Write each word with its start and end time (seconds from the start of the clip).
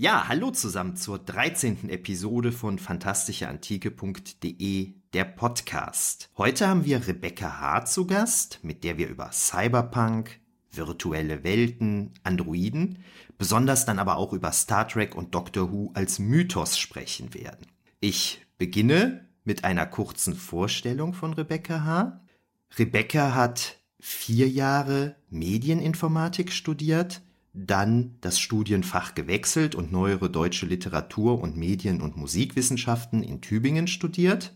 Ja, 0.00 0.28
hallo 0.28 0.50
zusammen 0.50 0.96
zur 0.96 1.18
13. 1.18 1.90
Episode 1.90 2.52
von 2.52 2.78
fantastischeantike.de, 2.78 4.94
der 5.12 5.24
Podcast. 5.24 6.30
Heute 6.38 6.68
haben 6.68 6.86
wir 6.86 7.06
Rebecca 7.06 7.60
Hart 7.60 7.86
zu 7.86 8.06
Gast, 8.06 8.60
mit 8.62 8.82
der 8.82 8.96
wir 8.96 9.10
über 9.10 9.30
Cyberpunk, 9.30 10.40
virtuelle 10.72 11.44
Welten, 11.44 12.14
Androiden, 12.22 13.04
besonders 13.36 13.84
dann 13.84 13.98
aber 13.98 14.16
auch 14.16 14.32
über 14.32 14.52
Star 14.52 14.88
Trek 14.88 15.14
und 15.14 15.34
Doctor 15.34 15.70
Who 15.70 15.90
als 15.92 16.18
Mythos 16.18 16.78
sprechen 16.78 17.34
werden. 17.34 17.66
Ich 18.00 18.40
beginne 18.56 19.28
mit 19.44 19.64
einer 19.64 19.84
kurzen 19.84 20.34
Vorstellung 20.34 21.12
von 21.12 21.34
Rebecca 21.34 21.84
H. 21.84 22.22
Rebecca 22.78 23.34
hat 23.34 23.76
vier 23.98 24.48
Jahre 24.48 25.16
Medieninformatik 25.28 26.52
studiert, 26.52 27.20
dann 27.52 28.16
das 28.20 28.38
Studienfach 28.38 29.14
gewechselt 29.14 29.74
und 29.74 29.90
neuere 29.90 30.30
deutsche 30.30 30.66
Literatur 30.66 31.40
und 31.40 31.56
Medien- 31.56 32.00
und 32.00 32.16
Musikwissenschaften 32.16 33.22
in 33.22 33.40
Tübingen 33.40 33.86
studiert. 33.86 34.54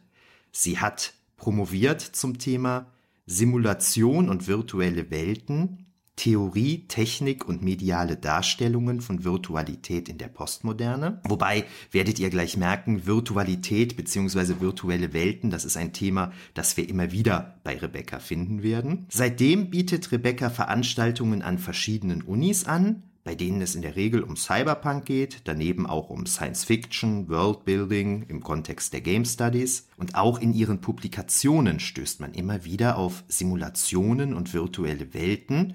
Sie 0.53 0.79
hat 0.79 1.15
promoviert 1.37 2.01
zum 2.01 2.39
Thema 2.39 2.87
Simulation 3.27 4.29
und 4.29 4.47
virtuelle 4.47 5.11
Welten 5.11 5.84
Theorie, 6.17 6.85
Technik 6.89 7.47
und 7.47 7.63
mediale 7.63 8.17
Darstellungen 8.17 9.01
von 9.01 9.25
Virtualität 9.25 10.09
in 10.09 10.19
der 10.19 10.29
Postmoderne. 10.29 11.21
Wobei 11.29 11.65
werdet 11.91 12.19
ihr 12.19 12.31
gleich 12.31 12.57
merken, 12.57 13.07
Virtualität 13.07 13.97
beziehungsweise 13.97 14.61
virtuelle 14.61 15.13
Welten, 15.13 15.51
das 15.51 15.65
ist 15.65 15.77
ein 15.77 15.93
Thema, 15.93 16.33
das 16.55 16.77
wir 16.77 16.89
immer 16.89 17.13
wieder 17.13 17.59
bei 17.65 17.77
Rebecca 17.77 18.21
finden 18.21 18.63
werden. 18.63 19.07
Seitdem 19.11 19.71
bietet 19.71 20.13
Rebecca 20.13 20.51
Veranstaltungen 20.51 21.43
an 21.43 21.59
verschiedenen 21.59 22.23
Unis 22.23 22.65
an, 22.65 23.03
bei 23.25 23.35
denen 23.35 23.63
es 23.63 23.75
in 23.75 23.83
der 23.83 23.97
Regel 23.97 24.23
um 24.23 24.37
Cyberpunk 24.37 25.07
geht, 25.07 25.41
daneben 25.45 25.87
auch 25.87 26.11
um 26.11 26.27
Science 26.27 26.65
Fiction, 26.65 27.29
Worldbuilding 27.29 28.27
im 28.29 28.43
Kontext 28.43 28.93
der 28.93 29.01
Game 29.01 29.25
Studies 29.25 29.89
und 29.97 30.15
auch 30.15 30.39
in 30.39 30.53
ihren 30.53 30.83
Publikationen 30.83 31.81
stößt 31.81 32.21
man 32.21 32.35
immer 32.35 32.65
wieder 32.65 32.99
auf 32.99 33.25
Simulationen 33.27 34.35
und 34.35 34.53
virtuelle 34.53 35.15
Welten 35.15 35.75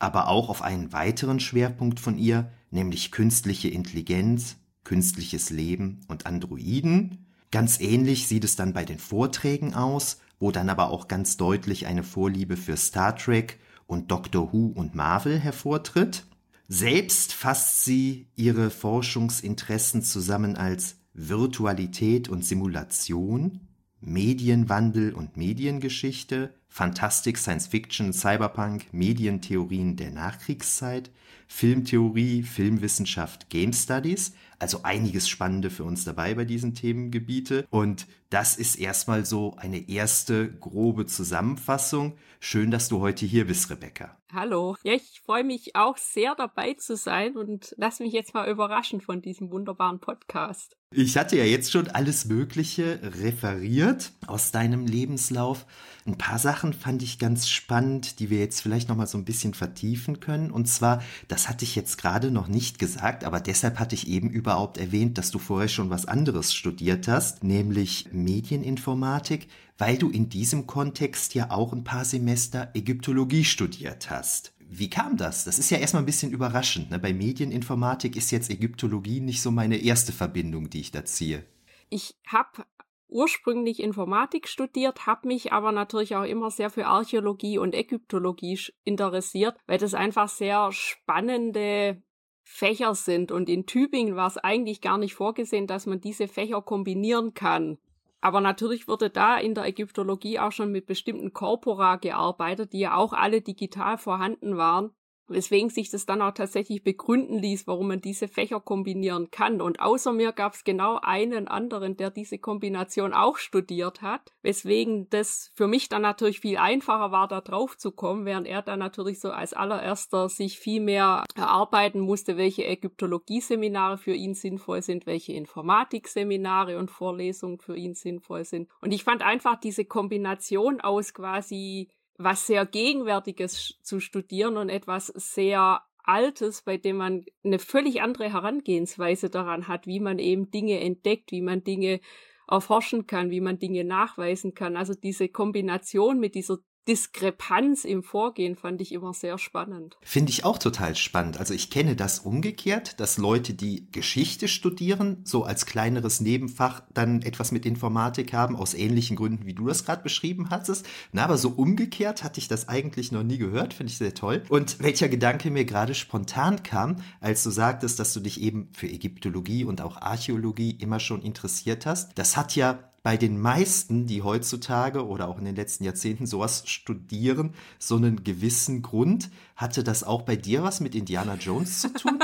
aber 0.00 0.28
auch 0.28 0.48
auf 0.48 0.62
einen 0.62 0.92
weiteren 0.92 1.38
Schwerpunkt 1.38 2.00
von 2.00 2.18
ihr, 2.18 2.50
nämlich 2.70 3.12
künstliche 3.12 3.68
Intelligenz, 3.68 4.56
künstliches 4.82 5.50
Leben 5.50 6.00
und 6.08 6.26
Androiden. 6.26 7.26
Ganz 7.52 7.80
ähnlich 7.80 8.26
sieht 8.26 8.44
es 8.44 8.56
dann 8.56 8.72
bei 8.72 8.84
den 8.84 8.98
Vorträgen 8.98 9.74
aus, 9.74 10.18
wo 10.40 10.50
dann 10.50 10.68
aber 10.68 10.90
auch 10.90 11.06
ganz 11.06 11.36
deutlich 11.36 11.86
eine 11.86 12.02
Vorliebe 12.02 12.56
für 12.56 12.76
Star 12.76 13.14
Trek 13.14 13.60
und 13.86 14.10
Doctor 14.10 14.52
Who 14.52 14.72
und 14.74 14.94
Marvel 14.94 15.38
hervortritt. 15.38 16.24
Selbst 16.68 17.32
fasst 17.32 17.84
sie 17.84 18.28
ihre 18.36 18.70
Forschungsinteressen 18.70 20.02
zusammen 20.02 20.56
als 20.56 20.96
Virtualität 21.12 22.28
und 22.28 22.44
Simulation, 22.44 23.68
Medienwandel 24.00 25.12
und 25.12 25.36
Mediengeschichte, 25.36 26.54
Fantastik, 26.72 27.36
Science 27.36 27.66
Fiction, 27.66 28.12
Cyberpunk, 28.12 28.86
Medientheorien 28.92 29.96
der 29.96 30.12
Nachkriegszeit, 30.12 31.10
Filmtheorie, 31.48 32.44
Filmwissenschaft, 32.44 33.50
Game 33.50 33.72
Studies. 33.72 34.34
Also 34.60 34.84
einiges 34.84 35.28
Spannende 35.28 35.68
für 35.68 35.82
uns 35.82 36.04
dabei 36.04 36.34
bei 36.34 36.44
diesen 36.44 36.74
Themengebiete. 36.74 37.66
Und 37.70 38.06
das 38.30 38.56
ist 38.56 38.76
erstmal 38.76 39.26
so 39.26 39.56
eine 39.56 39.88
erste 39.88 40.48
grobe 40.48 41.06
Zusammenfassung. 41.06 42.16
Schön, 42.38 42.70
dass 42.70 42.88
du 42.88 43.00
heute 43.00 43.26
hier 43.26 43.48
bist, 43.48 43.68
Rebecca. 43.68 44.16
Hallo. 44.32 44.76
Ja, 44.84 44.92
ich 44.92 45.20
freue 45.24 45.42
mich 45.42 45.74
auch 45.74 45.96
sehr 45.96 46.36
dabei 46.36 46.74
zu 46.74 46.94
sein 46.94 47.36
und 47.36 47.74
lass 47.78 47.98
mich 47.98 48.12
jetzt 48.12 48.32
mal 48.32 48.48
überraschen 48.48 49.00
von 49.00 49.20
diesem 49.20 49.50
wunderbaren 49.50 49.98
Podcast. 49.98 50.76
Ich 50.92 51.16
hatte 51.16 51.36
ja 51.36 51.44
jetzt 51.44 51.72
schon 51.72 51.88
alles 51.88 52.26
Mögliche 52.26 53.00
referiert 53.02 54.12
aus 54.26 54.52
deinem 54.52 54.86
Lebenslauf. 54.86 55.66
Ein 56.06 56.16
paar 56.16 56.38
Sachen 56.38 56.72
fand 56.72 57.02
ich 57.02 57.18
ganz 57.18 57.48
spannend, 57.48 58.20
die 58.20 58.30
wir 58.30 58.38
jetzt 58.38 58.60
vielleicht 58.60 58.88
noch 58.88 58.96
mal 58.96 59.06
so 59.06 59.18
ein 59.18 59.24
bisschen 59.24 59.52
vertiefen 59.52 60.20
können. 60.20 60.50
Und 60.50 60.66
zwar, 60.66 61.02
das 61.28 61.48
hatte 61.48 61.64
ich 61.64 61.76
jetzt 61.76 61.98
gerade 61.98 62.30
noch 62.30 62.48
nicht 62.48 62.78
gesagt, 62.78 63.24
aber 63.24 63.40
deshalb 63.40 63.78
hatte 63.78 63.94
ich 63.94 64.08
eben 64.08 64.30
überhaupt 64.30 64.78
erwähnt, 64.78 65.18
dass 65.18 65.30
du 65.30 65.38
vorher 65.38 65.68
schon 65.68 65.90
was 65.90 66.06
anderes 66.06 66.54
studiert 66.54 67.06
hast, 67.06 67.44
nämlich 67.44 68.08
Medieninformatik, 68.12 69.48
weil 69.76 69.98
du 69.98 70.10
in 70.10 70.30
diesem 70.30 70.66
Kontext 70.66 71.34
ja 71.34 71.50
auch 71.50 71.72
ein 71.72 71.84
paar 71.84 72.04
Semester 72.04 72.70
Ägyptologie 72.74 73.44
studiert 73.44 74.10
hast. 74.10 74.52
Wie 74.72 74.88
kam 74.88 75.16
das? 75.16 75.44
Das 75.44 75.58
ist 75.58 75.70
ja 75.70 75.78
erstmal 75.78 76.02
ein 76.02 76.06
bisschen 76.06 76.30
überraschend. 76.30 76.90
Ne? 76.90 76.98
Bei 76.98 77.12
Medieninformatik 77.12 78.16
ist 78.16 78.30
jetzt 78.30 78.50
Ägyptologie 78.50 79.20
nicht 79.20 79.42
so 79.42 79.50
meine 79.50 79.76
erste 79.76 80.12
Verbindung, 80.12 80.70
die 80.70 80.80
ich 80.80 80.92
da 80.92 81.04
ziehe. 81.04 81.44
Ich 81.88 82.14
habe 82.26 82.64
ursprünglich 83.10 83.80
Informatik 83.80 84.48
studiert, 84.48 85.06
habe 85.06 85.28
mich 85.28 85.52
aber 85.52 85.72
natürlich 85.72 86.16
auch 86.16 86.24
immer 86.24 86.50
sehr 86.50 86.70
für 86.70 86.86
Archäologie 86.86 87.58
und 87.58 87.74
Ägyptologie 87.74 88.58
interessiert, 88.84 89.56
weil 89.66 89.78
das 89.78 89.94
einfach 89.94 90.28
sehr 90.28 90.70
spannende 90.72 92.02
Fächer 92.42 92.94
sind. 92.94 93.32
Und 93.32 93.48
in 93.48 93.66
Tübingen 93.66 94.16
war 94.16 94.26
es 94.26 94.38
eigentlich 94.38 94.80
gar 94.80 94.98
nicht 94.98 95.14
vorgesehen, 95.14 95.66
dass 95.66 95.86
man 95.86 96.00
diese 96.00 96.28
Fächer 96.28 96.62
kombinieren 96.62 97.34
kann. 97.34 97.78
Aber 98.20 98.40
natürlich 98.40 98.86
wurde 98.88 99.08
da 99.08 99.38
in 99.38 99.54
der 99.54 99.64
Ägyptologie 99.66 100.38
auch 100.38 100.52
schon 100.52 100.70
mit 100.72 100.86
bestimmten 100.86 101.32
Corpora 101.32 101.96
gearbeitet, 101.96 102.72
die 102.72 102.80
ja 102.80 102.96
auch 102.96 103.12
alle 103.12 103.40
digital 103.40 103.98
vorhanden 103.98 104.56
waren 104.56 104.92
weswegen 105.30 105.70
sich 105.70 105.90
das 105.90 106.06
dann 106.06 106.22
auch 106.22 106.32
tatsächlich 106.32 106.82
begründen 106.82 107.38
ließ, 107.38 107.66
warum 107.66 107.88
man 107.88 108.00
diese 108.00 108.28
Fächer 108.28 108.60
kombinieren 108.60 109.30
kann. 109.30 109.60
Und 109.60 109.80
außer 109.80 110.12
mir 110.12 110.32
gab 110.32 110.54
es 110.54 110.64
genau 110.64 110.98
einen 111.02 111.48
anderen, 111.48 111.96
der 111.96 112.10
diese 112.10 112.38
Kombination 112.38 113.12
auch 113.12 113.38
studiert 113.38 114.02
hat, 114.02 114.32
weswegen 114.42 115.08
das 115.10 115.50
für 115.54 115.66
mich 115.66 115.88
dann 115.88 116.02
natürlich 116.02 116.40
viel 116.40 116.58
einfacher 116.58 117.12
war, 117.12 117.28
da 117.28 117.40
drauf 117.40 117.78
zu 117.78 117.92
kommen, 117.92 118.24
während 118.24 118.46
er 118.46 118.62
dann 118.62 118.78
natürlich 118.78 119.20
so 119.20 119.30
als 119.30 119.52
allererster 119.52 120.28
sich 120.28 120.58
viel 120.58 120.80
mehr 120.80 121.24
erarbeiten 121.34 122.00
musste, 122.00 122.36
welche 122.36 122.66
Ägyptologie-Seminare 122.66 123.98
für 123.98 124.14
ihn 124.14 124.34
sinnvoll 124.34 124.82
sind, 124.82 125.06
welche 125.06 125.32
Informatik-Seminare 125.32 126.78
und 126.78 126.90
Vorlesungen 126.90 127.58
für 127.58 127.76
ihn 127.76 127.94
sinnvoll 127.94 128.44
sind. 128.44 128.68
Und 128.80 128.92
ich 128.92 129.04
fand 129.04 129.22
einfach 129.22 129.58
diese 129.60 129.84
Kombination 129.84 130.80
aus 130.80 131.14
quasi 131.14 131.88
was 132.22 132.46
sehr 132.46 132.66
Gegenwärtiges 132.66 133.78
zu 133.82 134.00
studieren 134.00 134.56
und 134.56 134.68
etwas 134.68 135.06
sehr 135.08 135.82
Altes, 136.02 136.62
bei 136.62 136.76
dem 136.76 136.96
man 136.96 137.24
eine 137.44 137.58
völlig 137.58 138.02
andere 138.02 138.32
Herangehensweise 138.32 139.30
daran 139.30 139.68
hat, 139.68 139.86
wie 139.86 140.00
man 140.00 140.18
eben 140.18 140.50
Dinge 140.50 140.80
entdeckt, 140.80 141.30
wie 141.30 141.42
man 141.42 141.62
Dinge 141.62 142.00
erforschen 142.48 143.06
kann, 143.06 143.30
wie 143.30 143.40
man 143.40 143.58
Dinge 143.58 143.84
nachweisen 143.84 144.54
kann. 144.54 144.76
Also 144.76 144.94
diese 144.94 145.28
Kombination 145.28 146.18
mit 146.18 146.34
dieser 146.34 146.58
Diskrepanz 146.90 147.84
im 147.84 148.02
Vorgehen 148.02 148.56
fand 148.56 148.80
ich 148.80 148.90
immer 148.90 149.14
sehr 149.14 149.38
spannend. 149.38 149.96
Finde 150.02 150.32
ich 150.32 150.44
auch 150.44 150.58
total 150.58 150.96
spannend. 150.96 151.38
Also 151.38 151.54
ich 151.54 151.70
kenne 151.70 151.94
das 151.94 152.18
umgekehrt, 152.18 152.98
dass 152.98 153.16
Leute, 153.16 153.54
die 153.54 153.86
Geschichte 153.92 154.48
studieren, 154.48 155.18
so 155.22 155.44
als 155.44 155.66
kleineres 155.66 156.20
Nebenfach 156.20 156.82
dann 156.92 157.22
etwas 157.22 157.52
mit 157.52 157.64
Informatik 157.64 158.32
haben, 158.32 158.56
aus 158.56 158.74
ähnlichen 158.74 159.14
Gründen, 159.14 159.46
wie 159.46 159.54
du 159.54 159.68
das 159.68 159.84
gerade 159.84 160.02
beschrieben 160.02 160.50
hattest. 160.50 160.84
Na, 161.12 161.22
aber 161.22 161.38
so 161.38 161.50
umgekehrt 161.50 162.24
hatte 162.24 162.40
ich 162.40 162.48
das 162.48 162.68
eigentlich 162.68 163.12
noch 163.12 163.22
nie 163.22 163.38
gehört, 163.38 163.72
finde 163.72 163.92
ich 163.92 163.98
sehr 163.98 164.14
toll. 164.14 164.42
Und 164.48 164.82
welcher 164.82 165.08
Gedanke 165.08 165.52
mir 165.52 165.64
gerade 165.64 165.94
spontan 165.94 166.64
kam, 166.64 166.96
als 167.20 167.44
du 167.44 167.50
sagtest, 167.50 168.00
dass 168.00 168.12
du 168.14 168.18
dich 168.18 168.40
eben 168.40 168.68
für 168.72 168.88
Ägyptologie 168.88 169.62
und 169.62 169.80
auch 169.80 169.96
Archäologie 169.96 170.72
immer 170.72 170.98
schon 170.98 171.22
interessiert 171.22 171.86
hast, 171.86 172.18
das 172.18 172.36
hat 172.36 172.56
ja 172.56 172.89
bei 173.02 173.16
den 173.16 173.40
meisten, 173.40 174.06
die 174.06 174.22
heutzutage 174.22 175.06
oder 175.06 175.28
auch 175.28 175.38
in 175.38 175.44
den 175.44 175.56
letzten 175.56 175.84
Jahrzehnten 175.84 176.26
sowas 176.26 176.64
studieren, 176.66 177.54
so 177.78 177.96
einen 177.96 178.24
gewissen 178.24 178.82
Grund. 178.82 179.30
Hatte 179.56 179.82
das 179.82 180.04
auch 180.04 180.22
bei 180.22 180.36
dir 180.36 180.62
was 180.62 180.80
mit 180.80 180.94
Indiana 180.94 181.34
Jones 181.36 181.80
zu 181.80 181.92
tun? 181.92 182.18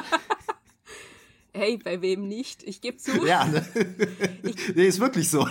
hey, 1.54 1.78
bei 1.78 2.02
wem 2.02 2.28
nicht? 2.28 2.62
Ich 2.62 2.80
gebe 2.82 2.98
zu. 2.98 3.26
Ja, 3.26 3.46
ne? 3.46 3.66
ich, 4.42 4.74
nee, 4.74 4.86
ist 4.86 5.00
wirklich 5.00 5.30
so. 5.30 5.48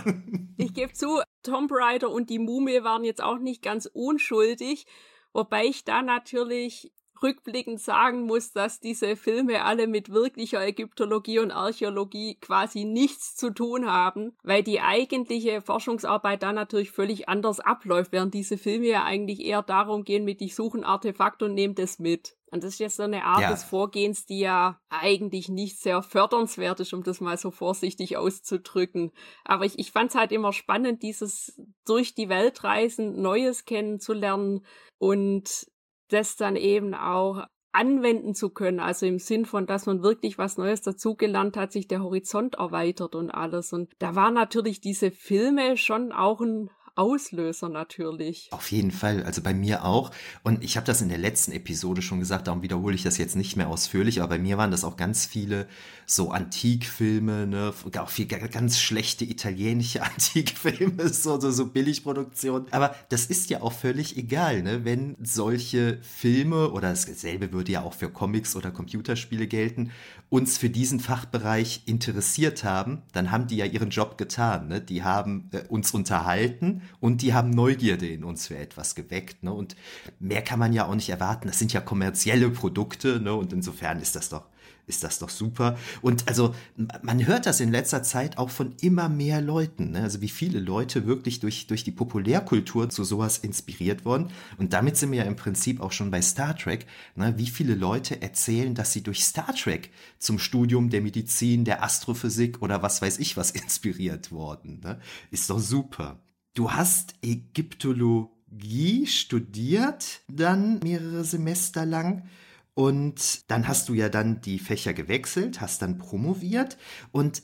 ich 0.57 0.74
gebe 0.74 0.94
zu, 0.94 1.22
Tomb 1.42 1.72
Raider 1.74 2.12
und 2.12 2.30
die 2.30 2.39
Mumie 2.39 2.83
waren 2.83 3.04
jetzt 3.04 3.22
auch 3.22 3.39
nicht 3.39 3.62
ganz 3.62 3.89
unschuldig, 3.92 4.86
wobei 5.33 5.66
ich 5.66 5.83
da 5.83 6.04
natürlich 6.04 6.92
rückblickend 7.21 7.79
sagen 7.79 8.23
muss, 8.23 8.51
dass 8.51 8.79
diese 8.79 9.15
Filme 9.15 9.63
alle 9.63 9.88
mit 9.88 10.09
wirklicher 10.09 10.65
Ägyptologie 10.65 11.39
und 11.39 11.51
Archäologie 11.51 12.35
quasi 12.39 12.85
nichts 12.85 13.35
zu 13.35 13.51
tun 13.51 13.85
haben, 13.85 14.35
weil 14.44 14.63
die 14.63 14.81
eigentliche 14.81 15.62
Forschungsarbeit 15.62 16.44
da 16.44 16.53
natürlich 16.53 16.91
völlig 16.91 17.29
anders 17.29 17.59
abläuft, 17.59 18.12
während 18.12 18.33
diese 18.33 18.57
Filme 18.57 18.88
ja 18.88 19.03
eigentlich 19.03 19.41
eher 19.41 19.62
darum 19.62 20.03
gehen, 20.03 20.25
mit 20.25 20.41
ich 20.41 20.56
suche 20.56 20.79
ein 20.79 20.83
Artefakt 20.83 21.44
und 21.44 21.53
nehme 21.53 21.73
das 21.73 22.00
mit. 22.00 22.35
Und 22.51 22.63
das 22.63 22.73
ist 22.73 22.79
jetzt 22.79 22.95
so 22.95 23.03
eine 23.03 23.25
Art 23.25 23.41
ja. 23.41 23.51
des 23.51 23.65
Vorgehens, 23.65 24.25
die 24.25 24.39
ja 24.39 24.79
eigentlich 24.88 25.50
nicht 25.50 25.77
sehr 25.77 26.01
fördernswert 26.01 26.79
ist, 26.79 26.94
um 26.94 27.03
das 27.03 27.19
mal 27.19 27.38
so 27.38 27.51
vorsichtig 27.51 28.15
auszudrücken. 28.15 29.12
Aber 29.44 29.65
ich, 29.65 29.77
ich 29.77 29.91
fand 29.91 30.12
es 30.12 30.15
halt 30.15 30.31
immer 30.31 30.53
spannend, 30.53 31.03
dieses 31.03 31.59
durch 31.85 32.15
die 32.15 32.29
Welt 32.29 32.63
reisen, 32.63 33.21
Neues 33.21 33.65
kennenzulernen 33.65 34.65
und 34.97 35.67
das 36.09 36.35
dann 36.35 36.55
eben 36.55 36.93
auch 36.93 37.45
anwenden 37.71 38.33
zu 38.33 38.49
können. 38.49 38.79
Also 38.79 39.05
im 39.05 39.19
Sinn 39.19 39.45
von, 39.45 39.65
dass 39.65 39.85
man 39.85 40.01
wirklich 40.01 40.37
was 40.37 40.57
Neues 40.57 40.81
dazugelernt 40.81 41.57
hat, 41.57 41.71
sich 41.71 41.87
der 41.87 42.01
Horizont 42.01 42.55
erweitert 42.55 43.15
und 43.15 43.31
alles. 43.31 43.73
Und 43.73 43.91
da 43.99 44.15
waren 44.15 44.33
natürlich 44.33 44.79
diese 44.79 45.11
Filme 45.11 45.75
schon 45.75 46.11
auch 46.11 46.39
ein 46.41 46.69
Auslöser 46.95 47.69
natürlich. 47.69 48.47
Auf 48.51 48.71
jeden 48.71 48.92
Fall, 48.92 49.24
also 49.24 49.42
bei 49.42 49.53
mir 49.53 49.83
auch. 49.83 50.12
Und 50.44 50.63
ich 50.63 50.77
habe 50.77 50.86
das 50.86 51.01
in 51.01 51.09
der 51.09 51.18
letzten 51.18 51.51
Episode 51.51 52.01
schon 52.01 52.19
gesagt, 52.19 52.47
darum 52.47 52.62
wiederhole 52.62 52.95
ich 52.95 53.03
das 53.03 53.18
jetzt 53.18 53.36
nicht 53.36 53.57
mehr 53.57 53.68
ausführlich, 53.68 54.21
aber 54.21 54.36
bei 54.36 54.39
mir 54.39 54.57
waren 54.57 54.71
das 54.71 54.83
auch 54.83 54.97
ganz 54.97 55.25
viele 55.25 55.68
so 56.06 56.31
Antikfilme, 56.31 57.47
ne, 57.47 57.74
auch 58.00 58.09
viel 58.09 58.25
ganz 58.27 58.80
schlechte 58.80 59.25
italienische 59.25 60.01
Antikfilme, 60.03 61.09
so, 61.09 61.39
so, 61.39 61.51
so 61.51 61.68
Billigproduktion. 61.68 62.68
Aber 62.71 62.95
das 63.09 63.25
ist 63.25 63.50
ja 63.50 63.62
auch 63.62 63.74
völlig 63.74 64.18
egal, 64.18 64.63
ne, 64.63 64.86
wenn 64.86 65.15
solche 65.21 66.00
Filme 66.01 66.71
oder 66.71 66.89
dasselbe 66.89 67.51
würde 67.51 67.74
ja 67.74 67.83
auch 67.83 67.94
für 67.94 68.09
Comics 68.09 68.56
oder 68.56 68.71
Computerspiele 68.71 69.48
gelten, 69.48 69.91
uns 70.30 70.57
für 70.57 70.69
diesen 70.69 71.00
Fachbereich 71.00 71.83
interessiert 71.86 72.63
haben, 72.63 73.01
dann 73.13 73.31
haben 73.31 73.48
die 73.48 73.57
ja 73.57 73.65
ihren 73.65 73.89
Job 73.89 74.18
getan. 74.18 74.68
Ne? 74.68 74.81
Die 74.81 75.03
haben 75.03 75.50
äh, 75.51 75.63
uns 75.68 75.91
unterhalten 75.91 76.81
und 76.99 77.21
die 77.21 77.33
haben 77.33 77.49
Neugierde 77.49 78.07
in 78.07 78.23
uns 78.23 78.47
für 78.47 78.57
etwas 78.57 78.95
geweckt. 78.95 79.43
Ne? 79.43 79.53
Und 79.53 79.75
mehr 80.19 80.41
kann 80.41 80.59
man 80.59 80.73
ja 80.73 80.85
auch 80.85 80.95
nicht 80.95 81.09
erwarten. 81.09 81.47
Das 81.47 81.59
sind 81.59 81.73
ja 81.73 81.81
kommerzielle 81.81 82.49
Produkte 82.49 83.19
ne? 83.19 83.33
und 83.33 83.53
insofern 83.53 83.99
ist 83.99 84.15
das 84.15 84.29
doch 84.29 84.45
ist 84.87 85.03
das 85.03 85.19
doch 85.19 85.29
super. 85.29 85.77
Und 86.01 86.27
also 86.27 86.53
man 87.01 87.25
hört 87.25 87.45
das 87.45 87.59
in 87.59 87.71
letzter 87.71 88.03
Zeit 88.03 88.37
auch 88.37 88.49
von 88.49 88.75
immer 88.81 89.09
mehr 89.09 89.41
Leuten, 89.41 89.91
ne? 89.91 90.03
also 90.03 90.21
wie 90.21 90.29
viele 90.29 90.59
Leute 90.59 91.05
wirklich 91.05 91.39
durch, 91.39 91.67
durch 91.67 91.83
die 91.83 91.91
Populärkultur 91.91 92.89
zu 92.89 93.03
sowas 93.03 93.38
inspiriert 93.38 94.05
wurden. 94.05 94.29
Und 94.57 94.73
damit 94.73 94.97
sind 94.97 95.11
wir 95.11 95.19
ja 95.19 95.25
im 95.25 95.35
Prinzip 95.35 95.81
auch 95.81 95.91
schon 95.91 96.11
bei 96.11 96.21
Star 96.21 96.55
Trek, 96.55 96.85
ne? 97.15 97.33
wie 97.38 97.47
viele 97.47 97.75
Leute 97.75 98.21
erzählen, 98.21 98.75
dass 98.75 98.93
sie 98.93 99.01
durch 99.01 99.23
Star 99.23 99.53
Trek 99.55 99.91
zum 100.19 100.39
Studium 100.39 100.89
der 100.89 101.01
Medizin, 101.01 101.65
der 101.65 101.83
Astrophysik 101.83 102.61
oder 102.61 102.81
was 102.81 103.01
weiß 103.01 103.19
ich 103.19 103.38
was 103.38 103.51
inspiriert 103.55 104.31
wurden. 104.31 104.81
Ne? 104.81 104.99
Ist 105.31 105.49
doch 105.49 105.59
super. 105.59 106.19
Du 106.55 106.71
hast 106.71 107.15
Ägyptologie 107.21 109.05
studiert, 109.07 110.21
dann 110.29 110.79
mehrere 110.79 111.25
Semester 111.25 111.85
lang. 111.85 112.29
Und 112.73 113.51
dann 113.51 113.67
hast 113.67 113.89
du 113.89 113.93
ja 113.93 114.07
dann 114.09 114.41
die 114.41 114.59
Fächer 114.59 114.93
gewechselt, 114.93 115.59
hast 115.61 115.81
dann 115.81 115.97
promoviert 115.97 116.77
und 117.11 117.43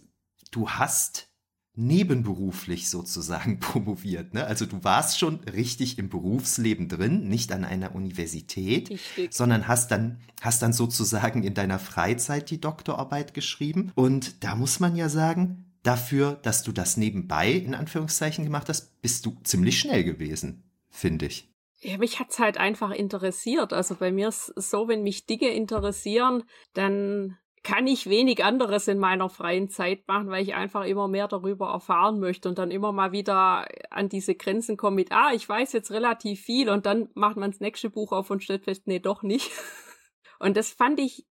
du 0.51 0.69
hast 0.69 1.29
nebenberuflich 1.75 2.89
sozusagen 2.89 3.59
promoviert. 3.61 4.33
Ne? 4.33 4.45
Also 4.45 4.65
du 4.65 4.83
warst 4.83 5.19
schon 5.19 5.41
richtig 5.41 5.97
im 5.97 6.09
Berufsleben 6.09 6.87
drin, 6.87 7.27
nicht 7.27 7.51
an 7.51 7.65
einer 7.65 7.95
Universität, 7.95 8.89
richtig. 8.89 9.33
sondern 9.33 9.67
hast 9.67 9.91
dann, 9.91 10.19
hast 10.41 10.61
dann 10.61 10.73
sozusagen 10.73 11.43
in 11.43 11.53
deiner 11.53 11.79
Freizeit 11.79 12.49
die 12.49 12.61
Doktorarbeit 12.61 13.33
geschrieben. 13.33 13.91
Und 13.95 14.43
da 14.43 14.55
muss 14.55 14.79
man 14.79 14.95
ja 14.95 15.09
sagen, 15.09 15.70
dafür, 15.83 16.33
dass 16.43 16.63
du 16.63 16.71
das 16.71 16.97
nebenbei 16.97 17.51
in 17.51 17.75
Anführungszeichen 17.75 18.43
gemacht 18.43 18.69
hast, 18.69 19.01
bist 19.01 19.25
du 19.25 19.37
ziemlich 19.43 19.79
schnell 19.79 20.03
gewesen, 20.03 20.63
finde 20.89 21.25
ich. 21.25 21.51
Ja, 21.79 21.97
mich 21.97 22.19
hat's 22.19 22.37
halt 22.37 22.57
einfach 22.57 22.91
interessiert. 22.91 23.73
Also 23.73 23.95
bei 23.95 24.11
mir 24.11 24.27
ist 24.27 24.53
es 24.55 24.69
so, 24.69 24.87
wenn 24.87 25.01
mich 25.01 25.25
Dinge 25.25 25.49
interessieren, 25.49 26.43
dann 26.73 27.37
kann 27.63 27.85
ich 27.87 28.09
wenig 28.09 28.43
anderes 28.43 28.87
in 28.87 28.97
meiner 28.97 29.29
freien 29.29 29.69
Zeit 29.69 30.07
machen, 30.07 30.29
weil 30.29 30.43
ich 30.43 30.55
einfach 30.55 30.85
immer 30.85 31.07
mehr 31.07 31.27
darüber 31.27 31.69
erfahren 31.69 32.19
möchte 32.19 32.49
und 32.49 32.57
dann 32.57 32.71
immer 32.71 32.91
mal 32.91 33.11
wieder 33.11 33.67
an 33.91 34.09
diese 34.09 34.35
Grenzen 34.35 34.77
komme 34.77 34.95
mit, 34.95 35.11
ah, 35.11 35.31
ich 35.33 35.47
weiß 35.47 35.73
jetzt 35.73 35.91
relativ 35.91 36.41
viel 36.41 36.69
und 36.69 36.85
dann 36.85 37.09
macht 37.13 37.37
man 37.37 37.51
das 37.51 37.59
nächste 37.59 37.89
Buch 37.89 38.11
auf 38.11 38.31
und 38.31 38.43
stellt 38.43 38.63
fest, 38.63 38.83
nee, 38.85 38.99
doch 38.99 39.23
nicht. 39.23 39.51
Und 40.39 40.57
das 40.57 40.71
fand 40.71 40.99
ich 40.99 41.27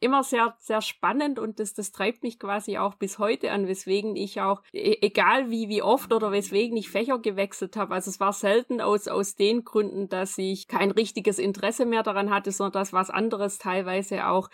immer 0.00 0.24
sehr, 0.24 0.56
sehr 0.58 0.80
spannend 0.80 1.38
und 1.38 1.60
das, 1.60 1.74
das 1.74 1.92
treibt 1.92 2.22
mich 2.22 2.38
quasi 2.38 2.78
auch 2.78 2.94
bis 2.94 3.18
heute 3.18 3.52
an, 3.52 3.68
weswegen 3.68 4.16
ich 4.16 4.40
auch, 4.40 4.62
e, 4.72 4.96
egal 5.02 5.50
wie, 5.50 5.68
wie 5.68 5.82
oft 5.82 6.12
oder 6.12 6.32
weswegen 6.32 6.76
ich 6.76 6.90
Fächer 6.90 7.18
gewechselt 7.18 7.76
habe, 7.76 7.94
also 7.94 8.10
es 8.10 8.18
war 8.18 8.32
selten 8.32 8.80
aus, 8.80 9.08
aus 9.08 9.36
den 9.36 9.64
Gründen, 9.64 10.08
dass 10.08 10.36
ich 10.38 10.68
kein 10.68 10.90
richtiges 10.90 11.38
Interesse 11.38 11.84
mehr 11.86 12.02
daran 12.02 12.30
hatte, 12.30 12.50
sondern 12.50 12.80
dass 12.80 12.92
was 12.92 13.10
anderes 13.10 13.58
teilweise 13.58 14.26
auch 14.26 14.48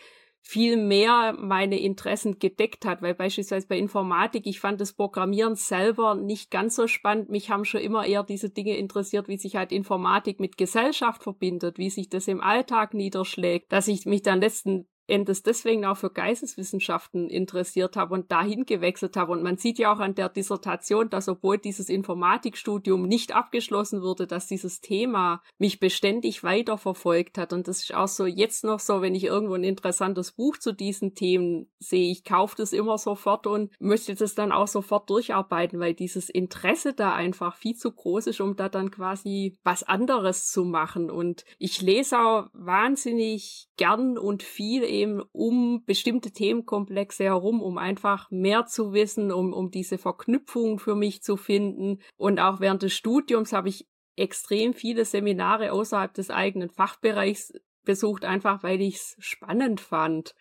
viel 0.47 0.77
mehr 0.77 1.35
meine 1.37 1.81
Interessen 1.81 2.39
gedeckt 2.39 2.85
hat, 2.85 3.03
weil 3.03 3.15
beispielsweise 3.15 3.67
bei 3.67 3.77
Informatik, 3.77 4.47
ich 4.47 4.61
fand 4.61 4.81
das 4.81 4.93
Programmieren 4.93 5.57
selber 5.57 6.15
nicht 6.15 6.53
ganz 6.53 6.77
so 6.77 6.87
spannend. 6.87 7.31
Mich 7.31 7.51
haben 7.51 7.65
schon 7.65 7.81
immer 7.81 8.07
eher 8.07 8.23
diese 8.23 8.49
Dinge 8.49 8.77
interessiert, 8.77 9.27
wie 9.27 9.39
sich 9.39 9.57
halt 9.57 9.73
Informatik 9.73 10.39
mit 10.39 10.57
Gesellschaft 10.57 11.25
verbindet, 11.25 11.79
wie 11.79 11.91
sich 11.91 12.11
das 12.11 12.29
im 12.29 12.41
Alltag 12.41 12.95
niederschlägt, 12.95 13.73
dass 13.73 13.89
ich 13.89 14.07
mich 14.07 14.23
dann 14.23 14.41
letzten 14.41 14.87
Endes 15.09 15.43
deswegen 15.43 15.85
auch 15.85 15.97
für 15.97 16.11
Geisteswissenschaften 16.11 17.29
interessiert 17.29 17.97
habe 17.97 18.15
und 18.15 18.33
dahin 18.33 18.67
gewechselt 18.67 19.17
habe. 19.17 19.33
Und 19.33 19.43
man 19.43 19.57
sieht 19.57 19.79
ja 19.79 19.93
auch 19.93 20.01
an 20.01 20.15
der 20.15 20.29
Dissertation, 20.29 21.11
dass 21.11 21.29
obwohl 21.29 21.59
dieses 21.59 21.89
Informatikstudium 21.89 23.07
nicht 23.07 23.35
abgeschlossen 23.35 24.03
wurde, 24.03 24.27
dass 24.27 24.47
dieses 24.47 24.81
Thema 24.81 25.43
mich 25.59 25.81
beständig 25.81 26.43
weiterverfolgt 26.43 27.39
hat. 27.39 27.53
Und 27.53 27.69
das 27.69 27.83
ist 27.83 27.95
auch 27.95 28.09
so 28.09 28.27
jetzt 28.27 28.65
noch 28.65 28.81
so, 28.81 29.01
wenn 29.03 29.15
ich 29.15 29.25
irgendwo 29.25 29.55
ein 29.55 29.65
interessantes 29.65 30.33
Buch 30.33 30.57
zu 30.57 30.73
diesen 30.73 31.15
Themen 31.15 31.69
sehe, 31.79 32.11
ich 32.11 32.25
kaufe 32.25 32.57
das 32.57 32.73
immer 32.73 32.99
sofort 32.99 33.47
und 33.47 33.73
möchte 33.79 34.15
das 34.15 34.35
dann 34.35 34.53
auch 34.53 34.69
sofort 34.69 35.09
durcharbeiten, 35.11 35.79
weil 35.79 35.95
dieses 35.95 36.29
Interesse 36.29 36.95
da 36.95 37.15
einfach 37.15 37.57
viel 37.57 37.77
zu 37.77 37.93
groß 37.93 38.27
ist, 38.29 38.41
um 38.41 38.57
da 38.57 38.69
dann 38.69 38.91
quasi 38.91 39.57
was 39.63 39.83
anderes 39.83 40.51
zu 40.51 40.65
machen. 40.65 41.11
Und 41.11 41.45
ich 41.59 41.81
lese 41.81 42.19
auch 42.19 42.49
wahnsinnig 42.53 43.69
gern 43.77 44.19
und 44.19 44.43
viel 44.43 44.83
eben 44.97 45.23
um 45.33 45.85
bestimmte 45.85 46.31
Themenkomplexe 46.31 47.25
herum, 47.25 47.63
um 47.63 47.79
einfach 47.79 48.31
mehr 48.31 48.67
zu 48.67 48.93
wissen, 48.93 49.31
um, 49.31 49.53
um 49.53 49.71
diese 49.71 49.99
Verknüpfungen 49.99 50.79
für 50.79 50.95
mich 50.95 51.23
zu 51.23 51.37
finden. 51.37 52.01
Und 52.17 52.41
auch 52.41 52.61
während 52.61 52.83
des 52.83 52.95
Studiums 52.95 53.53
habe 53.53 53.69
ich 53.69 53.87
extrem 54.17 54.75
viele 54.75 55.05
Seminare 55.05 55.73
außerhalb 55.73 56.13
des 56.15 56.31
eigenen 56.31 56.71
Fachbereichs 56.71 57.53
besucht, 57.85 58.25
einfach 58.25 58.63
weil 58.63 58.81
ich 58.81 58.97
es 58.97 59.17
spannend 59.19 59.81
fand. 59.81 60.35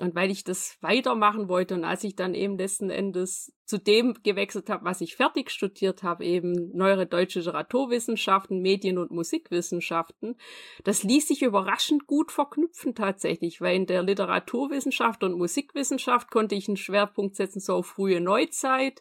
Und 0.00 0.16
weil 0.16 0.30
ich 0.30 0.42
das 0.42 0.76
weitermachen 0.80 1.48
wollte 1.48 1.74
und 1.74 1.84
als 1.84 2.02
ich 2.02 2.16
dann 2.16 2.34
eben 2.34 2.58
letzten 2.58 2.90
Endes 2.90 3.52
zu 3.64 3.78
dem 3.78 4.14
gewechselt 4.24 4.68
habe, 4.68 4.84
was 4.84 5.00
ich 5.00 5.14
fertig 5.14 5.50
studiert 5.50 6.02
habe, 6.02 6.24
eben 6.24 6.76
neuere 6.76 7.06
deutsche 7.06 7.38
Literaturwissenschaften, 7.38 8.60
Medien- 8.60 8.98
und 8.98 9.12
Musikwissenschaften, 9.12 10.36
das 10.82 11.04
ließ 11.04 11.28
sich 11.28 11.42
überraschend 11.42 12.08
gut 12.08 12.32
verknüpfen 12.32 12.96
tatsächlich, 12.96 13.60
weil 13.60 13.76
in 13.76 13.86
der 13.86 14.02
Literaturwissenschaft 14.02 15.22
und 15.22 15.38
Musikwissenschaft 15.38 16.28
konnte 16.30 16.56
ich 16.56 16.66
einen 16.66 16.76
Schwerpunkt 16.76 17.36
setzen 17.36 17.60
so 17.60 17.74
auf 17.74 17.86
frühe 17.86 18.20
Neuzeit, 18.20 19.00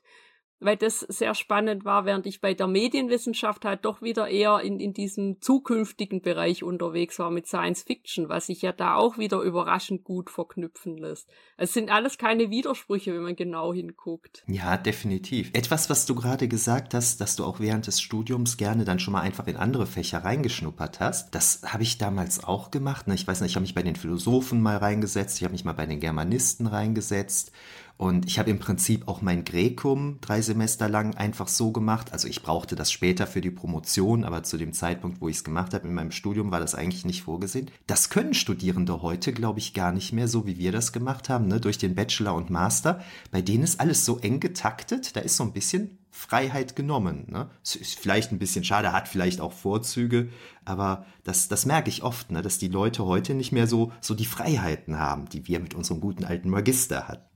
weil 0.64 0.78
das 0.78 1.02
sehr 1.02 1.36
spannend 1.36 1.86
war, 1.86 2.06
während 2.06 2.26
ich 2.26 2.42
bei 2.42 2.54
der 2.54 2.68
Medienwissenschaft 2.68 3.66
halt 3.66 3.86
doch 3.86 4.02
wieder 4.02 4.28
eher 4.28 4.60
in, 4.62 4.80
in 4.80 4.94
diesem 4.94 5.42
zukünftigen 5.42 6.22
Bereich 6.22 6.64
unterwegs 6.64 7.20
war 7.20 7.32
mit 7.32 7.48
Science 7.48 7.84
Fiction, 7.84 8.30
was 8.30 8.48
sich 8.48 8.62
ja 8.62 8.72
da 8.72 8.96
auch 8.96 9.18
wieder 9.18 9.42
überraschend 9.42 10.04
gut 10.04 10.30
verknüpfen 10.30 10.98
lässt. 10.98 11.30
Es 11.58 11.74
sind 11.74 11.92
alles 11.92 12.18
keine 12.18 12.50
Widersprüche, 12.50 13.14
wenn 13.14 13.24
man 13.24 13.36
genau 13.36 13.74
hinguckt. 13.74 14.44
Ja, 14.48 14.78
definitiv. 14.78 15.52
Etwas, 15.54 15.90
was 15.90 16.06
du 16.06 16.16
gerade 16.16 16.48
gesagt 16.48 16.94
hast, 16.94 17.22
dass 17.22 17.36
du 17.36 17.44
auch 17.44 17.60
während 17.60 17.88
des 17.88 18.02
Studiums 18.02 18.58
gerne 18.58 18.86
dann 18.86 19.00
schon 19.00 19.14
mal 19.14 19.22
einfach 19.22 19.48
in 19.48 19.58
andere 19.58 19.86
Fächer 19.86 20.20
reingeschnuppert 20.20 21.00
hast, 21.00 21.36
das 21.36 21.62
habe 21.66 21.84
ich 21.84 21.98
damals 21.98 22.44
auch 22.44 22.72
gemacht. 22.72 23.08
Ne? 23.08 23.16
Ich 23.16 23.28
weiß 23.28 23.42
nicht, 23.42 23.52
ich 23.52 23.56
habe 23.56 23.64
mich 23.64 23.76
bei 23.76 23.84
den 23.84 23.96
Philosophen 23.96 24.62
mal 24.62 24.78
reingesetzt, 24.78 25.38
ich 25.38 25.44
habe 25.44 25.54
mich 25.54 25.66
mal 25.66 25.74
bei 25.74 25.86
den 25.86 26.00
Germanisten 26.00 26.68
reingesetzt 26.68 27.52
und 27.98 28.26
ich 28.26 28.40
habe 28.40 28.50
im 28.50 28.60
Prinzip 28.60 29.08
auch 29.08 29.22
mein 29.22 29.46
Gräkum 29.46 30.18
drei 30.20 30.42
Semester 30.42 30.90
lang 30.90 31.16
einfach 31.16 31.48
so 31.48 31.72
gemacht. 31.72 32.12
Also 32.12 32.28
ich 32.28 32.42
brauchte 32.42 32.76
das 32.76 32.92
später 32.92 33.28
für 33.28 33.40
die 33.40 33.52
Promotion, 33.52 34.24
aber 34.24 34.44
zu 34.44 34.58
dem 34.58 34.74
Zeitpunkt, 34.74 35.22
wo 35.22 35.30
ich 35.30 35.38
es 35.38 35.44
gemacht 35.44 35.74
habe 35.74 35.88
in 35.88 35.94
meinem 35.94 36.12
Studium, 36.12 36.52
war 36.52 36.60
das 36.60 36.76
eigentlich 36.76 37.06
nicht 37.06 37.22
vorgesehen. 37.22 37.70
Das 37.88 38.10
können 38.10 38.34
Studierende 38.34 39.02
heute, 39.02 39.32
glaube 39.32 39.60
ich, 39.60 39.74
gar 39.74 39.92
nicht 39.92 40.12
mehr 40.12 40.28
so, 40.28 40.48
wie 40.48 40.58
wir 40.58 40.72
das 40.72 40.92
gemacht 40.92 41.30
haben, 41.30 41.48
ne? 41.48 41.60
durch 41.60 41.78
den 41.78 41.96
Bachelor 41.96 42.34
und 42.34 42.50
Master. 42.50 43.02
Bei 43.32 43.42
denen 43.42 43.64
ist 43.64 43.80
alles 43.80 44.06
so 44.06 44.18
eng 44.18 44.40
getaktet, 44.40 45.16
da 45.16 45.22
ist 45.22 45.38
so 45.38 45.44
ein 45.44 45.54
bisschen 45.54 46.00
Freiheit 46.10 46.76
genommen. 46.76 47.28
Ne? 47.30 47.50
Ist 47.64 48.00
vielleicht 48.00 48.32
ein 48.32 48.40
bisschen 48.40 48.64
schade, 48.64 48.92
hat 48.92 49.08
vielleicht 49.08 49.40
auch 49.40 49.54
Vorzüge, 49.54 50.30
aber 50.66 51.06
das, 51.24 51.48
das 51.48 51.66
merke 51.66 51.90
ich 51.90 52.04
oft, 52.04 52.32
ne? 52.32 52.42
dass 52.42 52.58
die 52.58 52.68
Leute 52.68 53.06
heute 53.06 53.34
nicht 53.34 53.52
mehr 53.52 53.68
so, 53.68 53.92
so 54.02 54.14
die 54.14 54.26
Freiheiten 54.26 55.00
haben, 55.00 55.30
die 55.30 55.48
wir 55.48 55.60
mit 55.60 55.74
unserem 55.74 56.02
guten 56.02 56.26
alten 56.26 56.50
Magister 56.50 57.08
hatten. 57.08 57.33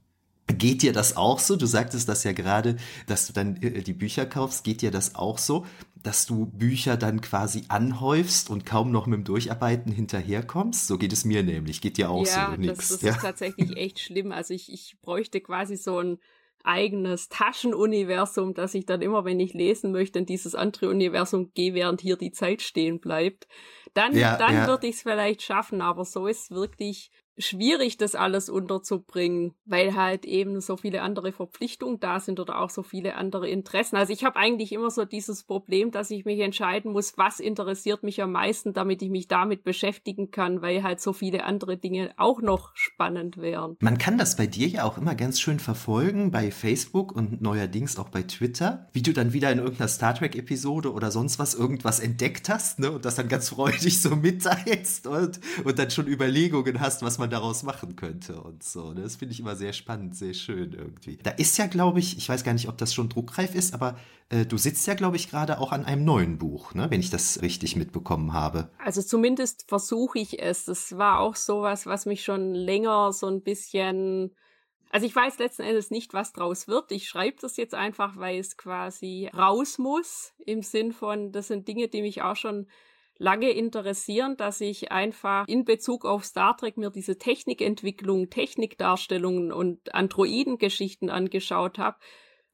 Geht 0.48 0.82
dir 0.82 0.94
das 0.94 1.18
auch 1.18 1.39
so? 1.39 1.58
Du 1.58 1.66
sagtest 1.66 2.08
das 2.08 2.24
ja 2.24 2.32
gerade, 2.32 2.77
dass 3.06 3.27
du 3.27 3.34
dann 3.34 3.62
äh, 3.62 3.82
die 3.82 3.94
Bücher 3.94 4.25
kaufst. 4.25 4.63
Geht 4.63 4.82
dir 4.82 4.92
das 4.92 5.16
auch 5.16 5.38
so, 5.38 5.66
dass 5.96 6.25
du 6.25 6.46
Bücher 6.46 6.96
dann 6.96 7.20
quasi 7.20 7.63
anhäufst 7.68 8.50
und 8.50 8.66
kaum 8.66 8.92
noch 8.92 9.08
mit 9.08 9.18
dem 9.18 9.24
Durcharbeiten 9.25 9.92
hinterherkommst? 9.92 10.88
So 10.88 10.98
geht 10.98 11.12
es 11.12 11.25
mir 11.25 11.44
nämlich. 11.44 11.82
Geht 11.82 11.98
dir 11.98 12.10
auch 12.10 12.25
ja, 12.25 12.51
so? 12.51 12.62
Nix. 12.62 12.77
Das, 12.77 12.88
das 12.88 13.01
ja, 13.01 13.08
das 13.08 13.18
ist 13.18 13.22
tatsächlich 13.24 13.72
echt 13.77 14.00
schlimm. 14.00 14.32
Also 14.32 14.54
ich, 14.54 14.72
ich 14.72 14.96
bräuchte 15.01 15.42
quasi 15.42 15.75
so 15.75 16.00
ein 16.00 16.18
eigenes 16.63 17.30
Taschenuniversum, 17.30 18.54
dass 18.54 18.74
ich 18.74 18.86
dann 18.86 19.01
immer, 19.01 19.25
wenn 19.25 19.39
ich 19.39 19.54
lesen 19.54 19.92
möchte, 19.92 20.20
in 20.20 20.25
dieses 20.25 20.56
andere 20.56 20.89
Universum 20.89 21.51
gehe, 21.54 21.74
während 21.74 22.01
hier 22.01 22.18
die 22.18 22.32
Zeit 22.32 22.62
stehen 22.62 23.00
bleibt. 23.00 23.48
Dann, 23.94 24.16
ja, 24.16 24.38
dann 24.38 24.54
ja. 24.54 24.68
würde 24.68 24.88
ich 24.88 24.96
es 24.96 25.01
vielleicht 25.01 25.42
schaffen, 25.42 25.82
aber 25.82 26.06
so 26.06 26.27
ist 26.27 26.51
wirklich 26.51 27.12
schwierig, 27.38 27.98
das 27.98 28.15
alles 28.15 28.50
unterzubringen, 28.50 29.53
weil 29.65 29.96
halt 29.96 30.25
eben 30.25 30.60
so 30.62 30.77
viele 30.77 31.01
andere 31.01 31.32
Verpflichtungen 31.32 32.00
da 32.00 32.20
sind 32.20 32.39
oder 32.39 32.60
auch 32.60 32.70
so 32.70 32.84
viele 32.84 33.15
andere 33.15 33.50
Interessen. 33.50 33.96
Also 33.96 34.13
ich 34.13 34.24
habe 34.24 34.38
eigentlich 34.38 34.72
immer 34.72 34.89
so 34.89 35.06
dieses 35.06 35.44
Problem, 35.44 35.91
dass 35.91 36.12
ich 36.12 36.25
mich 36.25 36.39
entscheiden 36.39 36.91
muss, 36.91 37.17
was 37.17 37.39
interessiert 37.39 38.03
mich 38.03 38.22
am 38.22 38.32
meisten, 38.32 38.74
damit 38.74 39.01
ich 39.01 39.10
mich 39.10 39.27
damit 39.27 39.63
beschäftigen 39.63 40.32
kann, 40.32 40.62
weil 40.62 40.84
halt 40.84 41.00
so 41.00 41.13
viele 41.13 41.44
andere 41.44 41.77
Dinge 41.77 42.12
auch 42.17 42.41
noch 42.41 42.72
spannend 42.75 43.38
wären. 43.38 43.77
Man 43.79 43.98
kann 43.98 44.17
das 44.17 44.36
bei 44.36 44.48
dir 44.48 44.67
ja 44.67 44.84
auch 44.84 44.98
immer 44.98 45.15
ganz 45.15 45.39
schön 45.39 45.60
verfolgen 45.60 46.32
bei 46.32 46.51
Facebook 46.51 47.15
und 47.15 47.41
neuerdings 47.41 47.98
auch 47.98 48.10
bei 48.10 48.24
Twitter, 48.24 48.88
wie 48.94 49.01
du 49.01 49.13
dann 49.13 49.34
wieder 49.34 49.51
in 49.51 49.60
irgendeiner 49.60 49.88
Star 49.88 50.15
Trek 50.15 50.36
Episode 50.36 50.91
oder 50.91 51.12
sonst 51.12 51.39
was 51.39 51.53
irgendwas 51.53 52.00
entdeckt 52.00 52.50
hast, 52.50 52.79
ne, 52.79 52.91
und 52.91 53.06
das 53.06 53.15
dann 53.15 53.27
ganz 53.27 53.50
freudig 53.58 54.01
so 54.01 54.15
mitteilst 54.15 55.08
und, 55.08 55.39
und 55.63 55.79
dann 55.79 55.91
schon 55.91 56.08
Überlegungen 56.08 56.79
hast, 56.79 57.01
was 57.01 57.17
man 57.17 57.27
man 57.28 57.30
daraus 57.30 57.64
machen 57.64 57.96
könnte 57.96 58.42
und 58.42 58.64
so. 58.64 58.94
Ne? 58.94 59.02
Das 59.02 59.18
finde 59.18 59.34
ich 59.34 59.40
immer 59.40 59.56
sehr 59.56 59.74
spannend, 59.74 60.16
sehr 60.16 60.34
schön 60.34 60.74
irgendwie. 60.74 61.18
Da 61.18 61.32
ist 61.32 61.58
ja, 61.58 61.68
glaube 61.68 62.00
ich, 62.00 62.18
ich 62.18 62.28
weiß 62.28 62.44
gar 62.44 62.54
nicht, 62.54 62.70
ob 62.70 62.78
das 62.78 62.94
schon 62.94 63.10
druckreif 63.10 63.54
ist, 63.54 63.74
aber 63.74 63.98
äh, 64.30 64.46
du 64.46 64.58
sitzt 64.58 64.88
ja, 64.88 64.94
glaube 64.94 65.18
ich, 65.18 65.30
gerade 65.30 65.60
auch 65.60 65.72
an 65.72 65.86
einem 65.86 66.06
neuen 66.06 66.38
Buch, 66.38 66.74
ne? 66.74 66.88
wenn 66.90 67.02
ich 67.02 67.10
das 67.10 67.42
richtig 67.42 67.76
mitbekommen 67.76 68.34
habe. 68.34 68.70
Also 68.84 69.02
zumindest 69.02 69.66
versuche 69.68 70.20
ich 70.20 70.42
es. 70.42 70.66
Das 70.66 70.98
war 70.98 71.20
auch 71.20 71.36
sowas, 71.36 71.86
was 71.86 72.06
mich 72.06 72.24
schon 72.24 72.54
länger 72.54 73.12
so 73.12 73.28
ein 73.28 73.42
bisschen 73.42 74.32
also 74.90 75.06
ich 75.06 75.14
weiß 75.14 75.38
letzten 75.40 75.64
Endes 75.64 75.92
nicht, 75.92 76.14
was 76.14 76.32
draus 76.32 76.70
wird. 76.70 76.94
Ich 76.94 77.10
schreibe 77.10 77.36
das 77.42 77.58
jetzt 77.58 77.74
einfach, 77.74 78.16
weil 78.16 78.40
es 78.40 78.56
quasi 78.56 79.30
raus 79.36 79.80
muss, 79.80 80.34
im 80.46 80.62
Sinn 80.62 80.94
von, 80.94 81.34
das 81.34 81.48
sind 81.48 81.68
Dinge, 81.68 81.90
die 81.90 82.02
mich 82.02 82.22
auch 82.22 82.38
schon 82.38 82.68
lange 83.18 83.50
interessieren, 83.52 84.38
dass 84.38 84.62
ich 84.62 84.92
einfach 84.92 85.48
in 85.48 85.66
Bezug 85.66 86.06
auf 86.06 86.26
Star 86.26 86.56
Trek 86.58 86.78
mir 86.78 86.90
diese 86.90 87.18
Technikentwicklung, 87.18 88.30
Technikdarstellungen 88.30 89.52
und 89.52 89.94
Androidengeschichten 89.94 91.10
angeschaut 91.10 91.78
habe 91.78 91.98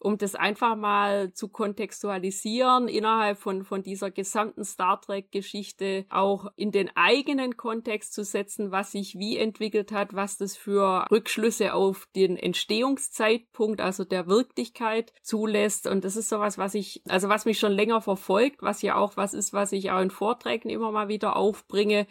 um 0.03 0.17
das 0.17 0.35
einfach 0.35 0.75
mal 0.75 1.33
zu 1.33 1.47
kontextualisieren 1.47 2.87
innerhalb 2.87 3.37
von, 3.37 3.63
von 3.63 3.83
dieser 3.83 4.11
gesamten 4.11 4.65
Star 4.65 4.99
Trek-Geschichte, 4.99 6.05
auch 6.09 6.51
in 6.55 6.71
den 6.71 6.91
eigenen 6.95 7.55
Kontext 7.55 8.13
zu 8.13 8.23
setzen, 8.23 8.71
was 8.71 8.91
sich 8.91 9.17
wie 9.17 9.37
entwickelt 9.37 9.91
hat, 9.91 10.13
was 10.13 10.37
das 10.37 10.57
für 10.57 11.05
Rückschlüsse 11.09 11.73
auf 11.73 12.07
den 12.15 12.37
Entstehungszeitpunkt, 12.37 13.79
also 13.79 14.03
der 14.03 14.27
Wirklichkeit 14.27 15.13
zulässt. 15.21 15.87
Und 15.87 16.03
das 16.03 16.17
ist 16.17 16.29
sowas, 16.29 16.57
was 16.57 16.75
ich, 16.75 17.01
also 17.07 17.29
was 17.29 17.45
mich 17.45 17.59
schon 17.59 17.71
länger 17.71 18.01
verfolgt, 18.01 18.61
was 18.61 18.81
ja 18.81 18.95
auch 18.95 19.15
was 19.15 19.33
ist, 19.33 19.53
was 19.53 19.71
ich 19.71 19.91
auch 19.91 20.01
in 20.01 20.11
Vorträgen 20.11 20.69
immer 20.69 20.91
mal 20.91 21.07
wieder 21.07 21.37
aufbringe 21.37 22.07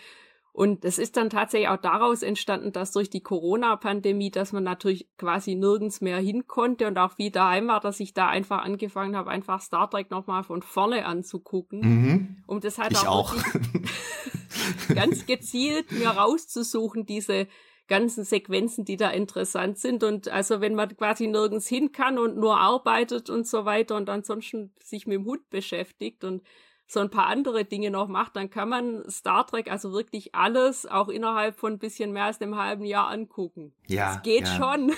und 0.54 0.84
es 0.84 0.98
ist 0.98 1.16
dann 1.16 1.30
tatsächlich 1.30 1.70
auch 1.70 1.78
daraus 1.78 2.22
entstanden, 2.22 2.72
dass 2.72 2.92
durch 2.92 3.08
die 3.08 3.22
Corona-Pandemie, 3.22 4.30
dass 4.30 4.52
man 4.52 4.64
natürlich 4.64 5.08
quasi 5.16 5.54
nirgends 5.54 6.02
mehr 6.02 6.18
hin 6.18 6.46
konnte 6.46 6.86
und 6.86 6.98
auch 6.98 7.16
wie 7.16 7.30
daheim 7.30 7.68
war, 7.68 7.80
dass 7.80 8.00
ich 8.00 8.12
da 8.12 8.28
einfach 8.28 8.62
angefangen 8.62 9.16
habe, 9.16 9.30
einfach 9.30 9.62
Star 9.62 9.88
Trek 9.88 10.10
nochmal 10.10 10.44
von 10.44 10.60
vorne 10.60 11.06
anzugucken. 11.06 11.80
Mhm. 11.80 12.44
Um 12.46 12.60
das 12.60 12.76
halt 12.76 12.92
ich 12.92 13.06
auch, 13.06 13.32
auch. 13.32 13.36
ganz 14.94 15.24
gezielt 15.24 15.90
mir 15.90 16.10
rauszusuchen, 16.10 17.06
diese 17.06 17.48
ganzen 17.88 18.24
Sequenzen, 18.24 18.84
die 18.84 18.98
da 18.98 19.08
interessant 19.08 19.78
sind. 19.78 20.04
Und 20.04 20.28
also 20.28 20.60
wenn 20.60 20.74
man 20.74 20.94
quasi 20.94 21.28
nirgends 21.28 21.66
hin 21.66 21.92
kann 21.92 22.18
und 22.18 22.36
nur 22.36 22.58
arbeitet 22.58 23.30
und 23.30 23.46
so 23.46 23.64
weiter 23.64 23.96
und 23.96 24.10
ansonsten 24.10 24.74
sich 24.82 25.06
mit 25.06 25.16
dem 25.16 25.24
Hund 25.24 25.48
beschäftigt 25.48 26.24
und 26.24 26.42
so 26.92 27.00
ein 27.00 27.10
paar 27.10 27.26
andere 27.26 27.64
Dinge 27.64 27.90
noch 27.90 28.08
macht, 28.08 28.36
dann 28.36 28.50
kann 28.50 28.68
man 28.68 29.02
Star 29.10 29.46
Trek 29.46 29.70
also 29.70 29.92
wirklich 29.92 30.34
alles 30.34 30.86
auch 30.86 31.08
innerhalb 31.08 31.58
von 31.58 31.74
ein 31.74 31.78
bisschen 31.78 32.12
mehr 32.12 32.24
als 32.24 32.40
einem 32.40 32.56
halben 32.56 32.84
Jahr 32.84 33.08
angucken. 33.08 33.72
Ja. 33.86 34.16
Es 34.16 34.22
geht 34.22 34.46
ja. 34.46 34.56
schon. 34.56 34.92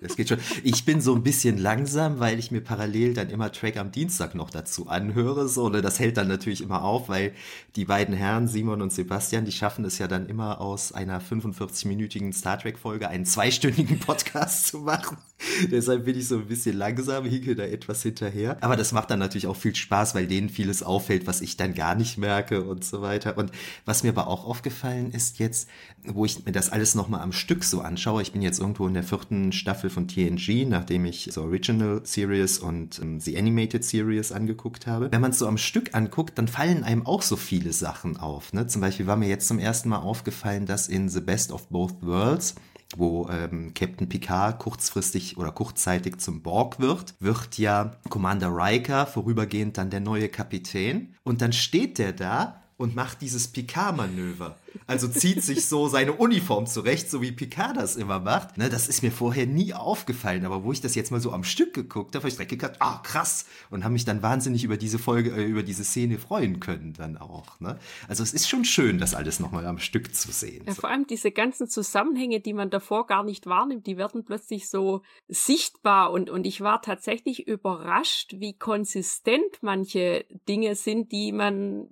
Es 0.00 0.16
geht 0.16 0.28
schon. 0.28 0.38
Ich 0.62 0.84
bin 0.84 1.00
so 1.00 1.14
ein 1.14 1.22
bisschen 1.22 1.58
langsam, 1.58 2.18
weil 2.18 2.38
ich 2.38 2.50
mir 2.50 2.60
parallel 2.60 3.14
dann 3.14 3.30
immer 3.30 3.52
Track 3.52 3.76
am 3.76 3.92
Dienstag 3.92 4.34
noch 4.34 4.50
dazu 4.50 4.88
anhöre. 4.88 5.48
So, 5.48 5.68
ne? 5.68 5.82
Das 5.82 6.00
hält 6.00 6.16
dann 6.16 6.28
natürlich 6.28 6.62
immer 6.62 6.82
auf, 6.82 7.08
weil 7.08 7.32
die 7.76 7.84
beiden 7.84 8.14
Herren, 8.14 8.48
Simon 8.48 8.82
und 8.82 8.92
Sebastian, 8.92 9.44
die 9.44 9.52
schaffen 9.52 9.84
es 9.84 9.98
ja 9.98 10.08
dann 10.08 10.26
immer 10.26 10.60
aus 10.60 10.92
einer 10.92 11.20
45-minütigen 11.20 12.32
Star 12.32 12.58
Trek-Folge 12.58 13.08
einen 13.08 13.24
zweistündigen 13.24 13.98
Podcast 14.00 14.66
zu 14.66 14.80
machen. 14.80 15.16
Deshalb 15.70 16.04
bin 16.04 16.18
ich 16.18 16.28
so 16.28 16.36
ein 16.36 16.46
bisschen 16.46 16.76
langsam, 16.76 17.24
hinke 17.24 17.54
da 17.54 17.64
etwas 17.64 18.02
hinterher. 18.02 18.56
Aber 18.62 18.76
das 18.76 18.92
macht 18.92 19.10
dann 19.10 19.18
natürlich 19.18 19.46
auch 19.46 19.56
viel 19.56 19.74
Spaß, 19.74 20.14
weil 20.14 20.26
denen 20.26 20.48
vieles 20.48 20.82
auffällt, 20.82 21.26
was 21.26 21.40
ich 21.40 21.56
dann 21.56 21.74
gar 21.74 21.94
nicht 21.94 22.18
merke 22.18 22.64
und 22.64 22.84
so 22.84 23.02
weiter. 23.02 23.36
Und 23.38 23.50
was 23.84 24.02
mir 24.02 24.10
aber 24.10 24.28
auch 24.28 24.44
aufgefallen 24.44 25.10
ist 25.10 25.38
jetzt, 25.38 25.68
wo 26.04 26.24
ich 26.24 26.44
mir 26.44 26.52
das 26.52 26.70
alles 26.70 26.94
nochmal 26.94 27.20
am 27.20 27.32
Stück 27.32 27.64
so 27.64 27.80
anschaue, 27.80 28.22
ich 28.22 28.32
bin 28.32 28.42
jetzt 28.42 28.60
irgendwo 28.60 28.86
in 28.86 28.94
der 28.94 29.02
vierten 29.02 29.52
Staffel 29.52 29.90
von 29.90 30.08
TNG, 30.08 30.66
nachdem 30.68 31.04
ich 31.04 31.30
so 31.32 31.42
Original 31.42 32.00
Series 32.04 32.58
und 32.58 32.98
ähm, 33.00 33.20
The 33.20 33.36
Animated 33.38 33.84
Series 33.84 34.32
angeguckt 34.32 34.86
habe. 34.86 35.10
Wenn 35.10 35.20
man 35.20 35.30
es 35.30 35.38
so 35.38 35.46
am 35.46 35.58
Stück 35.58 35.94
anguckt, 35.94 36.38
dann 36.38 36.48
fallen 36.48 36.84
einem 36.84 37.06
auch 37.06 37.22
so 37.22 37.36
viele 37.36 37.72
Sachen 37.72 38.16
auf. 38.16 38.52
Ne? 38.52 38.66
Zum 38.66 38.80
Beispiel 38.80 39.06
war 39.06 39.16
mir 39.16 39.28
jetzt 39.28 39.48
zum 39.48 39.58
ersten 39.58 39.88
Mal 39.88 39.98
aufgefallen, 39.98 40.66
dass 40.66 40.88
in 40.88 41.08
The 41.08 41.20
Best 41.20 41.52
of 41.52 41.68
Both 41.68 42.02
Worlds 42.02 42.54
wo 42.96 43.28
ähm, 43.28 43.72
Captain 43.74 44.08
Picard 44.08 44.58
kurzfristig 44.58 45.36
oder 45.36 45.52
kurzzeitig 45.52 46.18
zum 46.18 46.42
Borg 46.42 46.80
wird, 46.80 47.14
wird 47.20 47.58
ja 47.58 47.92
Commander 48.08 48.50
Riker 48.50 49.06
vorübergehend 49.06 49.78
dann 49.78 49.90
der 49.90 50.00
neue 50.00 50.28
Kapitän. 50.28 51.14
Und 51.22 51.42
dann 51.42 51.52
steht 51.52 51.98
der 51.98 52.12
da 52.12 52.63
und 52.76 52.94
macht 52.94 53.20
dieses 53.20 53.48
Picard-Manöver. 53.48 54.56
Also 54.86 55.06
zieht 55.08 55.42
sich 55.42 55.66
so 55.66 55.86
seine 55.88 56.12
Uniform 56.12 56.66
zurecht, 56.66 57.08
so 57.08 57.22
wie 57.22 57.30
Picard 57.32 57.76
das 57.76 57.96
immer 57.96 58.18
macht. 58.18 58.58
Ne, 58.58 58.68
das 58.68 58.88
ist 58.88 59.02
mir 59.02 59.12
vorher 59.12 59.46
nie 59.46 59.72
aufgefallen, 59.72 60.44
aber 60.44 60.64
wo 60.64 60.72
ich 60.72 60.80
das 60.80 60.94
jetzt 60.94 61.10
mal 61.10 61.20
so 61.20 61.32
am 61.32 61.44
Stück 61.44 61.74
geguckt 61.74 62.14
habe, 62.14 62.22
habe 62.22 62.28
ich 62.28 62.34
direkt 62.34 62.50
gedacht, 62.50 62.76
ah, 62.80 63.00
krass. 63.02 63.46
Und 63.70 63.84
habe 63.84 63.92
mich 63.92 64.04
dann 64.04 64.22
wahnsinnig 64.22 64.64
über 64.64 64.76
diese 64.76 64.98
Folge, 64.98 65.30
äh, 65.30 65.44
über 65.44 65.62
diese 65.62 65.84
Szene 65.84 66.18
freuen 66.18 66.60
können 66.60 66.94
dann 66.94 67.16
auch. 67.16 67.60
Ne? 67.60 67.78
Also 68.08 68.22
es 68.22 68.34
ist 68.34 68.48
schon 68.48 68.64
schön, 68.64 68.98
das 68.98 69.14
alles 69.14 69.38
nochmal 69.38 69.66
am 69.66 69.78
Stück 69.78 70.14
zu 70.14 70.32
sehen. 70.32 70.64
Ja, 70.66 70.74
vor 70.74 70.90
allem 70.90 71.06
diese 71.06 71.30
ganzen 71.30 71.68
Zusammenhänge, 71.68 72.40
die 72.40 72.52
man 72.52 72.70
davor 72.70 73.06
gar 73.06 73.22
nicht 73.22 73.46
wahrnimmt, 73.46 73.86
die 73.86 73.96
werden 73.96 74.24
plötzlich 74.24 74.68
so 74.68 75.02
sichtbar 75.28 76.10
und, 76.10 76.30
und 76.30 76.46
ich 76.46 76.60
war 76.60 76.82
tatsächlich 76.82 77.46
überrascht, 77.46 78.34
wie 78.38 78.54
konsistent 78.54 79.62
manche 79.62 80.24
Dinge 80.48 80.74
sind, 80.74 81.12
die 81.12 81.32
man 81.32 81.86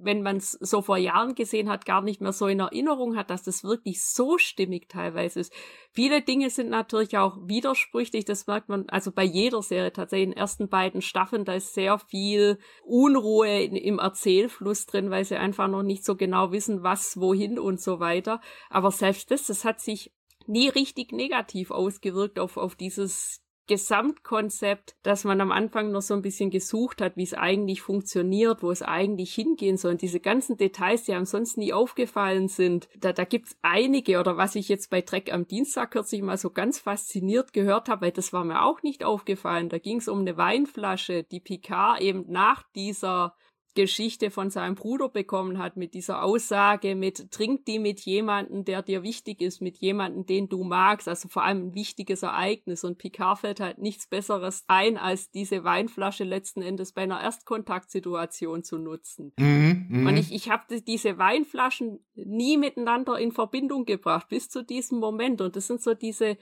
wenn 0.00 0.22
man 0.22 0.36
es 0.36 0.52
so 0.52 0.82
vor 0.82 0.96
Jahren 0.96 1.34
gesehen 1.34 1.68
hat, 1.68 1.84
gar 1.84 2.02
nicht 2.02 2.20
mehr 2.20 2.32
so 2.32 2.46
in 2.46 2.60
Erinnerung 2.60 3.16
hat, 3.16 3.30
dass 3.30 3.42
das 3.42 3.64
wirklich 3.64 4.02
so 4.02 4.38
stimmig 4.38 4.88
teilweise 4.88 5.40
ist. 5.40 5.52
Viele 5.90 6.22
Dinge 6.22 6.50
sind 6.50 6.70
natürlich 6.70 7.16
auch 7.18 7.36
widersprüchlich, 7.42 8.24
das 8.24 8.46
merkt 8.46 8.68
man 8.68 8.88
also 8.88 9.12
bei 9.12 9.24
jeder 9.24 9.62
Serie 9.62 9.92
tatsächlich 9.92 10.28
in 10.28 10.30
den 10.32 10.38
ersten 10.38 10.68
beiden 10.68 11.02
Staffeln, 11.02 11.44
da 11.44 11.54
ist 11.54 11.74
sehr 11.74 11.98
viel 11.98 12.58
Unruhe 12.84 13.62
in, 13.62 13.76
im 13.76 13.98
Erzählfluss 13.98 14.86
drin, 14.86 15.10
weil 15.10 15.24
sie 15.24 15.36
einfach 15.36 15.68
noch 15.68 15.82
nicht 15.82 16.04
so 16.04 16.16
genau 16.16 16.52
wissen, 16.52 16.82
was, 16.82 17.18
wohin 17.18 17.58
und 17.58 17.80
so 17.80 18.00
weiter. 18.00 18.40
Aber 18.70 18.90
selbst 18.90 19.30
das, 19.30 19.46
das 19.46 19.64
hat 19.64 19.80
sich 19.80 20.12
nie 20.46 20.68
richtig 20.68 21.12
negativ 21.12 21.70
ausgewirkt 21.70 22.38
auf, 22.38 22.56
auf 22.56 22.74
dieses 22.74 23.42
Gesamtkonzept, 23.68 24.96
dass 25.02 25.22
man 25.22 25.40
am 25.40 25.52
Anfang 25.52 25.92
noch 25.92 26.02
so 26.02 26.14
ein 26.14 26.22
bisschen 26.22 26.50
gesucht 26.50 27.00
hat, 27.00 27.16
wie 27.16 27.22
es 27.22 27.34
eigentlich 27.34 27.82
funktioniert, 27.82 28.62
wo 28.62 28.72
es 28.72 28.82
eigentlich 28.82 29.32
hingehen 29.32 29.76
soll. 29.76 29.92
Und 29.92 30.02
diese 30.02 30.18
ganzen 30.18 30.56
Details, 30.56 31.04
die 31.04 31.12
einem 31.12 31.26
sonst 31.26 31.56
nie 31.56 31.72
aufgefallen 31.72 32.48
sind, 32.48 32.88
da, 32.98 33.12
da 33.12 33.24
gibt's 33.24 33.56
einige. 33.62 34.18
Oder 34.18 34.36
was 34.36 34.56
ich 34.56 34.68
jetzt 34.68 34.90
bei 34.90 35.02
Dreck 35.02 35.32
am 35.32 35.46
Dienstag 35.46 35.92
kürzlich 35.92 36.22
mal 36.22 36.36
so 36.36 36.50
ganz 36.50 36.80
fasziniert 36.80 37.52
gehört 37.52 37.88
habe, 37.88 38.06
weil 38.06 38.12
das 38.12 38.32
war 38.32 38.44
mir 38.44 38.64
auch 38.64 38.82
nicht 38.82 39.04
aufgefallen. 39.04 39.68
Da 39.68 39.78
ging 39.78 39.98
es 39.98 40.08
um 40.08 40.20
eine 40.20 40.36
Weinflasche, 40.36 41.22
die 41.22 41.40
Picard 41.40 42.00
eben 42.00 42.24
nach 42.28 42.64
dieser 42.74 43.36
Geschichte 43.78 44.32
von 44.32 44.50
seinem 44.50 44.74
Bruder 44.74 45.08
bekommen 45.08 45.58
hat, 45.58 45.76
mit 45.76 45.94
dieser 45.94 46.24
Aussage, 46.24 46.96
mit 46.96 47.30
trink 47.30 47.64
die 47.64 47.78
mit 47.78 48.00
jemandem, 48.00 48.64
der 48.64 48.82
dir 48.82 49.04
wichtig 49.04 49.40
ist, 49.40 49.62
mit 49.62 49.78
jemandem, 49.78 50.26
den 50.26 50.48
du 50.48 50.64
magst, 50.64 51.06
also 51.06 51.28
vor 51.28 51.44
allem 51.44 51.68
ein 51.68 51.74
wichtiges 51.76 52.24
Ereignis. 52.24 52.82
Und 52.82 52.98
Picard 52.98 53.38
fällt 53.38 53.60
halt 53.60 53.78
nichts 53.78 54.08
Besseres 54.08 54.64
ein, 54.66 54.96
als 54.96 55.30
diese 55.30 55.62
Weinflasche 55.62 56.24
letzten 56.24 56.60
Endes 56.60 56.90
bei 56.90 57.02
einer 57.02 57.20
Erstkontaktsituation 57.22 58.64
zu 58.64 58.78
nutzen. 58.78 59.32
Mhm, 59.38 59.86
mh. 59.88 60.10
Und 60.10 60.16
ich, 60.16 60.34
ich 60.34 60.50
habe 60.50 60.80
diese 60.80 61.16
Weinflaschen 61.18 62.00
nie 62.16 62.56
miteinander 62.56 63.16
in 63.16 63.30
Verbindung 63.30 63.84
gebracht, 63.84 64.26
bis 64.28 64.48
zu 64.48 64.64
diesem 64.64 64.98
Moment. 64.98 65.40
Und 65.40 65.54
das 65.54 65.68
sind 65.68 65.80
so 65.80 65.94
diese 65.94 66.36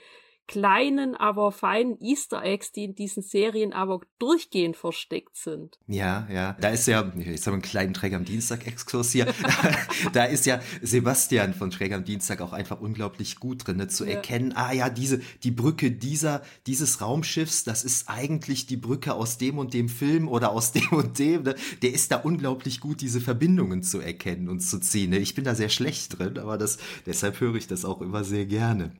kleinen, 0.46 1.14
aber 1.14 1.50
feinen 1.52 1.98
Easter 2.00 2.42
Eggs, 2.42 2.72
die 2.72 2.84
in 2.84 2.94
diesen 2.94 3.22
Serien 3.22 3.72
aber 3.72 4.00
durchgehend 4.18 4.76
versteckt 4.76 5.36
sind. 5.36 5.78
Ja, 5.86 6.26
ja. 6.30 6.56
Da 6.60 6.68
ist 6.68 6.86
ja, 6.86 7.12
jetzt 7.16 7.46
haben 7.46 7.52
wir 7.52 7.52
einen 7.54 7.62
kleinen 7.62 7.94
Träger 7.94 8.16
am 8.16 8.24
Dienstag-Exkurs 8.24 9.10
hier. 9.10 9.26
da 10.12 10.24
ist 10.24 10.46
ja 10.46 10.60
Sebastian 10.82 11.54
von 11.54 11.70
Träger 11.70 11.96
am 11.96 12.04
Dienstag 12.04 12.40
auch 12.40 12.52
einfach 12.52 12.80
unglaublich 12.80 13.40
gut 13.40 13.66
drin, 13.66 13.78
ne, 13.78 13.88
zu 13.88 14.04
ja. 14.04 14.12
erkennen, 14.12 14.52
ah 14.54 14.72
ja, 14.72 14.88
diese, 14.88 15.20
die 15.42 15.50
Brücke 15.50 15.90
dieser, 15.90 16.42
dieses 16.66 17.00
Raumschiffs, 17.00 17.64
das 17.64 17.84
ist 17.84 18.08
eigentlich 18.08 18.66
die 18.66 18.76
Brücke 18.76 19.14
aus 19.14 19.38
dem 19.38 19.58
und 19.58 19.74
dem 19.74 19.88
Film 19.88 20.28
oder 20.28 20.52
aus 20.52 20.72
dem 20.72 20.88
und 20.90 21.18
dem. 21.18 21.42
Ne? 21.42 21.56
Der 21.82 21.92
ist 21.92 22.12
da 22.12 22.16
unglaublich 22.18 22.80
gut, 22.80 23.00
diese 23.00 23.20
Verbindungen 23.20 23.82
zu 23.82 24.00
erkennen 24.00 24.48
und 24.48 24.60
zu 24.60 24.78
ziehen. 24.78 25.10
Ne? 25.10 25.18
Ich 25.18 25.34
bin 25.34 25.44
da 25.44 25.54
sehr 25.54 25.70
schlecht 25.70 26.18
drin, 26.18 26.38
aber 26.38 26.56
das, 26.56 26.78
deshalb 27.04 27.40
höre 27.40 27.56
ich 27.56 27.66
das 27.66 27.84
auch 27.84 28.00
immer 28.00 28.22
sehr 28.22 28.46
gerne. 28.46 28.92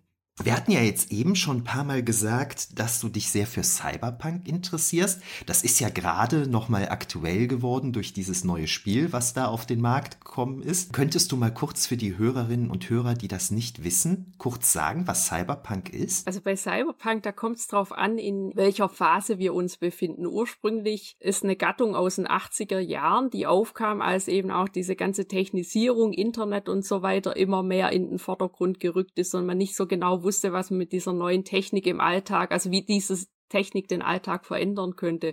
Wir 0.44 0.54
hatten 0.54 0.70
ja 0.70 0.82
jetzt 0.82 1.12
eben 1.12 1.34
schon 1.34 1.58
ein 1.58 1.64
paar 1.64 1.82
Mal 1.82 2.02
gesagt, 2.02 2.78
dass 2.78 3.00
du 3.00 3.08
dich 3.08 3.30
sehr 3.30 3.46
für 3.46 3.64
Cyberpunk 3.64 4.46
interessierst. 4.46 5.22
Das 5.46 5.62
ist 5.62 5.80
ja 5.80 5.88
gerade 5.88 6.46
nochmal 6.46 6.90
aktuell 6.90 7.46
geworden 7.46 7.94
durch 7.94 8.12
dieses 8.12 8.44
neue 8.44 8.66
Spiel, 8.66 9.14
was 9.14 9.32
da 9.32 9.46
auf 9.46 9.64
den 9.64 9.80
Markt 9.80 10.20
gekommen 10.20 10.60
ist. 10.60 10.92
Könntest 10.92 11.32
du 11.32 11.38
mal 11.38 11.54
kurz 11.54 11.86
für 11.86 11.96
die 11.96 12.18
Hörerinnen 12.18 12.70
und 12.70 12.90
Hörer, 12.90 13.14
die 13.14 13.28
das 13.28 13.50
nicht 13.50 13.82
wissen, 13.82 14.34
kurz 14.36 14.74
sagen, 14.74 15.06
was 15.06 15.26
Cyberpunk 15.26 15.88
ist? 15.88 16.26
Also 16.26 16.42
bei 16.42 16.54
Cyberpunk, 16.54 17.22
da 17.22 17.32
kommt 17.32 17.56
es 17.56 17.66
drauf 17.66 17.92
an, 17.92 18.18
in 18.18 18.52
welcher 18.54 18.90
Phase 18.90 19.38
wir 19.38 19.54
uns 19.54 19.78
befinden. 19.78 20.26
Ursprünglich 20.26 21.16
ist 21.18 21.44
eine 21.44 21.56
Gattung 21.56 21.96
aus 21.96 22.16
den 22.16 22.28
80er 22.28 22.78
Jahren, 22.78 23.30
die 23.30 23.46
aufkam, 23.46 24.02
als 24.02 24.28
eben 24.28 24.50
auch 24.50 24.68
diese 24.68 24.96
ganze 24.96 25.28
Technisierung, 25.28 26.12
Internet 26.12 26.68
und 26.68 26.84
so 26.84 27.00
weiter 27.00 27.36
immer 27.36 27.62
mehr 27.62 27.90
in 27.92 28.10
den 28.10 28.18
Vordergrund 28.18 28.80
gerückt 28.80 29.18
ist 29.18 29.34
und 29.34 29.46
man 29.46 29.56
nicht 29.56 29.74
so 29.74 29.86
genau 29.86 30.25
wusste, 30.26 30.52
was 30.52 30.70
man 30.70 30.78
mit 30.78 30.92
dieser 30.92 31.12
neuen 31.14 31.44
Technik 31.44 31.86
im 31.86 32.00
Alltag, 32.00 32.50
also 32.52 32.70
wie 32.70 32.82
diese 32.82 33.26
Technik 33.48 33.88
den 33.88 34.02
Alltag 34.02 34.44
verändern 34.44 34.96
könnte. 34.96 35.32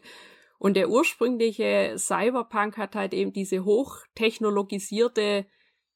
Und 0.60 0.78
der 0.78 0.90
ursprüngliche 0.90 1.96
Cyberpunk 1.98 2.78
hat 2.78 2.96
halt 2.96 3.14
eben 3.14 3.34
diese 3.34 3.66
hochtechnologisierte 3.66 5.46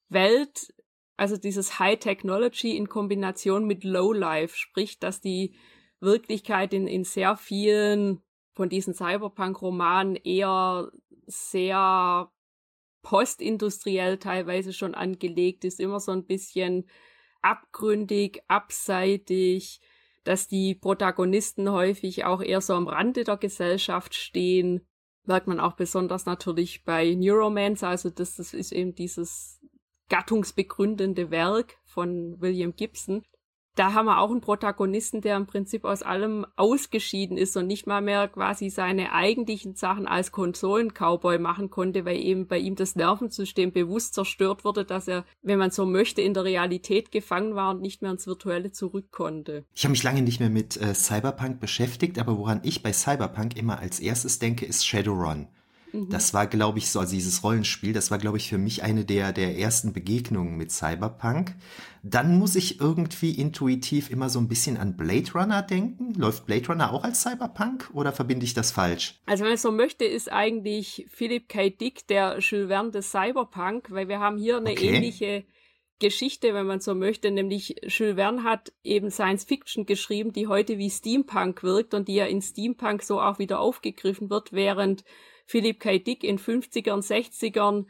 Welt, 0.09 0.73
also 1.15 1.37
dieses 1.37 1.79
High 1.79 1.99
Technology 1.99 2.75
in 2.75 2.89
Kombination 2.89 3.65
mit 3.65 3.83
Low 3.83 4.11
Life, 4.11 4.57
sprich, 4.57 4.99
dass 4.99 5.21
die 5.21 5.55
Wirklichkeit 5.99 6.73
in, 6.73 6.87
in 6.87 7.03
sehr 7.03 7.37
vielen 7.37 8.21
von 8.53 8.69
diesen 8.69 8.93
Cyberpunk-Romanen 8.93 10.15
eher 10.15 10.91
sehr 11.27 12.31
postindustriell 13.03 14.17
teilweise 14.17 14.73
schon 14.73 14.95
angelegt 14.95 15.63
ist, 15.63 15.79
immer 15.79 15.99
so 15.99 16.11
ein 16.11 16.25
bisschen 16.25 16.89
abgründig, 17.41 18.41
abseitig, 18.48 19.82
dass 20.24 20.48
die 20.48 20.75
Protagonisten 20.75 21.72
häufig 21.72 22.25
auch 22.25 22.41
eher 22.41 22.62
so 22.62 22.74
am 22.74 22.88
Rande 22.88 23.24
der 23.24 23.38
Gesellschaft 23.38 24.13
stehen. 24.13 24.86
Merkt 25.24 25.48
man 25.48 25.60
auch 25.60 25.74
besonders 25.74 26.25
natürlich 26.25 26.84
bei 26.84 27.13
Neuromance, 27.13 27.88
also 27.88 28.10
das, 28.10 28.36
das 28.36 28.53
ist 28.53 28.72
eben 28.72 28.96
dieses 28.96 29.60
gattungsbegründende 30.10 31.32
Werk 31.32 31.77
von 31.86 32.39
William 32.39 32.75
Gibson 32.75 33.24
da 33.77 33.93
haben 33.93 34.07
wir 34.07 34.19
auch 34.19 34.31
einen 34.31 34.41
Protagonisten, 34.41 35.22
der 35.22 35.38
im 35.38 35.46
Prinzip 35.46 35.86
aus 35.86 36.01
allem 36.01 36.46
ausgeschieden 36.55 37.38
ist 37.38 37.55
und 37.57 37.67
nicht 37.67 37.88
mal 37.88 38.01
mehr 38.01 38.27
quasi 38.27 38.69
seine 38.69 39.12
eigentlichen 39.13 39.75
Sachen 39.75 40.07
als 40.07 40.31
Konsolen-Cowboy 40.31 41.38
machen 41.38 41.69
konnte, 41.69 42.05
weil 42.05 42.17
eben 42.17 42.48
bei 42.48 42.57
ihm 42.57 42.75
das 42.75 42.96
Nervensystem 42.96 43.72
bewusst 43.72 44.13
zerstört 44.13 44.65
wurde, 44.65 44.86
dass 44.86 45.07
er, 45.07 45.25
wenn 45.41 45.60
man 45.60 45.72
so 45.72 45.86
möchte, 45.86 46.22
in 46.22 46.34
der 46.34 46.43
Realität 46.43 47.12
gefangen 47.12 47.55
war 47.55 47.72
und 47.72 47.81
nicht 47.81 48.01
mehr 48.01 48.12
ins 48.12 48.27
Virtuelle 48.27 48.72
zurück 48.72 49.12
konnte. 49.12 49.65
Ich 49.74 49.84
habe 49.84 49.91
mich 49.91 50.03
lange 50.03 50.22
nicht 50.22 50.39
mehr 50.39 50.50
mit 50.50 50.77
äh, 50.77 50.93
Cyberpunk 50.93 51.60
beschäftigt, 51.60 52.19
aber 52.19 52.38
woran 52.38 52.62
ich 52.63 52.82
bei 52.84 52.93
Cyberpunk 52.93 53.56
immer 53.56 53.80
als 53.80 53.99
erstes 53.99 54.39
denke, 54.39 54.65
ist 54.65 54.86
Shadowrun. 54.88 55.47
Mhm. 55.91 56.10
Das 56.10 56.34
war, 56.34 56.47
glaube 56.47 56.80
ich, 56.80 56.89
so, 56.89 57.00
also 57.00 57.13
dieses 57.13 57.43
Rollenspiel, 57.43 57.93
das 57.93 58.12
war, 58.12 58.17
glaube 58.17 58.38
ich, 58.38 58.50
für 58.50 58.58
mich 58.58 58.84
eine 58.84 59.06
der, 59.06 59.34
der 59.34 59.58
ersten 59.58 59.93
Begegnungen 59.93 60.58
mit 60.58 60.71
Cyberpunk. 60.71 61.56
Dann 62.04 62.38
muss 62.38 62.56
ich 62.56 62.80
irgendwie 62.80 63.32
intuitiv 63.32 64.10
immer 64.10 64.30
so 64.30 64.39
ein 64.39 64.47
bisschen 64.47 64.78
an 64.78 64.95
Blade 64.95 65.32
Runner 65.34 65.62
denken. 65.62 66.13
Läuft 66.13 66.45
Blade 66.45 66.67
Runner 66.67 66.93
auch 66.93 67.04
als 67.04 67.21
Cyberpunk 67.21 67.89
oder 67.93 68.12
verbinde 68.12 68.45
ich 68.45 68.54
das 68.54 68.71
falsch? 68.71 69.19
Also 69.26 69.43
wenn 69.43 69.52
man 69.52 69.58
so 69.58 69.71
möchte, 69.71 70.06
ist 70.06 70.32
eigentlich 70.32 71.06
Philip 71.10 71.50
K. 71.50 71.69
Dick 71.69 72.08
der 72.08 72.39
Jules 72.39 72.67
Verne 72.67 72.91
des 72.91 73.12
Cyberpunk, 73.12 73.91
weil 73.91 74.08
wir 74.08 74.19
haben 74.19 74.38
hier 74.38 74.58
eine 74.58 74.71
okay. 74.71 74.95
ähnliche 74.95 75.45
Geschichte, 76.00 76.54
wenn 76.54 76.67
man 76.67 76.80
so 76.80 76.93
möchte, 76.93 77.32
nämlich 77.32 77.76
Jules 77.88 78.15
Verne 78.15 78.43
hat 78.43 78.71
eben 78.84 79.10
Science 79.10 79.45
Fiction 79.45 79.86
geschrieben, 79.86 80.32
die 80.32 80.47
heute 80.47 80.78
wie 80.78 80.91
Steampunk 80.91 81.63
wirkt 81.63 81.95
und 81.95 82.08
die 82.08 82.15
ja 82.15 82.26
in 82.26 82.41
Steampunk 82.41 83.02
so 83.02 83.19
auch 83.19 83.39
wieder 83.39 83.60
aufgegriffen 83.60 84.30
wird, 84.30 84.54
während 84.54 85.04
Philip 85.47 85.79
K. 85.79 85.97
Dick 85.99 86.23
in 86.23 86.38
50ern, 86.38 87.01
60ern 87.01 87.86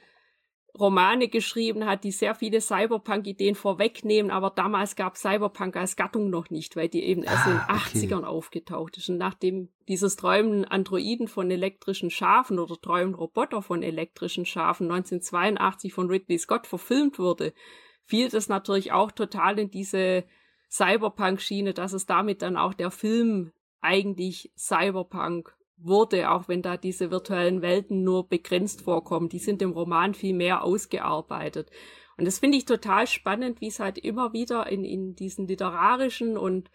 Romane 0.80 1.28
geschrieben 1.28 1.88
hat, 1.88 2.04
die 2.04 2.12
sehr 2.12 2.36
viele 2.36 2.62
Cyberpunk-Ideen 2.62 3.56
vorwegnehmen, 3.56 4.30
aber 4.30 4.52
damals 4.52 4.96
gab 4.96 5.17
Cyberpunk 5.17 5.76
als 5.76 5.96
Gattung 5.96 6.30
noch 6.30 6.52
nicht, 6.52 6.76
weil 6.76 6.88
die 6.88 7.04
eben 7.04 7.24
erst 7.24 7.48
ah, 7.48 7.50
in 7.50 7.58
den 7.58 8.10
80ern 8.12 8.24
aufgetaucht 8.24 8.98
ist. 8.98 9.10
Und 9.10 9.17
nachdem 9.17 9.70
dieses 9.88 10.17
Träumen 10.17 10.65
Androiden 10.65 11.28
von 11.28 11.50
elektrischen 11.50 12.12
Schafen 12.12 12.60
oder 12.60 12.80
Träumen 12.80 13.15
Roboter 13.15 13.63
von 13.63 13.82
elektrischen 13.82 14.46
Schafen 14.46 14.91
1982 14.91 15.93
von 15.93 16.10
Ridley 16.10 16.38
Scott 16.38 16.67
verfilmt 16.67 17.17
wurde, 17.17 17.54
fiel 18.06 18.30
das 18.30 18.48
natürlich 18.48 18.91
auch 18.91 19.12
total 19.12 19.58
in 19.58 19.72
diese 19.72 20.26
Cyberpunk-Schiene, 20.70 21.74
dass 21.74 21.93
es 21.93 22.06
damit 22.06 22.43
dann 22.43 22.56
auch 22.56 22.76
der 22.76 22.91
Film 22.91 23.52
eigentlich 23.82 24.52
Cyberpunk 24.56 25.57
wurde, 25.78 26.32
auch 26.32 26.48
wenn 26.48 26.62
da 26.62 26.78
diese 26.78 27.12
virtuellen 27.12 27.62
Welten 27.62 28.04
nur 28.04 28.28
begrenzt 28.28 28.82
vorkommen. 28.82 29.30
Die 29.30 29.40
sind 29.40 29.62
im 29.62 29.72
Roman 29.72 30.13
viel 30.13 30.34
mehr 30.34 30.63
ausgearbeitet. 30.63 31.70
Und 32.18 32.26
das 32.26 32.40
finde 32.40 32.58
ich 32.58 32.66
total 32.66 33.06
spannend, 33.08 33.62
wie 33.62 33.68
es 33.68 33.80
halt 33.80 33.98
immer 33.98 34.34
wieder 34.34 34.68
in, 34.68 34.84
in 34.84 35.16
diesen 35.16 35.48
literarischen 35.48 36.38
und 36.38 36.70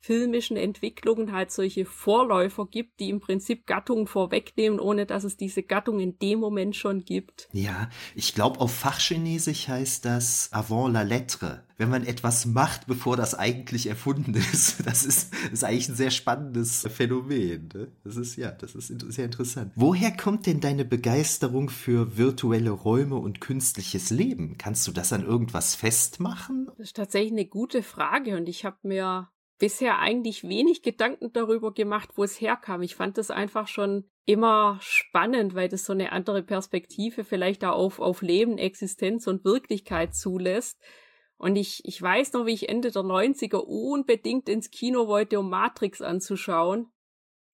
filmischen 0.00 0.56
Entwicklungen 0.56 1.32
halt 1.32 1.50
solche 1.50 1.84
Vorläufer 1.84 2.66
gibt, 2.66 3.00
die 3.00 3.10
im 3.10 3.20
Prinzip 3.20 3.66
Gattungen 3.66 4.06
vorwegnehmen, 4.06 4.80
ohne 4.80 5.06
dass 5.06 5.24
es 5.24 5.36
diese 5.36 5.62
Gattung 5.62 6.00
in 6.00 6.18
dem 6.18 6.38
Moment 6.38 6.76
schon 6.76 7.04
gibt. 7.04 7.48
Ja, 7.52 7.90
ich 8.14 8.34
glaube, 8.34 8.60
auf 8.60 8.72
Fachchinesisch 8.74 9.68
heißt 9.68 10.04
das 10.04 10.48
avant 10.52 10.92
la 10.92 11.02
lettre. 11.02 11.64
Wenn 11.76 11.90
man 11.90 12.04
etwas 12.04 12.44
macht, 12.44 12.88
bevor 12.88 13.16
das 13.16 13.36
eigentlich 13.36 13.86
erfunden 13.86 14.34
ist. 14.34 14.78
Das 14.88 15.04
ist, 15.04 15.34
ist 15.52 15.64
eigentlich 15.64 15.90
ein 15.90 15.96
sehr 15.96 16.10
spannendes 16.10 16.86
Phänomen. 16.90 17.68
Ne? 17.74 17.88
Das 18.04 18.16
ist 18.16 18.36
ja, 18.36 18.50
das 18.50 18.74
ist 18.74 18.88
sehr 19.12 19.26
interessant. 19.26 19.70
Woher 19.74 20.10
kommt 20.16 20.46
denn 20.46 20.60
deine 20.60 20.86
Begeisterung 20.86 21.68
für 21.68 22.16
virtuelle 22.16 22.70
Räume 22.70 23.16
und 23.16 23.40
künstliches 23.40 24.08
Leben? 24.08 24.56
Kannst 24.56 24.88
du 24.88 24.92
das 24.92 25.12
an 25.12 25.26
irgendwas 25.26 25.74
festmachen? 25.74 26.66
Das 26.78 26.78
ist 26.78 26.96
tatsächlich 26.96 27.32
eine 27.32 27.46
gute 27.46 27.82
Frage 27.82 28.36
und 28.36 28.48
ich 28.48 28.64
habe 28.64 28.78
mir 28.82 29.28
bisher 29.58 29.98
eigentlich 29.98 30.44
wenig 30.44 30.82
Gedanken 30.82 31.32
darüber 31.32 31.72
gemacht, 31.72 32.10
wo 32.16 32.24
es 32.24 32.40
herkam. 32.40 32.82
Ich 32.82 32.94
fand 32.94 33.18
das 33.18 33.30
einfach 33.30 33.66
schon 33.66 34.08
immer 34.24 34.78
spannend, 34.80 35.54
weil 35.54 35.68
das 35.68 35.84
so 35.84 35.92
eine 35.92 36.12
andere 36.12 36.42
Perspektive 36.42 37.24
vielleicht 37.24 37.64
auch 37.64 37.76
auf, 37.76 37.98
auf 37.98 38.22
Leben, 38.22 38.58
Existenz 38.58 39.26
und 39.26 39.44
Wirklichkeit 39.44 40.14
zulässt. 40.14 40.80
Und 41.38 41.56
ich, 41.56 41.82
ich 41.84 42.00
weiß 42.00 42.32
noch, 42.32 42.46
wie 42.46 42.52
ich 42.52 42.68
Ende 42.68 42.90
der 42.90 43.02
90er 43.02 43.58
unbedingt 43.58 44.48
ins 44.48 44.70
Kino 44.70 45.06
wollte, 45.06 45.38
um 45.38 45.48
Matrix 45.48 46.02
anzuschauen. 46.02 46.92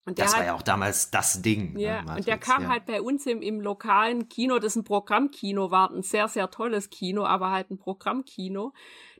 Und 0.05 0.19
das 0.19 0.33
hat, 0.33 0.39
war 0.39 0.45
ja 0.47 0.55
auch 0.55 0.61
damals 0.61 1.11
das 1.11 1.41
Ding. 1.41 1.73
Ne, 1.73 1.81
ja, 1.81 2.01
ne, 2.01 2.15
und 2.15 2.27
der 2.27 2.37
kam 2.37 2.63
ja. 2.63 2.69
halt 2.69 2.85
bei 2.85 3.01
uns 3.01 3.25
im, 3.25 3.41
im 3.41 3.61
lokalen 3.61 4.27
Kino, 4.27 4.59
das 4.59 4.75
ein 4.75 4.83
Programmkino 4.83 5.71
war, 5.71 5.91
ein 5.91 6.01
sehr, 6.01 6.27
sehr 6.27 6.49
tolles 6.49 6.89
Kino, 6.89 7.23
aber 7.23 7.51
halt 7.51 7.71
ein 7.71 7.77
Programmkino. 7.77 8.73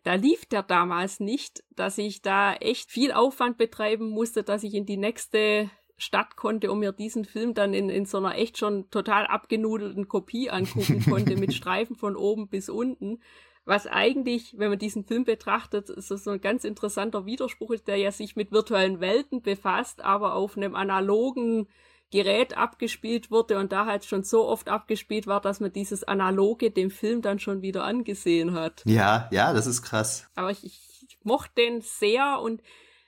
Da 0.03 0.15
lief 0.15 0.45
der 0.45 0.63
damals 0.63 1.19
nicht, 1.19 1.63
dass 1.75 1.97
ich 1.97 2.21
da 2.21 2.53
echt 2.55 2.91
viel 2.91 3.13
Aufwand 3.13 3.57
betreiben 3.57 4.09
musste, 4.09 4.43
dass 4.43 4.63
ich 4.63 4.73
in 4.73 4.85
die 4.85 4.97
nächste 4.97 5.69
Stadt 5.97 6.35
konnte, 6.35 6.71
um 6.71 6.79
mir 6.79 6.91
diesen 6.91 7.23
Film 7.23 7.53
dann 7.53 7.73
in, 7.73 7.89
in 7.89 8.05
so 8.05 8.17
einer 8.17 8.35
echt 8.35 8.57
schon 8.57 8.89
total 8.89 9.25
abgenudelten 9.25 10.09
Kopie 10.09 10.49
angucken 10.49 11.03
konnte, 11.09 11.37
mit 11.37 11.53
Streifen 11.53 11.95
von 11.95 12.17
oben 12.17 12.49
bis 12.49 12.67
unten. 12.67 13.21
Was 13.65 13.87
eigentlich, 13.87 14.55
wenn 14.57 14.69
man 14.69 14.79
diesen 14.79 15.05
Film 15.05 15.23
betrachtet, 15.23 15.87
so, 15.87 16.17
so 16.17 16.31
ein 16.31 16.41
ganz 16.41 16.65
interessanter 16.65 17.25
Widerspruch 17.25 17.71
ist, 17.71 17.87
der 17.87 17.95
ja 17.95 18.11
sich 18.11 18.35
mit 18.35 18.51
virtuellen 18.51 18.99
Welten 18.99 19.41
befasst, 19.41 20.01
aber 20.01 20.35
auf 20.35 20.57
einem 20.57 20.75
analogen 20.75 21.69
Gerät 22.13 22.55
abgespielt 22.55 23.31
wurde 23.31 23.57
und 23.57 23.71
da 23.71 23.87
halt 23.87 24.05
schon 24.05 24.21
so 24.21 24.47
oft 24.47 24.69
abgespielt 24.69 25.25
war, 25.25 25.41
dass 25.41 25.59
man 25.59 25.73
dieses 25.73 26.03
Analoge 26.03 26.69
dem 26.69 26.91
Film 26.91 27.23
dann 27.23 27.39
schon 27.39 27.63
wieder 27.63 27.83
angesehen 27.85 28.53
hat. 28.53 28.83
Ja, 28.85 29.27
ja, 29.31 29.51
das 29.51 29.65
ist 29.65 29.81
krass. 29.81 30.29
Aber 30.35 30.51
ich, 30.51 30.63
ich 30.63 31.17
mochte 31.23 31.55
den 31.57 31.81
sehr 31.81 32.39
und 32.39 32.61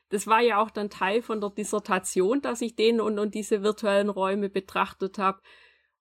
das 0.09 0.25
war 0.25 0.41
ja 0.41 0.59
auch 0.59 0.71
dann 0.71 0.89
Teil 0.89 1.21
von 1.21 1.39
der 1.39 1.51
Dissertation, 1.51 2.41
dass 2.41 2.61
ich 2.61 2.75
den 2.75 2.99
und, 2.99 3.19
und 3.19 3.35
diese 3.35 3.61
virtuellen 3.61 4.09
Räume 4.09 4.49
betrachtet 4.49 5.19
habe. 5.19 5.39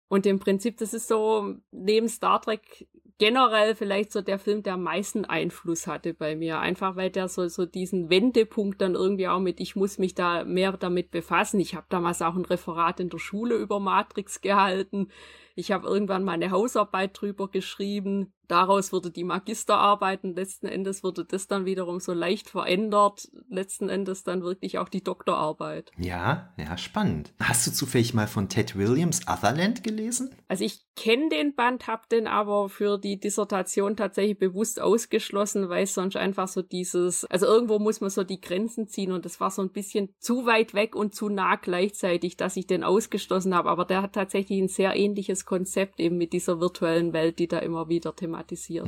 Und 0.08 0.24
im 0.24 0.38
Prinzip, 0.38 0.78
das 0.78 0.94
ist 0.94 1.06
so, 1.06 1.56
neben 1.72 2.08
Star 2.08 2.40
Trek 2.40 2.88
generell 3.18 3.74
vielleicht 3.74 4.12
so 4.12 4.20
der 4.20 4.38
Film, 4.38 4.62
der 4.62 4.74
am 4.74 4.83
meisten 4.83 5.24
Einfluss 5.24 5.87
hatte 5.87 6.14
bei 6.14 6.35
mir. 6.37 6.59
Einfach 6.59 6.96
weil 6.96 7.11
der 7.11 7.29
so, 7.29 7.46
so 7.48 7.66
diesen 7.66 8.11
Wendepunkt 8.11 8.81
dann 8.81 8.94
irgendwie 8.94 9.29
auch 9.29 9.40
mit, 9.40 9.61
ich 9.61 9.77
muss 9.77 9.98
mich 9.98 10.14
da 10.14 10.44
mehr 10.44 10.72
damit 10.72 11.11
befassen. 11.11 11.61
Ich 11.61 11.74
habe 11.74 11.87
damals 11.88 12.22
auch 12.22 12.35
ein 12.35 12.44
Referat 12.44 13.00
in 13.00 13.11
der 13.11 13.18
Schule 13.18 13.57
über 13.57 13.79
Matrix 13.81 14.40
gehalten. 14.40 15.09
Ich 15.55 15.70
habe 15.70 15.87
irgendwann 15.87 16.24
meine 16.24 16.50
Hausarbeit 16.50 17.20
drüber 17.20 17.48
geschrieben. 17.48 18.33
Daraus 18.48 18.92
wurde 18.92 19.11
die 19.11 19.24
Magisterarbeit 19.24 20.24
und 20.24 20.37
letzten 20.37 20.66
Endes 20.66 21.02
wurde 21.02 21.24
das 21.24 21.46
dann 21.46 21.64
wiederum 21.64 22.00
so 22.00 22.12
leicht 22.12 22.50
verändert. 22.50 23.28
Letzten 23.48 23.88
Endes 23.88 24.22
dann 24.22 24.42
wirklich 24.42 24.78
auch 24.78 24.88
die 24.88 25.02
Doktorarbeit. 25.02 25.90
Ja, 25.96 26.52
ja, 26.59 26.76
spannend. 26.76 27.33
Hast 27.40 27.66
du 27.66 27.72
zufällig 27.72 28.12
mal 28.12 28.26
von 28.26 28.48
Ted 28.48 28.76
Williams 28.76 29.22
Otherland 29.26 29.83
gelesen? 29.83 30.35
Also 30.48 30.64
ich 30.64 30.85
kenne 30.94 31.30
den 31.30 31.54
Band, 31.54 31.87
habe 31.87 32.02
den 32.11 32.26
aber 32.26 32.68
für 32.68 32.98
die 32.98 33.18
Dissertation 33.18 33.96
tatsächlich 33.96 34.38
bewusst 34.38 34.80
ausgeschlossen, 34.80 35.68
weil 35.68 35.87
sonst 35.87 36.16
einfach 36.16 36.48
so 36.48 36.62
dieses, 36.62 37.24
also 37.26 37.46
irgendwo 37.46 37.78
muss 37.78 38.00
man 38.00 38.11
so 38.11 38.24
die 38.24 38.40
Grenzen 38.40 38.88
ziehen 38.88 39.12
und 39.12 39.24
das 39.24 39.40
war 39.40 39.50
so 39.50 39.62
ein 39.62 39.70
bisschen 39.70 40.11
zu 40.18 40.46
weit 40.46 40.74
weg 40.74 40.94
und 40.94 41.14
zu 41.14 41.28
nah 41.28 41.57
gleichzeitig, 41.57 42.37
dass 42.37 42.57
ich 42.57 42.66
den 42.66 42.85
ausgeschlossen 42.85 43.54
habe. 43.54 43.70
Aber 43.70 43.85
der 43.85 44.02
hat 44.02 44.12
tatsächlich 44.12 44.61
ein 44.61 44.68
sehr 44.68 44.94
ähnliches 44.94 45.44
Konzept 45.46 45.98
eben 45.98 46.18
mit 46.18 46.33
dieser 46.33 46.61
virtuellen 46.61 47.12
Welt, 47.12 47.38
die 47.38 47.48
da 47.48 47.59
immer 47.59 47.88
wieder 47.88 48.14
thematisiert 48.14 48.33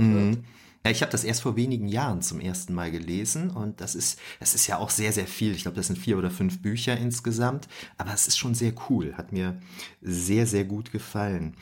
mhm. 0.02 0.32
wird. 0.34 0.44
Ja, 0.86 0.92
ich 0.92 1.02
habe 1.02 1.10
das 1.10 1.24
erst 1.24 1.42
vor 1.42 1.56
wenigen 1.56 1.88
Jahren 1.88 2.22
zum 2.22 2.38
ersten 2.38 2.72
Mal 2.72 2.92
gelesen 2.92 3.50
und 3.50 3.80
das 3.80 3.96
ist, 3.96 4.20
das 4.38 4.54
ist 4.54 4.68
ja 4.68 4.78
auch 4.78 4.90
sehr, 4.90 5.12
sehr 5.12 5.26
viel. 5.26 5.50
Ich 5.50 5.62
glaube, 5.62 5.76
das 5.76 5.88
sind 5.88 5.98
vier 5.98 6.16
oder 6.16 6.30
fünf 6.30 6.62
Bücher 6.62 6.96
insgesamt, 6.96 7.66
aber 7.98 8.14
es 8.14 8.28
ist 8.28 8.38
schon 8.38 8.54
sehr 8.54 8.72
cool. 8.88 9.14
Hat 9.16 9.32
mir 9.32 9.58
sehr, 10.00 10.46
sehr 10.46 10.64
gut 10.64 10.92
gefallen. 10.92 11.56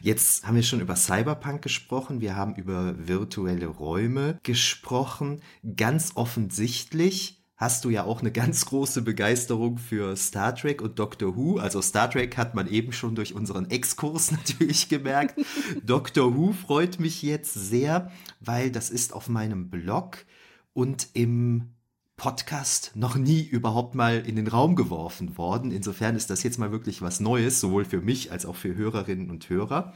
Jetzt 0.00 0.46
haben 0.46 0.56
wir 0.56 0.62
schon 0.62 0.80
über 0.80 0.96
Cyberpunk 0.96 1.60
gesprochen, 1.60 2.22
wir 2.22 2.36
haben 2.36 2.54
über 2.54 2.94
virtuelle 3.06 3.66
Räume 3.66 4.38
gesprochen. 4.44 5.42
Ganz 5.76 6.12
offensichtlich 6.14 7.39
hast 7.60 7.84
du 7.84 7.90
ja 7.90 8.04
auch 8.04 8.20
eine 8.20 8.32
ganz 8.32 8.64
große 8.64 9.02
Begeisterung 9.02 9.76
für 9.76 10.16
Star 10.16 10.54
Trek 10.54 10.80
und 10.80 10.98
Doctor 10.98 11.36
Who. 11.36 11.58
Also 11.58 11.82
Star 11.82 12.10
Trek 12.10 12.38
hat 12.38 12.54
man 12.54 12.66
eben 12.66 12.90
schon 12.90 13.14
durch 13.14 13.34
unseren 13.34 13.70
Exkurs 13.70 14.30
natürlich 14.32 14.88
gemerkt. 14.88 15.38
Doctor 15.84 16.34
Who 16.34 16.52
freut 16.52 16.98
mich 16.98 17.22
jetzt 17.22 17.52
sehr, 17.52 18.10
weil 18.40 18.70
das 18.70 18.88
ist 18.88 19.12
auf 19.12 19.28
meinem 19.28 19.68
Blog 19.68 20.24
und 20.72 21.08
im 21.12 21.74
Podcast 22.20 22.92
noch 22.96 23.16
nie 23.16 23.40
überhaupt 23.40 23.94
mal 23.94 24.18
in 24.18 24.36
den 24.36 24.46
Raum 24.46 24.76
geworfen 24.76 25.38
worden. 25.38 25.70
Insofern 25.70 26.16
ist 26.16 26.28
das 26.28 26.42
jetzt 26.42 26.58
mal 26.58 26.70
wirklich 26.70 27.00
was 27.00 27.18
Neues, 27.18 27.60
sowohl 27.60 27.86
für 27.86 28.02
mich 28.02 28.30
als 28.30 28.44
auch 28.44 28.56
für 28.56 28.74
Hörerinnen 28.74 29.30
und 29.30 29.48
Hörer. 29.48 29.94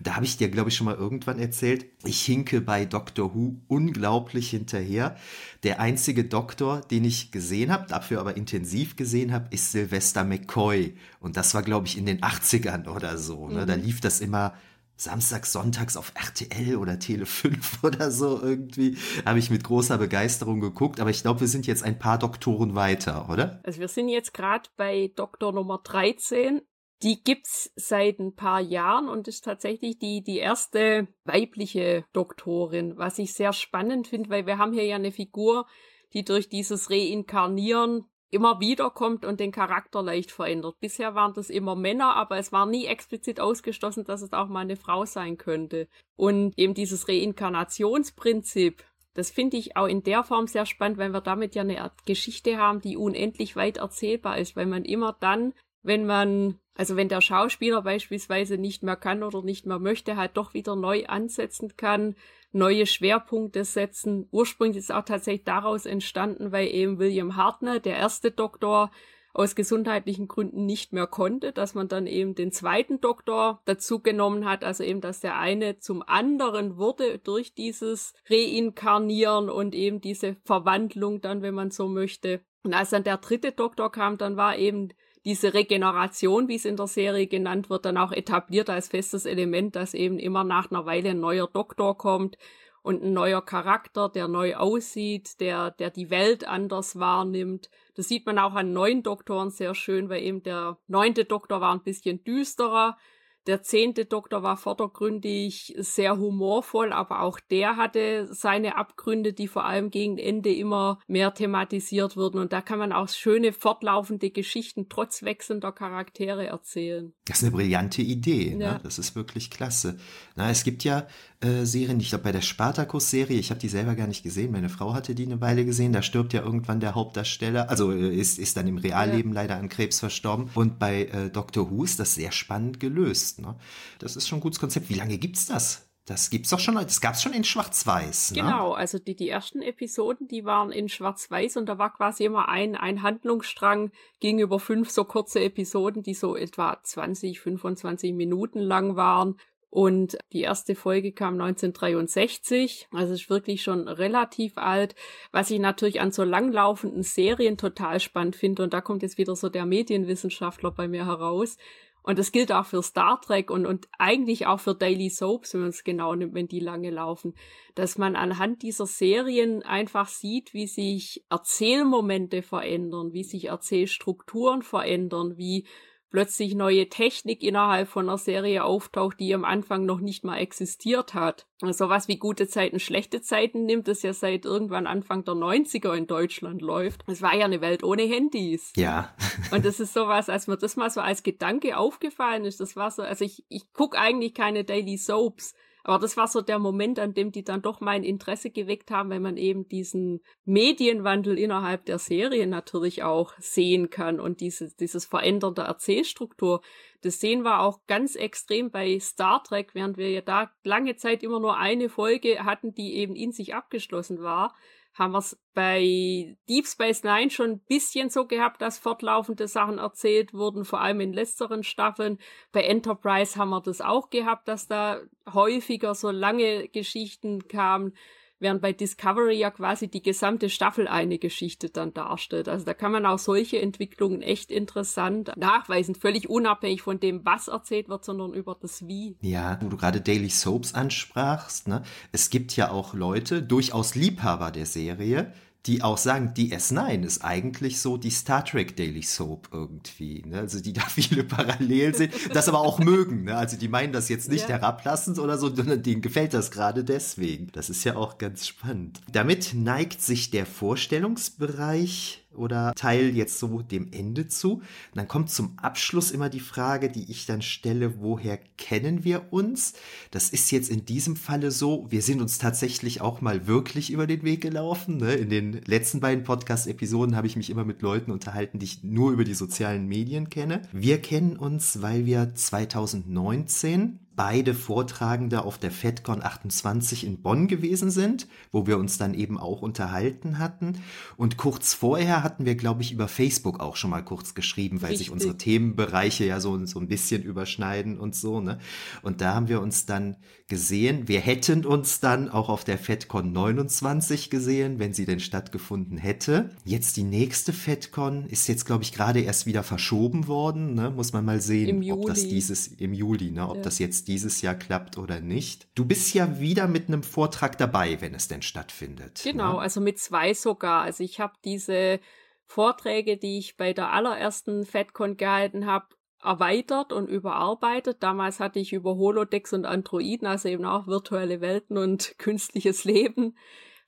Da 0.00 0.16
habe 0.16 0.24
ich 0.24 0.36
dir, 0.36 0.48
glaube 0.48 0.70
ich, 0.70 0.76
schon 0.76 0.86
mal 0.86 0.96
irgendwann 0.96 1.38
erzählt, 1.38 1.86
ich 2.02 2.22
hinke 2.22 2.60
bei 2.60 2.86
Doctor 2.86 3.36
Who 3.36 3.54
unglaublich 3.68 4.50
hinterher. 4.50 5.14
Der 5.62 5.78
einzige 5.78 6.24
Doktor, 6.24 6.80
den 6.80 7.04
ich 7.04 7.30
gesehen 7.30 7.70
habe, 7.70 7.86
dafür 7.86 8.18
aber 8.18 8.36
intensiv 8.36 8.96
gesehen 8.96 9.32
habe, 9.32 9.46
ist 9.50 9.70
Sylvester 9.70 10.24
McCoy. 10.24 10.96
Und 11.20 11.36
das 11.36 11.54
war, 11.54 11.62
glaube 11.62 11.86
ich, 11.86 11.96
in 11.96 12.04
den 12.04 12.20
80ern 12.20 12.88
oder 12.88 13.16
so. 13.16 13.48
Ne? 13.48 13.62
Mhm. 13.62 13.66
Da 13.68 13.74
lief 13.74 14.00
das 14.00 14.20
immer 14.20 14.54
samstags, 15.00 15.52
sonntags 15.52 15.96
auf 15.96 16.12
RTL 16.14 16.76
oder 16.76 16.98
Tele 16.98 17.26
5 17.26 17.80
oder 17.84 18.10
so 18.10 18.40
irgendwie. 18.40 18.96
Habe 19.24 19.38
ich 19.38 19.50
mit 19.50 19.64
großer 19.64 19.98
Begeisterung 19.98 20.60
geguckt, 20.60 21.00
aber 21.00 21.10
ich 21.10 21.22
glaube, 21.22 21.40
wir 21.40 21.48
sind 21.48 21.66
jetzt 21.66 21.82
ein 21.82 21.98
paar 21.98 22.18
Doktoren 22.18 22.74
weiter, 22.74 23.28
oder? 23.30 23.60
Also 23.64 23.80
wir 23.80 23.88
sind 23.88 24.08
jetzt 24.08 24.34
gerade 24.34 24.68
bei 24.76 25.10
Doktor 25.16 25.52
Nummer 25.52 25.80
13. 25.82 26.62
Die 27.02 27.22
gibt's 27.22 27.72
seit 27.76 28.18
ein 28.18 28.34
paar 28.34 28.60
Jahren 28.60 29.08
und 29.08 29.26
ist 29.26 29.44
tatsächlich 29.44 29.98
die, 29.98 30.22
die 30.22 30.36
erste 30.36 31.08
weibliche 31.24 32.04
Doktorin, 32.12 32.98
was 32.98 33.18
ich 33.18 33.32
sehr 33.32 33.54
spannend 33.54 34.08
finde, 34.08 34.28
weil 34.28 34.46
wir 34.46 34.58
haben 34.58 34.74
hier 34.74 34.84
ja 34.84 34.96
eine 34.96 35.12
Figur, 35.12 35.66
die 36.12 36.24
durch 36.24 36.50
dieses 36.50 36.90
Reinkarnieren 36.90 38.04
immer 38.30 38.60
wieder 38.60 38.90
kommt 38.90 39.24
und 39.24 39.40
den 39.40 39.52
Charakter 39.52 40.02
leicht 40.02 40.30
verändert. 40.30 40.76
Bisher 40.80 41.14
waren 41.14 41.34
das 41.34 41.50
immer 41.50 41.74
Männer, 41.74 42.14
aber 42.16 42.38
es 42.38 42.52
war 42.52 42.66
nie 42.66 42.86
explizit 42.86 43.40
ausgeschlossen, 43.40 44.04
dass 44.04 44.22
es 44.22 44.32
auch 44.32 44.48
mal 44.48 44.60
eine 44.60 44.76
Frau 44.76 45.04
sein 45.04 45.36
könnte. 45.36 45.88
Und 46.16 46.56
eben 46.56 46.74
dieses 46.74 47.08
Reinkarnationsprinzip, 47.08 48.84
das 49.14 49.30
finde 49.30 49.56
ich 49.56 49.76
auch 49.76 49.86
in 49.86 50.02
der 50.04 50.22
Form 50.22 50.46
sehr 50.46 50.66
spannend, 50.66 50.98
weil 50.98 51.10
wir 51.10 51.20
damit 51.20 51.54
ja 51.54 51.62
eine 51.62 51.82
Art 51.82 52.06
Geschichte 52.06 52.56
haben, 52.56 52.80
die 52.80 52.96
unendlich 52.96 53.56
weit 53.56 53.78
erzählbar 53.78 54.38
ist, 54.38 54.54
weil 54.54 54.66
man 54.66 54.84
immer 54.84 55.16
dann, 55.18 55.52
wenn 55.82 56.06
man, 56.06 56.60
also 56.74 56.94
wenn 56.94 57.08
der 57.08 57.20
Schauspieler 57.20 57.82
beispielsweise 57.82 58.58
nicht 58.58 58.84
mehr 58.84 58.96
kann 58.96 59.24
oder 59.24 59.42
nicht 59.42 59.66
mehr 59.66 59.80
möchte, 59.80 60.16
halt 60.16 60.36
doch 60.36 60.54
wieder 60.54 60.76
neu 60.76 61.06
ansetzen 61.06 61.76
kann, 61.76 62.14
neue 62.52 62.86
Schwerpunkte 62.86 63.64
setzen. 63.64 64.28
Ursprünglich 64.30 64.78
ist 64.78 64.92
auch 64.92 65.04
tatsächlich 65.04 65.44
daraus 65.44 65.86
entstanden, 65.86 66.52
weil 66.52 66.68
eben 66.68 66.98
William 66.98 67.36
Hartner, 67.36 67.80
der 67.80 67.96
erste 67.96 68.30
Doktor, 68.30 68.90
aus 69.32 69.54
gesundheitlichen 69.54 70.28
Gründen 70.28 70.66
nicht 70.66 70.92
mehr 70.92 71.06
konnte, 71.06 71.52
dass 71.52 71.74
man 71.74 71.88
dann 71.88 72.06
eben 72.06 72.34
den 72.34 72.52
zweiten 72.52 73.00
Doktor 73.00 73.62
dazu 73.64 74.00
genommen 74.00 74.44
hat, 74.44 74.64
also 74.64 74.82
eben, 74.82 75.00
dass 75.00 75.20
der 75.20 75.38
eine 75.38 75.78
zum 75.78 76.02
anderen 76.06 76.78
wurde 76.78 77.18
durch 77.18 77.54
dieses 77.54 78.14
Reinkarnieren 78.28 79.48
und 79.48 79.74
eben 79.74 80.00
diese 80.00 80.36
Verwandlung 80.44 81.20
dann, 81.20 81.42
wenn 81.42 81.54
man 81.54 81.70
so 81.70 81.86
möchte. 81.86 82.40
Und 82.62 82.74
als 82.74 82.90
dann 82.90 83.04
der 83.04 83.18
dritte 83.18 83.52
Doktor 83.52 83.92
kam, 83.92 84.18
dann 84.18 84.36
war 84.36 84.58
eben 84.58 84.88
diese 85.24 85.52
Regeneration, 85.54 86.48
wie 86.48 86.54
es 86.56 86.64
in 86.64 86.76
der 86.76 86.86
Serie 86.86 87.26
genannt 87.26 87.68
wird, 87.68 87.84
dann 87.84 87.98
auch 87.98 88.12
etabliert 88.12 88.70
als 88.70 88.88
festes 88.88 89.26
Element, 89.26 89.76
dass 89.76 89.94
eben 89.94 90.18
immer 90.18 90.44
nach 90.44 90.70
einer 90.70 90.86
Weile 90.86 91.10
ein 91.10 91.20
neuer 91.20 91.46
Doktor 91.46 91.96
kommt 91.98 92.38
und 92.82 93.02
ein 93.02 93.12
neuer 93.12 93.44
Charakter, 93.44 94.08
der 94.08 94.28
neu 94.28 94.56
aussieht, 94.56 95.40
der, 95.40 95.72
der 95.72 95.90
die 95.90 96.10
Welt 96.10 96.46
anders 96.46 96.98
wahrnimmt. 96.98 97.68
Das 97.94 98.08
sieht 98.08 98.24
man 98.24 98.38
auch 98.38 98.54
an 98.54 98.72
neuen 98.72 99.02
Doktoren 99.02 99.50
sehr 99.50 99.74
schön, 99.74 100.08
weil 100.08 100.22
eben 100.22 100.42
der 100.42 100.78
neunte 100.86 101.26
Doktor 101.26 101.60
war 101.60 101.74
ein 101.74 101.82
bisschen 101.82 102.24
düsterer, 102.24 102.96
der 103.46 103.62
zehnte 103.62 104.04
Doktor 104.04 104.42
war 104.42 104.56
vordergründig 104.56 105.74
sehr 105.78 106.18
humorvoll, 106.18 106.92
aber 106.92 107.22
auch 107.22 107.40
der 107.40 107.76
hatte 107.76 108.28
seine 108.30 108.76
Abgründe, 108.76 109.32
die 109.32 109.48
vor 109.48 109.64
allem 109.64 109.90
gegen 109.90 110.18
Ende 110.18 110.52
immer 110.52 110.98
mehr 111.06 111.32
thematisiert 111.32 112.16
wurden. 112.16 112.38
Und 112.38 112.52
da 112.52 112.60
kann 112.60 112.78
man 112.78 112.92
auch 112.92 113.08
schöne 113.08 113.52
fortlaufende 113.52 114.30
Geschichten 114.30 114.88
trotz 114.88 115.22
wechselnder 115.22 115.72
Charaktere 115.72 116.46
erzählen. 116.46 117.12
Das 117.26 117.38
ist 117.38 117.44
eine 117.44 117.52
brillante 117.52 118.02
Idee. 118.02 118.54
Ne? 118.54 118.64
Ja. 118.64 118.72
Ne? 118.74 118.80
Das 118.82 118.98
ist 118.98 119.16
wirklich 119.16 119.50
klasse. 119.50 119.98
Na, 120.36 120.50
es 120.50 120.64
gibt 120.64 120.84
ja 120.84 121.06
äh, 121.40 121.64
Serien, 121.64 122.00
ich 122.00 122.10
glaube 122.10 122.24
bei 122.24 122.32
der 122.32 122.42
Spartacus-Serie, 122.42 123.38
ich 123.38 123.50
habe 123.50 123.60
die 123.60 123.68
selber 123.68 123.94
gar 123.94 124.06
nicht 124.06 124.22
gesehen, 124.22 124.52
meine 124.52 124.68
Frau 124.68 124.92
hatte 124.92 125.14
die 125.14 125.24
eine 125.24 125.40
Weile 125.40 125.64
gesehen, 125.64 125.92
da 125.92 126.02
stirbt 126.02 126.34
ja 126.34 126.42
irgendwann 126.42 126.80
der 126.80 126.94
Hauptdarsteller, 126.94 127.70
also 127.70 127.92
äh, 127.92 128.14
ist, 128.14 128.38
ist 128.38 128.56
dann 128.56 128.66
im 128.66 128.76
Realleben 128.76 129.32
ja. 129.32 129.42
leider 129.42 129.56
an 129.56 129.68
Krebs 129.68 130.00
verstorben. 130.00 130.50
Und 130.54 130.78
bei 130.78 131.04
äh, 131.04 131.30
Doctor 131.30 131.70
Who 131.70 131.84
ist 131.84 131.98
das 131.98 132.14
sehr 132.14 132.32
spannend 132.32 132.78
gelöst. 132.80 133.29
Ne? 133.38 133.56
Das 133.98 134.16
ist 134.16 134.28
schon 134.28 134.38
ein 134.38 134.42
gutes 134.42 134.60
Konzept. 134.60 134.88
Wie 134.88 134.94
lange 134.94 135.18
gibt's 135.18 135.46
das? 135.46 135.86
Das 136.06 136.30
gibt's 136.30 136.50
doch 136.50 136.58
schon, 136.58 136.74
das 136.74 137.00
gab's 137.00 137.22
schon 137.22 137.32
in 137.32 137.44
Schwarz-Weiß. 137.44 138.32
Ne? 138.32 138.42
Genau, 138.42 138.72
also 138.72 138.98
die, 138.98 139.14
die 139.14 139.28
ersten 139.28 139.62
Episoden, 139.62 140.26
die 140.26 140.44
waren 140.44 140.72
in 140.72 140.88
Schwarz-Weiß 140.88 141.56
und 141.56 141.66
da 141.66 141.78
war 141.78 141.92
quasi 141.92 142.24
immer 142.24 142.48
ein, 142.48 142.74
ein 142.74 143.02
Handlungsstrang 143.02 143.92
gegenüber 144.18 144.58
fünf 144.58 144.90
so 144.90 145.04
kurze 145.04 145.40
Episoden, 145.40 146.02
die 146.02 146.14
so 146.14 146.34
etwa 146.34 146.80
20, 146.82 147.40
25 147.40 148.12
Minuten 148.14 148.58
lang 148.58 148.96
waren. 148.96 149.36
Und 149.70 150.18
die 150.32 150.40
erste 150.40 150.74
Folge 150.74 151.12
kam 151.12 151.34
1963, 151.34 152.88
also 152.90 153.14
ist 153.14 153.30
wirklich 153.30 153.62
schon 153.62 153.86
relativ 153.86 154.58
alt, 154.58 154.96
was 155.30 155.48
ich 155.52 155.60
natürlich 155.60 156.00
an 156.00 156.10
so 156.10 156.24
langlaufenden 156.24 157.04
Serien 157.04 157.56
total 157.56 158.00
spannend 158.00 158.34
finde. 158.34 158.64
Und 158.64 158.74
da 158.74 158.80
kommt 158.80 159.02
jetzt 159.02 159.16
wieder 159.16 159.36
so 159.36 159.48
der 159.48 159.66
Medienwissenschaftler 159.66 160.72
bei 160.72 160.88
mir 160.88 161.06
heraus. 161.06 161.56
Und 162.02 162.18
das 162.18 162.32
gilt 162.32 162.50
auch 162.50 162.64
für 162.66 162.82
Star 162.82 163.20
Trek 163.20 163.50
und, 163.50 163.66
und 163.66 163.88
eigentlich 163.98 164.46
auch 164.46 164.60
für 164.60 164.74
Daily 164.74 165.10
Soaps, 165.10 165.54
wenn 165.54 165.60
man 165.60 165.70
es 165.70 165.84
genau 165.84 166.14
nimmt, 166.14 166.34
wenn 166.34 166.48
die 166.48 166.60
lange 166.60 166.90
laufen, 166.90 167.34
dass 167.74 167.98
man 167.98 168.16
anhand 168.16 168.62
dieser 168.62 168.86
Serien 168.86 169.62
einfach 169.62 170.08
sieht, 170.08 170.54
wie 170.54 170.66
sich 170.66 171.24
Erzählmomente 171.28 172.42
verändern, 172.42 173.12
wie 173.12 173.24
sich 173.24 173.46
Erzählstrukturen 173.46 174.62
verändern, 174.62 175.36
wie 175.36 175.66
plötzlich 176.10 176.54
neue 176.54 176.88
Technik 176.88 177.42
innerhalb 177.42 177.88
von 177.88 178.08
einer 178.08 178.18
Serie 178.18 178.64
auftaucht, 178.64 179.20
die 179.20 179.32
am 179.34 179.44
Anfang 179.44 179.86
noch 179.86 180.00
nicht 180.00 180.24
mal 180.24 180.38
existiert 180.38 181.14
hat. 181.14 181.46
Also 181.62 181.88
was 181.88 182.08
wie 182.08 182.18
gute 182.18 182.48
Zeiten, 182.48 182.80
schlechte 182.80 183.20
Zeiten 183.22 183.64
nimmt, 183.64 183.86
das 183.88 184.02
ja 184.02 184.12
seit 184.12 184.44
irgendwann 184.44 184.86
Anfang 184.86 185.24
der 185.24 185.34
90er 185.34 185.94
in 185.94 186.06
Deutschland 186.06 186.62
läuft. 186.62 187.04
Es 187.06 187.22
war 187.22 187.34
ja 187.34 187.44
eine 187.44 187.60
Welt 187.60 187.84
ohne 187.84 188.02
Handys. 188.02 188.72
Ja. 188.76 189.14
Und 189.52 189.64
das 189.64 189.78
ist 189.80 189.94
sowas, 189.94 190.28
als 190.28 190.46
mir 190.46 190.56
das 190.56 190.76
mal 190.76 190.90
so 190.90 191.00
als 191.00 191.22
Gedanke 191.22 191.76
aufgefallen 191.76 192.44
ist, 192.44 192.60
das 192.60 192.76
war 192.76 192.90
so, 192.90 193.02
also 193.02 193.24
ich, 193.24 193.44
ich 193.48 193.72
gucke 193.72 193.98
eigentlich 193.98 194.34
keine 194.34 194.64
Daily 194.64 194.96
Soaps, 194.96 195.54
Aber 195.90 196.02
das 196.02 196.16
war 196.16 196.28
so 196.28 196.40
der 196.40 196.60
Moment, 196.60 197.00
an 197.00 197.14
dem 197.14 197.32
die 197.32 197.42
dann 197.42 197.62
doch 197.62 197.80
mein 197.80 198.04
Interesse 198.04 198.50
geweckt 198.50 198.92
haben, 198.92 199.10
weil 199.10 199.18
man 199.18 199.36
eben 199.36 199.66
diesen 199.66 200.20
Medienwandel 200.44 201.36
innerhalb 201.36 201.84
der 201.84 201.98
Serie 201.98 202.46
natürlich 202.46 203.02
auch 203.02 203.32
sehen 203.40 203.90
kann 203.90 204.20
und 204.20 204.40
diese, 204.40 204.72
dieses 204.76 205.04
veränderte 205.04 205.62
Erzählstruktur. 205.62 206.60
Das 207.00 207.18
sehen 207.18 207.42
wir 207.42 207.58
auch 207.58 207.80
ganz 207.88 208.14
extrem 208.14 208.70
bei 208.70 209.00
Star 209.00 209.42
Trek, 209.42 209.74
während 209.74 209.96
wir 209.96 210.08
ja 210.10 210.20
da 210.20 210.52
lange 210.62 210.94
Zeit 210.94 211.24
immer 211.24 211.40
nur 211.40 211.56
eine 211.56 211.88
Folge 211.88 212.44
hatten, 212.44 212.72
die 212.72 212.94
eben 212.94 213.16
in 213.16 213.32
sich 213.32 213.56
abgeschlossen 213.56 214.22
war 214.22 214.54
haben 214.94 215.12
wir 215.12 215.18
es 215.18 215.38
bei 215.54 216.36
Deep 216.48 216.66
Space 216.66 217.02
Nine 217.04 217.30
schon 217.30 217.50
ein 217.50 217.60
bisschen 217.60 218.10
so 218.10 218.26
gehabt, 218.26 218.60
dass 218.60 218.78
fortlaufende 218.78 219.48
Sachen 219.48 219.78
erzählt 219.78 220.34
wurden, 220.34 220.64
vor 220.64 220.80
allem 220.80 221.00
in 221.00 221.12
letzteren 221.12 221.62
Staffeln. 221.62 222.18
Bei 222.52 222.62
Enterprise 222.62 223.38
haben 223.38 223.50
wir 223.50 223.60
das 223.60 223.80
auch 223.80 224.10
gehabt, 224.10 224.48
dass 224.48 224.66
da 224.66 225.00
häufiger 225.32 225.94
so 225.94 226.10
lange 226.10 226.68
Geschichten 226.68 227.46
kamen 227.48 227.94
während 228.40 228.62
bei 228.62 228.72
Discovery 228.72 229.38
ja 229.38 229.50
quasi 229.50 229.88
die 229.88 230.02
gesamte 230.02 230.50
Staffel 230.50 230.88
eine 230.88 231.18
Geschichte 231.18 231.70
dann 231.70 231.94
darstellt. 231.94 232.48
Also 232.48 232.64
da 232.64 232.74
kann 232.74 232.92
man 232.92 233.06
auch 233.06 233.18
solche 233.18 233.60
Entwicklungen 233.60 234.22
echt 234.22 234.50
interessant 234.50 235.32
nachweisen, 235.36 235.94
völlig 235.94 236.28
unabhängig 236.28 236.82
von 236.82 236.98
dem, 236.98 237.24
was 237.24 237.48
erzählt 237.48 237.88
wird, 237.88 238.04
sondern 238.04 238.32
über 238.32 238.56
das 238.60 238.86
Wie. 238.88 239.16
Ja, 239.20 239.58
wo 239.60 239.68
du 239.68 239.76
gerade 239.76 240.00
Daily 240.00 240.30
Soaps 240.30 240.74
ansprachst, 240.74 241.68
ne? 241.68 241.82
Es 242.12 242.30
gibt 242.30 242.56
ja 242.56 242.70
auch 242.70 242.94
Leute, 242.94 243.42
durchaus 243.42 243.94
Liebhaber 243.94 244.50
der 244.50 244.66
Serie, 244.66 245.32
die 245.66 245.82
auch 245.82 245.98
sagen, 245.98 246.32
DS9 246.34 247.04
ist 247.04 247.22
eigentlich 247.22 247.80
so 247.80 247.98
die 247.98 248.10
Star 248.10 248.44
Trek 248.44 248.76
Daily 248.76 249.02
Soap 249.02 249.48
irgendwie. 249.52 250.22
Ne? 250.26 250.38
Also 250.38 250.60
die 250.60 250.72
da 250.72 250.82
viele 250.88 251.24
Parallelen 251.24 251.94
sind, 251.94 252.12
das 252.32 252.48
aber 252.48 252.60
auch 252.60 252.78
mögen. 252.78 253.24
Ne? 253.24 253.36
Also 253.36 253.56
die 253.56 253.68
meinen 253.68 253.92
das 253.92 254.08
jetzt 254.08 254.30
nicht 254.30 254.48
ja. 254.48 254.56
herablassend 254.56 255.18
oder 255.18 255.36
so, 255.36 255.54
sondern 255.54 255.82
denen 255.82 256.00
gefällt 256.00 256.32
das 256.32 256.50
gerade 256.50 256.82
deswegen. 256.82 257.48
Das 257.52 257.68
ist 257.68 257.84
ja 257.84 257.96
auch 257.96 258.18
ganz 258.18 258.46
spannend. 258.46 259.00
Damit 259.12 259.52
neigt 259.54 260.00
sich 260.00 260.30
der 260.30 260.46
Vorstellungsbereich 260.46 262.24
oder 262.34 262.72
Teil 262.74 263.16
jetzt 263.16 263.38
so 263.38 263.62
dem 263.62 263.88
Ende 263.92 264.28
zu. 264.28 264.54
Und 264.54 264.64
dann 264.94 265.08
kommt 265.08 265.30
zum 265.30 265.58
Abschluss 265.58 266.10
immer 266.10 266.28
die 266.28 266.40
Frage, 266.40 266.88
die 266.90 267.10
ich 267.10 267.26
dann 267.26 267.42
stelle, 267.42 268.00
woher 268.00 268.38
kennen 268.56 269.04
wir 269.04 269.32
uns? 269.32 269.74
Das 270.10 270.30
ist 270.30 270.50
jetzt 270.50 270.70
in 270.70 270.84
diesem 270.84 271.16
Falle 271.16 271.50
so, 271.50 271.86
wir 271.90 272.02
sind 272.02 272.20
uns 272.20 272.38
tatsächlich 272.38 273.00
auch 273.00 273.20
mal 273.20 273.46
wirklich 273.46 273.90
über 273.90 274.06
den 274.06 274.22
Weg 274.22 274.40
gelaufen. 274.40 274.98
Ne? 274.98 275.14
In 275.14 275.30
den 275.30 275.60
letzten 275.66 276.00
beiden 276.00 276.24
Podcast-Episoden 276.24 277.16
habe 277.16 277.26
ich 277.26 277.36
mich 277.36 277.50
immer 277.50 277.64
mit 277.64 277.82
Leuten 277.82 278.10
unterhalten, 278.10 278.58
die 278.58 278.66
ich 278.66 278.84
nur 278.84 279.12
über 279.12 279.24
die 279.24 279.34
sozialen 279.34 279.86
Medien 279.86 280.30
kenne. 280.30 280.62
Wir 280.72 281.00
kennen 281.00 281.36
uns, 281.36 281.82
weil 281.82 282.06
wir 282.06 282.34
2019 282.34 283.98
beide 284.16 284.54
Vortragende 284.54 285.44
auf 285.44 285.58
der 285.58 285.70
FedCon 285.70 286.22
28 286.22 287.06
in 287.06 287.22
Bonn 287.22 287.48
gewesen 287.48 287.90
sind, 287.90 288.26
wo 288.52 288.66
wir 288.66 288.78
uns 288.78 288.98
dann 288.98 289.14
eben 289.14 289.38
auch 289.38 289.62
unterhalten 289.62 290.38
hatten. 290.38 290.78
Und 291.16 291.36
kurz 291.36 291.74
vorher 291.74 292.22
hatten 292.22 292.44
wir, 292.44 292.54
glaube 292.54 292.82
ich, 292.82 292.92
über 292.92 293.08
Facebook 293.08 293.60
auch 293.60 293.76
schon 293.76 293.90
mal 293.90 294.04
kurz 294.04 294.34
geschrieben, 294.34 294.82
weil 294.82 294.90
Richtig. 294.90 295.06
sich 295.06 295.12
unsere 295.12 295.38
Themenbereiche 295.38 296.24
ja 296.24 296.40
so, 296.40 296.66
so 296.66 296.80
ein 296.80 296.88
bisschen 296.88 297.22
überschneiden 297.22 297.98
und 297.98 298.14
so. 298.14 298.40
Ne? 298.40 298.58
Und 299.02 299.20
da 299.20 299.34
haben 299.34 299.48
wir 299.48 299.60
uns 299.60 299.86
dann 299.86 300.16
gesehen. 300.48 301.08
Wir 301.08 301.20
hätten 301.20 301.64
uns 301.64 302.00
dann 302.00 302.28
auch 302.28 302.48
auf 302.50 302.64
der 302.64 302.76
FedCon 302.76 303.32
29 303.32 304.28
gesehen, 304.28 304.78
wenn 304.78 304.92
sie 304.92 305.06
denn 305.06 305.20
stattgefunden 305.20 305.96
hätte. 305.96 306.50
Jetzt 306.64 306.96
die 306.96 307.04
nächste 307.04 307.52
FedCon 307.52 308.26
ist 308.26 308.48
jetzt, 308.48 308.66
glaube 308.66 308.82
ich, 308.82 308.92
gerade 308.92 309.20
erst 309.20 309.46
wieder 309.46 309.62
verschoben 309.62 310.26
worden. 310.26 310.74
Ne? 310.74 310.90
Muss 310.90 311.12
man 311.12 311.24
mal 311.24 311.40
sehen, 311.40 311.90
ob 311.90 312.04
das 312.06 312.26
dieses 312.26 312.66
im 312.66 312.92
Juli, 312.92 313.30
ne? 313.30 313.48
ob 313.48 313.58
ja. 313.58 313.62
das 313.62 313.78
jetzt 313.78 313.99
dieses 314.04 314.42
Jahr 314.42 314.54
klappt 314.54 314.98
oder 314.98 315.20
nicht. 315.20 315.68
Du 315.74 315.84
bist 315.84 316.14
ja 316.14 316.40
wieder 316.40 316.68
mit 316.68 316.88
einem 316.88 317.02
Vortrag 317.02 317.58
dabei, 317.58 318.00
wenn 318.00 318.14
es 318.14 318.28
denn 318.28 318.42
stattfindet. 318.42 319.20
Genau, 319.24 319.54
ne? 319.54 319.60
also 319.60 319.80
mit 319.80 319.98
zwei 319.98 320.34
sogar. 320.34 320.82
Also 320.82 321.04
ich 321.04 321.20
habe 321.20 321.34
diese 321.44 322.00
Vorträge, 322.46 323.16
die 323.16 323.38
ich 323.38 323.56
bei 323.56 323.72
der 323.72 323.92
allerersten 323.92 324.66
FedCon 324.66 325.16
gehalten 325.16 325.66
habe, 325.66 325.86
erweitert 326.22 326.92
und 326.92 327.08
überarbeitet. 327.08 328.02
Damals 328.02 328.40
hatte 328.40 328.58
ich 328.58 328.72
über 328.72 328.96
Holodecks 328.96 329.52
und 329.52 329.66
Androiden, 329.66 330.26
also 330.26 330.48
eben 330.48 330.64
auch 330.64 330.86
virtuelle 330.86 331.40
Welten 331.40 331.78
und 331.78 332.14
künstliches 332.18 332.84
Leben 332.84 333.36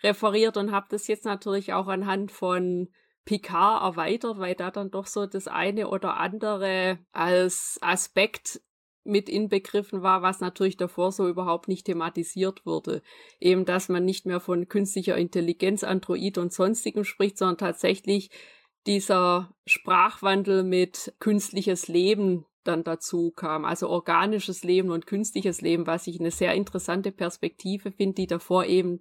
referiert 0.03 0.57
und 0.57 0.73
habe 0.73 0.87
das 0.91 1.07
jetzt 1.07 1.25
natürlich 1.25 1.73
auch 1.73 1.89
anhand 1.89 2.33
von 2.33 2.89
Picard 3.25 3.83
erweitert, 3.83 4.39
weil 4.39 4.55
da 4.55 4.71
dann 4.71 4.91
doch 4.91 5.07
so 5.07 5.27
das 5.27 5.47
eine 5.47 5.89
oder 5.89 6.17
andere 6.17 6.99
als 7.13 7.79
Aspekt 7.81 8.61
mit 9.05 9.29
inbegriffen 9.29 10.03
war, 10.03 10.23
was 10.23 10.41
natürlich 10.41 10.77
davor 10.77 11.13
so 11.13 11.29
überhaupt 11.29 11.69
nicht 11.69 11.87
thematisiert 11.87 12.65
wurde. 12.65 13.03
Eben, 13.41 13.65
dass 13.65 13.89
man 13.89 14.05
nicht 14.05 14.27
mehr 14.27 14.41
von 14.41 14.69
künstlicher 14.69 15.17
Intelligenz, 15.17 15.85
Android 15.85 16.39
und 16.39 16.53
sonstigem 16.53 17.05
spricht, 17.05 17.39
sondern 17.39 17.59
tatsächlich 17.59 18.31
dieser 18.87 19.55
Sprachwandel 19.67 20.65
mit 20.65 21.15
künstliches 21.19 21.89
Leben 21.89 22.47
dann 22.65 22.85
dazu 22.85 23.31
kam. 23.31 23.65
Also 23.65 23.89
organisches 23.89 24.63
Leben 24.63 24.91
und 24.91 25.07
künstliches 25.07 25.61
Leben, 25.61 25.87
was 25.87 26.07
ich 26.07 26.21
eine 26.21 26.31
sehr 26.31 26.55
interessante 26.55 27.13
Perspektive 27.13 27.93
finde, 27.93 28.15
die 28.15 28.27
davor 28.27 28.67
eben 28.67 29.01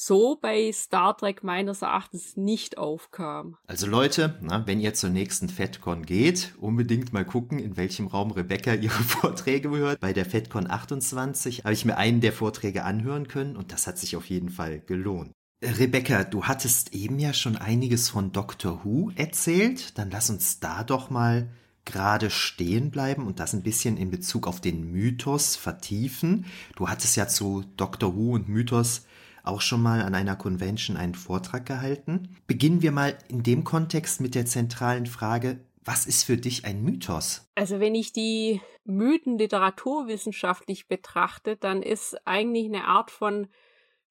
so 0.00 0.38
bei 0.40 0.70
Star 0.72 1.16
Trek 1.16 1.42
meines 1.42 1.82
Erachtens 1.82 2.36
nicht 2.36 2.78
aufkam. 2.78 3.56
Also 3.66 3.88
Leute, 3.88 4.38
na, 4.40 4.64
wenn 4.64 4.78
ihr 4.78 4.94
zur 4.94 5.10
nächsten 5.10 5.48
FedCon 5.48 6.06
geht, 6.06 6.54
unbedingt 6.58 7.12
mal 7.12 7.24
gucken, 7.24 7.58
in 7.58 7.76
welchem 7.76 8.06
Raum 8.06 8.30
Rebecca 8.30 8.74
ihre 8.74 8.90
Vorträge 9.02 9.70
hört. 9.70 9.98
Bei 9.98 10.12
der 10.12 10.24
FedCon 10.24 10.70
28 10.70 11.64
habe 11.64 11.72
ich 11.72 11.84
mir 11.84 11.96
einen 11.96 12.20
der 12.20 12.32
Vorträge 12.32 12.84
anhören 12.84 13.26
können 13.26 13.56
und 13.56 13.72
das 13.72 13.88
hat 13.88 13.98
sich 13.98 14.14
auf 14.14 14.30
jeden 14.30 14.50
Fall 14.50 14.78
gelohnt. 14.78 15.32
Rebecca, 15.60 16.22
du 16.22 16.44
hattest 16.44 16.94
eben 16.94 17.18
ja 17.18 17.32
schon 17.32 17.56
einiges 17.56 18.08
von 18.08 18.30
Doctor 18.30 18.84
Who 18.84 19.10
erzählt. 19.16 19.98
Dann 19.98 20.12
lass 20.12 20.30
uns 20.30 20.60
da 20.60 20.84
doch 20.84 21.10
mal 21.10 21.48
gerade 21.84 22.30
stehen 22.30 22.92
bleiben 22.92 23.26
und 23.26 23.40
das 23.40 23.52
ein 23.52 23.62
bisschen 23.64 23.96
in 23.96 24.12
Bezug 24.12 24.46
auf 24.46 24.60
den 24.60 24.92
Mythos 24.92 25.56
vertiefen. 25.56 26.44
Du 26.76 26.88
hattest 26.88 27.16
ja 27.16 27.26
zu 27.26 27.64
Doctor 27.76 28.14
Who 28.14 28.34
und 28.34 28.48
Mythos 28.48 29.07
auch 29.42 29.60
schon 29.60 29.82
mal 29.82 30.02
an 30.02 30.14
einer 30.14 30.36
Convention 30.36 30.96
einen 30.96 31.14
Vortrag 31.14 31.66
gehalten. 31.66 32.36
Beginnen 32.46 32.82
wir 32.82 32.92
mal 32.92 33.16
in 33.28 33.42
dem 33.42 33.64
Kontext 33.64 34.20
mit 34.20 34.34
der 34.34 34.46
zentralen 34.46 35.06
Frage, 35.06 35.60
was 35.84 36.06
ist 36.06 36.24
für 36.24 36.36
dich 36.36 36.64
ein 36.66 36.82
Mythos? 36.82 37.48
Also 37.54 37.80
wenn 37.80 37.94
ich 37.94 38.12
die 38.12 38.60
Mythen 38.84 39.38
literaturwissenschaftlich 39.38 40.86
betrachte, 40.86 41.56
dann 41.56 41.82
ist 41.82 42.26
eigentlich 42.26 42.66
eine 42.66 42.84
Art 42.84 43.10
von 43.10 43.48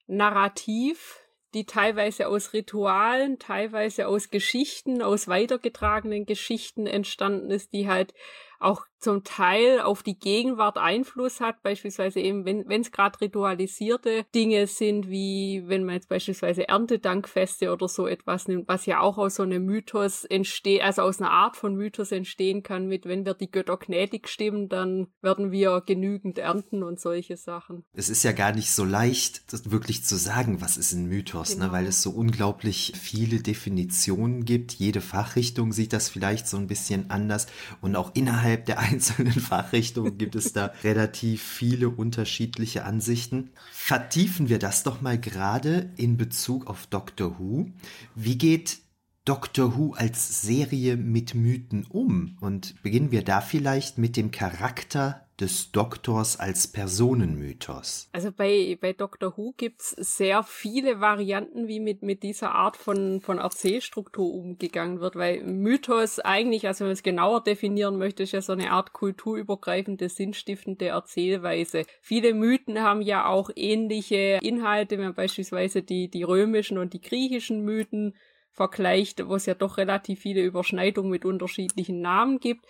Narrativ, 0.08 1.20
die 1.54 1.66
teilweise 1.66 2.28
aus 2.28 2.54
Ritualen, 2.54 3.40
teilweise 3.40 4.08
aus 4.08 4.30
Geschichten, 4.30 5.02
aus 5.02 5.28
weitergetragenen 5.28 6.26
Geschichten 6.26 6.88
entstanden 6.88 7.52
ist, 7.52 7.74
die 7.74 7.88
halt 7.88 8.14
auch 8.60 8.86
zum 9.00 9.24
Teil 9.24 9.80
auf 9.80 10.02
die 10.02 10.18
Gegenwart 10.18 10.78
Einfluss 10.78 11.40
hat, 11.40 11.62
beispielsweise 11.62 12.20
eben, 12.20 12.46
wenn 12.46 12.82
es 12.82 12.92
gerade 12.92 13.22
ritualisierte 13.22 14.26
Dinge 14.34 14.66
sind, 14.68 15.10
wie 15.10 15.64
wenn 15.68 15.84
man 15.84 15.96
jetzt 15.96 16.10
beispielsweise 16.10 16.68
Erntedankfeste 16.68 17.72
oder 17.72 17.88
so 17.88 18.08
etwas 18.08 18.48
nimmt, 18.48 18.68
was 18.68 18.86
ja 18.86 19.00
auch 19.00 19.18
aus 19.18 19.36
so 19.36 19.44
einem 19.44 19.66
Mythos 19.66 20.26
entsteht, 20.26 20.82
also 20.82 21.04
aus 21.04 21.22
einer 21.22 21.32
Art 21.32 21.56
von 21.58 21.76
Mythos 21.76 22.12
entstehen 22.12 22.64
kann, 22.64 22.88
mit 22.88 23.06
wenn 23.06 23.26
wir 23.26 23.36
die 23.36 23.52
Götter 23.52 23.78
gnädig 23.78 24.28
stimmen, 24.28 24.68
dann 24.68 25.08
werden 25.22 25.52
wir 25.52 25.82
genügend 25.86 26.40
ernten 26.40 26.82
und 26.82 27.00
solche 27.00 27.38
Sachen. 27.38 27.86
Es 27.94 28.10
ist 28.10 28.24
ja 28.24 28.32
gar 28.32 28.54
nicht 28.54 28.72
so 28.72 28.84
leicht, 28.84 29.54
das 29.54 29.70
wirklich 29.70 30.06
zu 30.06 30.16
sagen, 30.18 30.60
was 30.60 30.78
ist 30.78 30.94
ein 30.94 31.06
Mythos, 31.06 31.50
ne? 31.50 31.56
genau. 31.56 31.68
ne? 31.68 31.72
weil 31.72 31.86
es 31.86 32.02
so 32.02 32.10
unglaublich 32.10 32.94
viele 33.00 33.42
Definitionen 33.42 34.44
gibt. 34.44 34.74
Jede 34.74 35.02
Fachrichtung 35.02 35.72
sieht 35.72 35.94
das 35.94 36.10
vielleicht 36.10 36.48
so 36.48 36.58
ein 36.58 36.68
bisschen 36.68 37.12
anders 37.12 37.46
und 37.82 37.96
auch 37.96 38.12
innerhalb 38.16 38.47
der 38.56 38.80
einzelnen 38.80 39.34
Fachrichtungen 39.34 40.18
gibt 40.18 40.36
es 40.36 40.54
da 40.54 40.72
relativ 40.84 41.44
viele 41.44 41.90
unterschiedliche 41.90 42.86
Ansichten. 42.86 43.50
Vertiefen 43.72 44.48
wir 44.48 44.60
das 44.60 44.84
doch 44.84 45.02
mal 45.02 45.20
gerade 45.20 45.92
in 45.98 46.16
Bezug 46.16 46.68
auf 46.68 46.88
Doctor 46.88 47.38
Who. 47.40 47.72
Wie 48.16 48.38
geht 48.38 48.80
Doctor 49.26 49.76
Who 49.76 49.94
als 49.94 50.42
Serie 50.42 50.96
mit 50.96 51.36
Mythen 51.36 51.86
um? 51.90 52.38
Und 52.40 52.82
beginnen 52.82 53.12
wir 53.12 53.24
da 53.24 53.42
vielleicht 53.42 53.98
mit 53.98 54.16
dem 54.16 54.32
Charakter 54.32 55.27
des 55.40 55.72
Doktors 55.72 56.40
als 56.40 56.68
Personenmythos? 56.68 58.10
Also 58.12 58.32
bei, 58.32 58.78
bei 58.80 58.94
Doctor 58.94 59.38
Who 59.38 59.54
gibt's 59.56 59.92
sehr 59.92 60.44
viele 60.44 61.00
Varianten, 61.00 61.68
wie 61.68 61.80
mit, 61.80 62.02
mit 62.02 62.24
dieser 62.24 62.56
Art 62.56 62.78
von, 62.78 63.22
von 63.22 63.38
Erzählstruktur 63.38 64.34
umgegangen 64.34 65.00
wird, 65.00 65.16
weil 65.16 65.44
Mythos 65.44 66.20
eigentlich, 66.20 66.68
also 66.68 66.82
wenn 66.82 66.88
man 66.88 66.94
es 66.94 67.04
genauer 67.04 67.44
definieren 67.44 67.98
möchte, 67.98 68.24
ist 68.24 68.32
ja 68.32 68.42
so 68.42 68.54
eine 68.54 68.72
Art 68.72 68.94
kulturübergreifende, 68.94 70.10
sinnstiftende 70.10 70.88
Erzählweise. 70.88 71.84
Viele 72.02 72.34
Mythen 72.34 72.82
haben 72.82 73.02
ja 73.02 73.28
auch 73.28 73.50
ähnliche 73.56 74.40
Inhalte, 74.42 74.98
wenn 74.98 75.06
man 75.06 75.16
beispielsweise 75.16 75.84
die, 75.84 76.10
die 76.10 76.24
römischen 76.24 76.78
und 76.78 76.94
die 76.94 77.02
griechischen 77.02 77.64
Mythen 77.64 78.16
vergleicht, 78.58 79.28
wo 79.28 79.36
es 79.36 79.46
ja 79.46 79.54
doch 79.54 79.78
relativ 79.78 80.22
viele 80.22 80.42
Überschneidungen 80.42 81.12
mit 81.12 81.26
unterschiedlichen 81.26 82.02
Namen 82.02 82.40
gibt. 82.40 82.66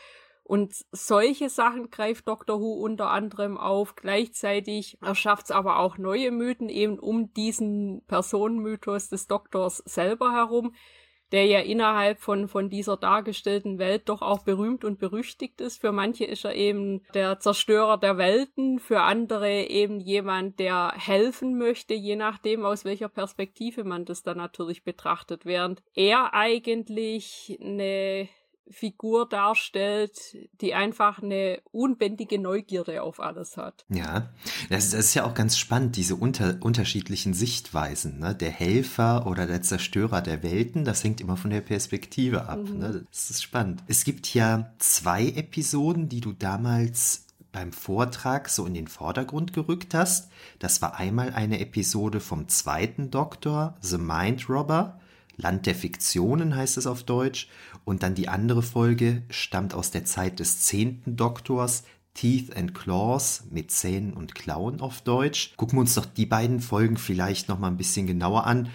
Und 0.48 0.86
solche 0.94 1.50
Sachen 1.50 1.90
greift 1.90 2.30
Doctor 2.30 2.62
Who 2.62 2.76
unter 2.76 3.10
anderem 3.10 3.58
auf. 3.58 3.98
Gleichzeitig 3.98 4.98
erschafft 5.02 5.48
es 5.48 5.52
aber 5.52 5.78
auch 5.78 5.98
neue 5.98 6.32
Mythen 6.32 6.70
eben 6.70 7.00
um 7.00 7.34
diesen 7.34 8.02
Personenmythos 8.08 9.10
des 9.10 9.28
Doktors 9.28 9.80
selber 9.80 10.32
herum, 10.32 10.74
der 11.34 11.48
ja 11.48 11.60
innerhalb 11.60 12.22
von, 12.22 12.48
von 12.48 12.70
dieser 12.70 12.96
dargestellten 12.96 13.78
Welt 13.78 14.08
doch 14.08 14.22
auch 14.22 14.44
berühmt 14.44 14.86
und 14.86 15.00
berüchtigt 15.00 15.60
ist. 15.60 15.82
Für 15.82 15.92
manche 15.92 16.24
ist 16.24 16.46
er 16.46 16.56
eben 16.56 17.02
der 17.14 17.42
Zerstörer 17.42 17.98
der 17.98 18.18
Welten, 18.18 18.80
für 18.80 19.02
andere 19.02 19.66
eben 19.66 20.00
jemand, 20.00 20.62
der 20.62 20.94
helfen 20.96 21.58
möchte, 21.58 21.94
je 21.94 22.16
nachdem, 22.16 22.64
aus 22.64 22.86
welcher 22.86 23.10
Perspektive 23.10 23.84
man 23.84 24.06
das 24.06 24.24
dann 24.24 24.38
natürlich 24.38 24.86
betrachtet, 24.86 25.46
während 25.46 25.84
er 25.94 26.34
eigentlich 26.34 27.60
eine 27.62 28.30
Figur 28.70 29.28
darstellt, 29.28 30.38
die 30.62 30.74
einfach 30.74 31.22
eine 31.22 31.62
unbändige 31.72 32.40
Neugierde 32.40 33.02
auf 33.02 33.20
alles 33.20 33.58
hat. 33.58 33.86
Ja, 33.90 34.30
das, 34.70 34.92
das 34.92 35.06
ist 35.06 35.14
ja 35.14 35.26
auch 35.26 35.34
ganz 35.34 35.58
spannend, 35.58 35.96
diese 35.96 36.16
unter, 36.16 36.58
unterschiedlichen 36.62 37.34
Sichtweisen. 37.34 38.20
Ne? 38.20 38.36
Der 38.36 38.52
Helfer 38.52 39.28
oder 39.28 39.48
der 39.48 39.62
Zerstörer 39.62 40.22
der 40.22 40.44
Welten, 40.44 40.86
das 40.86 41.04
hängt 41.04 41.22
immer 41.22 41.38
von 41.38 41.52
der 41.52 41.62
Perspektive 41.62 42.48
ab. 42.48 42.60
Mhm. 42.60 42.78
Ne? 42.78 43.06
Das 43.10 43.30
ist 43.30 43.44
spannend. 43.44 43.84
Es 43.88 44.04
gibt 44.04 44.34
ja 44.34 44.72
zwei 44.80 45.28
Episoden, 45.28 46.10
die 46.10 46.22
du 46.22 46.34
damals 46.34 47.28
beim 47.52 47.72
Vortrag 47.72 48.50
so 48.50 48.66
in 48.66 48.74
den 48.74 48.88
Vordergrund 48.88 49.54
gerückt 49.54 49.94
hast. 49.94 50.30
Das 50.60 50.82
war 50.82 50.98
einmal 50.98 51.34
eine 51.34 51.60
Episode 51.60 52.20
vom 52.20 52.48
zweiten 52.50 53.10
Doktor, 53.10 53.76
The 53.82 53.98
Mind 53.98 54.48
Robber. 54.50 55.00
Land 55.38 55.66
der 55.66 55.76
Fiktionen 55.76 56.56
heißt 56.56 56.78
es 56.78 56.88
auf 56.88 57.04
Deutsch. 57.04 57.48
Und 57.86 58.04
dann 58.04 58.16
die 58.16 58.28
andere 58.28 58.64
Folge 58.64 59.24
stammt 59.30 59.74
aus 59.74 59.92
der 59.92 60.04
Zeit 60.04 60.40
des 60.40 60.62
zehnten 60.62 61.16
Doktors, 61.16 61.84
Teeth 62.14 62.56
and 62.56 62.74
Claws 62.74 63.44
mit 63.52 63.72
Zähnen 63.72 64.14
und 64.14 64.34
Klauen 64.34 64.82
auf 64.82 65.02
Deutsch. 65.02 65.54
Gucken 65.56 65.78
wir 65.78 65.82
uns 65.82 65.94
doch 65.94 66.06
die 66.06 66.26
beiden 66.26 66.60
Folgen 66.60 66.98
vielleicht 66.98 67.48
noch 67.48 67.60
mal 67.60 67.68
ein 67.68 67.78
bisschen 67.78 68.08
genauer 68.08 68.46
an, 68.46 68.70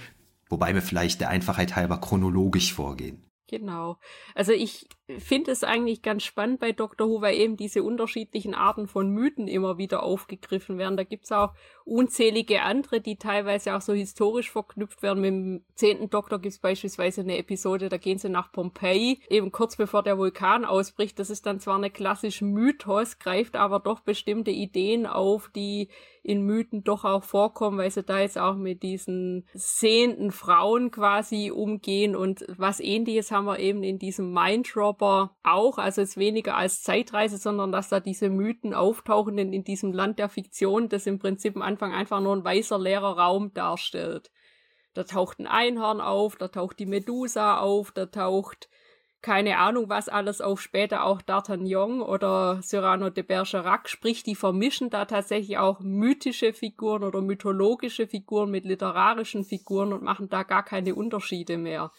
wobei 0.48 0.74
wir 0.74 0.82
vielleicht 0.82 1.20
der 1.20 1.28
Einfachheit 1.28 1.74
halber 1.74 2.00
chronologisch 2.00 2.72
vorgehen. 2.72 3.24
Genau. 3.48 3.98
Also 4.34 4.52
ich 4.52 4.88
finde 5.18 5.50
es 5.50 5.64
eigentlich 5.64 6.02
ganz 6.02 6.22
spannend 6.22 6.60
bei 6.60 6.72
Dr. 6.72 7.08
Who, 7.08 7.20
weil 7.20 7.36
eben 7.36 7.56
diese 7.56 7.82
unterschiedlichen 7.82 8.54
Arten 8.54 8.86
von 8.86 9.10
Mythen 9.10 9.48
immer 9.48 9.78
wieder 9.78 10.02
aufgegriffen 10.02 10.78
werden. 10.78 10.96
Da 10.96 11.04
gibt's 11.04 11.32
auch 11.32 11.54
unzählige 11.84 12.62
andere, 12.62 13.00
die 13.00 13.16
teilweise 13.16 13.74
auch 13.74 13.80
so 13.80 13.92
historisch 13.92 14.50
verknüpft 14.50 15.02
werden. 15.02 15.20
Mit 15.20 15.32
dem 15.32 15.64
zehnten 15.74 16.10
Doktor 16.10 16.38
gibt's 16.38 16.58
beispielsweise 16.58 17.22
eine 17.22 17.38
Episode, 17.38 17.88
da 17.88 17.96
gehen 17.96 18.18
sie 18.18 18.28
nach 18.28 18.52
Pompeji, 18.52 19.20
eben 19.28 19.50
kurz 19.50 19.76
bevor 19.76 20.02
der 20.02 20.18
Vulkan 20.18 20.64
ausbricht. 20.64 21.18
Das 21.18 21.30
ist 21.30 21.46
dann 21.46 21.60
zwar 21.60 21.76
eine 21.76 21.90
klassische 21.90 22.44
Mythos, 22.44 23.18
greift 23.18 23.56
aber 23.56 23.80
doch 23.80 24.00
bestimmte 24.00 24.50
Ideen 24.50 25.06
auf, 25.06 25.50
die 25.54 25.88
in 26.22 26.46
Mythen 26.46 26.84
doch 26.84 27.04
auch 27.04 27.24
vorkommen, 27.24 27.78
weil 27.78 27.90
sie 27.90 28.04
da 28.04 28.20
jetzt 28.20 28.38
auch 28.38 28.54
mit 28.54 28.82
diesen 28.82 29.44
sehenden 29.54 30.30
Frauen 30.30 30.92
quasi 30.92 31.50
umgehen 31.50 32.14
und 32.14 32.44
was 32.48 32.78
ähnliches 32.78 33.32
haben 33.32 33.46
wir 33.46 33.58
eben 33.58 33.82
in 33.82 33.98
diesem 33.98 34.30
Mindrobber 34.92 35.36
auch, 35.42 35.78
also 35.78 36.00
jetzt 36.00 36.16
weniger 36.16 36.56
als 36.56 36.82
Zeitreise, 36.82 37.38
sondern 37.38 37.72
dass 37.72 37.88
da 37.88 38.00
diese 38.00 38.28
Mythen 38.28 38.74
auftauchen 38.74 39.38
in, 39.38 39.52
in 39.52 39.64
diesem 39.64 39.92
Land 39.92 40.18
der 40.18 40.28
Fiktion, 40.28 40.88
das 40.88 41.06
im 41.06 41.18
Prinzip 41.18 41.56
am 41.56 41.62
Anfang 41.62 41.92
einfach 41.92 42.20
nur 42.20 42.36
ein 42.36 42.44
weißer 42.44 42.78
leerer 42.78 43.18
Raum 43.18 43.52
darstellt. 43.54 44.30
Da 44.94 45.04
taucht 45.04 45.38
ein 45.38 45.46
Einhorn 45.46 46.00
auf, 46.00 46.36
da 46.36 46.48
taucht 46.48 46.78
die 46.78 46.86
Medusa 46.86 47.58
auf, 47.58 47.92
da 47.92 48.06
taucht 48.06 48.68
keine 49.22 49.58
Ahnung, 49.58 49.88
was 49.88 50.08
alles 50.08 50.40
auf 50.40 50.60
später 50.60 51.04
auch 51.04 51.22
D'Artagnan 51.22 52.02
oder 52.02 52.58
Cyrano 52.60 53.08
de 53.08 53.22
Bergerac, 53.22 53.88
sprich, 53.88 54.24
die 54.24 54.34
vermischen 54.34 54.90
da 54.90 55.04
tatsächlich 55.04 55.58
auch 55.58 55.78
mythische 55.78 56.52
Figuren 56.52 57.04
oder 57.04 57.22
mythologische 57.22 58.08
Figuren 58.08 58.50
mit 58.50 58.64
literarischen 58.64 59.44
Figuren 59.44 59.92
und 59.92 60.02
machen 60.02 60.28
da 60.28 60.42
gar 60.42 60.64
keine 60.64 60.96
Unterschiede 60.96 61.56
mehr. 61.56 61.92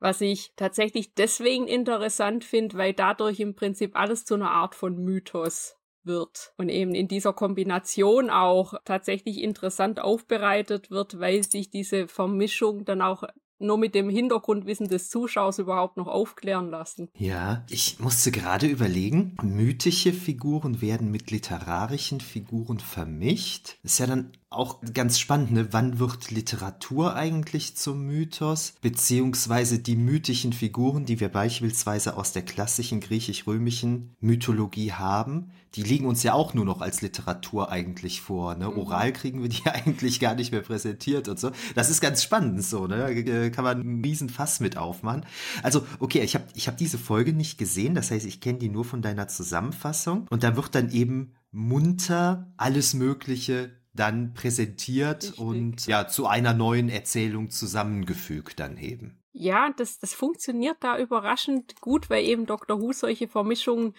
Was 0.00 0.20
ich 0.20 0.52
tatsächlich 0.56 1.14
deswegen 1.14 1.66
interessant 1.66 2.44
finde, 2.44 2.76
weil 2.76 2.92
dadurch 2.92 3.40
im 3.40 3.54
Prinzip 3.54 3.96
alles 3.96 4.24
zu 4.24 4.34
einer 4.34 4.50
Art 4.50 4.74
von 4.74 4.96
Mythos 4.96 5.76
wird 6.02 6.52
und 6.58 6.68
eben 6.68 6.94
in 6.94 7.08
dieser 7.08 7.32
Kombination 7.32 8.30
auch 8.30 8.74
tatsächlich 8.84 9.40
interessant 9.42 10.00
aufbereitet 10.00 10.90
wird, 10.90 11.18
weil 11.18 11.42
sich 11.42 11.70
diese 11.70 12.08
Vermischung 12.08 12.84
dann 12.84 13.00
auch 13.00 13.24
nur 13.58 13.78
mit 13.78 13.94
dem 13.94 14.08
Hintergrundwissen 14.08 14.88
des 14.88 15.08
Zuschauers 15.08 15.58
überhaupt 15.58 15.96
noch 15.96 16.06
aufklären 16.06 16.70
lassen. 16.70 17.08
Ja, 17.16 17.64
ich 17.70 17.98
musste 18.00 18.30
gerade 18.30 18.66
überlegen, 18.66 19.36
mythische 19.42 20.12
Figuren 20.12 20.80
werden 20.80 21.10
mit 21.10 21.30
literarischen 21.30 22.20
Figuren 22.20 22.80
vermischt. 22.80 23.76
Ist 23.82 23.98
ja 23.98 24.06
dann 24.06 24.32
auch 24.50 24.80
ganz 24.92 25.18
spannend, 25.18 25.52
ne? 25.52 25.68
Wann 25.72 25.98
wird 25.98 26.30
Literatur 26.30 27.16
eigentlich 27.16 27.76
zum 27.76 28.06
Mythos? 28.06 28.74
Beziehungsweise 28.80 29.80
die 29.80 29.96
mythischen 29.96 30.52
Figuren, 30.52 31.06
die 31.06 31.20
wir 31.20 31.28
beispielsweise 31.28 32.16
aus 32.16 32.32
der 32.32 32.42
klassischen 32.42 33.00
griechisch-römischen 33.00 34.14
Mythologie 34.20 34.92
haben, 34.92 35.50
die 35.74 35.82
liegen 35.82 36.06
uns 36.06 36.22
ja 36.22 36.34
auch 36.34 36.54
nur 36.54 36.64
noch 36.64 36.80
als 36.80 37.02
Literatur 37.02 37.70
eigentlich 37.70 38.20
vor. 38.20 38.54
Ne? 38.54 38.68
Mhm. 38.68 38.78
Oral 38.78 39.12
kriegen 39.12 39.42
wir 39.42 39.48
die 39.48 39.64
eigentlich 39.66 40.20
gar 40.20 40.34
nicht 40.34 40.52
mehr 40.52 40.62
präsentiert 40.62 41.28
und 41.28 41.38
so. 41.38 41.50
Das 41.74 41.90
ist 41.90 42.00
ganz 42.00 42.22
spannend 42.22 42.64
so, 42.64 42.86
ne? 42.86 43.24
Da 43.24 43.50
kann 43.50 43.64
man 43.64 43.80
einen 43.80 44.04
riesen 44.04 44.28
Fass 44.28 44.60
mit 44.60 44.76
aufmachen. 44.76 45.26
Also, 45.62 45.86
okay, 45.98 46.22
ich 46.22 46.34
habe 46.34 46.44
ich 46.54 46.68
hab 46.68 46.76
diese 46.76 46.98
Folge 46.98 47.32
nicht 47.32 47.58
gesehen, 47.58 47.94
das 47.94 48.10
heißt, 48.10 48.26
ich 48.26 48.40
kenne 48.40 48.58
die 48.58 48.68
nur 48.68 48.84
von 48.84 49.02
deiner 49.02 49.28
Zusammenfassung. 49.28 50.26
Und 50.30 50.42
da 50.42 50.56
wird 50.56 50.74
dann 50.74 50.90
eben 50.90 51.34
munter 51.50 52.52
alles 52.56 52.94
Mögliche 52.94 53.70
dann 53.94 54.34
präsentiert 54.34 55.22
Richtig. 55.22 55.38
und 55.38 55.86
ja 55.86 56.08
zu 56.08 56.26
einer 56.26 56.52
neuen 56.52 56.88
Erzählung 56.88 57.50
zusammengefügt 57.50 58.58
dann 58.58 58.76
eben. 58.76 59.20
Ja, 59.32 59.72
das, 59.76 59.98
das 59.98 60.14
funktioniert 60.14 60.76
da 60.80 60.98
überraschend 60.98 61.80
gut, 61.80 62.10
weil 62.10 62.24
eben 62.24 62.46
Dr. 62.46 62.80
Who 62.80 62.92
solche 62.92 63.28
Vermischungen 63.28 63.94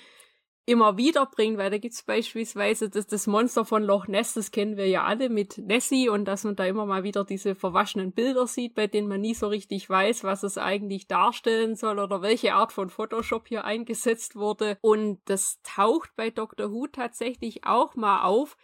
immer 0.65 0.97
wieder 0.97 1.25
bringt, 1.27 1.57
weil 1.57 1.69
da 1.69 1.77
gibt's 1.77 2.03
beispielsweise 2.03 2.89
das, 2.89 3.05
das 3.05 3.27
Monster 3.27 3.65
von 3.65 3.83
Loch 3.83 4.07
Ness, 4.07 4.33
das 4.33 4.51
kennen 4.51 4.77
wir 4.77 4.87
ja 4.87 5.03
alle 5.03 5.29
mit 5.29 5.59
Nessie 5.59 6.09
und 6.09 6.25
dass 6.25 6.43
man 6.43 6.55
da 6.55 6.65
immer 6.65 6.85
mal 6.85 7.03
wieder 7.03 7.23
diese 7.23 7.53
verwaschenen 7.53 8.11
Bilder 8.11 8.47
sieht, 8.47 8.73
bei 8.73 8.87
denen 8.87 9.07
man 9.07 9.21
nie 9.21 9.35
so 9.35 9.47
richtig 9.47 9.89
weiß, 9.89 10.23
was 10.23 10.43
es 10.43 10.57
eigentlich 10.57 11.07
darstellen 11.07 11.75
soll 11.75 11.99
oder 11.99 12.21
welche 12.21 12.55
Art 12.55 12.71
von 12.71 12.89
Photoshop 12.89 13.47
hier 13.47 13.63
eingesetzt 13.65 14.35
wurde. 14.35 14.77
Und 14.81 15.19
das 15.25 15.59
taucht 15.63 16.15
bei 16.15 16.31
Dr. 16.31 16.71
Who 16.71 16.87
tatsächlich 16.87 17.65
auch 17.65 17.95
mal 17.95 18.23
auf, 18.23 18.57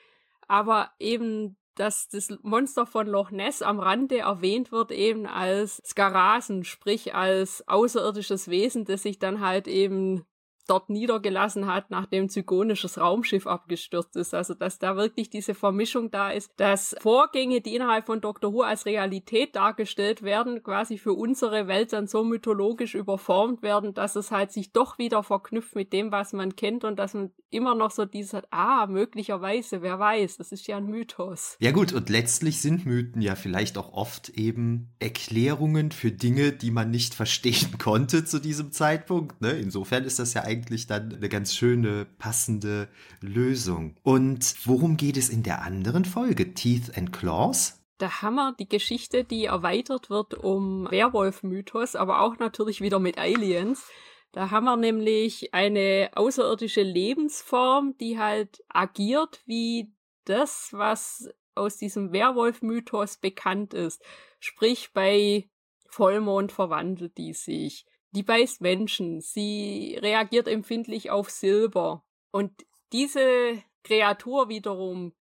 aber 0.48 0.92
eben 1.00 1.56
dass 1.76 2.10
das 2.10 2.28
Monster 2.42 2.86
von 2.86 3.08
Loch 3.08 3.32
Ness 3.32 3.62
am 3.62 3.80
Rande 3.80 4.20
erwähnt 4.20 4.74
wird 4.74 4.92
eben 4.92 5.26
als 5.26 5.82
Skarasen, 5.86 6.66
sprich 6.66 7.16
als 7.16 7.66
außerirdisches 7.68 8.50
Wesen, 8.50 8.84
das 8.84 9.04
sich 9.04 9.20
dann 9.20 9.40
halt 9.40 9.68
eben 9.68 10.26
dort 10.72 10.90
niedergelassen 10.90 11.68
hat, 11.68 11.92
nachdem 11.92 12.30
zygonisches 12.30 12.98
Raumschiff 12.98 13.46
abgestürzt 13.46 14.16
ist. 14.16 14.34
Also, 14.34 14.54
dass 14.54 14.80
da 14.80 14.96
wirklich 14.96 15.30
diese 15.30 15.54
Vermischung 15.54 16.12
da 16.12 16.32
ist, 16.32 16.52
dass 16.56 16.96
Vorgänge, 17.02 17.60
die 17.60 17.76
innerhalb 17.76 18.06
von 18.06 18.22
Dr. 18.22 18.54
Who 18.54 18.62
als 18.62 18.86
Realität 18.86 19.56
dargestellt 19.58 20.24
werden, 20.24 20.64
quasi 20.64 20.98
für 20.98 21.14
unsere 21.14 21.68
Welt 21.68 21.92
dann 21.92 22.08
so 22.08 22.24
mythologisch 22.24 22.96
überformt 22.96 23.62
werden, 23.64 23.94
dass 23.94 24.16
es 24.16 24.32
halt 24.32 24.54
sich 24.54 24.72
doch 24.72 24.98
wieder 24.98 25.24
verknüpft 25.24 25.76
mit 25.76 25.92
dem, 25.92 26.14
was 26.14 26.32
man 26.32 26.56
kennt 26.56 26.86
und 26.86 26.98
dass 26.98 27.14
man 27.14 27.32
immer 27.50 27.76
noch 27.76 27.92
so 27.92 28.06
diese, 28.06 28.44
ah, 28.52 28.88
möglicherweise, 28.88 29.82
wer 29.82 30.00
weiß, 30.00 30.38
das 30.38 30.54
ist 30.54 30.68
ja 30.68 30.78
ein 30.78 30.86
Mythos. 30.86 31.58
Ja 31.60 31.72
gut, 31.72 31.92
und 31.92 32.10
letztlich 32.10 32.62
sind 32.62 32.86
Mythen 32.86 33.22
ja 33.22 33.36
vielleicht 33.36 33.78
auch 33.78 33.92
oft 33.92 34.30
eben 34.30 34.94
Erklärungen 35.00 35.92
für 35.92 36.12
Dinge, 36.12 36.54
die 36.54 36.72
man 36.72 36.92
nicht 36.92 37.14
verstehen 37.14 37.78
konnte 37.78 38.24
zu 38.24 38.40
diesem 38.40 38.72
Zeitpunkt. 38.72 39.42
Ne? 39.42 39.52
Insofern 39.52 40.06
ist 40.06 40.20
das 40.20 40.34
ja 40.34 40.44
eigentlich 40.44 40.61
dann 40.88 41.16
eine 41.16 41.30
ganz 41.30 41.56
schöne, 41.56 42.06
passende 42.18 42.88
Lösung. 43.22 43.96
Und 44.04 44.56
worum 44.66 44.98
geht 44.98 45.18
es 45.18 45.30
in 45.30 45.44
der 45.44 45.62
anderen 45.64 46.06
Folge? 46.06 46.54
Teeth 46.54 46.98
and 46.98 47.14
Claws? 47.14 47.82
Da 47.98 48.22
haben 48.22 48.36
wir 48.36 48.54
die 48.54 48.68
Geschichte, 48.68 49.24
die 49.24 49.46
erweitert 49.46 50.10
wird 50.10 50.34
um 50.34 50.90
Werwolf-Mythos, 50.90 51.96
aber 51.96 52.22
auch 52.22 52.40
natürlich 52.40 52.82
wieder 52.82 53.00
mit 53.00 53.18
Aliens. 53.18 53.86
Da 54.32 54.50
haben 54.50 54.66
wir 54.66 54.78
nämlich 54.78 55.54
eine 55.54 56.10
außerirdische 56.16 56.82
Lebensform, 56.82 57.96
die 58.00 58.18
halt 58.18 58.64
agiert 58.70 59.42
wie 59.46 59.94
das, 60.26 60.70
was 60.72 61.30
aus 61.54 61.78
diesem 61.78 62.12
Werwolf-Mythos 62.12 63.18
bekannt 63.18 63.74
ist. 63.74 64.02
Sprich, 64.40 64.94
bei 64.94 65.50
Vollmond 65.90 66.52
verwandelt 66.52 67.18
die 67.18 67.34
sich. 67.34 67.86
Die 68.12 68.24
beißt 68.24 68.62
Menschen. 68.62 69.22
Sie 69.22 69.98
reagiert 70.02 70.48
empfindlich 70.48 71.12
auf 71.12 71.30
Silber. 71.30 72.04
Und 72.32 72.52
diese 72.92 73.62
Kreatur 73.84 74.50
wiederum 74.50 75.14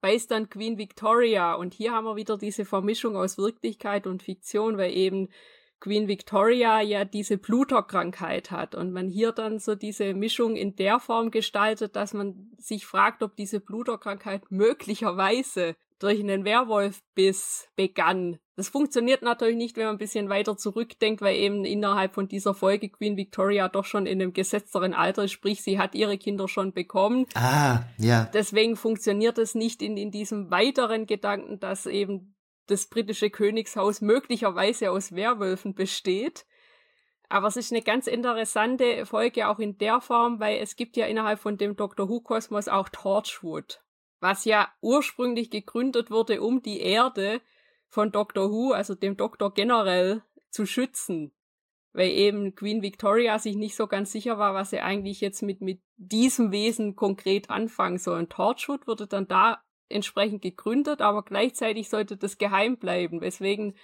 beißt 0.00 0.30
dann 0.30 0.48
Queen 0.48 0.78
Victoria. 0.78 1.54
Und 1.54 1.74
hier 1.74 1.92
haben 1.92 2.04
wir 2.04 2.16
wieder 2.16 2.38
diese 2.38 2.64
Vermischung 2.64 3.16
aus 3.16 3.38
Wirklichkeit 3.38 4.06
und 4.06 4.22
Fiktion, 4.22 4.78
weil 4.78 4.92
eben 4.96 5.28
Queen 5.80 6.08
Victoria 6.08 6.80
ja 6.80 7.04
diese 7.04 7.38
Bluterkrankheit 7.38 8.50
hat 8.50 8.74
und 8.74 8.92
man 8.92 9.08
hier 9.08 9.32
dann 9.32 9.58
so 9.60 9.74
diese 9.76 10.12
Mischung 10.14 10.56
in 10.56 10.74
der 10.74 10.98
Form 10.98 11.30
gestaltet, 11.30 11.94
dass 11.94 12.14
man 12.14 12.50
sich 12.58 12.84
fragt, 12.84 13.22
ob 13.22 13.36
diese 13.36 13.60
Bluterkrankheit 13.60 14.50
möglicherweise 14.50 15.76
durch 15.98 16.20
einen 16.20 16.44
Werwolfbiss 16.44 17.68
begann. 17.76 18.38
Das 18.56 18.68
funktioniert 18.68 19.22
natürlich 19.22 19.56
nicht, 19.56 19.76
wenn 19.76 19.86
man 19.86 19.94
ein 19.94 19.98
bisschen 19.98 20.28
weiter 20.28 20.56
zurückdenkt, 20.56 21.20
weil 21.20 21.36
eben 21.36 21.64
innerhalb 21.64 22.14
von 22.14 22.28
dieser 22.28 22.54
Folge 22.54 22.88
Queen 22.88 23.16
Victoria 23.16 23.68
doch 23.68 23.84
schon 23.84 24.06
in 24.06 24.20
einem 24.20 24.32
gesetzteren 24.32 24.94
Alter 24.94 25.24
ist, 25.24 25.32
sprich, 25.32 25.62
sie 25.62 25.78
hat 25.78 25.94
ihre 25.94 26.18
Kinder 26.18 26.48
schon 26.48 26.72
bekommen. 26.72 27.26
Ah, 27.34 27.82
ja. 27.98 28.28
Deswegen 28.32 28.76
funktioniert 28.76 29.38
es 29.38 29.54
nicht 29.54 29.82
in, 29.82 29.96
in 29.96 30.10
diesem 30.10 30.50
weiteren 30.50 31.06
Gedanken, 31.06 31.60
dass 31.60 31.86
eben 31.86 32.34
das 32.66 32.86
britische 32.86 33.30
Königshaus 33.30 34.00
möglicherweise 34.00 34.90
aus 34.90 35.12
Werwölfen 35.12 35.74
besteht. 35.74 36.44
Aber 37.28 37.48
es 37.48 37.56
ist 37.56 37.72
eine 37.72 37.82
ganz 37.82 38.06
interessante 38.06 39.04
Folge 39.04 39.48
auch 39.48 39.58
in 39.58 39.78
der 39.78 40.00
Form, 40.00 40.40
weil 40.40 40.58
es 40.58 40.76
gibt 40.76 40.96
ja 40.96 41.06
innerhalb 41.06 41.38
von 41.40 41.58
dem 41.58 41.76
Doctor 41.76 42.08
Who 42.08 42.20
Kosmos 42.20 42.68
auch 42.68 42.88
Torchwood 42.88 43.82
was 44.20 44.44
ja 44.44 44.68
ursprünglich 44.80 45.50
gegründet 45.50 46.10
wurde, 46.10 46.40
um 46.42 46.62
die 46.62 46.80
Erde 46.80 47.40
von 47.88 48.12
Doctor 48.12 48.50
Who, 48.50 48.72
also 48.72 48.94
dem 48.94 49.16
Doktor 49.16 49.52
generell, 49.54 50.22
zu 50.50 50.66
schützen. 50.66 51.32
Weil 51.92 52.10
eben 52.10 52.54
Queen 52.54 52.82
Victoria 52.82 53.38
sich 53.38 53.56
nicht 53.56 53.74
so 53.74 53.86
ganz 53.86 54.12
sicher 54.12 54.38
war, 54.38 54.54
was 54.54 54.70
sie 54.70 54.80
eigentlich 54.80 55.20
jetzt 55.20 55.42
mit, 55.42 55.60
mit 55.60 55.80
diesem 55.96 56.52
Wesen 56.52 56.96
konkret 56.96 57.50
anfangen 57.50 57.98
soll. 57.98 58.18
Und 58.18 58.30
Torchwood 58.30 58.86
wurde 58.86 59.06
dann 59.06 59.26
da 59.26 59.62
entsprechend 59.88 60.42
gegründet, 60.42 61.00
aber 61.00 61.24
gleichzeitig 61.24 61.88
sollte 61.88 62.16
das 62.16 62.38
geheim 62.38 62.76
bleiben, 62.76 63.20
weswegen 63.20 63.74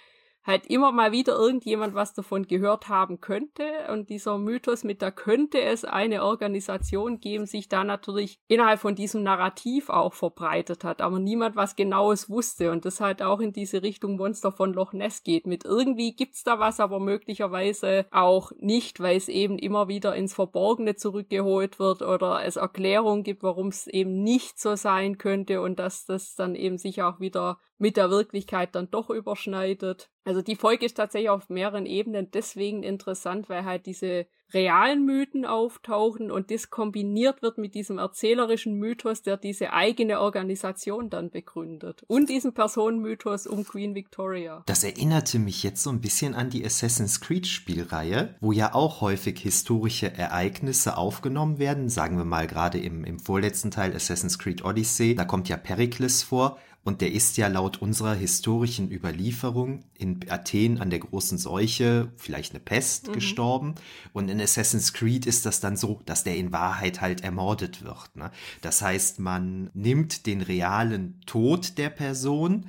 halt 0.45 0.67
immer 0.67 0.91
mal 0.91 1.11
wieder 1.11 1.35
irgendjemand 1.35 1.95
was 1.95 2.13
davon 2.13 2.47
gehört 2.47 2.87
haben 2.87 3.19
könnte. 3.19 3.63
Und 3.91 4.09
dieser 4.09 4.37
Mythos 4.37 4.83
mit, 4.83 5.01
da 5.01 5.11
könnte 5.11 5.59
es 5.61 5.85
eine 5.85 6.23
Organisation 6.23 7.19
geben, 7.19 7.45
sich 7.45 7.67
da 7.67 7.83
natürlich 7.83 8.39
innerhalb 8.47 8.79
von 8.79 8.95
diesem 8.95 9.23
Narrativ 9.23 9.89
auch 9.89 10.13
verbreitet 10.13 10.83
hat, 10.83 11.01
aber 11.01 11.19
niemand 11.19 11.55
was 11.55 11.75
Genaues 11.75 12.29
wusste 12.29 12.71
und 12.71 12.85
das 12.85 13.01
halt 13.01 13.21
auch 13.21 13.39
in 13.39 13.53
diese 13.53 13.81
Richtung 13.81 14.17
Monster 14.17 14.51
von 14.51 14.73
Loch 14.73 14.93
Ness 14.93 15.23
geht. 15.23 15.47
Mit 15.47 15.65
irgendwie 15.65 16.15
gibt's 16.15 16.43
da 16.43 16.59
was, 16.59 16.79
aber 16.79 16.99
möglicherweise 16.99 18.05
auch 18.11 18.51
nicht, 18.59 18.99
weil 18.99 19.17
es 19.17 19.29
eben 19.29 19.57
immer 19.57 19.87
wieder 19.87 20.15
ins 20.15 20.33
Verborgene 20.33 20.95
zurückgeholt 20.95 21.79
wird 21.79 22.01
oder 22.01 22.43
es 22.45 22.55
Erklärungen 22.55 23.23
gibt, 23.23 23.43
warum 23.43 23.69
es 23.69 23.87
eben 23.87 24.21
nicht 24.21 24.59
so 24.59 24.75
sein 24.75 25.17
könnte 25.17 25.61
und 25.61 25.79
dass 25.79 26.05
das 26.05 26.35
dann 26.35 26.55
eben 26.55 26.77
sich 26.77 27.01
auch 27.01 27.19
wieder 27.19 27.57
mit 27.77 27.97
der 27.97 28.09
Wirklichkeit 28.09 28.75
dann 28.75 28.89
doch 28.89 29.09
überschneidet. 29.09 30.09
Also 30.23 30.41
die 30.41 30.55
Folge 30.55 30.85
ist 30.85 30.97
tatsächlich 30.97 31.29
auf 31.29 31.49
mehreren 31.49 31.85
Ebenen 31.85 32.31
deswegen 32.31 32.83
interessant, 32.83 33.47
weil 33.49 33.65
halt 33.65 33.85
diese 33.85 34.25
realen 34.53 35.05
Mythen 35.05 35.45
auftauchen 35.45 36.31
und 36.31 36.51
das 36.51 36.69
kombiniert 36.69 37.41
wird 37.41 37.57
mit 37.57 37.75
diesem 37.75 37.97
erzählerischen 37.97 38.75
Mythos, 38.75 39.21
der 39.23 39.37
diese 39.37 39.73
eigene 39.73 40.19
Organisation 40.19 41.09
dann 41.09 41.29
begründet. 41.29 42.03
Und 42.07 42.29
diesem 42.29 42.53
Personenmythos 42.53 43.47
um 43.47 43.65
Queen 43.65 43.95
Victoria. 43.95 44.63
Das 44.67 44.83
erinnerte 44.83 45.39
mich 45.39 45.63
jetzt 45.63 45.83
so 45.83 45.89
ein 45.89 46.01
bisschen 46.01 46.35
an 46.35 46.49
die 46.49 46.65
Assassin's 46.65 47.21
Creed 47.21 47.47
Spielreihe, 47.47 48.35
wo 48.39 48.51
ja 48.51 48.73
auch 48.73 49.01
häufig 49.01 49.39
historische 49.39 50.13
Ereignisse 50.13 50.97
aufgenommen 50.97 51.59
werden. 51.59 51.89
Sagen 51.89 52.17
wir 52.17 52.25
mal 52.25 52.47
gerade 52.47 52.79
im, 52.79 53.03
im 53.03 53.19
vorletzten 53.19 53.71
Teil 53.71 53.93
Assassin's 53.95 54.39
Creed 54.39 54.63
Odyssey, 54.63 55.15
da 55.15 55.25
kommt 55.25 55.49
ja 55.49 55.57
Pericles 55.57 56.23
vor 56.23 56.57
und 56.85 57.01
der 57.01 57.11
ist 57.11 57.35
ja 57.37 57.47
laut 57.47 57.81
unserer 57.81 58.13
historischen 58.13 58.91
Überlieferung 58.91 59.83
in 59.97 60.19
Athen 60.29 60.79
an 60.79 60.91
der 60.91 60.99
großen 60.99 61.39
Seuche, 61.39 62.11
vielleicht 62.15 62.53
eine 62.53 62.59
Pest, 62.59 63.07
mhm. 63.07 63.13
gestorben. 63.13 63.75
Und 64.13 64.29
in 64.29 64.39
Assassin's 64.39 64.93
Creed 64.93 65.25
ist 65.25 65.47
das 65.47 65.59
dann 65.59 65.77
so, 65.77 66.01
dass 66.05 66.23
der 66.23 66.37
in 66.37 66.51
Wahrheit 66.51 67.01
halt 67.01 67.23
ermordet 67.23 67.83
wird. 67.83 68.15
Ne? 68.15 68.29
Das 68.61 68.83
heißt, 68.83 69.19
man 69.19 69.71
nimmt 69.73 70.27
den 70.27 70.43
realen 70.43 71.19
Tod 71.25 71.79
der 71.79 71.89
Person, 71.89 72.67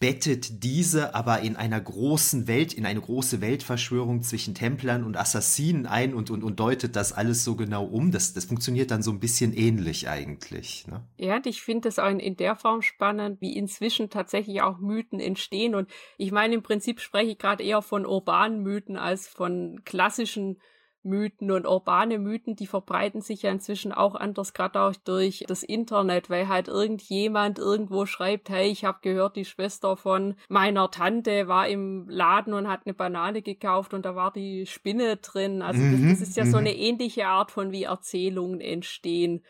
bettet 0.00 0.64
diese 0.64 1.14
aber 1.14 1.40
in 1.40 1.56
einer 1.56 1.78
großen 1.78 2.48
Welt, 2.48 2.72
in 2.72 2.86
eine 2.86 3.02
große 3.02 3.42
Weltverschwörung 3.42 4.22
zwischen 4.22 4.54
Templern 4.54 5.04
und 5.04 5.16
Assassinen 5.16 5.86
ein 5.86 6.14
und, 6.14 6.30
und, 6.30 6.42
und 6.42 6.58
deutet 6.58 6.96
das 6.96 7.12
alles 7.12 7.44
so 7.44 7.54
genau 7.54 7.84
um. 7.84 8.10
Das, 8.10 8.32
das 8.32 8.46
funktioniert 8.46 8.90
dann 8.90 9.02
so 9.02 9.10
ein 9.10 9.20
bisschen 9.20 9.52
ähnlich 9.52 10.08
eigentlich. 10.08 10.86
Ne? 10.88 11.04
Ja, 11.18 11.38
ich 11.44 11.60
finde 11.60 11.88
das 11.88 11.98
auch 11.98 12.08
in, 12.08 12.18
in 12.18 12.36
der 12.36 12.56
Form 12.56 12.80
spannend, 12.80 13.42
wie 13.42 13.54
inzwischen 13.54 14.08
tatsächlich 14.08 14.62
auch 14.62 14.78
Mythen 14.78 15.20
entstehen. 15.20 15.74
Und 15.74 15.90
ich 16.16 16.32
meine, 16.32 16.54
im 16.54 16.62
Prinzip 16.62 17.00
spreche 17.00 17.32
ich 17.32 17.38
gerade 17.38 17.62
eher 17.62 17.82
von 17.82 18.06
urbanen 18.06 18.62
Mythen 18.62 18.96
als 18.96 19.28
von 19.28 19.82
klassischen 19.84 20.48
Mythen 20.48 20.60
und 21.02 21.66
urbane 21.66 22.18
Mythen, 22.18 22.56
die 22.56 22.66
verbreiten 22.66 23.22
sich 23.22 23.42
ja 23.42 23.50
inzwischen 23.50 23.92
auch 23.92 24.14
anders, 24.14 24.52
gerade 24.52 24.80
auch 24.80 24.94
durch 25.04 25.44
das 25.48 25.62
Internet, 25.62 26.28
weil 26.28 26.48
halt 26.48 26.68
irgendjemand 26.68 27.58
irgendwo 27.58 28.04
schreibt, 28.04 28.50
hey, 28.50 28.70
ich 28.70 28.84
habe 28.84 28.98
gehört, 29.00 29.36
die 29.36 29.46
Schwester 29.46 29.96
von 29.96 30.34
meiner 30.48 30.90
Tante 30.90 31.48
war 31.48 31.68
im 31.68 32.06
Laden 32.08 32.52
und 32.52 32.68
hat 32.68 32.82
eine 32.84 32.94
Banane 32.94 33.40
gekauft 33.40 33.94
und 33.94 34.04
da 34.04 34.14
war 34.14 34.32
die 34.32 34.66
Spinne 34.66 35.16
drin. 35.16 35.62
Also 35.62 35.80
das, 35.80 35.90
das 35.92 36.00
mhm, 36.00 36.22
ist 36.22 36.36
ja 36.36 36.44
so 36.44 36.58
mhm. 36.58 36.66
eine 36.66 36.76
ähnliche 36.76 37.26
Art 37.26 37.50
von 37.50 37.72
wie 37.72 37.84
Erzählungen 37.84 38.60
entstehen. 38.60 39.42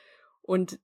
Und 0.42 0.78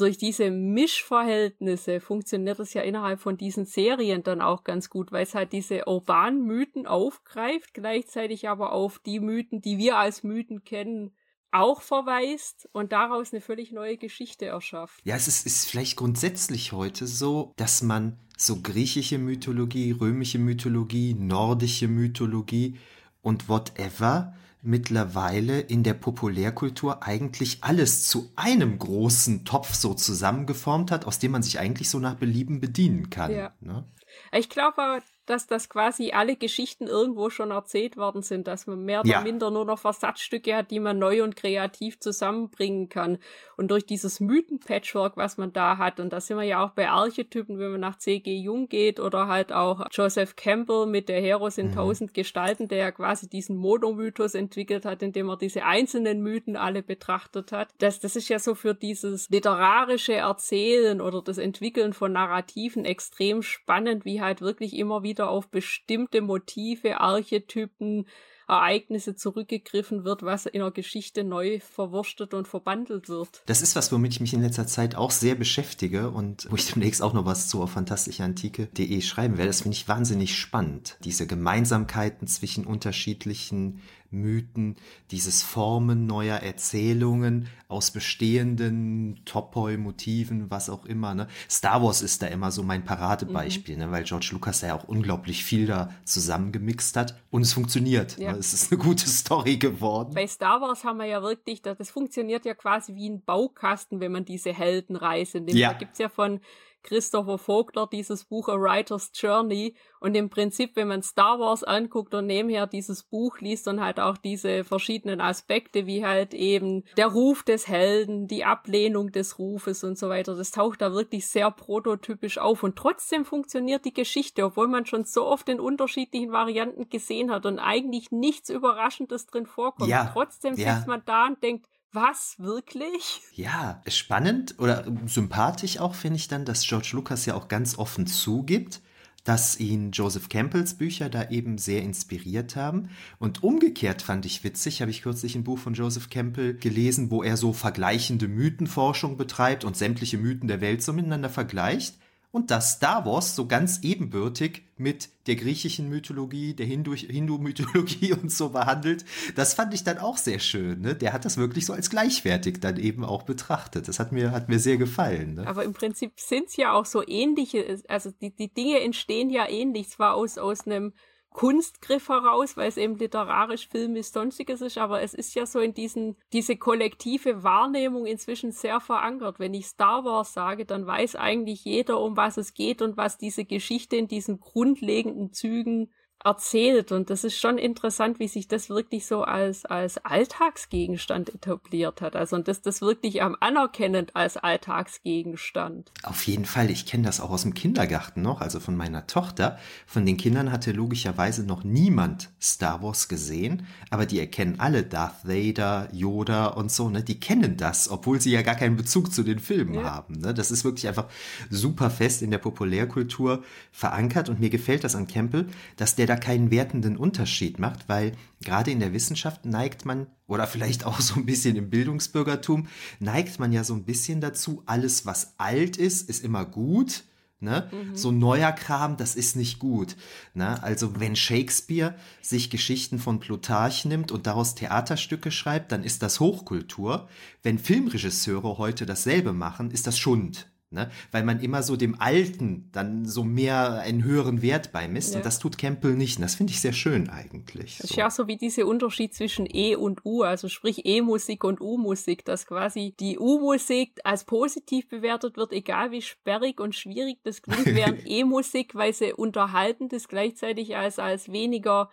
durch 0.00 0.18
diese 0.18 0.50
Mischverhältnisse 0.50 2.00
funktioniert 2.00 2.58
es 2.60 2.74
ja 2.74 2.82
innerhalb 2.82 3.20
von 3.20 3.36
diesen 3.36 3.66
Serien 3.66 4.22
dann 4.22 4.40
auch 4.40 4.64
ganz 4.64 4.90
gut, 4.90 5.12
weil 5.12 5.24
es 5.24 5.34
halt 5.34 5.52
diese 5.52 5.86
urbanen 5.86 6.44
Mythen 6.44 6.86
aufgreift, 6.86 7.74
gleichzeitig 7.74 8.48
aber 8.48 8.72
auf 8.72 8.98
die 8.98 9.20
Mythen, 9.20 9.60
die 9.60 9.78
wir 9.78 9.96
als 9.98 10.22
Mythen 10.22 10.64
kennen, 10.64 11.12
auch 11.52 11.82
verweist 11.82 12.68
und 12.72 12.92
daraus 12.92 13.32
eine 13.32 13.40
völlig 13.40 13.72
neue 13.72 13.96
Geschichte 13.96 14.46
erschafft. 14.46 15.00
Ja, 15.04 15.16
es 15.16 15.28
ist, 15.28 15.46
ist 15.46 15.68
vielleicht 15.68 15.96
grundsätzlich 15.96 16.72
heute 16.72 17.06
so, 17.06 17.52
dass 17.56 17.82
man 17.82 18.18
so 18.36 18.60
griechische 18.62 19.18
Mythologie, 19.18 19.90
römische 19.92 20.38
Mythologie, 20.38 21.14
nordische 21.14 21.88
Mythologie 21.88 22.78
und 23.22 23.48
whatever 23.48 24.34
mittlerweile 24.62 25.60
in 25.60 25.82
der 25.82 25.94
Populärkultur 25.94 27.02
eigentlich 27.02 27.58
alles 27.62 28.06
zu 28.06 28.32
einem 28.36 28.78
großen 28.78 29.44
Topf 29.44 29.74
so 29.74 29.94
zusammengeformt 29.94 30.90
hat, 30.90 31.04
aus 31.06 31.18
dem 31.18 31.32
man 31.32 31.42
sich 31.42 31.58
eigentlich 31.58 31.88
so 31.88 31.98
nach 31.98 32.14
Belieben 32.14 32.60
bedienen 32.60 33.10
kann. 33.10 33.32
Ja. 33.32 33.54
Ne? 33.60 33.88
Ich 34.32 34.48
glaube, 34.48 35.00
dass 35.30 35.46
das 35.46 35.68
quasi 35.68 36.10
alle 36.10 36.34
Geschichten 36.34 36.88
irgendwo 36.88 37.30
schon 37.30 37.52
erzählt 37.52 37.96
worden 37.96 38.22
sind, 38.22 38.48
dass 38.48 38.66
man 38.66 38.84
mehr 38.84 39.00
oder 39.00 39.08
ja. 39.08 39.20
minder 39.20 39.50
nur 39.50 39.64
noch 39.64 39.78
Versatzstücke 39.78 40.56
hat, 40.56 40.70
die 40.72 40.80
man 40.80 40.98
neu 40.98 41.22
und 41.22 41.36
kreativ 41.36 42.00
zusammenbringen 42.00 42.88
kann. 42.88 43.18
Und 43.56 43.70
durch 43.70 43.86
dieses 43.86 44.20
Mythen-Patchwork, 44.20 45.16
was 45.16 45.36
man 45.36 45.52
da 45.52 45.78
hat, 45.78 46.00
und 46.00 46.12
da 46.12 46.20
sind 46.20 46.38
wir 46.38 46.44
ja 46.44 46.64
auch 46.64 46.70
bei 46.70 46.88
Archetypen, 46.88 47.58
wenn 47.58 47.72
man 47.72 47.80
nach 47.80 47.98
C.G. 47.98 48.34
Jung 48.34 48.68
geht 48.68 48.98
oder 48.98 49.28
halt 49.28 49.52
auch 49.52 49.86
Joseph 49.92 50.34
Campbell 50.34 50.86
mit 50.86 51.08
der 51.08 51.20
Heros 51.20 51.58
in 51.58 51.68
mhm. 51.68 51.74
tausend 51.74 52.14
Gestalten, 52.14 52.68
der 52.68 52.78
ja 52.78 52.90
quasi 52.90 53.28
diesen 53.28 53.56
Monomythos 53.56 54.34
entwickelt 54.34 54.84
hat, 54.84 55.02
indem 55.02 55.28
er 55.28 55.36
diese 55.36 55.64
einzelnen 55.64 56.22
Mythen 56.22 56.56
alle 56.56 56.82
betrachtet 56.82 57.52
hat. 57.52 57.68
Das, 57.78 58.00
das 58.00 58.16
ist 58.16 58.28
ja 58.28 58.38
so 58.38 58.54
für 58.54 58.74
dieses 58.74 59.28
literarische 59.28 60.14
Erzählen 60.14 61.00
oder 61.00 61.22
das 61.22 61.38
Entwickeln 61.38 61.92
von 61.92 62.12
Narrativen 62.12 62.84
extrem 62.84 63.42
spannend, 63.42 64.04
wie 64.04 64.20
halt 64.20 64.40
wirklich 64.40 64.74
immer 64.74 65.02
wieder 65.02 65.19
wieder 65.20 65.28
auf 65.28 65.50
bestimmte 65.50 66.22
Motive, 66.22 66.98
Archetypen, 66.98 68.06
Ereignisse 68.48 69.14
zurückgegriffen 69.14 70.04
wird, 70.04 70.22
was 70.22 70.46
in 70.46 70.60
der 70.60 70.70
Geschichte 70.70 71.24
neu 71.24 71.60
verwurstet 71.60 72.32
und 72.32 72.48
verbandelt 72.48 73.08
wird. 73.08 73.42
Das 73.46 73.60
ist 73.60 73.76
was, 73.76 73.92
womit 73.92 74.14
ich 74.14 74.20
mich 74.20 74.32
in 74.32 74.40
letzter 74.40 74.66
Zeit 74.66 74.96
auch 74.96 75.10
sehr 75.10 75.34
beschäftige 75.34 76.10
und 76.10 76.50
wo 76.50 76.56
ich 76.56 76.72
demnächst 76.72 77.02
auch 77.02 77.12
noch 77.12 77.26
was 77.26 77.48
zu 77.48 77.62
auf 77.62 77.72
fantastischeantike.de 77.72 79.00
schreiben 79.02 79.36
werde. 79.36 79.50
Das 79.50 79.60
finde 79.60 79.76
ich 79.76 79.86
wahnsinnig 79.86 80.36
spannend. 80.36 80.96
Diese 81.04 81.26
Gemeinsamkeiten 81.26 82.26
zwischen 82.26 82.66
unterschiedlichen 82.66 83.82
Mythen, 84.10 84.76
dieses 85.10 85.42
Formen 85.42 86.06
neuer 86.06 86.38
Erzählungen 86.38 87.48
aus 87.68 87.90
bestehenden 87.90 89.20
Topoi-Motiven, 89.24 90.50
was 90.50 90.68
auch 90.68 90.84
immer. 90.84 91.14
Ne? 91.14 91.28
Star 91.48 91.82
Wars 91.82 92.02
ist 92.02 92.22
da 92.22 92.26
immer 92.26 92.50
so 92.50 92.62
mein 92.62 92.84
Paradebeispiel, 92.84 93.76
mhm. 93.76 93.82
ne? 93.82 93.90
weil 93.92 94.04
George 94.04 94.30
Lucas 94.32 94.62
ja 94.62 94.74
auch 94.74 94.84
unglaublich 94.84 95.44
viel 95.44 95.66
da 95.66 95.90
zusammengemixt 96.04 96.96
hat 96.96 97.14
und 97.30 97.42
es 97.42 97.52
funktioniert. 97.52 98.18
Ja. 98.18 98.32
Ne? 98.32 98.38
Es 98.38 98.52
ist 98.52 98.72
eine 98.72 98.82
gute 98.82 99.08
Story 99.08 99.56
geworden. 99.56 100.12
Bei 100.14 100.26
Star 100.26 100.60
Wars 100.60 100.82
haben 100.84 100.98
wir 100.98 101.06
ja 101.06 101.22
wirklich, 101.22 101.62
das 101.62 101.90
funktioniert 101.90 102.44
ja 102.44 102.54
quasi 102.54 102.94
wie 102.94 103.08
ein 103.08 103.22
Baukasten, 103.22 104.00
wenn 104.00 104.12
man 104.12 104.24
diese 104.24 104.52
Heldenreise 104.52 105.38
nimmt. 105.38 105.58
Ja. 105.58 105.72
Da 105.72 105.78
gibt's 105.78 105.98
ja 105.98 106.08
von 106.08 106.40
Christopher 106.82 107.38
Vogler 107.38 107.86
dieses 107.86 108.24
Buch 108.24 108.48
A 108.48 108.54
Writer's 108.54 109.10
Journey 109.14 109.74
und 110.00 110.14
im 110.14 110.30
Prinzip, 110.30 110.76
wenn 110.76 110.88
man 110.88 111.02
Star 111.02 111.38
Wars 111.38 111.62
anguckt 111.62 112.14
und 112.14 112.26
nebenher 112.26 112.66
dieses 112.66 113.02
Buch 113.02 113.38
liest 113.40 113.68
und 113.68 113.80
halt 113.80 114.00
auch 114.00 114.16
diese 114.16 114.64
verschiedenen 114.64 115.20
Aspekte, 115.20 115.86
wie 115.86 116.04
halt 116.04 116.34
eben 116.34 116.84
der 116.96 117.08
Ruf 117.08 117.42
des 117.42 117.68
Helden, 117.68 118.26
die 118.26 118.44
Ablehnung 118.44 119.12
des 119.12 119.38
Rufes 119.38 119.84
und 119.84 119.98
so 119.98 120.08
weiter, 120.08 120.34
das 120.34 120.50
taucht 120.50 120.80
da 120.80 120.92
wirklich 120.92 121.26
sehr 121.26 121.50
prototypisch 121.50 122.38
auf 122.38 122.62
und 122.62 122.76
trotzdem 122.76 123.24
funktioniert 123.24 123.84
die 123.84 123.94
Geschichte, 123.94 124.44
obwohl 124.44 124.68
man 124.68 124.86
schon 124.86 125.04
so 125.04 125.26
oft 125.26 125.48
in 125.48 125.60
unterschiedlichen 125.60 126.32
Varianten 126.32 126.88
gesehen 126.88 127.30
hat 127.30 127.46
und 127.46 127.58
eigentlich 127.58 128.10
nichts 128.10 128.50
Überraschendes 128.50 129.26
drin 129.26 129.46
vorkommt. 129.46 129.90
Ja, 129.90 130.10
trotzdem 130.12 130.54
ja. 130.54 130.74
sitzt 130.74 130.86
man 130.86 131.02
da 131.04 131.26
und 131.26 131.42
denkt, 131.42 131.66
was, 131.92 132.36
wirklich? 132.38 133.20
Ja, 133.34 133.82
spannend 133.86 134.54
oder 134.58 134.84
sympathisch 135.06 135.78
auch 135.78 135.94
finde 135.94 136.16
ich 136.16 136.28
dann, 136.28 136.44
dass 136.44 136.66
George 136.66 136.90
Lucas 136.92 137.26
ja 137.26 137.34
auch 137.34 137.48
ganz 137.48 137.78
offen 137.78 138.06
zugibt, 138.06 138.80
dass 139.24 139.60
ihn 139.60 139.90
Joseph 139.92 140.28
Campbells 140.28 140.74
Bücher 140.74 141.10
da 141.10 141.28
eben 141.28 141.58
sehr 141.58 141.82
inspiriert 141.82 142.56
haben. 142.56 142.90
Und 143.18 143.42
umgekehrt 143.42 144.02
fand 144.02 144.24
ich 144.24 144.44
witzig, 144.44 144.80
habe 144.80 144.90
ich 144.90 145.02
kürzlich 145.02 145.34
ein 145.34 145.44
Buch 145.44 145.58
von 145.58 145.74
Joseph 145.74 146.08
Campbell 146.08 146.54
gelesen, 146.54 147.10
wo 147.10 147.22
er 147.22 147.36
so 147.36 147.52
vergleichende 147.52 148.28
Mythenforschung 148.28 149.16
betreibt 149.16 149.64
und 149.64 149.76
sämtliche 149.76 150.16
Mythen 150.16 150.48
der 150.48 150.60
Welt 150.60 150.82
so 150.82 150.92
miteinander 150.92 151.28
vergleicht 151.28 151.96
und 152.32 152.50
dass 152.50 152.74
Star 152.74 153.04
Wars 153.06 153.34
so 153.34 153.46
ganz 153.46 153.80
ebenbürtig 153.82 154.62
mit 154.76 155.08
der 155.26 155.34
griechischen 155.36 155.88
Mythologie, 155.88 156.54
der 156.54 156.66
Hindu-Mythologie 156.66 158.12
und 158.22 158.30
so 158.30 158.50
behandelt. 158.50 159.04
Das 159.34 159.54
fand 159.54 159.74
ich 159.74 159.84
dann 159.84 159.98
auch 159.98 160.16
sehr 160.16 160.38
schön. 160.38 160.80
Ne? 160.80 160.94
Der 160.94 161.12
hat 161.12 161.24
das 161.24 161.36
wirklich 161.36 161.66
so 161.66 161.72
als 161.72 161.90
gleichwertig 161.90 162.60
dann 162.60 162.78
eben 162.78 163.04
auch 163.04 163.24
betrachtet. 163.24 163.88
Das 163.88 163.98
hat 163.98 164.12
mir, 164.12 164.30
hat 164.30 164.48
mir 164.48 164.58
sehr 164.58 164.76
gefallen. 164.76 165.34
Ne? 165.34 165.46
Aber 165.46 165.64
im 165.64 165.72
Prinzip 165.72 166.12
sind 166.16 166.48
es 166.48 166.56
ja 166.56 166.72
auch 166.72 166.86
so 166.86 167.06
ähnliche, 167.06 167.80
also 167.88 168.10
die, 168.10 168.34
die 168.34 168.52
Dinge 168.52 168.80
entstehen 168.80 169.30
ja 169.30 169.48
ähnlich, 169.48 169.88
zwar 169.88 170.14
aus, 170.14 170.38
aus 170.38 170.66
einem 170.66 170.92
Kunstgriff 171.32 172.08
heraus, 172.08 172.56
weil 172.56 172.68
es 172.68 172.76
eben 172.76 172.96
literarisch, 172.96 173.68
filmisch, 173.68 174.08
sonstiges 174.08 174.60
ist, 174.60 174.78
aber 174.78 175.00
es 175.02 175.14
ist 175.14 175.34
ja 175.34 175.46
so 175.46 175.60
in 175.60 175.74
diesen, 175.74 176.16
diese 176.32 176.56
kollektive 176.56 177.42
Wahrnehmung 177.44 178.04
inzwischen 178.04 178.50
sehr 178.52 178.80
verankert. 178.80 179.38
Wenn 179.38 179.54
ich 179.54 179.66
Star 179.66 180.04
Wars 180.04 180.32
sage, 180.32 180.66
dann 180.66 180.86
weiß 180.86 181.16
eigentlich 181.16 181.64
jeder, 181.64 182.00
um 182.00 182.16
was 182.16 182.36
es 182.36 182.52
geht 182.52 182.82
und 182.82 182.96
was 182.96 183.16
diese 183.16 183.44
Geschichte 183.44 183.96
in 183.96 184.08
diesen 184.08 184.40
grundlegenden 184.40 185.32
Zügen 185.32 185.92
erzählt. 186.24 186.92
Und 186.92 187.10
das 187.10 187.24
ist 187.24 187.38
schon 187.38 187.58
interessant, 187.58 188.18
wie 188.18 188.28
sich 188.28 188.48
das 188.48 188.68
wirklich 188.68 189.06
so 189.06 189.22
als, 189.22 189.64
als 189.64 189.98
Alltagsgegenstand 190.04 191.34
etabliert 191.34 192.00
hat. 192.00 192.16
Also 192.16 192.36
und 192.36 192.48
das, 192.48 192.62
das 192.62 192.80
wirklich 192.80 193.22
am 193.22 193.36
anerkennend 193.40 194.14
als 194.16 194.36
Alltagsgegenstand. 194.36 195.90
Auf 196.02 196.26
jeden 196.26 196.44
Fall. 196.44 196.70
Ich 196.70 196.86
kenne 196.86 197.04
das 197.04 197.20
auch 197.20 197.30
aus 197.30 197.42
dem 197.42 197.54
Kindergarten 197.54 198.22
noch, 198.22 198.40
also 198.40 198.60
von 198.60 198.76
meiner 198.76 199.06
Tochter. 199.06 199.58
Von 199.86 200.04
den 200.04 200.16
Kindern 200.16 200.52
hatte 200.52 200.72
logischerweise 200.72 201.44
noch 201.44 201.64
niemand 201.64 202.30
Star 202.40 202.82
Wars 202.82 203.08
gesehen, 203.08 203.66
aber 203.90 204.06
die 204.06 204.20
erkennen 204.20 204.60
alle 204.60 204.82
Darth 204.82 205.24
Vader, 205.24 205.88
Yoda 205.92 206.48
und 206.48 206.70
so, 206.70 206.90
ne? 206.90 207.02
Die 207.02 207.18
kennen 207.18 207.56
das, 207.56 207.88
obwohl 207.88 208.20
sie 208.20 208.30
ja 208.30 208.42
gar 208.42 208.54
keinen 208.54 208.76
Bezug 208.76 209.12
zu 209.12 209.22
den 209.22 209.38
Filmen 209.38 209.74
ja. 209.74 209.84
haben. 209.84 210.18
Ne? 210.18 210.34
Das 210.34 210.50
ist 210.50 210.64
wirklich 210.64 210.86
einfach 210.86 211.06
super 211.48 211.90
fest 211.90 212.22
in 212.22 212.30
der 212.30 212.38
Populärkultur 212.38 213.42
verankert 213.72 214.28
und 214.28 214.40
mir 214.40 214.50
gefällt 214.50 214.84
das 214.84 214.94
an 214.94 215.06
Campbell, 215.06 215.46
dass 215.76 215.96
der 215.96 216.09
da 216.10 216.16
keinen 216.16 216.50
wertenden 216.50 216.96
Unterschied 216.96 217.60
macht, 217.60 217.88
weil 217.88 218.12
gerade 218.42 218.72
in 218.72 218.80
der 218.80 218.92
Wissenschaft 218.92 219.46
neigt 219.46 219.86
man, 219.86 220.08
oder 220.26 220.46
vielleicht 220.46 220.84
auch 220.84 221.00
so 221.00 221.14
ein 221.14 221.24
bisschen 221.24 221.56
im 221.56 221.70
Bildungsbürgertum, 221.70 222.66
neigt 222.98 223.38
man 223.38 223.52
ja 223.52 223.62
so 223.62 223.74
ein 223.74 223.84
bisschen 223.84 224.20
dazu, 224.20 224.62
alles, 224.66 225.06
was 225.06 225.34
alt 225.38 225.76
ist, 225.76 226.08
ist 226.10 226.24
immer 226.24 226.44
gut. 226.44 227.04
Ne? 227.42 227.70
Mhm. 227.72 227.96
So 227.96 228.10
neuer 228.10 228.52
Kram, 228.52 228.98
das 228.98 229.14
ist 229.14 229.34
nicht 229.34 229.60
gut. 229.60 229.96
Ne? 230.34 230.62
Also 230.62 231.00
wenn 231.00 231.16
Shakespeare 231.16 231.94
sich 232.20 232.50
Geschichten 232.50 232.98
von 232.98 233.18
Plutarch 233.18 233.86
nimmt 233.86 234.12
und 234.12 234.26
daraus 234.26 234.54
Theaterstücke 234.56 235.30
schreibt, 235.30 235.72
dann 235.72 235.82
ist 235.82 236.02
das 236.02 236.20
Hochkultur. 236.20 237.08
Wenn 237.42 237.58
Filmregisseure 237.58 238.58
heute 238.58 238.84
dasselbe 238.84 239.32
machen, 239.32 239.70
ist 239.70 239.86
das 239.86 239.96
Schund. 239.96 240.49
Ne? 240.72 240.88
Weil 241.10 241.24
man 241.24 241.40
immer 241.40 241.64
so 241.64 241.74
dem 241.74 242.00
Alten 242.00 242.68
dann 242.70 243.04
so 243.04 243.24
mehr 243.24 243.80
einen 243.80 244.04
höheren 244.04 244.40
Wert 244.40 244.70
beimisst. 244.70 245.12
Ja. 245.12 245.16
Und 245.16 245.26
das 245.26 245.40
tut 245.40 245.58
Campbell 245.58 245.94
nicht. 245.94 246.18
Und 246.18 246.22
das 246.22 246.36
finde 246.36 246.52
ich 246.52 246.60
sehr 246.60 246.72
schön 246.72 247.08
eigentlich. 247.10 247.78
Das 247.78 247.88
so. 247.88 247.94
ist 247.94 247.96
ja 247.96 248.08
so 248.08 248.28
wie 248.28 248.36
dieser 248.36 248.66
Unterschied 248.66 249.12
zwischen 249.12 249.48
E 249.52 249.74
und 249.74 250.04
U, 250.04 250.22
also 250.22 250.48
sprich 250.48 250.86
E-Musik 250.86 251.42
und 251.42 251.60
U-Musik, 251.60 252.24
dass 252.24 252.46
quasi 252.46 252.94
die 253.00 253.18
U-Musik 253.18 253.98
als 254.04 254.22
positiv 254.22 254.88
bewertet 254.88 255.36
wird, 255.36 255.52
egal 255.52 255.90
wie 255.90 256.02
sperrig 256.02 256.60
und 256.60 256.76
schwierig 256.76 257.18
das 257.24 257.42
klingt, 257.42 257.66
während 257.66 258.02
E-Musik, 258.06 258.76
weil 258.76 258.92
sie 258.92 259.12
unterhaltend 259.12 259.92
ist, 259.92 260.08
gleichzeitig 260.08 260.76
als, 260.76 261.00
als 261.00 261.32
weniger 261.32 261.90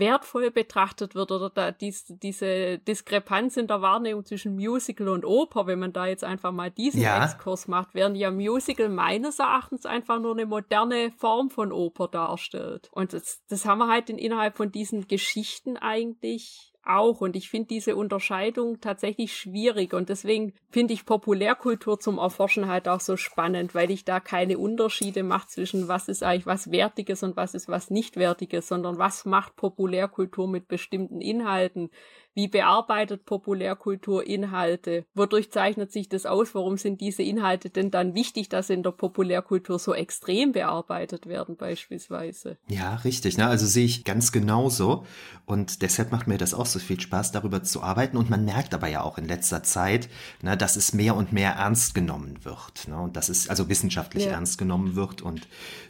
wertvoll 0.00 0.50
betrachtet 0.50 1.14
wird 1.14 1.30
oder 1.30 1.50
da 1.50 1.70
dies, 1.70 2.06
diese 2.08 2.78
Diskrepanz 2.78 3.56
in 3.56 3.66
der 3.66 3.82
Wahrnehmung 3.82 4.24
zwischen 4.24 4.56
Musical 4.56 5.08
und 5.08 5.24
Oper, 5.24 5.66
wenn 5.66 5.78
man 5.78 5.92
da 5.92 6.06
jetzt 6.06 6.24
einfach 6.24 6.50
mal 6.52 6.70
diesen 6.70 7.02
ja. 7.02 7.24
Exkurs 7.24 7.68
macht, 7.68 7.94
während 7.94 8.16
ja 8.16 8.30
Musical 8.30 8.88
meines 8.88 9.38
Erachtens 9.38 9.86
einfach 9.86 10.18
nur 10.18 10.32
eine 10.32 10.46
moderne 10.46 11.12
Form 11.12 11.50
von 11.50 11.72
Oper 11.72 12.08
darstellt. 12.08 12.88
Und 12.92 13.12
das, 13.12 13.42
das 13.48 13.64
haben 13.64 13.78
wir 13.78 13.88
halt 13.88 14.10
in, 14.10 14.18
innerhalb 14.18 14.56
von 14.56 14.72
diesen 14.72 15.06
Geschichten 15.06 15.76
eigentlich 15.76 16.72
auch. 16.96 17.20
Und 17.20 17.36
ich 17.36 17.50
finde 17.50 17.68
diese 17.68 17.96
Unterscheidung 17.96 18.80
tatsächlich 18.80 19.36
schwierig. 19.36 19.94
Und 19.94 20.08
deswegen 20.08 20.52
finde 20.70 20.94
ich 20.94 21.06
Populärkultur 21.06 21.98
zum 22.00 22.18
Erforschen 22.18 22.68
halt 22.68 22.88
auch 22.88 23.00
so 23.00 23.16
spannend, 23.16 23.74
weil 23.74 23.90
ich 23.90 24.04
da 24.04 24.20
keine 24.20 24.58
Unterschiede 24.58 25.22
mache 25.22 25.48
zwischen 25.48 25.88
was 25.88 26.08
ist 26.08 26.22
eigentlich 26.22 26.46
was 26.46 26.70
Wertiges 26.70 27.22
und 27.22 27.36
was 27.36 27.54
ist 27.54 27.68
was 27.68 27.90
nicht 27.90 28.16
Wertiges, 28.16 28.68
sondern 28.68 28.98
was 28.98 29.24
macht 29.24 29.56
Populärkultur 29.56 30.48
mit 30.48 30.68
bestimmten 30.68 31.20
Inhalten 31.20 31.90
wie 32.34 32.48
bearbeitet 32.48 33.24
Populärkultur 33.24 34.26
Inhalte? 34.26 35.04
Wodurch 35.14 35.50
zeichnet 35.50 35.92
sich 35.92 36.08
das 36.08 36.26
aus? 36.26 36.54
Warum 36.54 36.76
sind 36.76 37.00
diese 37.00 37.22
Inhalte 37.22 37.70
denn 37.70 37.90
dann 37.90 38.14
wichtig, 38.14 38.48
dass 38.48 38.68
sie 38.68 38.74
in 38.74 38.82
der 38.82 38.92
Populärkultur 38.92 39.78
so 39.78 39.94
extrem 39.94 40.52
bearbeitet 40.52 41.26
werden 41.26 41.56
beispielsweise? 41.56 42.58
Ja, 42.68 42.96
richtig. 42.96 43.36
Ne? 43.36 43.46
Also 43.46 43.66
sehe 43.66 43.84
ich 43.84 44.04
ganz 44.04 44.32
genauso. 44.32 45.04
Und 45.44 45.82
deshalb 45.82 46.12
macht 46.12 46.28
mir 46.28 46.38
das 46.38 46.54
auch 46.54 46.66
so 46.66 46.78
viel 46.78 47.00
Spaß, 47.00 47.32
darüber 47.32 47.62
zu 47.62 47.82
arbeiten. 47.82 48.16
Und 48.16 48.30
man 48.30 48.44
merkt 48.44 48.74
aber 48.74 48.88
ja 48.88 49.02
auch 49.02 49.18
in 49.18 49.26
letzter 49.26 49.62
Zeit, 49.62 50.08
ne, 50.42 50.56
dass 50.56 50.76
es 50.76 50.92
mehr 50.92 51.16
und 51.16 51.32
mehr 51.32 51.52
ernst 51.52 51.94
genommen 51.94 52.44
wird. 52.44 52.86
Ne? 52.88 53.00
Und 53.00 53.16
dass 53.16 53.28
es 53.28 53.48
also 53.48 53.68
wissenschaftlich 53.68 54.26
ja. 54.26 54.32
ernst 54.32 54.58
genommen 54.58 54.94
wird. 54.94 55.22
Und 55.22 55.48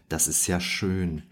das 0.09 0.27
ist 0.27 0.47
ja 0.47 0.61
schön. 0.61 1.23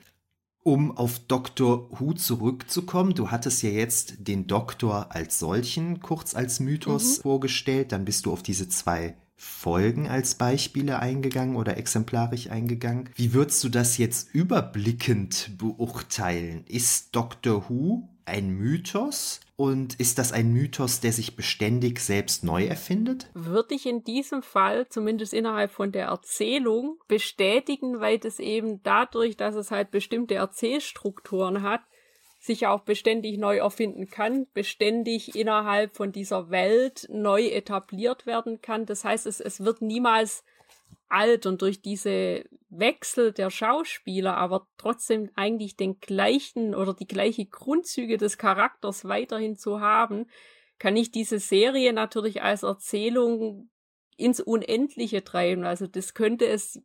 Um 0.62 0.96
auf 0.96 1.18
Dr. 1.20 1.88
Who 1.98 2.12
zurückzukommen, 2.14 3.14
du 3.14 3.30
hattest 3.30 3.62
ja 3.62 3.70
jetzt 3.70 4.28
den 4.28 4.46
Doktor 4.46 5.14
als 5.14 5.38
solchen 5.38 6.00
kurz 6.00 6.34
als 6.34 6.60
Mythos 6.60 7.18
mhm. 7.18 7.22
vorgestellt, 7.22 7.92
dann 7.92 8.04
bist 8.04 8.26
du 8.26 8.32
auf 8.32 8.42
diese 8.42 8.68
zwei 8.68 9.16
Folgen 9.40 10.08
als 10.08 10.34
Beispiele 10.34 10.98
eingegangen 10.98 11.54
oder 11.54 11.76
exemplarisch 11.76 12.50
eingegangen. 12.50 13.08
Wie 13.14 13.32
würdest 13.32 13.62
du 13.62 13.68
das 13.68 13.96
jetzt 13.96 14.34
überblickend 14.34 15.52
beurteilen? 15.56 16.64
Ist 16.66 17.14
Doctor 17.14 17.68
Who 17.68 18.08
ein 18.24 18.50
Mythos? 18.50 19.40
Und 19.60 19.98
ist 19.98 20.20
das 20.20 20.30
ein 20.30 20.52
Mythos, 20.52 21.00
der 21.00 21.10
sich 21.10 21.34
beständig 21.34 21.98
selbst 21.98 22.44
neu 22.44 22.66
erfindet? 22.66 23.28
Würde 23.34 23.74
ich 23.74 23.86
in 23.86 24.04
diesem 24.04 24.40
Fall, 24.40 24.86
zumindest 24.88 25.34
innerhalb 25.34 25.72
von 25.72 25.90
der 25.90 26.06
Erzählung, 26.06 27.00
bestätigen, 27.08 27.98
weil 27.98 28.20
das 28.20 28.38
eben 28.38 28.80
dadurch, 28.84 29.36
dass 29.36 29.56
es 29.56 29.72
halt 29.72 29.90
bestimmte 29.90 30.36
Erzählstrukturen 30.36 31.64
hat, 31.64 31.80
sich 32.38 32.68
auch 32.68 32.82
beständig 32.82 33.36
neu 33.36 33.56
erfinden 33.56 34.08
kann, 34.08 34.46
beständig 34.54 35.34
innerhalb 35.34 35.96
von 35.96 36.12
dieser 36.12 36.50
Welt 36.50 37.08
neu 37.10 37.46
etabliert 37.48 38.26
werden 38.26 38.62
kann. 38.62 38.86
Das 38.86 39.04
heißt, 39.04 39.26
es, 39.26 39.40
es 39.40 39.64
wird 39.64 39.82
niemals 39.82 40.44
alt 41.08 41.46
und 41.46 41.62
durch 41.62 41.80
diese 41.82 42.44
Wechsel 42.68 43.32
der 43.32 43.50
Schauspieler, 43.50 44.36
aber 44.36 44.66
trotzdem 44.76 45.30
eigentlich 45.34 45.76
den 45.76 46.00
gleichen 46.00 46.74
oder 46.74 46.94
die 46.94 47.06
gleiche 47.06 47.46
Grundzüge 47.46 48.18
des 48.18 48.38
Charakters 48.38 49.06
weiterhin 49.06 49.56
zu 49.56 49.80
haben, 49.80 50.26
kann 50.78 50.96
ich 50.96 51.10
diese 51.10 51.38
Serie 51.38 51.92
natürlich 51.92 52.42
als 52.42 52.62
Erzählung 52.62 53.70
ins 54.16 54.40
Unendliche 54.40 55.24
treiben. 55.24 55.64
Also 55.64 55.86
das 55.86 56.14
könnte 56.14 56.46
es 56.46 56.82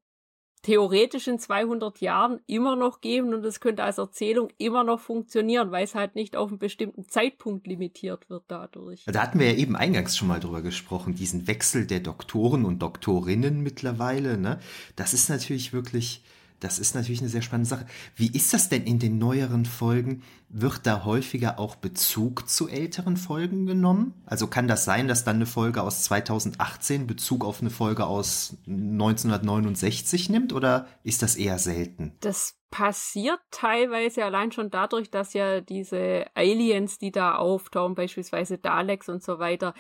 theoretisch 0.64 1.28
in 1.28 1.38
200 1.38 2.00
Jahren 2.02 2.40
immer 2.48 2.76
noch 2.76 3.02
geben 3.02 3.34
und 3.34 3.46
es 3.46 3.60
könnte 3.60 3.84
als 3.84 4.00
Erzählung 4.00 4.50
immer 4.58 4.84
noch 4.84 5.00
funktionieren, 5.00 5.72
weil 5.72 5.84
es 5.84 5.94
halt 5.94 6.16
nicht 6.16 6.36
auf 6.36 6.50
einen 6.50 6.58
bestimmten 6.58 7.08
Zeitpunkt 7.08 7.68
limitiert 7.68 8.30
wird 8.30 8.46
dadurch. 8.48 9.04
Da 9.06 9.22
hatten 9.22 9.40
wir 9.40 9.52
ja 9.52 9.58
eben 9.58 9.76
eingangs 9.76 10.18
schon 10.18 10.30
mal 10.30 10.40
drüber 10.40 10.62
gesprochen, 10.62 11.14
diesen 11.14 11.48
Wechsel 11.48 11.86
der 11.86 12.00
Doktoren 12.00 12.66
und 12.66 12.80
Doktorinnen 12.80 13.62
mittlerweile, 13.62 14.38
ne? 14.38 14.60
Das 14.96 15.14
ist 15.14 15.30
natürlich 15.30 15.74
wirklich 15.74 16.24
Das 16.64 16.80
ist 16.80 16.96
natürlich 16.96 17.20
eine 17.20 17.30
sehr 17.30 17.42
spannende 17.42 17.70
Sache. 17.70 17.86
Wie 18.16 18.32
ist 18.32 18.54
das 18.54 18.70
denn 18.70 18.84
in 18.84 18.98
den 18.98 19.18
neueren 19.18 19.66
Folgen? 19.66 20.24
Wird 20.48 20.86
da 20.86 21.04
häufiger 21.04 21.60
auch 21.60 21.76
Bezug 21.76 22.48
zu 22.48 22.70
älteren 22.70 23.18
Folgen 23.18 23.66
genommen? 23.66 24.14
Also 24.26 24.48
kann 24.48 24.70
das 24.70 24.86
sein, 24.86 25.10
dass 25.10 25.26
dann 25.26 25.38
eine 25.38 25.46
Folge 25.46 25.82
aus 25.82 26.04
2018 26.04 27.06
Bezug 27.06 27.44
auf 27.44 27.60
eine 27.60 27.70
Folge 27.70 28.06
aus 28.06 28.58
1969 28.66 30.30
nimmt 30.30 30.54
oder 30.54 30.88
ist 31.04 31.22
das 31.22 31.36
eher 31.36 31.60
selten? 31.60 32.16
Das 32.22 32.56
passiert 32.72 33.40
teilweise 33.52 34.24
allein 34.24 34.52
schon 34.52 34.72
dadurch, 34.72 35.12
dass 35.12 35.34
ja 35.34 35.60
diese 35.60 36.26
Aliens, 36.34 36.98
die 36.98 37.12
da 37.12 37.36
auftauchen, 37.36 37.94
beispielsweise 37.94 38.58
Daleks 38.58 39.10
und 39.10 39.22
so 39.22 39.38
weiter, 39.38 39.74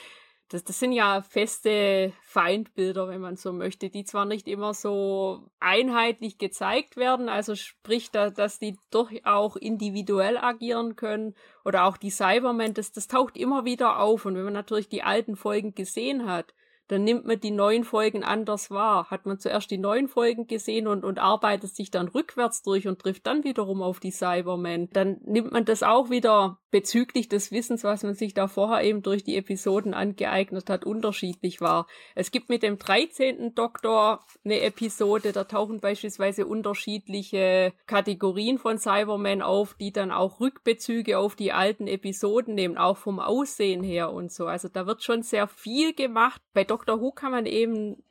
das, 0.54 0.64
das 0.64 0.80
sind 0.80 0.92
ja 0.92 1.24
feste 1.24 2.14
Feindbilder, 2.22 3.08
wenn 3.08 3.22
man 3.22 3.38
so 3.38 3.52
möchte, 3.52 3.90
die 3.90 4.06
zwar 4.06 4.26
nicht 4.26 4.48
immer 4.48 4.76
so 4.76 5.50
einheitlich 5.60 6.38
gezeigt 6.38 6.96
werden, 6.96 7.28
also 7.28 7.56
sprich, 7.56 8.12
da, 8.12 8.30
dass 8.30 8.60
die 8.60 8.78
doch 8.92 9.10
auch 9.24 9.56
individuell 9.56 10.38
agieren 10.38 10.96
können 10.96 11.34
oder 11.66 11.86
auch 11.86 11.98
die 11.98 12.12
Cybermen, 12.12 12.76
das, 12.76 12.92
das 12.92 13.08
taucht 13.08 13.36
immer 13.36 13.66
wieder 13.66 14.00
auf. 14.00 14.26
Und 14.26 14.36
wenn 14.36 14.44
man 14.44 14.54
natürlich 14.54 14.90
die 14.90 15.02
alten 15.02 15.36
Folgen 15.36 15.74
gesehen 15.74 16.30
hat, 16.30 16.54
dann 16.88 17.04
nimmt 17.04 17.26
man 17.26 17.40
die 17.40 17.52
neuen 17.52 17.84
Folgen 17.84 18.24
anders 18.24 18.70
wahr. 18.72 19.10
Hat 19.10 19.26
man 19.26 19.40
zuerst 19.40 19.72
die 19.72 19.78
neuen 19.78 20.08
Folgen 20.08 20.48
gesehen 20.48 20.88
und, 20.88 21.04
und 21.04 21.20
arbeitet 21.20 21.76
sich 21.76 21.92
dann 21.92 22.08
rückwärts 22.08 22.62
durch 22.62 22.88
und 22.88 23.00
trifft 23.00 23.26
dann 23.28 23.44
wiederum 23.44 23.82
auf 23.82 24.00
die 24.00 24.12
Cybermen, 24.12 24.90
dann 24.92 25.18
nimmt 25.24 25.52
man 25.52 25.66
das 25.66 25.84
auch 25.84 26.10
wieder 26.10 26.60
bezüglich 26.74 27.30
des 27.30 27.52
Wissens, 27.52 27.84
was 27.84 28.02
man 28.02 28.16
sich 28.16 28.34
da 28.34 28.48
vorher 28.48 28.84
eben 28.84 29.04
durch 29.04 29.24
die 29.24 29.38
Episoden 29.38 29.94
angeeignet 29.94 30.72
hat, 30.72 30.86
unterschiedlich 30.86 31.62
war. 31.62 31.86
Es 32.16 32.32
gibt 32.32 32.50
mit 32.50 32.64
dem 32.64 32.80
13. 32.80 33.54
Doktor 33.54 34.26
eine 34.44 34.60
Episode, 34.62 35.34
da 35.34 35.44
tauchen 35.44 35.80
beispielsweise 35.80 36.48
unterschiedliche 36.48 37.74
Kategorien 37.86 38.58
von 38.58 38.80
Cybermen 38.80 39.44
auf, 39.44 39.76
die 39.76 39.94
dann 39.94 40.10
auch 40.10 40.40
Rückbezüge 40.40 41.20
auf 41.20 41.36
die 41.36 41.52
alten 41.52 41.86
Episoden 41.86 42.56
nehmen, 42.56 42.80
auch 42.80 42.98
vom 42.98 43.20
Aussehen 43.20 43.84
her 43.84 44.12
und 44.12 44.32
so. 44.32 44.48
Also 44.48 44.68
da 44.68 44.88
wird 44.88 45.04
schon 45.04 45.22
sehr 45.22 45.48
viel 45.48 45.94
gemacht. 45.94 46.42
Bei 46.54 46.64
Doctor 46.74 47.00
Who 47.00 47.12
kann 47.12 47.32
man 47.32 47.46
eben, 47.46 48.04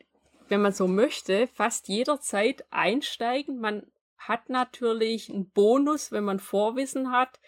wenn 0.48 0.62
man 0.62 0.72
so 0.72 0.86
möchte, 0.86 1.48
fast 1.48 1.88
jederzeit 1.88 2.64
einsteigen. 2.70 3.60
Man 3.60 3.86
hat 4.16 4.48
natürlich 4.48 5.30
einen 5.30 5.50
Bonus, 5.50 6.12
wenn 6.12 6.24
man 6.24 6.38
Vorwissen 6.38 7.10
hat 7.10 7.40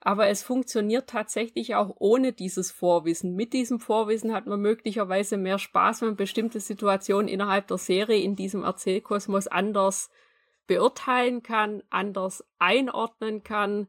aber 0.00 0.28
es 0.28 0.42
funktioniert 0.42 1.08
tatsächlich 1.08 1.74
auch 1.74 1.96
ohne 1.98 2.32
dieses 2.32 2.70
Vorwissen. 2.70 3.34
Mit 3.34 3.52
diesem 3.52 3.80
Vorwissen 3.80 4.32
hat 4.32 4.46
man 4.46 4.60
möglicherweise 4.60 5.36
mehr 5.36 5.58
Spaß, 5.58 6.00
wenn 6.00 6.10
man 6.10 6.16
bestimmte 6.16 6.60
Situationen 6.60 7.28
innerhalb 7.28 7.66
der 7.66 7.78
Serie 7.78 8.22
in 8.22 8.36
diesem 8.36 8.62
Erzählkosmos 8.62 9.48
anders 9.48 10.10
beurteilen 10.66 11.42
kann, 11.42 11.82
anders 11.90 12.44
einordnen 12.58 13.42
kann 13.42 13.88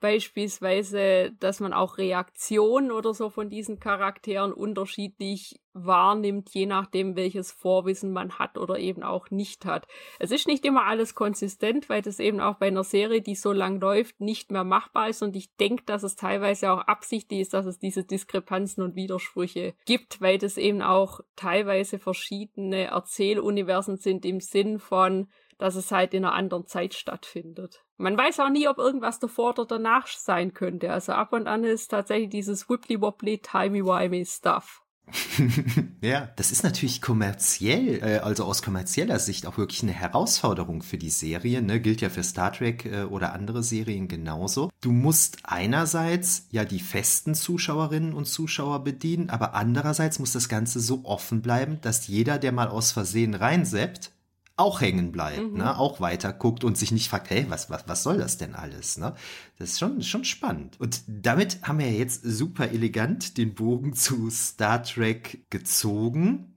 Beispielsweise, 0.00 1.32
dass 1.40 1.60
man 1.60 1.72
auch 1.72 1.98
Reaktionen 1.98 2.90
oder 2.90 3.12
so 3.12 3.28
von 3.28 3.50
diesen 3.50 3.80
Charakteren 3.80 4.52
unterschiedlich 4.52 5.60
wahrnimmt, 5.72 6.50
je 6.50 6.66
nachdem, 6.66 7.16
welches 7.16 7.52
Vorwissen 7.52 8.10
man 8.12 8.38
hat 8.38 8.58
oder 8.58 8.78
eben 8.78 9.02
auch 9.02 9.30
nicht 9.30 9.66
hat. 9.66 9.86
Es 10.18 10.30
ist 10.30 10.48
nicht 10.48 10.64
immer 10.64 10.86
alles 10.86 11.14
konsistent, 11.14 11.88
weil 11.88 12.02
das 12.02 12.18
eben 12.18 12.40
auch 12.40 12.56
bei 12.56 12.68
einer 12.68 12.82
Serie, 12.82 13.20
die 13.20 13.34
so 13.34 13.52
lang 13.52 13.78
läuft, 13.80 14.20
nicht 14.20 14.50
mehr 14.50 14.64
machbar 14.64 15.10
ist. 15.10 15.22
Und 15.22 15.36
ich 15.36 15.54
denke, 15.56 15.84
dass 15.84 16.02
es 16.02 16.16
teilweise 16.16 16.72
auch 16.72 16.80
absichtlich 16.80 17.40
ist, 17.40 17.54
dass 17.54 17.66
es 17.66 17.78
diese 17.78 18.02
Diskrepanzen 18.02 18.82
und 18.82 18.96
Widersprüche 18.96 19.74
gibt, 19.84 20.20
weil 20.20 20.38
das 20.38 20.56
eben 20.56 20.82
auch 20.82 21.20
teilweise 21.36 21.98
verschiedene 21.98 22.84
Erzähluniversen 22.84 23.96
sind 23.96 24.24
im 24.24 24.40
Sinn 24.40 24.78
von, 24.78 25.28
dass 25.60 25.74
es 25.74 25.90
halt 25.90 26.14
in 26.14 26.24
einer 26.24 26.34
anderen 26.34 26.66
Zeit 26.66 26.94
stattfindet. 26.94 27.84
Man 27.98 28.16
weiß 28.16 28.40
auch 28.40 28.48
nie, 28.48 28.66
ob 28.66 28.78
irgendwas 28.78 29.18
davor 29.18 29.50
oder 29.50 29.66
danach 29.66 30.06
sein 30.06 30.54
könnte. 30.54 30.90
Also 30.90 31.12
ab 31.12 31.32
und 31.32 31.46
an 31.46 31.64
ist 31.64 31.88
tatsächlich 31.88 32.30
dieses 32.30 32.68
wibbly-wobbly, 32.68 33.38
timey-wimey 33.38 34.24
Stuff. 34.24 34.82
ja, 36.02 36.30
das 36.36 36.52
ist 36.52 36.62
natürlich 36.62 37.02
kommerziell, 37.02 38.02
äh, 38.02 38.18
also 38.18 38.44
aus 38.44 38.62
kommerzieller 38.62 39.18
Sicht 39.18 39.46
auch 39.46 39.58
wirklich 39.58 39.82
eine 39.82 39.92
Herausforderung 39.92 40.82
für 40.82 40.98
die 40.98 41.10
Serie. 41.10 41.62
Ne? 41.62 41.80
Gilt 41.80 42.00
ja 42.00 42.08
für 42.10 42.22
Star 42.22 42.52
Trek 42.52 42.86
äh, 42.86 43.02
oder 43.02 43.32
andere 43.32 43.62
Serien 43.62 44.08
genauso. 44.08 44.70
Du 44.80 44.92
musst 44.92 45.38
einerseits 45.42 46.46
ja 46.50 46.64
die 46.64 46.80
festen 46.80 47.34
Zuschauerinnen 47.34 48.14
und 48.14 48.26
Zuschauer 48.26 48.84
bedienen, 48.84 49.30
aber 49.30 49.54
andererseits 49.54 50.18
muss 50.18 50.32
das 50.32 50.48
Ganze 50.48 50.80
so 50.80 51.00
offen 51.04 51.42
bleiben, 51.42 51.80
dass 51.80 52.06
jeder, 52.06 52.38
der 52.38 52.52
mal 52.52 52.68
aus 52.68 52.92
Versehen 52.92 53.34
reinseppt, 53.34 54.12
auch 54.60 54.80
hängen 54.80 55.10
bleibt, 55.10 55.52
mhm. 55.52 55.58
ne? 55.58 55.76
auch 55.76 56.00
weiter 56.00 56.32
guckt 56.32 56.62
und 56.64 56.78
sich 56.78 56.92
nicht 56.92 57.08
fragt, 57.08 57.30
hey, 57.30 57.46
was, 57.48 57.70
was, 57.70 57.88
was 57.88 58.02
soll 58.02 58.18
das 58.18 58.38
denn 58.38 58.54
alles? 58.54 58.98
Ne? 58.98 59.14
Das 59.58 59.70
ist 59.70 59.78
schon, 59.78 60.02
schon 60.02 60.24
spannend. 60.24 60.78
Und 60.78 61.02
damit 61.08 61.62
haben 61.62 61.78
wir 61.78 61.90
jetzt 61.90 62.22
super 62.22 62.70
elegant 62.70 63.38
den 63.38 63.54
Bogen 63.54 63.94
zu 63.94 64.30
Star 64.30 64.82
Trek 64.82 65.50
gezogen. 65.50 66.54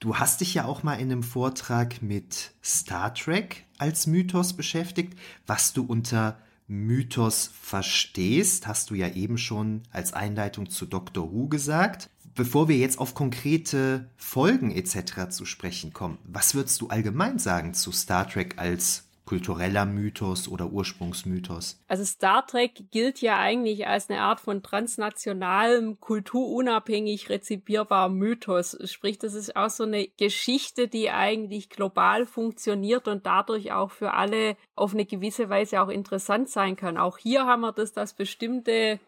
Du 0.00 0.16
hast 0.16 0.40
dich 0.40 0.54
ja 0.54 0.64
auch 0.64 0.82
mal 0.82 0.94
in 0.94 1.10
einem 1.10 1.22
Vortrag 1.22 2.02
mit 2.02 2.52
Star 2.62 3.14
Trek 3.14 3.64
als 3.78 4.06
Mythos 4.06 4.52
beschäftigt. 4.52 5.18
Was 5.46 5.72
du 5.72 5.84
unter 5.84 6.38
Mythos 6.68 7.50
verstehst, 7.60 8.66
hast 8.66 8.90
du 8.90 8.94
ja 8.94 9.08
eben 9.08 9.38
schon 9.38 9.82
als 9.90 10.12
Einleitung 10.12 10.68
zu 10.68 10.84
Doctor 10.84 11.32
Who 11.32 11.48
gesagt. 11.48 12.10
Bevor 12.34 12.68
wir 12.68 12.76
jetzt 12.76 12.98
auf 12.98 13.14
konkrete 13.14 14.10
Folgen 14.16 14.70
etc. 14.70 15.30
zu 15.30 15.44
sprechen 15.44 15.92
kommen, 15.92 16.18
was 16.24 16.54
würdest 16.54 16.80
du 16.80 16.88
allgemein 16.88 17.38
sagen 17.38 17.74
zu 17.74 17.92
Star 17.92 18.28
Trek 18.28 18.54
als 18.58 19.08
kultureller 19.28 19.84
Mythos 19.84 20.48
oder 20.48 20.72
Ursprungsmythos? 20.72 21.84
Also 21.86 22.02
Star 22.06 22.46
Trek 22.46 22.90
gilt 22.90 23.20
ja 23.20 23.36
eigentlich 23.36 23.86
als 23.86 24.08
eine 24.08 24.22
Art 24.22 24.40
von 24.40 24.62
transnationalem, 24.62 26.00
kulturunabhängig 26.00 27.28
rezipierbarem 27.28 28.14
Mythos. 28.14 28.78
Sprich, 28.90 29.18
das 29.18 29.34
ist 29.34 29.54
auch 29.54 29.68
so 29.68 29.84
eine 29.84 30.08
Geschichte, 30.16 30.88
die 30.88 31.10
eigentlich 31.10 31.68
global 31.68 32.24
funktioniert 32.24 33.06
und 33.06 33.26
dadurch 33.26 33.70
auch 33.72 33.90
für 33.90 34.14
alle 34.14 34.56
auf 34.74 34.94
eine 34.94 35.04
gewisse 35.04 35.50
Weise 35.50 35.82
auch 35.82 35.90
interessant 35.90 36.48
sein 36.48 36.76
kann. 36.76 36.96
Auch 36.96 37.18
hier 37.18 37.44
haben 37.44 37.60
wir 37.60 37.72
das, 37.72 37.92
dass 37.92 38.14
bestimmte 38.14 38.98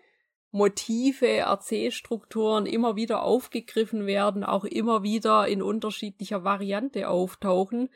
Motive, 0.52 1.28
Erzählstrukturen 1.28 2.66
immer 2.66 2.96
wieder 2.96 3.22
aufgegriffen 3.22 4.06
werden, 4.06 4.42
auch 4.42 4.64
immer 4.64 5.02
wieder 5.02 5.46
in 5.46 5.62
unterschiedlicher 5.62 6.42
Variante 6.42 7.08
auftauchen. 7.08 7.88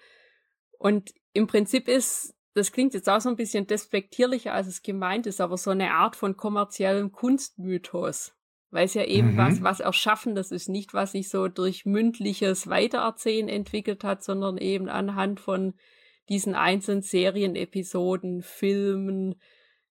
Und 0.78 1.12
im 1.32 1.46
Prinzip 1.46 1.88
ist, 1.88 2.34
das 2.54 2.70
klingt 2.70 2.94
jetzt 2.94 3.08
auch 3.08 3.20
so 3.20 3.28
ein 3.28 3.36
bisschen 3.36 3.66
despektierlicher, 3.66 4.52
als 4.52 4.68
es 4.68 4.82
gemeint 4.82 5.26
ist, 5.26 5.40
aber 5.40 5.56
so 5.56 5.70
eine 5.70 5.92
Art 5.92 6.14
von 6.14 6.36
kommerziellem 6.36 7.10
Kunstmythos. 7.10 8.32
Weil 8.70 8.86
es 8.86 8.94
ja 8.94 9.04
eben 9.04 9.32
mhm. 9.32 9.36
was, 9.36 9.62
was 9.62 9.80
Erschaffendes 9.80 10.52
ist, 10.52 10.68
nicht 10.68 10.94
was 10.94 11.12
sich 11.12 11.28
so 11.28 11.48
durch 11.48 11.84
mündliches 11.84 12.68
Weitererzählen 12.68 13.48
entwickelt 13.48 14.04
hat, 14.04 14.22
sondern 14.22 14.58
eben 14.58 14.88
anhand 14.88 15.40
von 15.40 15.74
diesen 16.28 16.54
einzelnen 16.54 17.02
Serienepisoden, 17.02 18.42
Filmen, 18.42 19.34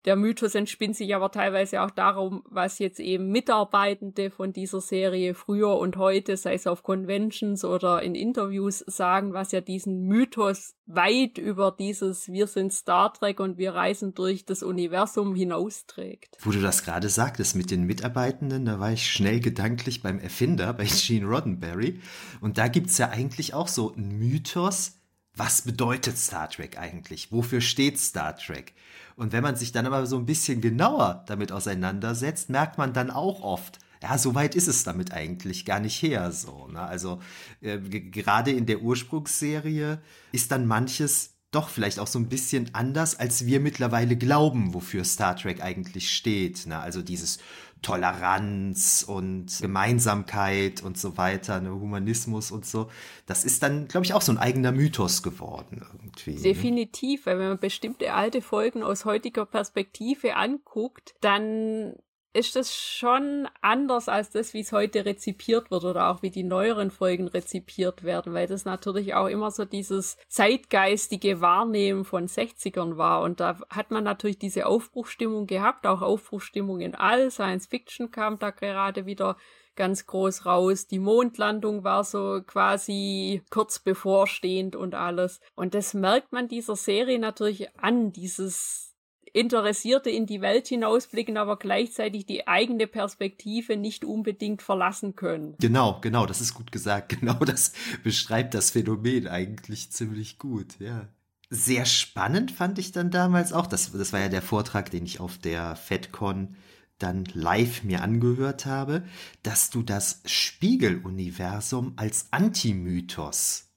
der 0.06 0.16
Mythos 0.16 0.54
entspinnt 0.54 0.96
sich 0.96 1.14
aber 1.14 1.30
teilweise 1.30 1.82
auch 1.82 1.90
darum, 1.90 2.42
was 2.48 2.78
jetzt 2.78 3.00
eben 3.00 3.28
Mitarbeitende 3.30 4.30
von 4.30 4.52
dieser 4.52 4.80
Serie 4.80 5.34
früher 5.34 5.76
und 5.78 5.96
heute, 5.96 6.36
sei 6.36 6.54
es 6.54 6.66
auf 6.66 6.82
Conventions 6.82 7.64
oder 7.64 8.02
in 8.02 8.14
Interviews, 8.14 8.78
sagen, 8.86 9.34
was 9.34 9.52
ja 9.52 9.60
diesen 9.60 10.06
Mythos 10.06 10.74
weit 10.86 11.38
über 11.38 11.74
dieses 11.78 12.28
Wir 12.28 12.46
sind 12.46 12.72
Star 12.72 13.12
Trek 13.12 13.40
und 13.40 13.58
wir 13.58 13.74
reisen 13.74 14.14
durch 14.14 14.44
das 14.44 14.62
Universum 14.62 15.34
hinausträgt. 15.34 16.36
Wo 16.40 16.50
du 16.50 16.60
das 16.60 16.82
gerade 16.82 17.08
sagtest 17.08 17.54
mit 17.54 17.70
den 17.70 17.84
Mitarbeitenden, 17.84 18.64
da 18.64 18.80
war 18.80 18.92
ich 18.92 19.10
schnell 19.10 19.40
gedanklich 19.40 20.02
beim 20.02 20.18
Erfinder, 20.18 20.72
bei 20.72 20.84
Gene 20.84 21.26
Roddenberry. 21.26 22.00
Und 22.40 22.58
da 22.58 22.68
gibt's 22.68 22.98
ja 22.98 23.10
eigentlich 23.10 23.54
auch 23.54 23.68
so 23.68 23.92
einen 23.92 24.18
Mythos, 24.18 24.99
was 25.34 25.62
bedeutet 25.62 26.18
Star 26.18 26.48
Trek 26.48 26.78
eigentlich? 26.78 27.32
Wofür 27.32 27.60
steht 27.60 27.98
Star 27.98 28.36
Trek? 28.36 28.74
Und 29.16 29.32
wenn 29.32 29.42
man 29.42 29.56
sich 29.56 29.72
dann 29.72 29.86
aber 29.86 30.06
so 30.06 30.16
ein 30.16 30.26
bisschen 30.26 30.60
genauer 30.60 31.24
damit 31.26 31.52
auseinandersetzt, 31.52 32.50
merkt 32.50 32.78
man 32.78 32.92
dann 32.92 33.10
auch 33.10 33.42
oft, 33.42 33.78
ja, 34.02 34.16
so 34.16 34.34
weit 34.34 34.54
ist 34.54 34.66
es 34.68 34.82
damit 34.82 35.12
eigentlich 35.12 35.64
gar 35.64 35.80
nicht 35.80 36.00
her. 36.02 36.32
So, 36.32 36.68
ne? 36.68 36.80
Also 36.80 37.20
äh, 37.60 37.78
gerade 37.78 38.50
in 38.50 38.66
der 38.66 38.80
Ursprungsserie 38.80 40.00
ist 40.32 40.50
dann 40.50 40.66
manches 40.66 41.34
doch 41.50 41.68
vielleicht 41.68 41.98
auch 41.98 42.06
so 42.06 42.18
ein 42.18 42.28
bisschen 42.28 42.70
anders, 42.74 43.18
als 43.18 43.44
wir 43.44 43.60
mittlerweile 43.60 44.16
glauben, 44.16 44.72
wofür 44.72 45.04
Star 45.04 45.36
Trek 45.36 45.62
eigentlich 45.62 46.14
steht. 46.14 46.66
Ne? 46.66 46.78
Also 46.78 47.02
dieses 47.02 47.40
Toleranz 47.82 49.04
und 49.06 49.58
Gemeinsamkeit 49.60 50.82
und 50.82 50.98
so 50.98 51.16
weiter, 51.16 51.60
ne, 51.60 51.70
Humanismus 51.70 52.50
und 52.50 52.66
so. 52.66 52.90
Das 53.26 53.44
ist 53.44 53.62
dann, 53.62 53.88
glaube 53.88 54.04
ich, 54.04 54.12
auch 54.12 54.22
so 54.22 54.32
ein 54.32 54.38
eigener 54.38 54.72
Mythos 54.72 55.22
geworden 55.22 55.82
irgendwie. 55.92 56.34
Ne? 56.34 56.42
Definitiv, 56.42 57.26
weil 57.26 57.38
wenn 57.38 57.48
man 57.48 57.58
bestimmte 57.58 58.12
alte 58.12 58.42
Folgen 58.42 58.82
aus 58.82 59.04
heutiger 59.04 59.46
Perspektive 59.46 60.36
anguckt, 60.36 61.14
dann 61.20 61.94
ist 62.32 62.54
das 62.54 62.74
schon 62.74 63.48
anders 63.60 64.08
als 64.08 64.30
das, 64.30 64.54
wie 64.54 64.60
es 64.60 64.72
heute 64.72 65.04
rezipiert 65.04 65.70
wird 65.70 65.84
oder 65.84 66.10
auch 66.10 66.22
wie 66.22 66.30
die 66.30 66.44
neueren 66.44 66.90
Folgen 66.90 67.26
rezipiert 67.26 68.04
werden, 68.04 68.34
weil 68.34 68.46
das 68.46 68.64
natürlich 68.64 69.14
auch 69.14 69.26
immer 69.26 69.50
so 69.50 69.64
dieses 69.64 70.16
zeitgeistige 70.28 71.40
Wahrnehmen 71.40 72.04
von 72.04 72.28
60ern 72.28 72.96
war. 72.96 73.22
Und 73.22 73.40
da 73.40 73.58
hat 73.68 73.90
man 73.90 74.04
natürlich 74.04 74.38
diese 74.38 74.66
Aufbruchstimmung 74.66 75.46
gehabt, 75.46 75.86
auch 75.86 76.02
Aufbruchstimmung 76.02 76.80
in 76.80 76.94
all. 76.94 77.30
Science 77.32 77.66
Fiction 77.66 78.12
kam 78.12 78.38
da 78.38 78.50
gerade 78.50 79.06
wieder 79.06 79.36
ganz 79.74 80.06
groß 80.06 80.46
raus. 80.46 80.86
Die 80.86 80.98
Mondlandung 80.98 81.82
war 81.84 82.04
so 82.04 82.42
quasi 82.46 83.42
kurz 83.50 83.78
bevorstehend 83.78 84.76
und 84.76 84.94
alles. 84.94 85.40
Und 85.56 85.74
das 85.74 85.94
merkt 85.94 86.32
man 86.32 86.48
dieser 86.48 86.76
Serie 86.76 87.18
natürlich 87.18 87.76
an, 87.78 88.12
dieses 88.12 88.89
Interessierte 89.32 90.10
in 90.10 90.26
die 90.26 90.40
Welt 90.40 90.68
hinausblicken, 90.68 91.36
aber 91.36 91.56
gleichzeitig 91.56 92.26
die 92.26 92.48
eigene 92.48 92.86
Perspektive 92.86 93.76
nicht 93.76 94.04
unbedingt 94.04 94.62
verlassen 94.62 95.16
können. 95.16 95.54
Genau, 95.60 95.98
genau, 96.00 96.26
das 96.26 96.40
ist 96.40 96.54
gut 96.54 96.72
gesagt. 96.72 97.10
Genau 97.20 97.44
das 97.44 97.72
beschreibt 98.02 98.54
das 98.54 98.70
Phänomen 98.70 99.28
eigentlich 99.28 99.90
ziemlich 99.90 100.38
gut, 100.38 100.78
ja. 100.78 101.08
Sehr 101.50 101.84
spannend 101.84 102.50
fand 102.50 102.78
ich 102.78 102.92
dann 102.92 103.10
damals 103.10 103.52
auch, 103.52 103.66
das, 103.66 103.92
das 103.92 104.12
war 104.12 104.20
ja 104.20 104.28
der 104.28 104.42
Vortrag, 104.42 104.90
den 104.90 105.04
ich 105.04 105.20
auf 105.20 105.36
der 105.36 105.76
FedCon 105.76 106.56
dann 106.98 107.24
live 107.32 107.82
mir 107.82 108.02
angehört 108.02 108.66
habe, 108.66 109.02
dass 109.42 109.70
du 109.70 109.82
das 109.82 110.22
Spiegeluniversum 110.26 111.94
als 111.96 112.28
Antimythos 112.30 113.69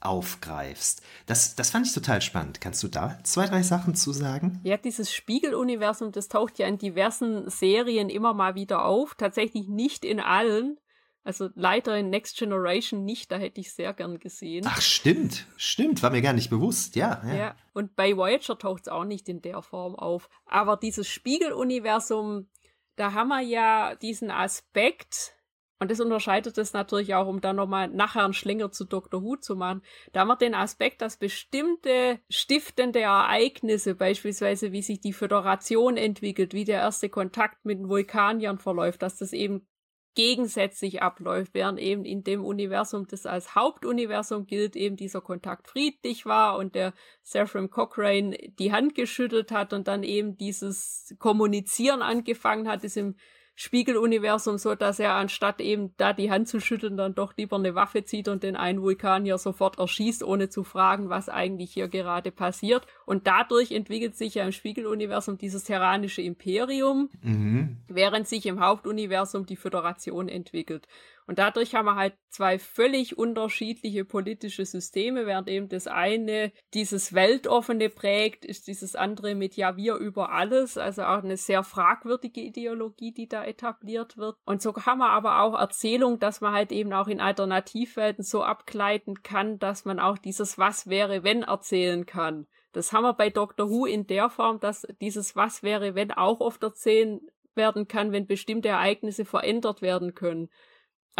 aufgreifst. 0.00 1.02
Das, 1.26 1.54
das 1.54 1.70
fand 1.70 1.86
ich 1.86 1.94
total 1.94 2.22
spannend. 2.22 2.60
Kannst 2.60 2.82
du 2.82 2.88
da 2.88 3.18
zwei, 3.22 3.46
drei 3.46 3.62
Sachen 3.62 3.94
zu 3.94 4.12
sagen? 4.12 4.60
Ja, 4.64 4.76
dieses 4.76 5.12
Spiegeluniversum, 5.12 6.12
das 6.12 6.28
taucht 6.28 6.58
ja 6.58 6.66
in 6.66 6.78
diversen 6.78 7.48
Serien 7.50 8.08
immer 8.08 8.34
mal 8.34 8.54
wieder 8.54 8.84
auf. 8.84 9.14
Tatsächlich 9.14 9.68
nicht 9.68 10.04
in 10.04 10.20
allen. 10.20 10.78
Also 11.22 11.50
leider 11.54 11.98
in 11.98 12.08
Next 12.08 12.38
Generation 12.38 13.04
nicht, 13.04 13.30
da 13.30 13.36
hätte 13.36 13.60
ich 13.60 13.72
sehr 13.72 13.92
gern 13.92 14.18
gesehen. 14.18 14.64
Ach, 14.66 14.80
stimmt, 14.80 15.46
stimmt, 15.56 16.02
war 16.02 16.10
mir 16.10 16.22
gar 16.22 16.32
nicht 16.32 16.48
bewusst, 16.48 16.96
ja. 16.96 17.22
Ja, 17.26 17.34
ja. 17.34 17.56
und 17.74 17.94
bei 17.94 18.16
Voyager 18.16 18.58
taucht 18.58 18.84
es 18.84 18.88
auch 18.88 19.04
nicht 19.04 19.28
in 19.28 19.42
der 19.42 19.60
Form 19.60 19.94
auf. 19.94 20.30
Aber 20.46 20.78
dieses 20.78 21.08
Spiegeluniversum, 21.08 22.48
da 22.96 23.12
haben 23.12 23.28
wir 23.28 23.42
ja 23.42 23.94
diesen 23.96 24.30
Aspekt, 24.30 25.34
und 25.80 25.90
das 25.90 25.98
unterscheidet 25.98 26.58
es 26.58 26.74
natürlich 26.74 27.14
auch, 27.14 27.26
um 27.26 27.40
dann 27.40 27.56
nochmal 27.56 27.88
nachher 27.88 28.24
einen 28.24 28.34
Schlinger 28.34 28.70
zu 28.70 28.84
Dr. 28.84 29.22
Who 29.22 29.36
zu 29.36 29.56
machen. 29.56 29.82
Da 30.12 30.20
haben 30.20 30.28
wir 30.28 30.36
den 30.36 30.54
Aspekt, 30.54 31.00
dass 31.00 31.16
bestimmte 31.16 32.20
stiftende 32.28 33.00
Ereignisse, 33.00 33.94
beispielsweise 33.94 34.72
wie 34.72 34.82
sich 34.82 35.00
die 35.00 35.14
Föderation 35.14 35.96
entwickelt, 35.96 36.52
wie 36.52 36.66
der 36.66 36.80
erste 36.80 37.08
Kontakt 37.08 37.64
mit 37.64 37.78
den 37.78 37.88
Vulkaniern 37.88 38.58
verläuft, 38.58 39.00
dass 39.00 39.16
das 39.16 39.32
eben 39.32 39.66
gegensätzlich 40.14 41.00
abläuft, 41.00 41.54
während 41.54 41.78
eben 41.78 42.04
in 42.04 42.24
dem 42.24 42.44
Universum, 42.44 43.06
das 43.06 43.24
als 43.24 43.54
Hauptuniversum 43.54 44.44
gilt, 44.44 44.76
eben 44.76 44.96
dieser 44.96 45.22
Kontakt 45.22 45.68
friedlich 45.68 46.26
war 46.26 46.58
und 46.58 46.74
der 46.74 46.92
Saffron 47.22 47.70
Cochrane 47.70 48.36
die 48.58 48.72
Hand 48.72 48.94
geschüttelt 48.94 49.50
hat 49.50 49.72
und 49.72 49.88
dann 49.88 50.02
eben 50.02 50.36
dieses 50.36 51.14
Kommunizieren 51.18 52.02
angefangen 52.02 52.68
hat, 52.68 52.84
ist 52.84 52.98
im 52.98 53.14
Spiegeluniversum 53.62 54.56
so, 54.56 54.74
dass 54.74 54.98
er 54.98 55.16
anstatt 55.16 55.60
eben 55.60 55.92
da 55.98 56.14
die 56.14 56.30
Hand 56.30 56.48
zu 56.48 56.60
schütteln, 56.60 56.96
dann 56.96 57.14
doch 57.14 57.34
lieber 57.36 57.56
eine 57.56 57.74
Waffe 57.74 58.04
zieht 58.04 58.26
und 58.26 58.42
den 58.42 58.56
einen 58.56 58.80
Vulkanier 58.80 59.36
sofort 59.36 59.78
erschießt, 59.78 60.24
ohne 60.24 60.48
zu 60.48 60.64
fragen, 60.64 61.10
was 61.10 61.28
eigentlich 61.28 61.70
hier 61.70 61.88
gerade 61.88 62.30
passiert. 62.30 62.86
Und 63.04 63.26
dadurch 63.26 63.70
entwickelt 63.72 64.16
sich 64.16 64.36
ja 64.36 64.46
im 64.46 64.52
Spiegeluniversum 64.52 65.36
dieses 65.36 65.64
terranische 65.64 66.22
Imperium, 66.22 67.10
mhm. 67.20 67.76
während 67.86 68.26
sich 68.28 68.46
im 68.46 68.60
Hauptuniversum 68.60 69.44
die 69.44 69.56
Föderation 69.56 70.30
entwickelt. 70.30 70.88
Und 71.30 71.38
dadurch 71.38 71.76
haben 71.76 71.84
wir 71.84 71.94
halt 71.94 72.14
zwei 72.28 72.58
völlig 72.58 73.16
unterschiedliche 73.16 74.04
politische 74.04 74.66
Systeme, 74.66 75.26
während 75.26 75.48
eben 75.48 75.68
das 75.68 75.86
eine 75.86 76.50
dieses 76.74 77.12
Weltoffene 77.12 77.88
prägt, 77.88 78.44
ist 78.44 78.66
dieses 78.66 78.96
andere 78.96 79.36
mit 79.36 79.54
Ja, 79.54 79.76
wir 79.76 79.94
über 79.94 80.32
alles, 80.32 80.76
also 80.76 81.04
auch 81.04 81.22
eine 81.22 81.36
sehr 81.36 81.62
fragwürdige 81.62 82.40
Ideologie, 82.40 83.12
die 83.12 83.28
da 83.28 83.44
etabliert 83.44 84.16
wird. 84.16 84.38
Und 84.44 84.60
so 84.60 84.74
haben 84.74 84.98
wir 84.98 85.10
aber 85.10 85.42
auch 85.42 85.56
Erzählung, 85.56 86.18
dass 86.18 86.40
man 86.40 86.52
halt 86.52 86.72
eben 86.72 86.92
auch 86.92 87.06
in 87.06 87.20
Alternativwelten 87.20 88.24
so 88.24 88.42
abgleiten 88.42 89.22
kann, 89.22 89.60
dass 89.60 89.84
man 89.84 90.00
auch 90.00 90.18
dieses 90.18 90.58
Was 90.58 90.88
wäre, 90.88 91.22
wenn 91.22 91.44
erzählen 91.44 92.06
kann. 92.06 92.48
Das 92.72 92.92
haben 92.92 93.04
wir 93.04 93.14
bei 93.14 93.30
Doctor 93.30 93.70
Who 93.70 93.86
in 93.86 94.08
der 94.08 94.30
Form, 94.30 94.58
dass 94.58 94.84
dieses 95.00 95.36
Was 95.36 95.62
wäre, 95.62 95.94
wenn 95.94 96.10
auch 96.10 96.40
oft 96.40 96.60
erzählen 96.64 97.20
werden 97.54 97.86
kann, 97.86 98.10
wenn 98.10 98.26
bestimmte 98.26 98.70
Ereignisse 98.70 99.24
verändert 99.24 99.80
werden 99.80 100.16
können. 100.16 100.48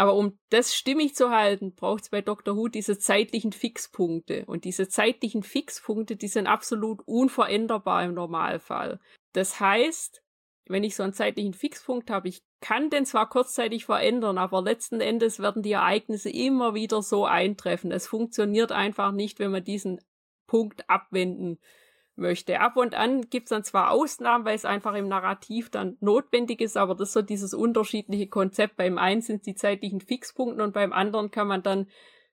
Aber 0.01 0.15
um 0.15 0.39
das 0.49 0.73
stimmig 0.73 1.13
zu 1.13 1.29
halten, 1.29 1.75
braucht 1.75 2.05
es 2.05 2.09
bei 2.09 2.21
Dr. 2.21 2.57
Who 2.57 2.69
diese 2.69 2.97
zeitlichen 2.97 3.51
Fixpunkte. 3.51 4.45
Und 4.47 4.65
diese 4.65 4.89
zeitlichen 4.89 5.43
Fixpunkte, 5.43 6.15
die 6.15 6.27
sind 6.27 6.47
absolut 6.47 7.03
unveränderbar 7.05 8.05
im 8.05 8.15
Normalfall. 8.15 8.99
Das 9.33 9.59
heißt, 9.59 10.23
wenn 10.65 10.83
ich 10.83 10.95
so 10.95 11.03
einen 11.03 11.13
zeitlichen 11.13 11.53
Fixpunkt 11.53 12.09
habe, 12.09 12.29
ich 12.29 12.41
kann 12.61 12.89
den 12.89 13.05
zwar 13.05 13.29
kurzzeitig 13.29 13.85
verändern, 13.85 14.39
aber 14.39 14.63
letzten 14.63 15.01
Endes 15.01 15.39
werden 15.39 15.61
die 15.61 15.73
Ereignisse 15.73 16.31
immer 16.31 16.73
wieder 16.73 17.03
so 17.03 17.25
eintreffen. 17.25 17.91
Es 17.91 18.07
funktioniert 18.07 18.71
einfach 18.71 19.11
nicht, 19.11 19.37
wenn 19.37 19.51
man 19.51 19.63
diesen 19.63 20.01
Punkt 20.47 20.89
abwenden 20.89 21.59
möchte. 22.21 22.61
Ab 22.61 22.77
und 22.77 22.95
an 22.95 23.29
gibt 23.29 23.47
es 23.47 23.49
dann 23.49 23.63
zwar 23.63 23.91
Ausnahmen, 23.91 24.45
weil 24.45 24.55
es 24.55 24.63
einfach 24.63 24.93
im 24.93 25.09
Narrativ 25.09 25.69
dann 25.69 25.97
notwendig 25.99 26.61
ist, 26.61 26.77
aber 26.77 26.95
das 26.95 27.09
ist 27.09 27.13
so 27.13 27.21
dieses 27.21 27.53
unterschiedliche 27.53 28.27
Konzept. 28.27 28.77
Beim 28.77 28.97
einen 28.97 29.21
sind 29.21 29.45
die 29.45 29.55
zeitlichen 29.55 29.99
Fixpunkte 29.99 30.63
und 30.63 30.73
beim 30.73 30.93
anderen 30.93 31.31
kann 31.31 31.47
man 31.47 31.63
dann 31.63 31.87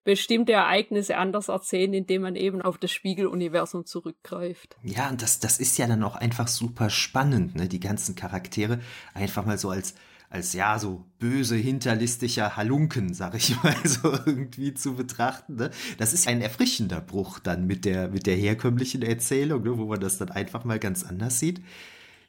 bestimmte 0.05 0.53
Ereignisse 0.53 1.19
anders 1.19 1.49
erzählen, 1.49 1.93
indem 1.93 2.23
man 2.23 2.37
eben 2.37 2.63
auf 2.63 2.79
das 2.79 2.91
Spiegeluniversum 2.91 3.85
zurückgreift. 3.85 4.77
Ja, 4.83 5.11
und 5.11 5.21
das, 5.21 5.39
das 5.39 5.59
ist 5.59 5.77
ja 5.77 5.87
dann 5.87 6.03
auch 6.03 6.17
einfach 6.17 6.49
super 6.49 6.89
spannend, 6.89 7.57
ne? 7.57 7.69
Die 7.69 7.81
ganzen 7.81 8.15
Charaktere 8.15 8.81
einfach 9.13 9.45
mal 9.45 9.59
so 9.59 9.69
als 9.69 9.95
als 10.31 10.53
ja 10.53 10.79
so 10.79 11.05
böse, 11.19 11.57
hinterlistiger 11.57 12.57
Halunken, 12.57 13.15
sag 13.15 13.35
ich 13.35 13.61
mal, 13.63 13.75
so 13.85 14.13
irgendwie 14.13 14.75
zu 14.75 14.95
betrachten. 14.95 15.57
Ne? 15.57 15.71
Das 15.97 16.13
ist 16.13 16.29
ein 16.29 16.43
erfrischender 16.43 17.01
Bruch 17.01 17.39
dann 17.39 17.67
mit 17.67 17.85
der, 17.85 18.09
mit 18.09 18.27
der 18.27 18.37
herkömmlichen 18.37 19.03
Erzählung, 19.03 19.63
ne? 19.63 19.79
wo 19.79 19.87
man 19.87 20.01
das 20.01 20.19
dann 20.19 20.31
einfach 20.31 20.65
mal 20.65 20.79
ganz 20.79 21.05
anders 21.05 21.39
sieht. 21.39 21.63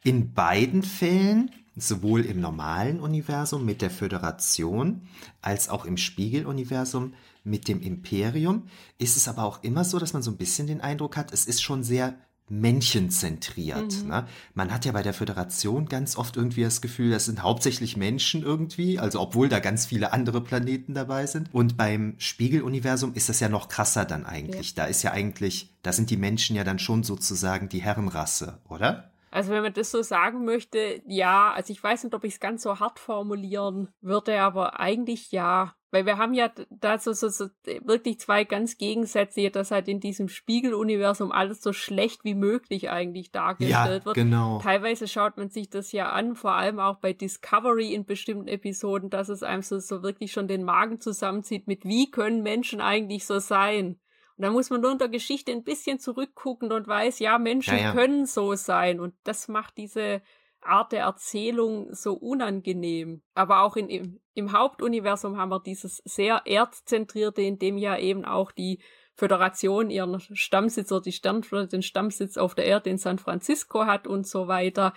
In 0.03 0.33
beiden 0.33 0.81
Fällen, 0.81 1.51
sowohl 1.75 2.21
im 2.21 2.39
normalen 2.39 3.01
Universum 3.01 3.65
mit 3.65 3.81
der 3.81 3.89
Föderation 3.89 5.01
als 5.41 5.67
auch 5.67 5.85
im 5.85 5.97
Spiegeluniversum 5.97 7.13
mit 7.43 7.67
dem 7.67 7.81
Imperium, 7.81 8.63
ist 8.97 9.17
es 9.17 9.27
aber 9.27 9.43
auch 9.43 9.63
immer 9.63 9.83
so, 9.83 9.99
dass 9.99 10.13
man 10.13 10.21
so 10.21 10.31
ein 10.31 10.37
bisschen 10.37 10.67
den 10.67 10.81
Eindruck 10.81 11.17
hat, 11.17 11.33
es 11.33 11.45
ist 11.45 11.61
schon 11.61 11.83
sehr 11.83 12.15
männchenzentriert. 12.49 14.03
Mhm. 14.03 14.09
Ne? 14.09 14.27
Man 14.53 14.73
hat 14.73 14.85
ja 14.85 14.91
bei 14.91 15.03
der 15.03 15.13
Föderation 15.13 15.87
ganz 15.87 16.17
oft 16.17 16.37
irgendwie 16.37 16.63
das 16.63 16.81
Gefühl, 16.81 17.11
das 17.11 17.25
sind 17.25 17.43
hauptsächlich 17.43 17.97
Menschen 17.97 18.43
irgendwie, 18.43 18.99
also 18.99 19.19
obwohl 19.21 19.49
da 19.49 19.59
ganz 19.59 19.85
viele 19.85 20.13
andere 20.13 20.41
Planeten 20.41 20.93
dabei 20.93 21.25
sind. 21.25 21.53
Und 21.53 21.77
beim 21.77 22.15
Spiegeluniversum 22.17 23.13
ist 23.13 23.29
das 23.29 23.39
ja 23.39 23.49
noch 23.49 23.67
krasser 23.69 24.05
dann 24.05 24.25
eigentlich. 24.25 24.69
Ja. 24.69 24.83
Da 24.83 24.85
ist 24.85 25.03
ja 25.03 25.11
eigentlich, 25.11 25.73
da 25.83 25.91
sind 25.91 26.09
die 26.09 26.17
Menschen 26.17 26.55
ja 26.55 26.63
dann 26.63 26.79
schon 26.79 27.03
sozusagen 27.03 27.69
die 27.69 27.81
Herrenrasse, 27.81 28.59
oder? 28.67 29.11
Also 29.31 29.51
wenn 29.51 29.61
man 29.61 29.73
das 29.73 29.91
so 29.91 30.01
sagen 30.01 30.43
möchte, 30.43 31.01
ja, 31.05 31.51
also 31.51 31.71
ich 31.71 31.83
weiß 31.83 32.03
nicht, 32.03 32.15
ob 32.15 32.23
ich 32.23 32.33
es 32.33 32.39
ganz 32.39 32.63
so 32.63 32.79
hart 32.79 32.99
formulieren 32.99 33.89
würde, 34.01 34.41
aber 34.41 34.79
eigentlich 34.79 35.31
ja. 35.31 35.75
Weil 35.91 36.05
wir 36.05 36.17
haben 36.17 36.35
ja 36.35 36.51
da 36.69 36.99
so, 36.99 37.13
so, 37.13 37.29
so 37.29 37.47
wirklich 37.81 38.19
zwei 38.19 38.43
ganz 38.43 38.77
Gegensätze, 38.77 39.49
dass 39.49 39.71
halt 39.71 39.87
in 39.87 39.99
diesem 39.99 40.29
Spiegeluniversum 40.29 41.31
alles 41.31 41.61
so 41.61 41.73
schlecht 41.73 42.23
wie 42.23 42.35
möglich 42.35 42.91
eigentlich 42.91 43.31
dargestellt 43.31 44.01
ja, 44.01 44.05
wird. 44.05 44.15
Genau. 44.15 44.59
Teilweise 44.61 45.07
schaut 45.07 45.37
man 45.37 45.49
sich 45.49 45.69
das 45.69 45.91
ja 45.91 46.11
an, 46.11 46.35
vor 46.35 46.53
allem 46.53 46.79
auch 46.79 46.97
bei 46.97 47.13
Discovery 47.13 47.93
in 47.93 48.05
bestimmten 48.05 48.47
Episoden, 48.47 49.09
dass 49.09 49.29
es 49.29 49.41
einem 49.41 49.63
so, 49.63 49.79
so 49.79 50.03
wirklich 50.03 50.31
schon 50.31 50.47
den 50.47 50.63
Magen 50.63 50.99
zusammenzieht 50.99 51.65
mit, 51.65 51.85
wie 51.85 52.11
können 52.11 52.43
Menschen 52.43 52.81
eigentlich 52.81 53.25
so 53.25 53.39
sein? 53.39 53.99
Und 54.37 54.43
da 54.43 54.51
muss 54.51 54.69
man 54.69 54.79
nur 54.79 54.93
in 54.93 54.99
der 54.99 55.09
Geschichte 55.09 55.51
ein 55.51 55.63
bisschen 55.63 55.99
zurückgucken 55.99 56.71
und 56.71 56.87
weiß, 56.87 57.19
ja, 57.19 57.37
Menschen 57.39 57.77
ja, 57.77 57.85
ja. 57.85 57.91
können 57.93 58.25
so 58.25 58.55
sein. 58.55 59.01
Und 59.01 59.13
das 59.23 59.49
macht 59.49 59.77
diese 59.77 60.21
Art 60.61 60.91
der 60.91 61.01
Erzählung 61.01 61.93
so 61.93 62.13
unangenehm. 62.13 63.21
Aber 63.33 63.63
auch 63.63 63.75
in, 63.75 64.21
im, 64.39 64.53
Hauptuniversum 64.53 65.37
haben 65.37 65.49
wir 65.49 65.59
dieses 65.59 66.01
sehr 66.05 66.41
erdzentrierte, 66.45 67.41
in 67.41 67.59
dem 67.59 67.77
ja 67.77 67.97
eben 67.97 68.25
auch 68.25 68.51
die 68.51 68.79
Föderation 69.13 69.89
ihren 69.89 70.19
Stammsitz 70.19 70.91
oder 70.91 71.01
die 71.01 71.11
Sternflotte 71.11 71.67
den 71.67 71.83
Stammsitz 71.83 72.37
auf 72.37 72.55
der 72.55 72.65
Erde 72.65 72.89
in 72.89 72.97
San 72.97 73.19
Francisco 73.19 73.85
hat 73.85 74.07
und 74.07 74.25
so 74.25 74.47
weiter. 74.47 74.93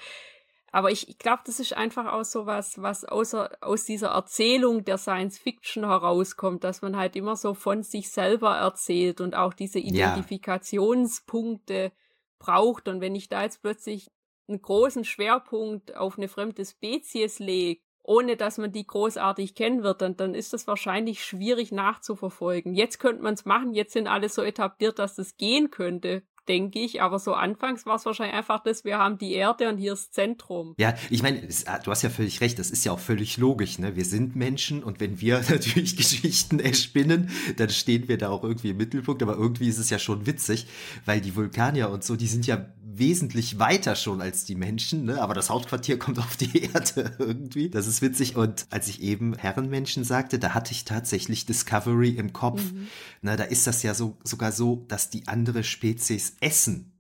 Aber 0.75 0.91
ich, 0.91 1.09
ich 1.09 1.19
glaube, 1.19 1.43
das 1.45 1.61
ist 1.61 1.77
einfach 1.77 2.11
auch 2.11 2.25
so 2.25 2.47
was, 2.47 2.81
was 2.81 3.05
außer, 3.05 3.51
aus 3.61 3.85
dieser 3.85 4.09
Erzählung 4.09 4.85
der 4.85 4.97
Science 4.97 5.39
Fiction 5.39 5.85
herauskommt, 5.85 6.65
dass 6.65 6.81
man 6.81 6.97
halt 6.97 7.15
immer 7.15 7.37
so 7.37 7.53
von 7.53 7.83
sich 7.83 8.11
selber 8.11 8.57
erzählt 8.57 9.21
und 9.21 9.35
auch 9.35 9.53
diese 9.53 9.81
Identifikationspunkte 9.81 11.75
ja. 11.75 11.91
braucht. 12.39 12.89
Und 12.89 13.03
wenn 13.03 13.15
ich 13.15 13.29
da 13.29 13.43
jetzt 13.43 13.61
plötzlich 13.61 14.11
einen 14.49 14.63
großen 14.63 15.05
Schwerpunkt 15.05 15.95
auf 15.95 16.17
eine 16.17 16.29
fremde 16.29 16.65
Spezies 16.65 17.39
legt, 17.39 17.85
ohne 18.03 18.37
dass 18.37 18.59
man 18.59 18.73
die 18.73 18.87
großartig 18.87 19.55
kennen 19.55 19.83
wird, 19.83 20.03
dann, 20.03 20.17
dann 20.17 20.35
ist 20.35 20.53
das 20.53 20.67
wahrscheinlich 20.67 21.25
schwierig 21.25 21.73
nachzuverfolgen. 21.73 22.75
Jetzt 22.75 22.99
könnte 22.99 23.23
man 23.23 23.35
es 23.35 23.45
machen, 23.45 23.75
jetzt 23.75 23.93
sind 23.93 24.09
alle 24.09 24.29
so 24.29 24.43
etabliert, 24.43 24.99
dass 24.99 25.15
das 25.15 25.37
gehen 25.37 25.71
könnte 25.71 26.23
denke 26.49 26.79
ich. 26.79 27.03
Aber 27.03 27.19
so 27.19 27.35
anfangs 27.35 27.87
war 27.87 27.97
es 27.97 28.05
wahrscheinlich 28.05 28.37
einfach 28.37 28.63
das, 28.63 28.85
wir 28.85 28.99
haben 28.99 29.19
die 29.19 29.33
Erde 29.33 29.69
und 29.69 29.79
hier 29.79 29.93
ist 29.93 30.15
Zentrum. 30.15 30.75
Ja, 30.79 30.95
ich 31.11 31.23
meine, 31.23 31.47
ah, 31.67 31.79
du 31.79 31.91
hast 31.91 32.03
ja 32.03 32.11
völlig 32.11 32.41
recht, 32.41 32.59
das 32.59 32.71
ist 32.71 32.85
ja 32.85 32.93
auch 32.93 32.99
völlig 32.99 33.37
logisch. 33.37 33.79
Ne? 33.79 33.97
Wir 33.97 34.05
sind 34.05 34.37
Menschen 34.37 34.83
und 34.83 35.01
wenn 35.01 35.21
wir 35.21 35.43
natürlich 35.49 35.97
Geschichten 35.97 36.61
erspinnen, 36.61 37.31
dann 37.57 37.71
stehen 37.71 38.09
wir 38.09 38.19
da 38.19 38.31
auch 38.31 38.43
irgendwie 38.43 38.71
im 38.71 38.77
Mittelpunkt. 38.77 39.23
Aber 39.23 39.37
irgendwie 39.37 39.69
ist 39.69 39.79
es 39.79 39.91
ja 39.91 39.99
schon 39.99 40.27
witzig, 40.27 40.67
weil 41.05 41.21
die 41.21 41.37
Vulkanier 41.37 41.91
und 41.91 42.05
so, 42.05 42.17
die 42.17 42.27
sind 42.27 42.47
ja 42.47 42.67
wesentlich 42.99 43.59
weiter 43.59 43.97
schon 43.97 44.21
als 44.21 44.45
die 44.45 44.55
Menschen, 44.55 45.05
ne? 45.05 45.21
aber 45.21 45.35
das 45.35 45.51
Hauptquartier 45.51 45.99
kommt 46.01 46.19
auf 46.19 46.37
die 46.37 46.65
Erde 46.65 47.15
irgendwie. 47.19 47.71
Das 47.71 47.87
ist 47.87 48.03
witzig. 48.03 48.37
Und 48.37 48.67
als 48.71 48.89
ich 48.89 49.03
eben 49.03 49.35
Herrenmenschen 49.35 50.05
sagte, 50.05 50.39
da 50.39 50.55
hatte 50.55 50.73
ich 50.73 50.85
tatsächlich 50.85 51.47
Discovery 51.47 52.11
im 52.11 52.33
Kopf. 52.33 52.63
Mhm. 52.63 52.89
Na, 53.23 53.37
da 53.37 53.45
ist 53.45 53.67
das 53.67 53.83
ja 53.83 53.95
so, 53.95 54.19
sogar 54.25 54.53
so, 54.53 54.85
dass 54.89 55.11
die 55.11 55.27
andere 55.29 55.65
Spezies 55.65 56.37
essen 56.41 56.92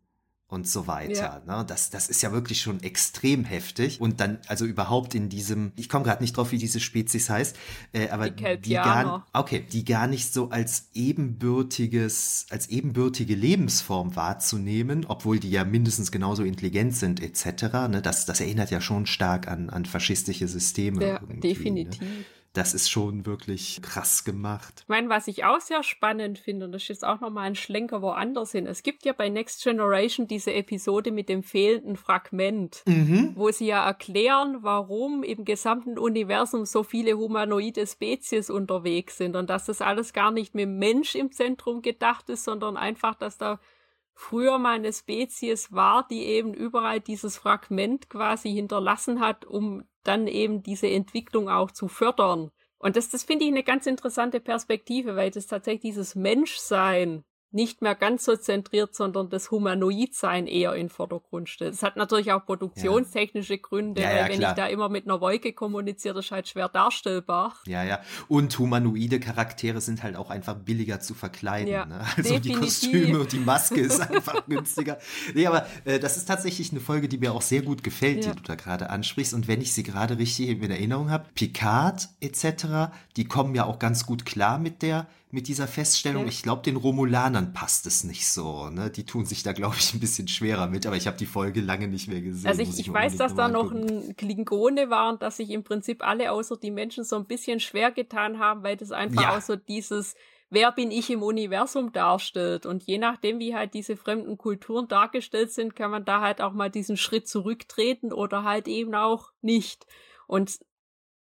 und 0.52 0.68
so 0.68 0.86
weiter. 0.86 1.42
Ja. 1.46 1.58
Ne? 1.58 1.64
Das, 1.66 1.88
das 1.88 2.10
ist 2.10 2.20
ja 2.22 2.30
wirklich 2.30 2.60
schon 2.60 2.82
extrem 2.82 3.44
heftig. 3.44 4.00
Und 4.02 4.20
dann, 4.20 4.38
also 4.48 4.66
überhaupt 4.66 5.14
in 5.14 5.30
diesem, 5.30 5.72
ich 5.76 5.88
komme 5.88 6.04
gerade 6.04 6.22
nicht 6.22 6.36
drauf, 6.36 6.52
wie 6.52 6.58
diese 6.58 6.78
Spezies 6.78 7.30
heißt, 7.30 7.56
äh, 7.92 8.10
aber 8.10 8.28
die, 8.28 8.58
die 8.60 8.74
gar, 8.74 9.26
okay, 9.32 9.64
die 9.72 9.84
gar 9.86 10.06
nicht 10.06 10.30
so 10.32 10.50
als 10.50 10.90
ebenbürtiges, 10.92 12.46
als 12.50 12.68
ebenbürtige 12.68 13.34
Lebensform 13.34 14.14
wahrzunehmen, 14.14 15.06
obwohl 15.06 15.40
die 15.40 15.50
ja 15.50 15.64
mindestens 15.64 16.12
genauso 16.12 16.44
intelligent 16.44 16.94
sind, 16.94 17.22
etc. 17.22 17.62
Ne? 17.88 18.02
Das, 18.02 18.26
das 18.26 18.40
erinnert 18.40 18.70
ja 18.70 18.82
schon 18.82 19.06
stark 19.06 19.48
an, 19.48 19.70
an 19.70 19.86
faschistische 19.86 20.48
Systeme. 20.48 21.06
Ja, 21.06 21.20
ne? 21.26 21.40
definitiv. 21.40 22.02
Ne? 22.02 22.24
Das 22.52 22.74
ist 22.74 22.90
schon 22.90 23.24
wirklich 23.24 23.80
krass 23.82 24.24
gemacht. 24.24 24.80
Ich 24.82 24.88
meine, 24.88 25.08
was 25.08 25.26
ich 25.26 25.44
auch 25.44 25.60
sehr 25.60 25.82
spannend 25.82 26.38
finde, 26.38 26.66
und 26.66 26.72
das 26.72 26.82
ist 26.82 26.88
jetzt 26.88 27.04
auch 27.04 27.20
nochmal 27.20 27.46
ein 27.46 27.54
Schlenker 27.54 28.02
woanders 28.02 28.52
hin. 28.52 28.66
Es 28.66 28.82
gibt 28.82 29.04
ja 29.04 29.14
bei 29.14 29.30
Next 29.30 29.62
Generation 29.62 30.26
diese 30.26 30.52
Episode 30.52 31.12
mit 31.12 31.28
dem 31.28 31.42
fehlenden 31.42 31.96
Fragment, 31.96 32.82
mhm. 32.86 33.32
wo 33.34 33.50
sie 33.50 33.66
ja 33.66 33.86
erklären, 33.86 34.58
warum 34.60 35.22
im 35.22 35.44
gesamten 35.44 35.98
Universum 35.98 36.66
so 36.66 36.82
viele 36.82 37.16
humanoide 37.16 37.86
Spezies 37.86 38.50
unterwegs 38.50 39.16
sind 39.16 39.34
und 39.34 39.48
dass 39.48 39.64
das 39.64 39.80
alles 39.80 40.12
gar 40.12 40.30
nicht 40.30 40.54
mit 40.54 40.68
Mensch 40.68 41.14
im 41.14 41.32
Zentrum 41.32 41.80
gedacht 41.80 42.28
ist, 42.28 42.44
sondern 42.44 42.76
einfach, 42.76 43.14
dass 43.14 43.38
da 43.38 43.60
früher 44.14 44.58
mal 44.58 44.76
eine 44.76 44.92
Spezies 44.92 45.72
war, 45.72 46.06
die 46.08 46.24
eben 46.24 46.54
überall 46.54 47.00
dieses 47.00 47.36
Fragment 47.36 48.10
quasi 48.10 48.50
hinterlassen 48.52 49.20
hat, 49.20 49.44
um 49.44 49.84
dann 50.04 50.26
eben 50.26 50.62
diese 50.62 50.88
Entwicklung 50.88 51.48
auch 51.48 51.70
zu 51.70 51.88
fördern. 51.88 52.50
Und 52.78 52.96
das, 52.96 53.10
das 53.10 53.22
finde 53.22 53.44
ich 53.44 53.50
eine 53.50 53.62
ganz 53.62 53.86
interessante 53.86 54.40
Perspektive, 54.40 55.14
weil 55.14 55.30
das 55.30 55.46
tatsächlich 55.46 55.92
dieses 55.92 56.14
Menschsein 56.14 57.24
nicht 57.54 57.82
mehr 57.82 57.94
ganz 57.94 58.24
so 58.24 58.36
zentriert, 58.36 58.94
sondern 58.94 59.30
das 59.30 59.50
Humanoidsein 59.50 60.46
eher 60.46 60.74
in 60.74 60.88
Vordergrund 60.88 61.48
stellt. 61.48 61.74
Es 61.74 61.82
hat 61.82 61.96
natürlich 61.96 62.32
auch 62.32 62.44
produktionstechnische 62.44 63.58
Gründe, 63.58 64.02
ja, 64.02 64.10
ja, 64.10 64.22
weil 64.22 64.30
wenn 64.30 64.38
klar. 64.38 64.52
ich 64.52 64.56
da 64.56 64.66
immer 64.66 64.88
mit 64.88 65.06
einer 65.06 65.20
Wolke 65.20 65.52
kommuniziere, 65.52 66.20
ist 66.20 66.30
halt 66.30 66.48
schwer 66.48 66.68
darstellbar. 66.68 67.54
Ja, 67.66 67.82
ja. 67.84 68.00
Und 68.28 68.58
humanoide 68.58 69.20
Charaktere 69.20 69.80
sind 69.80 70.02
halt 70.02 70.16
auch 70.16 70.30
einfach 70.30 70.54
billiger 70.54 71.00
zu 71.00 71.14
verkleiden. 71.14 71.72
Ja, 71.72 71.86
ne? 71.86 72.00
Also 72.16 72.34
definitiv. 72.34 72.42
die 72.42 72.58
Kostüme 72.58 73.20
und 73.20 73.32
die 73.32 73.38
Maske 73.38 73.80
ist 73.80 74.00
einfach 74.10 74.46
günstiger. 74.46 74.98
Nee, 75.34 75.46
aber 75.46 75.66
äh, 75.84 75.98
das 75.98 76.16
ist 76.16 76.26
tatsächlich 76.26 76.70
eine 76.70 76.80
Folge, 76.80 77.08
die 77.08 77.18
mir 77.18 77.32
auch 77.32 77.42
sehr 77.42 77.62
gut 77.62 77.82
gefällt, 77.82 78.24
die 78.24 78.30
du 78.30 78.42
da 78.42 78.54
gerade 78.54 78.90
ansprichst. 78.90 79.34
Und 79.34 79.48
wenn 79.48 79.60
ich 79.60 79.72
sie 79.72 79.82
gerade 79.82 80.18
richtig 80.18 80.48
in 80.48 80.70
Erinnerung 80.70 81.10
habe, 81.10 81.26
Picard 81.34 82.08
etc., 82.20 82.92
die 83.16 83.24
kommen 83.24 83.54
ja 83.54 83.64
auch 83.64 83.78
ganz 83.78 84.06
gut 84.06 84.24
klar 84.24 84.58
mit 84.58 84.82
der 84.82 85.06
mit 85.32 85.48
dieser 85.48 85.66
Feststellung. 85.66 86.24
Ja. 86.24 86.28
Ich 86.28 86.42
glaube, 86.42 86.62
den 86.62 86.76
Romulanern 86.76 87.54
passt 87.54 87.86
es 87.86 88.04
nicht 88.04 88.28
so. 88.28 88.68
Ne? 88.68 88.90
Die 88.90 89.06
tun 89.06 89.24
sich 89.24 89.42
da, 89.42 89.52
glaube 89.52 89.76
ich, 89.78 89.94
ein 89.94 90.00
bisschen 90.00 90.28
schwerer 90.28 90.66
mit, 90.68 90.86
aber 90.86 90.96
ich 90.96 91.06
habe 91.06 91.16
die 91.16 91.26
Folge 91.26 91.62
lange 91.62 91.88
nicht 91.88 92.06
mehr 92.06 92.20
gesehen. 92.20 92.46
Also 92.46 92.60
ich, 92.60 92.68
ich, 92.68 92.80
ich 92.80 92.92
weiß, 92.92 93.16
dass 93.16 93.34
da 93.34 93.48
noch 93.48 93.72
ein 93.72 94.14
Klingone 94.14 94.90
war 94.90 95.10
und 95.10 95.22
dass 95.22 95.38
sich 95.38 95.50
im 95.50 95.64
Prinzip 95.64 96.06
alle 96.06 96.32
außer 96.32 96.58
die 96.58 96.70
Menschen 96.70 97.02
so 97.02 97.16
ein 97.16 97.24
bisschen 97.24 97.60
schwer 97.60 97.90
getan 97.90 98.38
haben, 98.38 98.62
weil 98.62 98.76
das 98.76 98.92
einfach 98.92 99.22
ja. 99.22 99.36
auch 99.36 99.40
so 99.40 99.56
dieses 99.56 100.14
wer 100.50 100.70
bin 100.70 100.90
ich 100.90 101.08
im 101.08 101.22
Universum 101.22 101.92
darstellt. 101.92 102.66
Und 102.66 102.82
je 102.82 102.98
nachdem, 102.98 103.38
wie 103.38 103.54
halt 103.54 103.72
diese 103.72 103.96
fremden 103.96 104.36
Kulturen 104.36 104.86
dargestellt 104.86 105.50
sind, 105.50 105.74
kann 105.74 105.90
man 105.90 106.04
da 106.04 106.20
halt 106.20 106.42
auch 106.42 106.52
mal 106.52 106.70
diesen 106.70 106.98
Schritt 106.98 107.26
zurücktreten 107.26 108.12
oder 108.12 108.44
halt 108.44 108.68
eben 108.68 108.94
auch 108.94 109.32
nicht. 109.40 109.86
Und 110.26 110.60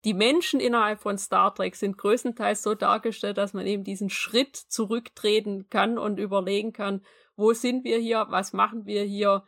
die 0.05 0.15
Menschen 0.15 0.61
innerhalb 0.61 1.01
von 1.01 1.19
Star 1.19 1.55
Trek 1.55 1.75
sind 1.75 1.99
größtenteils 1.99 2.63
so 2.63 2.75
dargestellt, 2.75 3.37
dass 3.37 3.53
man 3.53 3.67
eben 3.67 3.85
diesen 3.85 4.11
Schritt 4.11 4.57
zurücktreten 4.57 5.69
kann 5.71 5.99
und 5.99 6.19
überlegen 6.19 6.73
kann, 6.73 7.03
wo 7.37 7.53
sind 7.53 7.85
wir 7.85 7.99
hier, 7.99 8.27
was 8.29 8.53
machen 8.53 8.87
wir 8.87 9.03
hier, 9.03 9.45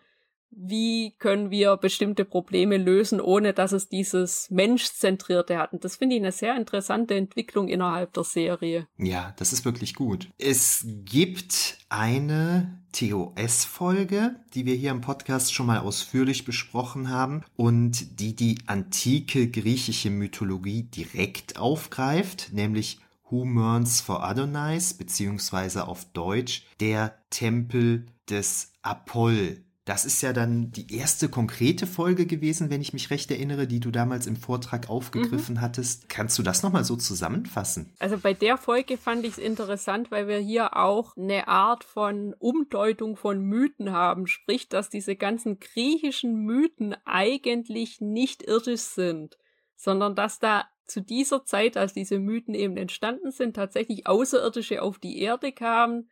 wie 0.51 1.15
können 1.19 1.51
wir 1.51 1.77
bestimmte 1.77 2.25
Probleme 2.25 2.77
lösen, 2.77 3.21
ohne 3.21 3.53
dass 3.53 3.73
es 3.73 3.89
dieses 3.89 4.49
Menschzentrierte 4.51 5.59
hat. 5.59 5.73
Und 5.73 5.85
das 5.85 5.97
finde 5.97 6.17
ich 6.17 6.23
eine 6.23 6.33
sehr 6.33 6.57
interessante 6.57 7.15
Entwicklung 7.15 7.69
innerhalb 7.69 8.13
der 8.13 8.25
Serie. 8.25 8.87
Ja, 8.99 9.35
das 9.37 9.53
ist 9.53 9.65
wirklich 9.65 9.95
gut. 9.95 10.29
Es 10.39 10.85
gibt 11.05 11.79
eine 11.89 12.81
TOS-Folge, 12.93 14.37
die 14.55 14.67
wir 14.67 14.75
hier 14.75 14.91
im 14.91 15.01
Podcast 15.01 15.55
schon 15.55 15.67
mal 15.67 15.79
ausführlich 15.79 16.45
besprochen 16.45 17.09
haben 17.09 17.43
und 17.57 18.21
die 18.21 18.35
die 18.35 18.59
antike 18.67 19.49
griechische 19.49 20.11
Mythologie 20.11 20.83
direkt 20.83 21.59
aufgreift, 21.59 22.53
nämlich 22.53 23.01
Who 23.29 23.45
Mourns 23.45 24.01
for 24.01 24.25
Adonais, 24.25 24.95
beziehungsweise 24.95 25.87
auf 25.87 26.05
Deutsch 26.07 26.67
der 26.81 27.15
Tempel 27.31 28.07
des 28.29 28.73
Apoll 28.83 29.63
das 29.87 30.05
ist 30.05 30.21
ja 30.21 30.33
dann 30.33 30.71
die 30.71 30.95
erste 30.95 31.29
konkrete 31.29 31.87
Folge 31.87 32.27
gewesen, 32.27 32.69
wenn 32.71 32.83
ich 32.83 32.93
mich 32.93 33.11
recht 33.11 33.31
erinnere, 33.31 33.67
die 33.67 33.81
du 33.81 33.91
damals 33.91 34.27
im 34.27 34.37
Vortrag 34.37 34.91
aufgegriffen 34.91 35.57
mhm. 35.57 35.61
hattest. 35.63 36.09
Kannst 36.09 36.39
du 36.39 36.43
das 36.43 36.63
nochmal 36.63 36.85
so 36.85 36.97
zusammenfassen? 36.97 37.93
Also 37.99 38.19
bei 38.19 38.35
der 38.35 38.59
Folge 38.59 38.99
fand 38.99 39.25
ich 39.25 39.33
es 39.33 39.39
interessant, 39.39 40.11
weil 40.11 40.29
wir 40.29 40.39
hier 40.39 40.77
auch 40.77 41.17
eine 41.17 41.49
Art 41.49 41.85
von 41.85 42.35
Umdeutung 42.39 43.17
von 43.17 43.41
Mythen 43.41 43.91
haben. 43.91 44.27
Sprich, 44.27 44.69
dass 44.69 44.91
diese 44.91 45.17
ganzen 45.17 45.59
griechischen 45.61 46.45
Mythen 46.45 46.95
eigentlich 47.07 48.01
nicht 48.03 48.43
irdisch 48.43 48.83
sind, 48.83 49.39
sondern 49.77 50.15
dass 50.15 50.39
da 50.39 50.67
zu 50.87 51.01
dieser 51.01 51.45
Zeit, 51.45 51.77
als 51.77 51.95
diese 51.95 52.19
Mythen 52.19 52.55
eben 52.55 52.77
entstanden 52.77 53.31
sind, 53.31 53.57
tatsächlich 53.57 54.07
Außerirdische 54.07 54.83
auf 54.83 54.99
die 54.99 55.21
Erde 55.21 55.53
kamen, 55.53 56.11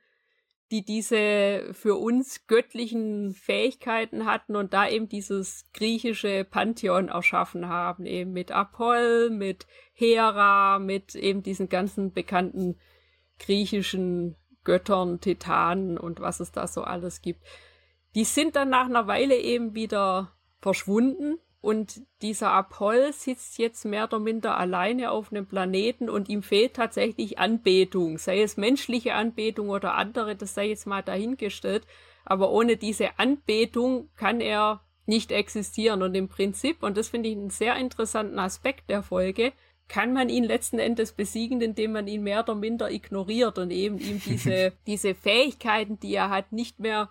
die 0.71 0.85
diese 0.85 1.73
für 1.73 1.97
uns 1.97 2.47
göttlichen 2.47 3.33
Fähigkeiten 3.33 4.27
hatten 4.27 4.55
und 4.55 4.75
da 4.75 4.89
eben 4.89 5.09
dieses 5.09 5.65
griechische 5.73 6.45
Pantheon 6.45 7.09
erschaffen 7.09 7.69
haben, 7.69 8.05
eben 8.05 8.33
mit 8.33 8.53
Apoll, 8.53 9.31
mit 9.31 9.67
Hera, 9.95 10.79
mit 10.79 11.15
eben 11.15 11.43
diesen 11.43 11.69
ganzen 11.69 12.13
bekannten 12.13 12.79
griechischen 13.39 14.37
Göttern, 14.65 15.21
Titanen 15.21 15.97
und 15.97 16.21
was 16.21 16.41
es 16.41 16.53
da 16.53 16.67
so 16.67 16.83
alles 16.83 17.23
gibt. 17.23 17.43
Die 18.15 18.25
sind 18.25 18.55
dann 18.57 18.69
nach 18.69 18.87
einer 18.87 19.07
Weile 19.07 19.37
eben 19.37 19.75
wieder 19.75 20.37
verschwunden 20.61 21.39
und 21.61 22.03
dieser 22.23 22.53
Apoll 22.53 23.13
sitzt 23.13 23.59
jetzt 23.59 23.85
mehr 23.85 24.05
oder 24.05 24.21
minder 24.21 24.57
alleine 24.57 25.11
auf 25.11 25.33
einem 25.33 25.47
Planeten 25.47 26.09
und 26.09 26.29
ihm 26.29 26.43
fehlt 26.43 26.75
tatsächlich 26.75 27.39
Anbetung, 27.39 28.19
sei 28.19 28.43
es 28.43 28.57
menschliche 28.57 29.15
Anbetung 29.15 29.69
oder 29.69 29.95
andere, 29.95 30.37
das 30.37 30.55
sei 30.55 30.69
jetzt 30.69 30.87
mal 30.87 31.03
dahingestellt. 31.03 31.85
Aber 32.25 32.51
ohne 32.51 32.77
diese 32.77 33.19
Anbetung 33.19 34.09
kann 34.17 34.41
er 34.41 34.83
nicht 35.07 35.33
existieren. 35.33 36.03
Und 36.03 36.15
im 36.15 36.29
Prinzip, 36.29 36.83
und 36.83 36.97
das 36.97 37.09
finde 37.09 37.31
ich 37.31 37.37
einen 37.37 37.51
sehr 37.51 37.75
interessanten 37.77 38.39
Aspekt 38.39 38.89
der 38.91 39.03
Folge, 39.03 39.53
kann 39.89 40.13
man 40.13 40.29
ihn 40.29 40.45
letzten 40.45 40.79
Endes 40.79 41.13
besiegen, 41.13 41.61
indem 41.61 41.93
man 41.93 42.07
ihn 42.07 42.23
mehr 42.23 42.41
oder 42.41 42.55
minder 42.55 42.91
ignoriert 42.91 43.59
und 43.59 43.71
eben 43.71 43.99
ihm 43.99 44.21
diese, 44.25 44.75
diese 44.87 45.15
Fähigkeiten, 45.15 45.99
die 45.99 46.15
er 46.15 46.29
hat, 46.29 46.53
nicht 46.53 46.79
mehr 46.79 47.09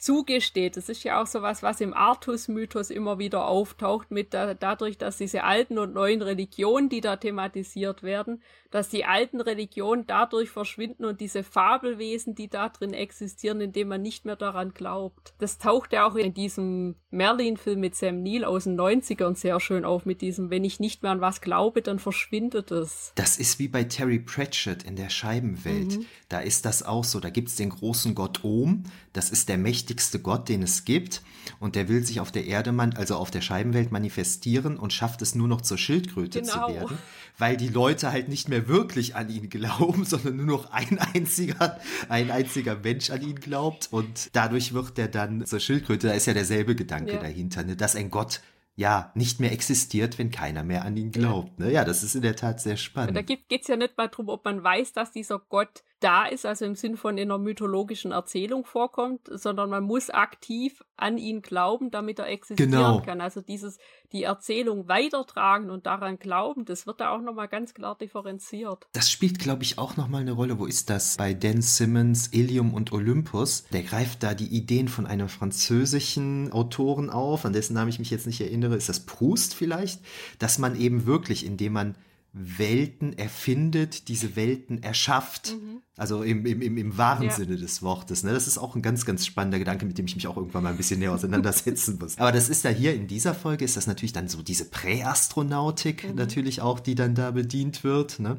zugesteht. 0.00 0.76
Das 0.76 0.88
ist 0.88 1.04
ja 1.04 1.20
auch 1.20 1.26
so 1.26 1.42
was, 1.42 1.62
was 1.62 1.80
im 1.80 1.94
Artus-Mythos 1.94 2.90
immer 2.90 3.18
wieder 3.18 3.46
auftaucht, 3.46 4.10
mit 4.10 4.34
da, 4.34 4.54
dadurch, 4.54 4.98
dass 4.98 5.18
diese 5.18 5.44
alten 5.44 5.78
und 5.78 5.94
neuen 5.94 6.22
Religionen, 6.22 6.88
die 6.88 7.00
da 7.00 7.16
thematisiert 7.16 8.02
werden, 8.02 8.42
dass 8.70 8.88
die 8.88 9.04
alten 9.04 9.40
Religionen 9.40 10.06
dadurch 10.06 10.50
verschwinden 10.50 11.04
und 11.04 11.20
diese 11.20 11.42
Fabelwesen, 11.42 12.34
die 12.34 12.48
da 12.48 12.68
drin 12.68 12.94
existieren, 12.94 13.60
indem 13.60 13.88
man 13.88 14.02
nicht 14.02 14.24
mehr 14.24 14.36
daran 14.36 14.72
glaubt. 14.72 15.34
Das 15.38 15.58
taucht 15.58 15.92
ja 15.92 16.08
auch 16.08 16.14
in 16.14 16.32
diesem 16.32 16.96
Merlin-Film 17.10 17.80
mit 17.80 17.94
Sam 17.94 18.22
Neill 18.22 18.44
aus 18.44 18.64
den 18.64 18.80
90ern 18.80 19.36
sehr 19.36 19.60
schön 19.60 19.84
auf, 19.84 20.06
mit 20.06 20.22
diesem, 20.22 20.50
wenn 20.50 20.64
ich 20.64 20.80
nicht 20.80 21.02
mehr 21.02 21.12
an 21.12 21.20
was 21.20 21.40
glaube, 21.40 21.82
dann 21.82 21.98
verschwindet 21.98 22.70
es. 22.70 23.12
Das 23.16 23.36
ist 23.36 23.58
wie 23.58 23.68
bei 23.68 23.84
Terry 23.84 24.18
Pratchett 24.18 24.84
in 24.84 24.96
der 24.96 25.10
Scheibenwelt. 25.10 25.98
Mhm. 25.98 26.06
Da 26.28 26.40
ist 26.40 26.64
das 26.64 26.82
auch 26.84 27.04
so. 27.04 27.20
Da 27.20 27.30
gibt's 27.30 27.56
den 27.56 27.70
großen 27.70 28.14
Gott 28.14 28.44
Ohm, 28.44 28.84
das 29.12 29.30
ist 29.30 29.48
der 29.48 29.58
mächtigste 29.58 30.20
Gott, 30.20 30.48
den 30.48 30.62
es 30.62 30.84
gibt. 30.84 31.22
Und 31.58 31.74
der 31.74 31.88
will 31.88 32.04
sich 32.04 32.20
auf 32.20 32.30
der 32.30 32.46
Erde, 32.46 32.72
also 32.96 33.16
auf 33.16 33.30
der 33.30 33.40
Scheibenwelt 33.40 33.90
manifestieren 33.90 34.78
und 34.78 34.92
schafft 34.92 35.20
es 35.22 35.34
nur 35.34 35.48
noch 35.48 35.62
zur 35.62 35.78
Schildkröte 35.78 36.42
genau. 36.42 36.68
zu 36.68 36.74
werden. 36.74 36.98
Weil 37.38 37.56
die 37.56 37.68
Leute 37.68 38.12
halt 38.12 38.28
nicht 38.28 38.48
mehr 38.48 38.68
wirklich 38.68 39.16
an 39.16 39.28
ihn 39.28 39.48
glauben, 39.48 40.04
sondern 40.06 40.36
nur 40.36 40.46
noch 40.46 40.70
ein 40.70 40.98
einziger, 40.98 41.78
ein 42.08 42.30
einziger 42.30 42.76
Mensch 42.76 43.10
an 43.10 43.22
ihn 43.22 43.36
glaubt. 43.36 43.88
Und 43.90 44.30
dadurch 44.32 44.72
wird 44.74 44.98
er 44.98 45.08
dann 45.08 45.44
zur 45.46 45.60
Schildkröte. 45.60 46.08
Da 46.08 46.14
ist 46.14 46.26
ja 46.26 46.34
derselbe 46.34 46.74
Gedanke 46.76 47.14
ja. 47.14 47.20
dahinter, 47.20 47.64
ne? 47.64 47.76
dass 47.76 47.96
ein 47.96 48.10
Gott 48.10 48.40
ja 48.76 49.10
nicht 49.14 49.40
mehr 49.40 49.52
existiert, 49.52 50.18
wenn 50.18 50.30
keiner 50.30 50.62
mehr 50.62 50.84
an 50.84 50.96
ihn 50.96 51.10
glaubt. 51.10 51.58
Ne? 51.58 51.72
Ja, 51.72 51.84
das 51.84 52.02
ist 52.02 52.14
in 52.14 52.22
der 52.22 52.36
Tat 52.36 52.60
sehr 52.60 52.76
spannend. 52.76 53.16
Da 53.16 53.22
geht 53.22 53.44
es 53.50 53.68
ja 53.68 53.76
nicht 53.76 53.96
mal 53.96 54.08
darum, 54.08 54.28
ob 54.28 54.44
man 54.44 54.62
weiß, 54.62 54.92
dass 54.92 55.12
dieser 55.12 55.38
Gott 55.38 55.82
da 56.00 56.26
ist, 56.26 56.46
also 56.46 56.64
im 56.64 56.74
Sinn 56.74 56.96
von 56.96 57.18
in 57.18 57.30
einer 57.30 57.38
mythologischen 57.38 58.12
Erzählung 58.12 58.64
vorkommt, 58.64 59.28
sondern 59.30 59.70
man 59.70 59.84
muss 59.84 60.10
aktiv 60.10 60.82
an 60.96 61.18
ihn 61.18 61.42
glauben, 61.42 61.90
damit 61.90 62.18
er 62.18 62.26
existieren 62.26 62.70
genau. 62.70 63.00
kann. 63.00 63.20
Also 63.20 63.40
dieses, 63.40 63.78
die 64.12 64.24
Erzählung 64.24 64.88
weitertragen 64.88 65.70
und 65.70 65.86
daran 65.86 66.18
glauben, 66.18 66.64
das 66.64 66.86
wird 66.86 67.00
da 67.00 67.10
auch 67.10 67.20
nochmal 67.20 67.48
ganz 67.48 67.74
klar 67.74 67.96
differenziert. 67.96 68.88
Das 68.92 69.10
spielt, 69.10 69.38
glaube 69.38 69.62
ich, 69.62 69.78
auch 69.78 69.96
nochmal 69.96 70.22
eine 70.22 70.32
Rolle. 70.32 70.58
Wo 70.58 70.66
ist 70.66 70.90
das? 70.90 71.16
Bei 71.16 71.34
Dan 71.34 71.62
Simmons, 71.62 72.32
Ilium 72.32 72.74
und 72.74 72.92
Olympus. 72.92 73.64
Der 73.72 73.82
greift 73.82 74.22
da 74.22 74.34
die 74.34 74.48
Ideen 74.48 74.88
von 74.88 75.06
einem 75.06 75.28
französischen 75.28 76.52
Autoren 76.52 77.10
auf, 77.10 77.44
an 77.44 77.52
dessen 77.52 77.74
Namen 77.74 77.90
ich 77.90 77.98
mich 77.98 78.10
jetzt 78.10 78.26
nicht 78.26 78.40
erinnere. 78.40 78.76
Ist 78.76 78.88
das 78.88 79.00
Proust 79.00 79.54
vielleicht? 79.54 80.00
Dass 80.38 80.58
man 80.58 80.78
eben 80.78 81.06
wirklich, 81.06 81.44
indem 81.44 81.74
man 81.74 81.94
Welten 82.32 83.18
erfindet, 83.18 84.06
diese 84.06 84.36
Welten 84.36 84.82
erschafft. 84.82 85.52
Mhm. 85.52 85.82
Also 85.96 86.22
im, 86.22 86.46
im, 86.46 86.62
im, 86.62 86.78
im 86.78 86.96
wahren 86.96 87.24
ja. 87.26 87.32
Sinne 87.32 87.56
des 87.56 87.82
Wortes. 87.82 88.22
Ne? 88.22 88.32
Das 88.32 88.46
ist 88.46 88.56
auch 88.56 88.76
ein 88.76 88.82
ganz, 88.82 89.04
ganz 89.04 89.26
spannender 89.26 89.58
Gedanke, 89.58 89.84
mit 89.84 89.98
dem 89.98 90.06
ich 90.06 90.14
mich 90.14 90.28
auch 90.28 90.36
irgendwann 90.36 90.62
mal 90.62 90.70
ein 90.70 90.76
bisschen 90.76 91.00
näher 91.00 91.12
auseinandersetzen 91.12 91.98
muss. 92.00 92.18
Aber 92.18 92.32
das 92.32 92.48
ist 92.48 92.64
ja 92.64 92.70
hier 92.70 92.94
in 92.94 93.06
dieser 93.08 93.34
Folge, 93.34 93.64
ist 93.64 93.76
das 93.76 93.86
natürlich 93.86 94.12
dann 94.12 94.28
so 94.28 94.42
diese 94.42 94.64
Präastronautik 94.64 96.08
mhm. 96.08 96.14
natürlich 96.14 96.62
auch, 96.62 96.80
die 96.80 96.94
dann 96.94 97.14
da 97.14 97.32
bedient 97.32 97.84
wird. 97.84 98.20
Ne? 98.20 98.38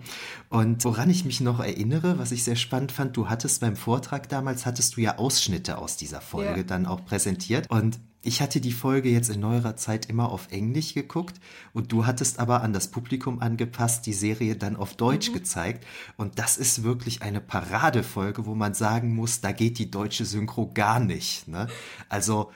Und 0.49 0.83
woran 0.85 1.09
ich 1.09 1.25
mich 1.25 1.41
noch 1.41 1.59
erinnere, 1.59 2.17
was 2.17 2.31
ich 2.31 2.43
sehr 2.43 2.55
spannend 2.55 2.91
fand, 2.91 3.17
du 3.17 3.29
hattest 3.29 3.59
beim 3.61 3.75
Vortrag 3.75 4.29
damals, 4.29 4.65
hattest 4.65 4.95
du 4.95 5.01
ja 5.01 5.17
Ausschnitte 5.17 5.77
aus 5.77 5.97
dieser 5.97 6.21
Folge 6.21 6.61
ja. 6.61 6.63
dann 6.63 6.85
auch 6.85 7.05
präsentiert. 7.05 7.69
Und 7.69 7.99
ich 8.23 8.41
hatte 8.41 8.61
die 8.61 8.71
Folge 8.71 9.09
jetzt 9.09 9.29
in 9.29 9.39
neuerer 9.39 9.75
Zeit 9.75 10.07
immer 10.07 10.31
auf 10.31 10.51
Englisch 10.51 10.93
geguckt 10.93 11.37
und 11.73 11.91
du 11.91 12.05
hattest 12.05 12.39
aber 12.39 12.61
an 12.61 12.71
das 12.71 12.89
Publikum 12.89 13.39
angepasst 13.39 14.05
die 14.05 14.13
Serie 14.13 14.55
dann 14.55 14.75
auf 14.75 14.95
Deutsch 14.95 15.29
mhm. 15.29 15.33
gezeigt. 15.33 15.85
Und 16.17 16.37
das 16.37 16.57
ist 16.57 16.83
wirklich 16.83 17.23
eine 17.23 17.41
Paradefolge, 17.41 18.45
wo 18.45 18.53
man 18.53 18.75
sagen 18.75 19.15
muss, 19.15 19.41
da 19.41 19.51
geht 19.51 19.79
die 19.79 19.89
deutsche 19.89 20.25
Synchro 20.25 20.69
gar 20.71 20.99
nicht. 20.99 21.47
Ne? 21.47 21.67
Also, 22.09 22.51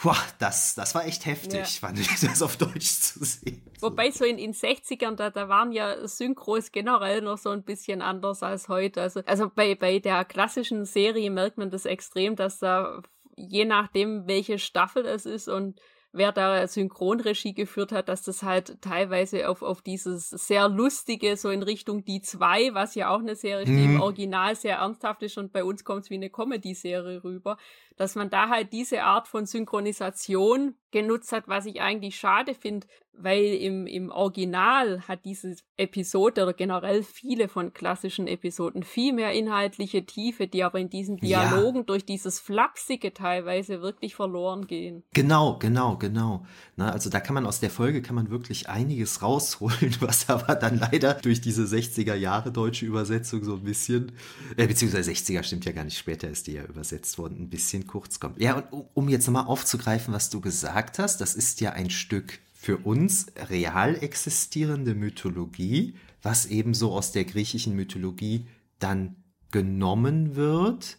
boah, 0.00 0.16
das, 0.38 0.76
das 0.76 0.94
war 0.94 1.06
echt 1.06 1.26
heftig, 1.26 1.80
ja. 1.80 1.88
fand 1.88 1.98
ich, 1.98 2.08
das 2.20 2.40
auf 2.40 2.56
Deutsch 2.56 2.90
zu 2.90 3.24
sehen. 3.24 3.62
Wobei 3.80 4.12
so 4.12 4.24
in 4.24 4.36
den 4.36 4.52
60ern, 4.52 5.16
da, 5.16 5.30
da 5.30 5.48
waren 5.48 5.72
ja 5.72 6.06
Synchros 6.06 6.70
generell 6.70 7.20
noch 7.20 7.38
so 7.38 7.50
ein 7.50 7.64
bisschen 7.64 8.00
anders 8.00 8.44
als 8.44 8.68
heute. 8.68 9.02
Also, 9.02 9.22
also 9.26 9.50
bei, 9.52 9.74
bei 9.74 9.98
der 9.98 10.24
klassischen 10.24 10.84
Serie 10.84 11.32
merkt 11.32 11.58
man 11.58 11.70
das 11.70 11.84
extrem, 11.84 12.36
dass 12.36 12.60
da 12.60 13.02
je 13.36 13.64
nachdem, 13.64 14.26
welche 14.26 14.58
Staffel 14.58 15.04
es 15.06 15.26
ist 15.26 15.48
und 15.48 15.80
wer 16.14 16.32
da 16.32 16.66
Synchronregie 16.66 17.54
geführt 17.54 17.92
hat, 17.92 18.08
dass 18.08 18.22
das 18.22 18.42
halt 18.42 18.80
teilweise 18.80 19.48
auf, 19.48 19.62
auf 19.62 19.82
dieses 19.82 20.30
sehr 20.30 20.68
lustige, 20.68 21.36
so 21.36 21.50
in 21.50 21.62
Richtung 21.62 22.04
Die 22.04 22.22
zwei, 22.22 22.72
was 22.72 22.94
ja 22.94 23.10
auch 23.10 23.18
eine 23.18 23.34
Serie 23.34 23.66
mhm. 23.66 23.76
die 23.76 23.84
im 23.84 24.00
Original 24.00 24.54
sehr 24.54 24.76
ernsthaft 24.76 25.22
ist 25.22 25.36
und 25.38 25.52
bei 25.52 25.64
uns 25.64 25.84
kommt 25.84 26.04
es 26.04 26.10
wie 26.10 26.14
eine 26.14 26.30
Comedy-Serie 26.30 27.24
rüber, 27.24 27.58
dass 27.96 28.14
man 28.14 28.30
da 28.30 28.48
halt 28.48 28.72
diese 28.72 29.02
Art 29.02 29.28
von 29.28 29.46
Synchronisation 29.46 30.74
genutzt 30.90 31.32
hat, 31.32 31.48
was 31.48 31.66
ich 31.66 31.80
eigentlich 31.80 32.16
schade 32.16 32.54
finde, 32.54 32.86
weil 33.16 33.44
im, 33.54 33.86
im 33.86 34.10
Original 34.10 35.02
hat 35.06 35.24
diese 35.24 35.56
Episode 35.76 36.42
oder 36.42 36.52
generell 36.52 37.02
viele 37.02 37.48
von 37.48 37.72
klassischen 37.72 38.26
Episoden 38.26 38.82
viel 38.82 39.12
mehr 39.12 39.32
inhaltliche 39.32 40.04
Tiefe, 40.04 40.46
die 40.46 40.62
aber 40.62 40.78
in 40.78 40.90
diesen 40.90 41.16
Dialogen 41.16 41.78
ja. 41.78 41.84
durch 41.84 42.04
dieses 42.04 42.40
Flapsige 42.40 43.12
teilweise 43.12 43.82
wirklich 43.82 44.14
verloren 44.14 44.66
gehen. 44.66 45.02
Genau, 45.12 45.58
genau, 45.58 45.96
genau. 45.96 46.44
Na, 46.76 46.90
also 46.90 47.10
da 47.10 47.20
kann 47.20 47.34
man 47.34 47.46
aus 47.46 47.60
der 47.60 47.70
Folge 47.70 48.02
kann 48.02 48.14
man 48.14 48.30
wirklich 48.30 48.68
einiges 48.68 49.22
rausholen, 49.22 49.96
was 50.00 50.28
aber 50.28 50.54
dann 50.54 50.78
leider 50.78 51.14
durch 51.14 51.40
diese 51.40 51.64
60er 51.64 52.14
Jahre 52.14 52.52
deutsche 52.52 52.86
Übersetzung 52.86 53.44
so 53.44 53.54
ein 53.54 53.64
bisschen, 53.64 54.12
äh, 54.56 54.66
beziehungsweise 54.66 55.10
60er 55.10 55.42
stimmt 55.42 55.64
ja 55.64 55.72
gar 55.72 55.84
nicht, 55.84 55.98
später 55.98 56.28
ist 56.28 56.46
die 56.46 56.52
ja 56.52 56.64
übersetzt 56.64 57.18
worden, 57.18 57.38
ein 57.40 57.48
bisschen 57.48 57.83
kurz 57.86 58.20
kommt. 58.20 58.40
Ja, 58.40 58.58
und 58.58 58.86
um 58.94 59.08
jetzt 59.08 59.26
nochmal 59.26 59.46
aufzugreifen, 59.46 60.12
was 60.14 60.30
du 60.30 60.40
gesagt 60.40 60.98
hast, 60.98 61.20
das 61.20 61.34
ist 61.34 61.60
ja 61.60 61.72
ein 61.72 61.90
Stück 61.90 62.40
für 62.52 62.78
uns 62.78 63.26
real 63.50 63.96
existierende 64.02 64.94
Mythologie, 64.94 65.94
was 66.22 66.46
ebenso 66.46 66.92
aus 66.92 67.12
der 67.12 67.24
griechischen 67.24 67.76
Mythologie 67.76 68.46
dann 68.78 69.16
genommen 69.50 70.34
wird, 70.34 70.98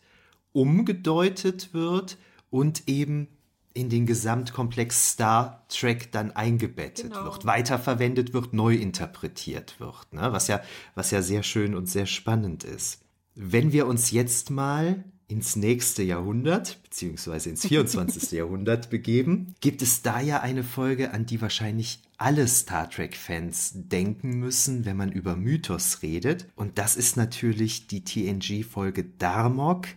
umgedeutet 0.52 1.74
wird 1.74 2.18
und 2.50 2.88
eben 2.88 3.28
in 3.74 3.90
den 3.90 4.06
Gesamtkomplex 4.06 5.12
Star 5.12 5.66
Trek 5.68 6.12
dann 6.12 6.32
eingebettet 6.32 7.12
genau. 7.12 7.26
wird, 7.26 7.46
weiterverwendet 7.46 8.34
wird, 8.34 8.54
neu 8.54 8.76
interpretiert 8.76 9.80
wird, 9.80 10.14
ne? 10.14 10.32
was, 10.32 10.48
ja, 10.48 10.62
was 10.96 11.12
ja 11.12 11.22
sehr 11.22 11.44
schön 11.44 11.76
und 11.76 11.90
sehr 11.90 12.06
spannend 12.06 12.64
ist. 12.64 13.02
Wenn 13.36 13.74
wir 13.74 13.88
uns 13.88 14.12
jetzt 14.12 14.50
mal 14.50 15.04
ins 15.28 15.56
nächste 15.56 16.04
Jahrhundert, 16.04 16.82
beziehungsweise 16.84 17.50
ins 17.50 17.68
24. 17.68 18.32
Jahrhundert 18.38 18.90
begeben, 18.90 19.56
gibt 19.60 19.82
es 19.82 20.02
da 20.02 20.20
ja 20.20 20.42
eine 20.42 20.64
Folge, 20.64 21.12
an 21.12 21.26
die 21.26 21.42
wahrscheinlich 21.42 22.00
alle 22.18 22.48
Star 22.48 22.90
Trek-Fans 22.90 23.74
denken 23.76 24.40
müssen, 24.40 24.86
wenn 24.86 24.98
man 24.98 25.12
über 25.12 25.36
Mythos 25.36 26.02
redet. 26.02 26.48
Und 26.56 26.78
das 26.78 26.96
ist 26.96 27.18
natürlich 27.18 27.88
die 27.88 28.04
TNG-Folge 28.04 29.04
Darmok, 29.04 29.88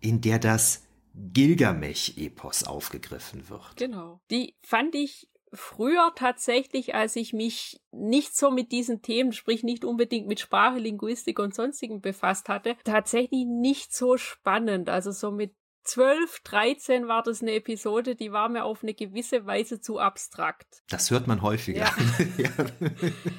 in 0.00 0.20
der 0.20 0.38
das 0.38 0.82
Gilgamesch-Epos 1.14 2.64
aufgegriffen 2.64 3.48
wird. 3.48 3.76
Genau. 3.76 4.20
Die 4.30 4.54
fand 4.62 4.94
ich 4.94 5.28
früher 5.52 6.12
tatsächlich, 6.14 6.94
als 6.94 7.16
ich 7.16 7.32
mich 7.32 7.80
nicht 7.90 8.36
so 8.36 8.50
mit 8.50 8.72
diesen 8.72 9.02
Themen, 9.02 9.32
sprich 9.32 9.62
nicht 9.62 9.84
unbedingt 9.84 10.26
mit 10.26 10.40
Sprache, 10.40 10.78
Linguistik 10.78 11.38
und 11.38 11.54
sonstigen 11.54 12.00
befasst 12.00 12.48
hatte, 12.48 12.76
tatsächlich 12.84 13.44
nicht 13.46 13.94
so 13.94 14.16
spannend. 14.16 14.88
Also 14.88 15.10
so 15.10 15.30
mit 15.30 15.54
12, 15.84 16.40
13 16.44 17.08
war 17.08 17.22
das 17.22 17.42
eine 17.42 17.54
Episode, 17.54 18.14
die 18.14 18.30
war 18.30 18.48
mir 18.48 18.64
auf 18.64 18.82
eine 18.82 18.94
gewisse 18.94 19.46
Weise 19.46 19.80
zu 19.80 19.98
abstrakt. 19.98 20.82
Das 20.88 21.10
hört 21.10 21.26
man 21.26 21.42
häufiger. 21.42 21.90
Ja. 22.38 22.50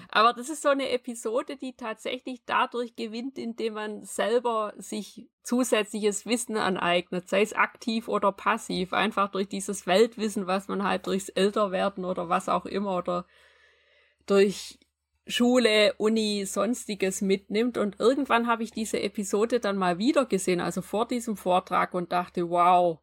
Aber 0.10 0.34
das 0.34 0.50
ist 0.50 0.62
so 0.62 0.70
eine 0.70 0.90
Episode, 0.90 1.58
die 1.58 1.74
tatsächlich 1.76 2.44
dadurch 2.46 2.96
gewinnt, 2.96 3.38
indem 3.38 3.74
man 3.74 4.04
selber 4.04 4.74
sich 4.78 5.30
zusätzliches 5.44 6.26
Wissen 6.26 6.58
aneignet, 6.58 7.30
sei 7.30 7.42
es 7.42 7.54
aktiv 7.54 8.08
oder 8.08 8.32
passiv, 8.32 8.94
einfach 8.94 9.32
durch 9.32 9.48
dieses 9.48 9.88
Weltwissen, 9.88 10.48
was 10.48 10.68
man 10.68 10.84
halt 10.84 11.08
durchs 11.08 11.30
Älterwerden 11.30 12.06
oder 12.06 12.30
was 12.30 12.50
auch 12.50 12.66
immer 12.66 12.98
oder 12.98 13.26
durch 14.26 14.80
Schule, 15.26 15.94
Uni, 15.98 16.46
sonstiges 16.46 17.22
mitnimmt. 17.22 17.78
Und 17.78 18.00
irgendwann 18.00 18.48
habe 18.48 18.64
ich 18.64 18.72
diese 18.72 19.02
Episode 19.02 19.60
dann 19.60 19.78
mal 19.78 19.98
wieder 19.98 20.26
gesehen, 20.26 20.60
also 20.60 20.82
vor 20.82 21.08
diesem 21.08 21.38
Vortrag 21.38 21.94
und 21.94 22.12
dachte, 22.12 22.50
wow, 22.50 23.00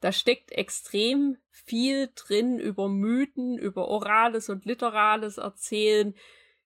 da 0.00 0.12
steckt 0.12 0.52
extrem 0.52 1.38
viel 1.50 2.10
drin 2.14 2.58
über 2.58 2.88
Mythen, 2.88 3.58
über 3.58 3.88
orales 3.88 4.48
und 4.48 4.64
literales 4.64 5.38
Erzählen, 5.38 6.14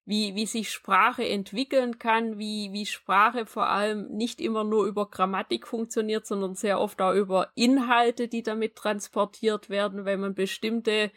wie, 0.04 0.34
wie 0.34 0.46
sich 0.46 0.70
Sprache 0.70 1.26
entwickeln 1.26 1.98
kann, 1.98 2.38
wie, 2.38 2.72
wie 2.72 2.86
Sprache 2.86 3.46
vor 3.46 3.68
allem 3.68 4.08
nicht 4.08 4.40
immer 4.40 4.64
nur 4.64 4.86
über 4.86 5.08
Grammatik 5.08 5.66
funktioniert, 5.66 6.26
sondern 6.26 6.56
sehr 6.56 6.80
oft 6.80 7.00
auch 7.00 7.14
über 7.14 7.52
Inhalte, 7.54 8.26
die 8.26 8.42
damit 8.42 8.74
transportiert 8.74 9.70
werden, 9.70 10.04
wenn 10.04 10.20
man 10.20 10.34
bestimmte 10.34 11.12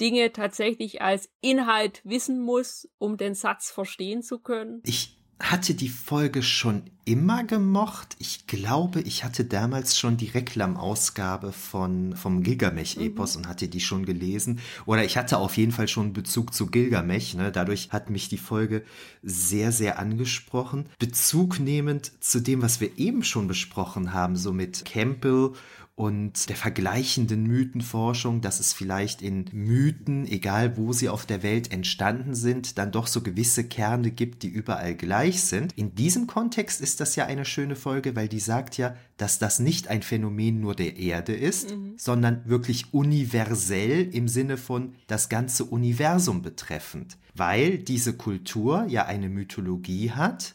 Dinge 0.00 0.32
tatsächlich 0.32 1.02
als 1.02 1.28
Inhalt 1.40 2.00
wissen 2.04 2.40
muss, 2.40 2.88
um 2.98 3.16
den 3.16 3.34
Satz 3.34 3.70
verstehen 3.70 4.22
zu 4.22 4.38
können? 4.38 4.82
Ich 4.84 5.18
hatte 5.40 5.74
die 5.74 5.88
Folge 5.88 6.42
schon 6.42 6.82
immer 7.04 7.44
gemocht. 7.44 8.16
Ich 8.18 8.46
glaube, 8.46 9.00
ich 9.00 9.24
hatte 9.24 9.44
damals 9.44 9.96
schon 9.96 10.16
die 10.16 10.26
Reklamausgabe 10.26 11.52
von, 11.52 12.16
vom 12.16 12.42
Gilgamesch-Epos 12.42 13.34
mhm. 13.34 13.42
und 13.42 13.48
hatte 13.48 13.68
die 13.68 13.80
schon 13.80 14.04
gelesen. 14.04 14.60
Oder 14.84 15.04
ich 15.04 15.16
hatte 15.16 15.38
auf 15.38 15.56
jeden 15.56 15.72
Fall 15.72 15.88
schon 15.88 16.12
Bezug 16.12 16.52
zu 16.52 16.66
Gilgamesch. 16.66 17.34
Ne? 17.34 17.52
Dadurch 17.52 17.90
hat 17.92 18.10
mich 18.10 18.28
die 18.28 18.36
Folge 18.36 18.84
sehr, 19.22 19.70
sehr 19.70 19.98
angesprochen. 19.98 20.88
Bezug 20.98 21.60
nehmend 21.60 22.12
zu 22.22 22.40
dem, 22.40 22.60
was 22.60 22.80
wir 22.80 22.98
eben 22.98 23.22
schon 23.22 23.46
besprochen 23.46 24.12
haben, 24.12 24.36
so 24.36 24.52
mit 24.52 24.84
Campbell 24.84 25.52
und 25.98 26.48
der 26.48 26.54
vergleichenden 26.54 27.42
Mythenforschung, 27.42 28.40
dass 28.40 28.60
es 28.60 28.72
vielleicht 28.72 29.20
in 29.20 29.46
Mythen, 29.50 30.28
egal 30.28 30.76
wo 30.76 30.92
sie 30.92 31.08
auf 31.08 31.26
der 31.26 31.42
Welt 31.42 31.72
entstanden 31.72 32.36
sind, 32.36 32.78
dann 32.78 32.92
doch 32.92 33.08
so 33.08 33.20
gewisse 33.20 33.64
Kerne 33.64 34.12
gibt, 34.12 34.44
die 34.44 34.48
überall 34.48 34.94
gleich 34.94 35.42
sind. 35.42 35.76
In 35.76 35.96
diesem 35.96 36.28
Kontext 36.28 36.80
ist 36.80 37.00
das 37.00 37.16
ja 37.16 37.26
eine 37.26 37.44
schöne 37.44 37.74
Folge, 37.74 38.14
weil 38.14 38.28
die 38.28 38.38
sagt 38.38 38.76
ja, 38.76 38.94
dass 39.16 39.40
das 39.40 39.58
nicht 39.58 39.88
ein 39.88 40.02
Phänomen 40.02 40.60
nur 40.60 40.76
der 40.76 40.98
Erde 40.98 41.34
ist, 41.34 41.74
mhm. 41.74 41.94
sondern 41.96 42.48
wirklich 42.48 42.94
universell 42.94 44.08
im 44.14 44.28
Sinne 44.28 44.56
von 44.56 44.94
das 45.08 45.28
ganze 45.28 45.64
Universum 45.64 46.42
betreffend, 46.42 47.18
weil 47.34 47.76
diese 47.76 48.12
Kultur 48.12 48.86
ja 48.88 49.06
eine 49.06 49.28
Mythologie 49.28 50.12
hat, 50.12 50.54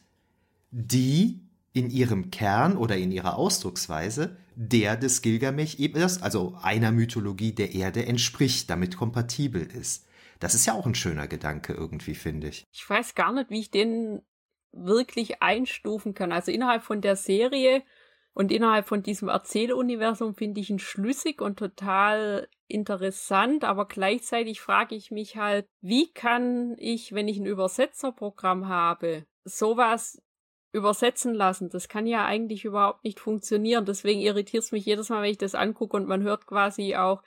die 0.72 1.42
in 1.74 1.90
ihrem 1.90 2.32
Kern 2.32 2.78
oder 2.78 2.96
in 2.96 3.12
ihrer 3.12 3.36
Ausdrucksweise 3.38 4.38
der 4.56 4.96
des 4.96 5.22
Gilgamesch-Epos, 5.22 6.22
also 6.22 6.58
einer 6.62 6.92
Mythologie 6.92 7.54
der 7.54 7.74
Erde, 7.74 8.06
entspricht, 8.06 8.70
damit 8.70 8.98
kompatibel 8.98 9.62
ist. 9.62 10.08
Das 10.40 10.56
ist 10.56 10.66
ja 10.66 10.74
auch 10.74 10.86
ein 10.86 10.96
schöner 10.96 11.28
Gedanke 11.28 11.74
irgendwie, 11.74 12.16
finde 12.16 12.50
ich. 12.50 12.66
Ich 12.72 12.90
weiß 12.90 13.16
gar 13.16 13.32
nicht, 13.32 13.50
wie 13.50 13.62
ich 13.62 13.72
den 13.72 14.22
wirklich 14.72 15.42
einstufen 15.42 16.14
kann. 16.14 16.32
Also 16.32 16.52
innerhalb 16.52 16.84
von 16.84 17.02
der 17.02 17.16
Serie 17.16 17.84
und 18.34 18.52
innerhalb 18.52 18.88
von 18.88 19.04
diesem 19.04 19.30
Erzähluniversum 19.30 20.34
finde 20.34 20.60
ich 20.60 20.70
ihn 20.70 20.80
schlüssig 20.80 21.42
und 21.42 21.60
total 21.60 22.48
interessant, 22.68 23.64
aber 23.64 23.88
gleichzeitig 23.88 24.60
frage 24.60 24.96
ich 24.96 25.12
mich 25.12 25.38
halt, 25.38 25.68
wie 25.82 26.12
kann 26.12 26.76
ich, 26.80 27.14
wenn 27.14 27.28
ich 27.28 27.38
ein 27.38 27.46
Übersetzerprogramm 27.46 28.68
habe, 28.68 29.26
sowas 29.44 30.22
übersetzen 30.74 31.34
lassen. 31.34 31.70
Das 31.70 31.88
kann 31.88 32.08
ja 32.08 32.26
eigentlich 32.26 32.66
überhaupt 32.66 33.04
nicht 33.04 33.20
funktionieren. 33.20 33.86
Deswegen 33.86 34.20
irritiert 34.20 34.64
es 34.64 34.72
mich 34.72 34.86
jedes 34.86 35.10
Mal, 35.10 35.22
wenn 35.22 35.32
ich 35.32 35.38
das 35.38 35.56
angucke 35.56 35.96
und 35.96 36.08
man 36.08 36.24
hört 36.24 36.48
quasi 36.48 36.96
auch, 36.96 37.22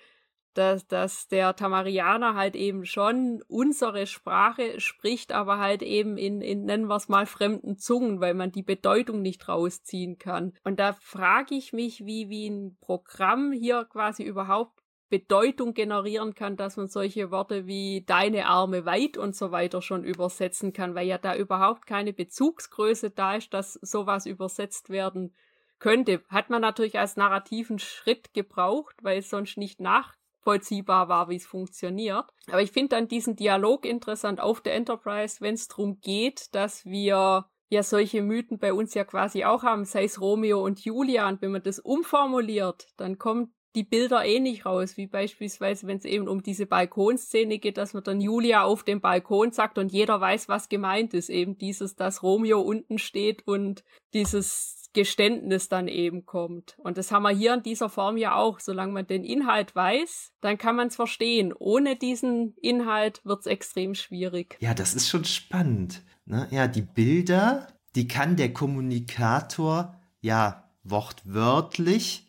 dass, 0.55 0.87
dass 0.89 1.29
der 1.29 1.55
Tamarianer 1.55 2.35
halt 2.35 2.57
eben 2.57 2.85
schon 2.87 3.43
unsere 3.47 4.07
Sprache 4.07 4.81
spricht, 4.81 5.33
aber 5.33 5.59
halt 5.59 5.83
eben 5.83 6.17
in, 6.17 6.41
in 6.41 6.65
nennen 6.65 6.87
wir 6.87 6.97
es 6.97 7.09
mal, 7.09 7.27
fremden 7.27 7.77
Zungen, 7.77 8.21
weil 8.21 8.35
man 8.35 8.53
die 8.53 8.63
Bedeutung 8.63 9.23
nicht 9.23 9.49
rausziehen 9.49 10.19
kann. 10.19 10.55
Und 10.65 10.81
da 10.81 10.95
frage 10.95 11.55
ich 11.55 11.73
mich, 11.73 12.05
wie, 12.05 12.29
wie 12.29 12.49
ein 12.49 12.77
Programm 12.81 13.53
hier 13.53 13.85
quasi 13.85 14.23
überhaupt 14.25 14.81
Bedeutung 15.09 15.75
generieren 15.75 16.35
kann, 16.35 16.57
dass 16.57 16.77
man 16.77 16.89
solche 16.89 17.31
Worte 17.31 17.67
wie 17.67 18.05
deine 18.07 18.47
Arme 18.47 18.85
weit 18.85 19.17
und 19.17 19.37
so 19.37 19.53
weiter 19.53 19.81
schon 19.81 20.05
übersetzen 20.05 20.73
kann, 20.73 20.95
weil 20.95 21.07
ja 21.07 21.19
da 21.19 21.37
überhaupt 21.37 21.87
keine 21.87 22.13
Bezugsgröße 22.13 23.11
da 23.11 23.37
ist, 23.37 23.55
dass 23.55 23.75
sowas 23.75 24.27
übersetzt 24.27 24.91
werden 24.91 25.35
könnte. 25.79 26.23
Hat 26.29 26.51
man 26.51 26.63
natürlich 26.63 26.99
als 26.99 27.17
narrativen 27.17 27.79
Schritt 27.79 28.35
gebraucht, 28.35 28.97
weil 29.03 29.19
es 29.19 29.31
sonst 29.31 29.59
nicht 29.59 29.81
nachvollziehbar 29.81 31.09
war, 31.09 31.29
wie 31.29 31.37
es 31.37 31.47
funktioniert. 31.47 32.25
Aber 32.49 32.63
ich 32.63 32.73
finde 32.73 32.97
dann 32.97 33.09
diesen 33.09 33.37
Dialog 33.37 33.85
interessant 33.85 34.41
auf 34.41 34.61
der 34.61 34.75
Enterprise, 34.75 35.41
wenn 35.41 35.55
es 35.55 35.69
darum 35.69 36.01
geht, 36.01 36.55
dass 36.55 36.85
wir 36.85 37.47
ja 37.69 37.83
solche 37.83 38.23
Mythen 38.23 38.59
bei 38.59 38.73
uns 38.73 38.95
ja 38.95 39.05
quasi 39.05 39.45
auch 39.45 39.63
haben, 39.63 39.85
sei 39.85 40.05
es 40.05 40.21
Romeo 40.21 40.65
und 40.65 40.85
Julia. 40.85 41.29
Und 41.29 41.43
wenn 41.43 41.53
man 41.53 41.63
das 41.63 41.79
umformuliert, 41.79 42.89
dann 42.97 43.19
kommt 43.19 43.51
die 43.77 43.85
Bilder 43.85 44.25
eh 44.25 44.41
nicht 44.41 44.65
raus, 44.65 44.97
wie 44.97 45.07
beispielsweise, 45.07 45.87
wenn 45.87 45.99
es 45.99 46.07
eben 46.07 46.29
um 46.29 46.43
diese 46.43 46.67
Balkonszene 46.67 47.59
geht, 47.59 47.77
dass 47.77 47.93
man 47.93 48.03
dann 48.03 48.21
Julia 48.23 48.65
auf 48.65 48.83
dem 48.83 49.01
Balkon 49.01 49.53
sagt 49.53 49.77
und 49.79 49.93
jeder 49.93 50.21
weiß, 50.21 50.49
was 50.49 50.69
gemeint 50.71 51.13
ist. 51.13 51.29
Eben 51.29 51.59
dieses, 51.59 51.95
dass 51.95 52.23
Romeo 52.23 52.61
unten 52.61 52.99
steht 52.99 53.47
und 53.47 53.85
dieses 54.15 54.91
Geständnis 54.95 55.69
dann 55.69 55.89
eben 55.89 56.25
kommt. 56.25 56.75
Und 56.79 56.97
das 56.97 57.13
haben 57.13 57.25
wir 57.25 57.31
hier 57.31 57.53
in 57.53 57.63
dieser 57.63 57.91
Form 57.91 58.17
ja 58.17 58.35
auch. 58.35 58.61
Solange 58.61 58.93
man 58.93 59.07
den 59.07 59.25
Inhalt 59.25 59.77
weiß, 59.77 60.33
dann 60.41 60.57
kann 60.57 60.75
man 60.75 60.89
es 60.89 60.97
verstehen. 60.97 61.53
Ohne 61.53 61.97
diesen 61.97 62.55
Inhalt 62.63 63.21
wird 63.25 63.41
es 63.41 63.47
extrem 63.47 63.95
schwierig. 63.95 64.57
Ja, 64.61 64.73
das 64.73 64.95
ist 64.95 65.11
schon 65.11 65.27
spannend. 65.27 66.03
Ne? 66.25 66.49
Ja, 66.51 66.67
die 66.67 66.81
Bilder, 66.83 67.69
die 67.95 68.09
kann 68.09 68.37
der 68.37 68.55
Kommunikator 68.55 69.95
ja 70.23 70.65
wortwörtlich 70.83 72.26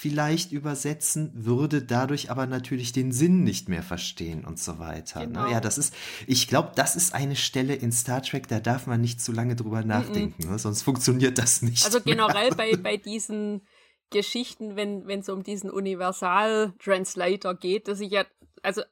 vielleicht 0.00 0.52
übersetzen, 0.52 1.32
würde 1.34 1.82
dadurch 1.82 2.30
aber 2.30 2.46
natürlich 2.46 2.92
den 2.92 3.10
Sinn 3.10 3.42
nicht 3.42 3.68
mehr 3.68 3.82
verstehen 3.82 4.44
und 4.44 4.56
so 4.56 4.78
weiter. 4.78 5.20
Ne? 5.20 5.26
Genau. 5.26 5.50
Ja, 5.50 5.60
das 5.60 5.76
ist, 5.76 5.92
ich 6.28 6.46
glaube, 6.46 6.70
das 6.76 6.94
ist 6.94 7.14
eine 7.14 7.34
Stelle 7.34 7.74
in 7.74 7.90
Star 7.90 8.22
Trek, 8.22 8.46
da 8.46 8.60
darf 8.60 8.86
man 8.86 9.00
nicht 9.00 9.20
zu 9.20 9.32
lange 9.32 9.56
drüber 9.56 9.82
nachdenken, 9.82 10.44
mm 10.44 10.46
-mm. 10.46 10.52
Ne? 10.52 10.58
sonst 10.60 10.82
funktioniert 10.82 11.36
das 11.38 11.62
nicht. 11.62 11.84
Also 11.84 12.00
generell 12.00 12.50
bei, 12.50 12.76
bei 12.82 12.96
diesen 12.96 13.62
Geschichten, 14.10 14.76
wenn 14.76 15.08
es 15.08 15.28
um 15.28 15.42
diesen 15.42 15.68
Universal-Translator 15.68 17.56
geht, 17.56 17.88
dass 17.88 17.98
ich 17.98 18.12
ja, 18.12 18.24
also 18.62 18.82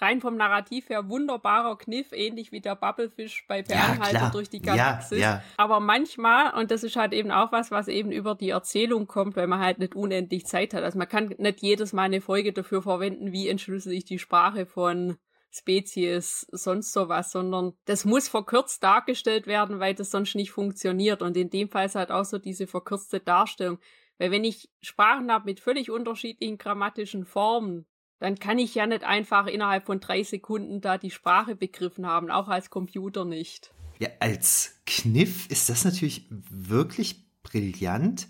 rein 0.00 0.20
vom 0.20 0.36
Narrativ 0.36 0.88
her 0.88 1.08
wunderbarer 1.08 1.76
Kniff, 1.76 2.12
ähnlich 2.12 2.52
wie 2.52 2.60
der 2.60 2.76
Bubblefish 2.76 3.46
bei 3.46 3.62
Per 3.62 3.76
ja, 4.12 4.30
durch 4.30 4.48
die 4.48 4.60
Galaxis. 4.60 5.18
Ja, 5.18 5.34
ja. 5.34 5.42
Aber 5.56 5.80
manchmal, 5.80 6.54
und 6.54 6.70
das 6.70 6.82
ist 6.82 6.96
halt 6.96 7.12
eben 7.12 7.30
auch 7.30 7.52
was, 7.52 7.70
was 7.70 7.88
eben 7.88 8.10
über 8.10 8.34
die 8.34 8.50
Erzählung 8.50 9.06
kommt, 9.06 9.36
weil 9.36 9.46
man 9.46 9.60
halt 9.60 9.78
nicht 9.78 9.94
unendlich 9.94 10.46
Zeit 10.46 10.74
hat. 10.74 10.82
Also 10.82 10.98
man 10.98 11.08
kann 11.08 11.34
nicht 11.38 11.60
jedes 11.62 11.92
Mal 11.92 12.04
eine 12.04 12.20
Folge 12.20 12.52
dafür 12.52 12.82
verwenden, 12.82 13.32
wie 13.32 13.48
entschlüssel 13.48 13.92
ich 13.92 14.04
die 14.04 14.18
Sprache 14.18 14.66
von 14.66 15.16
Spezies, 15.54 16.46
sonst 16.50 16.92
sowas, 16.92 17.30
sondern 17.30 17.74
das 17.84 18.06
muss 18.06 18.28
verkürzt 18.28 18.82
dargestellt 18.82 19.46
werden, 19.46 19.80
weil 19.80 19.94
das 19.94 20.10
sonst 20.10 20.34
nicht 20.34 20.50
funktioniert. 20.50 21.20
Und 21.20 21.36
in 21.36 21.50
dem 21.50 21.68
Fall 21.68 21.86
ist 21.86 21.94
halt 21.94 22.10
auch 22.10 22.24
so 22.24 22.38
diese 22.38 22.66
verkürzte 22.66 23.20
Darstellung. 23.20 23.78
Weil 24.18 24.30
wenn 24.30 24.44
ich 24.44 24.70
Sprachen 24.80 25.30
habe 25.30 25.44
mit 25.44 25.60
völlig 25.60 25.90
unterschiedlichen 25.90 26.56
grammatischen 26.56 27.26
Formen, 27.26 27.86
dann 28.22 28.38
kann 28.38 28.60
ich 28.60 28.76
ja 28.76 28.86
nicht 28.86 29.02
einfach 29.02 29.48
innerhalb 29.48 29.84
von 29.84 29.98
drei 29.98 30.22
Sekunden 30.22 30.80
da 30.80 30.96
die 30.96 31.10
Sprache 31.10 31.56
begriffen 31.56 32.06
haben, 32.06 32.30
auch 32.30 32.46
als 32.46 32.70
Computer 32.70 33.24
nicht. 33.24 33.72
Ja, 33.98 34.10
als 34.20 34.76
Kniff 34.86 35.48
ist 35.48 35.68
das 35.68 35.84
natürlich 35.84 36.26
wirklich 36.30 37.24
brillant, 37.42 38.28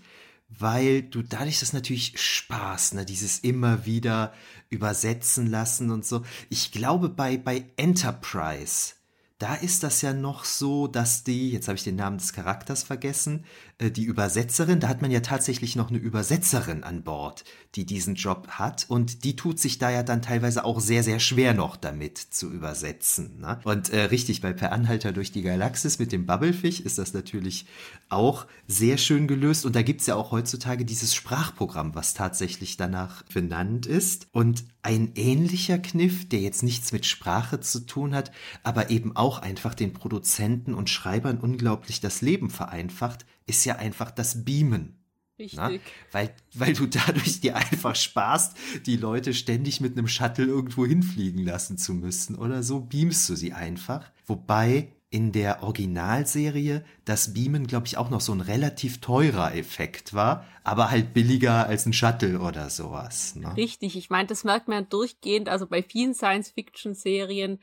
weil 0.48 1.02
du 1.02 1.20
dadurch 1.20 1.60
das 1.60 1.74
natürlich 1.74 2.18
Spaß, 2.18 2.94
ne, 2.94 3.04
dieses 3.04 3.40
immer 3.40 3.84
wieder 3.84 4.32
übersetzen 4.70 5.46
lassen 5.46 5.90
und 5.90 6.06
so. 6.06 6.22
Ich 6.48 6.72
glaube, 6.72 7.10
bei, 7.10 7.36
bei 7.36 7.66
Enterprise, 7.76 8.94
da 9.42 9.56
ist 9.56 9.82
das 9.82 10.02
ja 10.02 10.12
noch 10.12 10.44
so, 10.44 10.86
dass 10.86 11.24
die, 11.24 11.50
jetzt 11.50 11.66
habe 11.66 11.76
ich 11.76 11.82
den 11.82 11.96
Namen 11.96 12.18
des 12.18 12.32
Charakters 12.32 12.84
vergessen, 12.84 13.44
äh, 13.78 13.90
die 13.90 14.04
Übersetzerin, 14.04 14.78
da 14.78 14.86
hat 14.86 15.02
man 15.02 15.10
ja 15.10 15.18
tatsächlich 15.18 15.74
noch 15.74 15.90
eine 15.90 15.98
Übersetzerin 15.98 16.84
an 16.84 17.02
Bord, 17.02 17.42
die 17.74 17.84
diesen 17.84 18.14
Job 18.14 18.46
hat 18.50 18.86
und 18.88 19.24
die 19.24 19.34
tut 19.34 19.58
sich 19.58 19.78
da 19.78 19.90
ja 19.90 20.04
dann 20.04 20.22
teilweise 20.22 20.64
auch 20.64 20.78
sehr, 20.78 21.02
sehr 21.02 21.18
schwer 21.18 21.54
noch 21.54 21.76
damit 21.76 22.18
zu 22.18 22.52
übersetzen. 22.52 23.40
Ne? 23.40 23.58
Und 23.64 23.90
äh, 23.90 24.02
richtig, 24.02 24.42
bei 24.42 24.52
Per 24.52 24.70
Anhalter 24.70 25.10
durch 25.10 25.32
die 25.32 25.42
Galaxis 25.42 25.98
mit 25.98 26.12
dem 26.12 26.24
Bubblefish 26.24 26.78
ist 26.78 26.98
das 26.98 27.12
natürlich 27.12 27.66
auch 28.10 28.46
sehr 28.68 28.96
schön 28.98 29.26
gelöst 29.26 29.66
und 29.66 29.74
da 29.74 29.82
gibt 29.82 30.02
es 30.02 30.06
ja 30.06 30.14
auch 30.14 30.30
heutzutage 30.30 30.84
dieses 30.84 31.16
Sprachprogramm, 31.16 31.96
was 31.96 32.14
tatsächlich 32.14 32.76
danach 32.76 33.24
benannt 33.24 33.86
ist 33.86 34.28
und 34.30 34.64
ein 34.82 35.12
ähnlicher 35.14 35.78
Kniff, 35.78 36.28
der 36.28 36.40
jetzt 36.40 36.62
nichts 36.62 36.92
mit 36.92 37.06
Sprache 37.06 37.60
zu 37.60 37.86
tun 37.86 38.14
hat, 38.14 38.32
aber 38.64 38.90
eben 38.90 39.16
auch 39.16 39.31
einfach 39.38 39.74
den 39.74 39.92
Produzenten 39.92 40.74
und 40.74 40.90
Schreibern 40.90 41.38
unglaublich 41.38 42.00
das 42.00 42.20
Leben 42.20 42.50
vereinfacht, 42.50 43.26
ist 43.46 43.64
ja 43.64 43.76
einfach 43.76 44.10
das 44.10 44.44
Beamen. 44.44 44.98
Richtig. 45.38 45.58
Na? 45.58 45.70
Weil, 46.12 46.34
weil 46.54 46.72
du 46.72 46.86
dadurch 46.86 47.40
dir 47.40 47.56
einfach 47.56 47.96
sparst, 47.96 48.56
die 48.86 48.96
Leute 48.96 49.34
ständig 49.34 49.80
mit 49.80 49.96
einem 49.96 50.08
Shuttle 50.08 50.46
irgendwo 50.46 50.86
hinfliegen 50.86 51.44
lassen 51.44 51.78
zu 51.78 51.94
müssen 51.94 52.36
oder 52.36 52.62
so, 52.62 52.80
beamst 52.80 53.28
du 53.28 53.34
sie 53.34 53.52
einfach. 53.52 54.10
Wobei 54.26 54.92
in 55.12 55.30
der 55.30 55.62
Originalserie 55.62 56.84
das 57.04 57.34
Beamen, 57.34 57.66
glaube 57.66 57.86
ich, 57.86 57.98
auch 57.98 58.08
noch 58.08 58.22
so 58.22 58.32
ein 58.32 58.40
relativ 58.40 59.00
teurer 59.02 59.54
Effekt 59.54 60.14
war, 60.14 60.46
aber 60.64 60.90
halt 60.90 61.12
billiger 61.12 61.66
als 61.66 61.84
ein 61.84 61.92
Shuttle 61.92 62.40
oder 62.40 62.70
sowas. 62.70 63.36
Ne? 63.36 63.54
Richtig, 63.56 63.96
ich 63.96 64.08
meine, 64.08 64.28
das 64.28 64.42
merkt 64.42 64.68
man 64.68 64.88
durchgehend, 64.88 65.50
also 65.50 65.66
bei 65.66 65.82
vielen 65.82 66.14
Science-Fiction-Serien, 66.14 67.58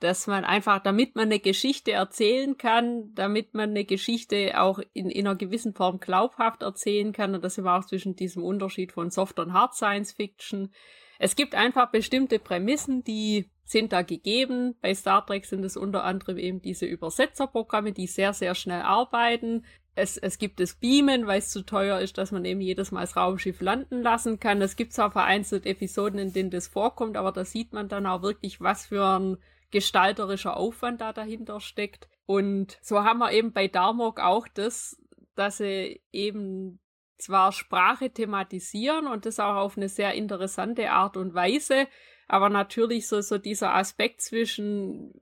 dass 0.00 0.26
man 0.26 0.44
einfach, 0.44 0.82
damit 0.82 1.14
man 1.14 1.26
eine 1.26 1.38
Geschichte 1.38 1.92
erzählen 1.92 2.56
kann, 2.56 3.14
damit 3.14 3.54
man 3.54 3.70
eine 3.70 3.84
Geschichte 3.84 4.60
auch 4.60 4.80
in, 4.92 5.10
in 5.10 5.26
einer 5.26 5.36
gewissen 5.36 5.74
Form 5.74 6.00
glaubhaft 6.00 6.62
erzählen 6.62 7.12
kann, 7.12 7.34
und 7.34 7.44
das 7.44 7.58
wir 7.58 7.72
auch 7.72 7.84
zwischen 7.84 8.16
diesem 8.16 8.42
Unterschied 8.42 8.92
von 8.92 9.10
Soft 9.10 9.38
und 9.38 9.52
Hard 9.52 9.74
Science 9.74 10.12
Fiction. 10.12 10.72
Es 11.18 11.36
gibt 11.36 11.54
einfach 11.54 11.90
bestimmte 11.90 12.38
Prämissen, 12.38 13.04
die 13.04 13.50
sind 13.64 13.92
da 13.92 14.00
gegeben. 14.00 14.74
Bei 14.80 14.94
Star 14.94 15.24
Trek 15.24 15.44
sind 15.44 15.64
es 15.64 15.76
unter 15.76 16.02
anderem 16.02 16.38
eben 16.38 16.62
diese 16.62 16.86
Übersetzerprogramme, 16.86 17.92
die 17.92 18.06
sehr, 18.06 18.32
sehr 18.32 18.54
schnell 18.54 18.80
arbeiten. 18.80 19.64
Es, 19.94 20.16
es 20.16 20.38
gibt 20.38 20.60
das 20.60 20.74
Beamen, 20.74 21.26
weil 21.26 21.40
es 21.40 21.50
zu 21.50 21.62
teuer 21.62 22.00
ist, 22.00 22.16
dass 22.16 22.32
man 22.32 22.46
eben 22.46 22.62
jedes 22.62 22.90
Mal 22.90 23.02
das 23.02 23.16
Raumschiff 23.16 23.60
landen 23.60 24.02
lassen 24.02 24.40
kann. 24.40 24.62
Es 24.62 24.76
gibt 24.76 24.94
zwar 24.94 25.10
vereinzelt 25.10 25.66
Episoden, 25.66 26.18
in 26.18 26.32
denen 26.32 26.50
das 26.50 26.68
vorkommt, 26.68 27.18
aber 27.18 27.32
da 27.32 27.44
sieht 27.44 27.74
man 27.74 27.88
dann 27.88 28.06
auch 28.06 28.22
wirklich, 28.22 28.60
was 28.62 28.86
für 28.86 29.04
ein 29.04 29.36
gestalterischer 29.70 30.56
Aufwand 30.56 31.00
da 31.00 31.12
dahinter 31.12 31.60
steckt. 31.60 32.08
Und 32.26 32.78
so 32.82 33.04
haben 33.04 33.18
wir 33.18 33.32
eben 33.32 33.52
bei 33.52 33.68
Darmok 33.68 34.20
auch 34.20 34.46
das, 34.48 35.00
dass 35.34 35.58
sie 35.58 36.02
eben 36.12 36.80
zwar 37.18 37.52
Sprache 37.52 38.10
thematisieren 38.10 39.06
und 39.06 39.26
das 39.26 39.40
auch 39.40 39.56
auf 39.56 39.76
eine 39.76 39.88
sehr 39.88 40.14
interessante 40.14 40.90
Art 40.90 41.16
und 41.16 41.34
Weise, 41.34 41.86
aber 42.26 42.48
natürlich 42.48 43.08
so, 43.08 43.20
so 43.20 43.38
dieser 43.38 43.74
Aspekt 43.74 44.22
zwischen, 44.22 45.12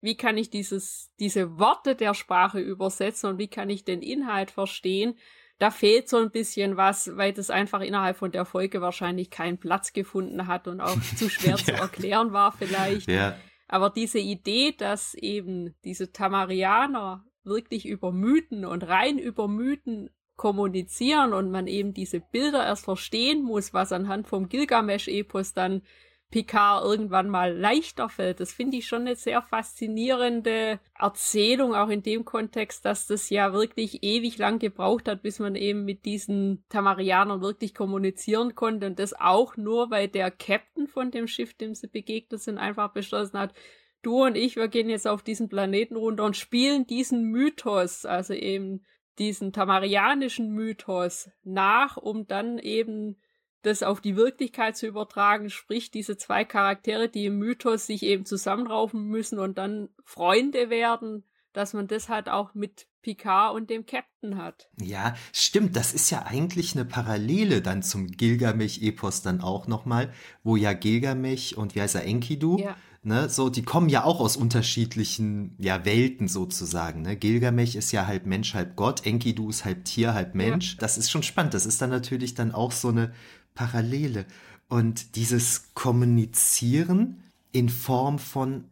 wie 0.00 0.16
kann 0.16 0.36
ich 0.36 0.50
dieses, 0.50 1.10
diese 1.18 1.58
Worte 1.58 1.94
der 1.94 2.14
Sprache 2.14 2.60
übersetzen 2.60 3.30
und 3.30 3.38
wie 3.38 3.48
kann 3.48 3.70
ich 3.70 3.84
den 3.84 4.02
Inhalt 4.02 4.50
verstehen, 4.50 5.18
da 5.58 5.72
fehlt 5.72 6.08
so 6.08 6.18
ein 6.18 6.30
bisschen 6.30 6.76
was, 6.76 7.16
weil 7.16 7.32
das 7.32 7.50
einfach 7.50 7.80
innerhalb 7.80 8.16
von 8.16 8.30
der 8.30 8.44
Folge 8.44 8.80
wahrscheinlich 8.80 9.28
keinen 9.28 9.58
Platz 9.58 9.92
gefunden 9.92 10.46
hat 10.46 10.68
und 10.68 10.80
auch 10.80 11.00
zu 11.16 11.28
schwer 11.28 11.56
ja. 11.56 11.64
zu 11.64 11.72
erklären 11.72 12.32
war 12.32 12.52
vielleicht. 12.52 13.08
Ja. 13.08 13.36
Aber 13.68 13.90
diese 13.90 14.18
Idee, 14.18 14.72
dass 14.72 15.14
eben 15.14 15.74
diese 15.84 16.10
Tamarianer 16.10 17.24
wirklich 17.44 17.86
über 17.86 18.12
Mythen 18.12 18.64
und 18.64 18.82
rein 18.82 19.18
über 19.18 19.46
Mythen 19.46 20.10
kommunizieren 20.36 21.32
und 21.34 21.50
man 21.50 21.66
eben 21.66 21.92
diese 21.92 22.20
Bilder 22.20 22.64
erst 22.64 22.84
verstehen 22.84 23.42
muss, 23.42 23.74
was 23.74 23.92
anhand 23.92 24.26
vom 24.26 24.48
Gilgamesch-Epos 24.48 25.52
dann 25.52 25.82
Picard 26.30 26.84
irgendwann 26.84 27.30
mal 27.30 27.56
leichter 27.56 28.10
fällt. 28.10 28.40
Das 28.40 28.52
finde 28.52 28.76
ich 28.76 28.86
schon 28.86 29.02
eine 29.02 29.16
sehr 29.16 29.40
faszinierende 29.40 30.78
Erzählung, 30.94 31.74
auch 31.74 31.88
in 31.88 32.02
dem 32.02 32.26
Kontext, 32.26 32.84
dass 32.84 33.06
das 33.06 33.30
ja 33.30 33.54
wirklich 33.54 34.02
ewig 34.02 34.36
lang 34.36 34.58
gebraucht 34.58 35.08
hat, 35.08 35.22
bis 35.22 35.38
man 35.38 35.54
eben 35.54 35.84
mit 35.84 36.04
diesen 36.04 36.64
Tamarianern 36.68 37.40
wirklich 37.40 37.74
kommunizieren 37.74 38.54
konnte 38.54 38.86
und 38.86 38.98
das 38.98 39.18
auch 39.18 39.56
nur, 39.56 39.90
weil 39.90 40.08
der 40.08 40.30
Captain 40.30 40.86
von 40.86 41.10
dem 41.10 41.26
Schiff, 41.26 41.54
dem 41.54 41.74
sie 41.74 41.88
begegnet 41.88 42.42
sind, 42.42 42.58
einfach 42.58 42.92
beschlossen 42.92 43.38
hat, 43.38 43.54
du 44.02 44.24
und 44.24 44.36
ich, 44.36 44.56
wir 44.56 44.68
gehen 44.68 44.90
jetzt 44.90 45.08
auf 45.08 45.22
diesen 45.22 45.48
Planeten 45.48 45.96
runter 45.96 46.24
und 46.24 46.36
spielen 46.36 46.86
diesen 46.86 47.24
Mythos, 47.24 48.04
also 48.04 48.34
eben 48.34 48.84
diesen 49.18 49.52
tamarianischen 49.52 50.52
Mythos 50.52 51.30
nach, 51.42 51.96
um 51.96 52.26
dann 52.26 52.58
eben 52.58 53.16
das 53.62 53.82
auf 53.82 54.00
die 54.00 54.16
Wirklichkeit 54.16 54.76
zu 54.76 54.86
übertragen, 54.86 55.50
sprich 55.50 55.90
diese 55.90 56.16
zwei 56.16 56.44
Charaktere, 56.44 57.08
die 57.08 57.26
im 57.26 57.38
Mythos 57.38 57.86
sich 57.86 58.02
eben 58.02 58.24
zusammenraufen 58.24 59.04
müssen 59.04 59.38
und 59.38 59.58
dann 59.58 59.88
Freunde 60.04 60.70
werden, 60.70 61.24
dass 61.52 61.72
man 61.72 61.88
das 61.88 62.08
halt 62.08 62.28
auch 62.28 62.54
mit 62.54 62.86
Picard 63.02 63.54
und 63.54 63.70
dem 63.70 63.86
Captain 63.86 64.36
hat. 64.36 64.68
Ja, 64.80 65.14
stimmt, 65.32 65.76
das 65.76 65.92
ist 65.92 66.10
ja 66.10 66.22
eigentlich 66.26 66.74
eine 66.74 66.84
Parallele 66.84 67.62
dann 67.62 67.82
zum 67.82 68.08
Gilgamesch-Epos 68.08 69.22
dann 69.22 69.40
auch 69.40 69.66
nochmal, 69.66 70.12
wo 70.42 70.56
ja 70.56 70.72
Gilgamesch 70.72 71.52
und 71.52 71.74
wie 71.74 71.80
heißt 71.80 71.94
er, 71.94 72.04
Enkidu, 72.04 72.58
ja. 72.58 72.76
ne, 73.02 73.28
so, 73.28 73.48
die 73.48 73.62
kommen 73.62 73.88
ja 73.88 74.04
auch 74.04 74.20
aus 74.20 74.36
unterschiedlichen, 74.36 75.54
ja, 75.58 75.84
Welten 75.84 76.28
sozusagen, 76.28 77.02
ne. 77.02 77.16
Gilgamesch 77.16 77.76
ist 77.76 77.92
ja 77.92 78.06
halb 78.06 78.26
Mensch, 78.26 78.54
halb 78.54 78.76
Gott, 78.76 79.06
Enkidu 79.06 79.48
ist 79.48 79.64
halb 79.64 79.84
Tier, 79.84 80.14
halb 80.14 80.34
Mensch. 80.34 80.74
Ja. 80.74 80.80
Das 80.80 80.98
ist 80.98 81.10
schon 81.10 81.22
spannend, 81.22 81.54
das 81.54 81.66
ist 81.66 81.80
dann 81.80 81.90
natürlich 81.90 82.34
dann 82.34 82.52
auch 82.52 82.72
so 82.72 82.88
eine 82.88 83.12
Parallele. 83.58 84.24
Und 84.68 85.16
dieses 85.16 85.74
Kommunizieren 85.74 87.24
in 87.50 87.68
Form 87.68 88.20
von 88.20 88.64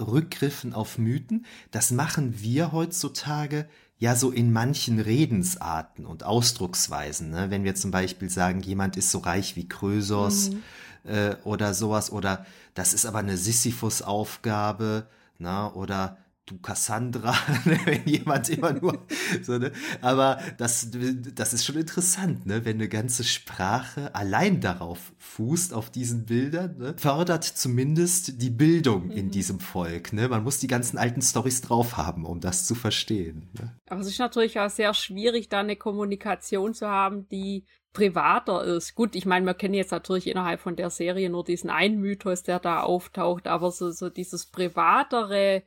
Rückgriffen 0.00 0.72
auf 0.72 0.96
Mythen, 0.96 1.44
das 1.70 1.90
machen 1.90 2.40
wir 2.40 2.72
heutzutage 2.72 3.68
ja 3.98 4.16
so 4.16 4.30
in 4.30 4.50
manchen 4.50 5.00
Redensarten 5.00 6.06
und 6.06 6.24
Ausdrucksweisen. 6.24 7.28
Ne? 7.30 7.50
Wenn 7.50 7.62
wir 7.62 7.74
zum 7.74 7.90
Beispiel 7.90 8.30
sagen, 8.30 8.60
jemand 8.60 8.96
ist 8.96 9.10
so 9.10 9.18
reich 9.18 9.54
wie 9.54 9.68
Krösos 9.68 10.50
mhm. 10.50 10.62
äh, 11.04 11.36
oder 11.44 11.74
sowas, 11.74 12.10
oder 12.10 12.46
das 12.72 12.94
ist 12.94 13.04
aber 13.04 13.18
eine 13.18 13.36
Sisyphus-Aufgabe, 13.36 15.08
ne? 15.38 15.70
oder 15.74 16.16
du 16.46 16.58
Cassandra, 16.58 17.34
ne, 17.64 17.78
wenn 17.84 18.04
jemand 18.04 18.48
immer 18.48 18.72
nur 18.72 19.06
so, 19.42 19.58
ne? 19.58 19.72
Aber 20.00 20.40
das, 20.58 20.88
das 21.34 21.52
ist 21.52 21.64
schon 21.64 21.76
interessant, 21.76 22.46
ne? 22.46 22.64
Wenn 22.64 22.76
eine 22.76 22.88
ganze 22.88 23.24
Sprache 23.24 24.14
allein 24.14 24.60
darauf 24.60 25.12
fußt, 25.18 25.72
auf 25.72 25.90
diesen 25.90 26.26
Bildern, 26.26 26.76
ne? 26.78 26.94
fördert 26.98 27.44
zumindest 27.44 28.42
die 28.42 28.50
Bildung 28.50 29.06
mhm. 29.06 29.12
in 29.12 29.30
diesem 29.30 29.60
Volk. 29.60 30.12
Ne? 30.12 30.28
Man 30.28 30.42
muss 30.42 30.58
die 30.58 30.66
ganzen 30.66 30.98
alten 30.98 31.22
Stories 31.22 31.60
drauf 31.60 31.96
haben, 31.96 32.26
um 32.26 32.40
das 32.40 32.66
zu 32.66 32.74
verstehen. 32.74 33.48
Ne? 33.58 33.76
Aber 33.88 34.00
es 34.00 34.08
ist 34.08 34.18
natürlich 34.18 34.58
auch 34.58 34.70
sehr 34.70 34.94
schwierig, 34.94 35.48
da 35.48 35.60
eine 35.60 35.76
Kommunikation 35.76 36.74
zu 36.74 36.88
haben, 36.88 37.28
die 37.28 37.66
privater 37.92 38.64
ist. 38.64 38.94
Gut, 38.94 39.14
ich 39.14 39.26
meine, 39.26 39.46
wir 39.46 39.54
kennen 39.54 39.74
jetzt 39.74 39.92
natürlich 39.92 40.26
innerhalb 40.26 40.60
von 40.60 40.76
der 40.76 40.90
Serie 40.90 41.30
nur 41.30 41.44
diesen 41.44 41.70
einen 41.70 42.00
Mythos, 42.00 42.42
der 42.42 42.58
da 42.58 42.80
auftaucht, 42.80 43.46
aber 43.46 43.70
so, 43.70 43.90
so 43.90 44.08
dieses 44.08 44.46
privatere 44.46 45.62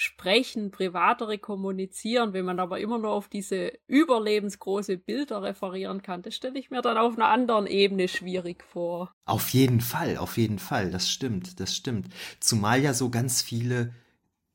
sprechen, 0.00 0.70
privatere 0.70 1.38
kommunizieren, 1.38 2.32
wenn 2.32 2.44
man 2.44 2.60
aber 2.60 2.78
immer 2.78 2.98
nur 2.98 3.10
auf 3.10 3.26
diese 3.26 3.72
überlebensgroße 3.88 4.96
Bilder 4.96 5.42
referieren 5.42 6.02
kann, 6.02 6.22
das 6.22 6.36
stelle 6.36 6.56
ich 6.56 6.70
mir 6.70 6.82
dann 6.82 6.96
auf 6.96 7.16
einer 7.16 7.26
anderen 7.26 7.66
Ebene 7.66 8.06
schwierig 8.06 8.62
vor. 8.62 9.12
Auf 9.24 9.48
jeden 9.48 9.80
Fall, 9.80 10.16
auf 10.16 10.36
jeden 10.36 10.60
Fall, 10.60 10.92
das 10.92 11.10
stimmt, 11.10 11.58
das 11.58 11.74
stimmt. 11.74 12.06
Zumal 12.38 12.80
ja 12.80 12.94
so 12.94 13.10
ganz 13.10 13.42
viele 13.42 13.92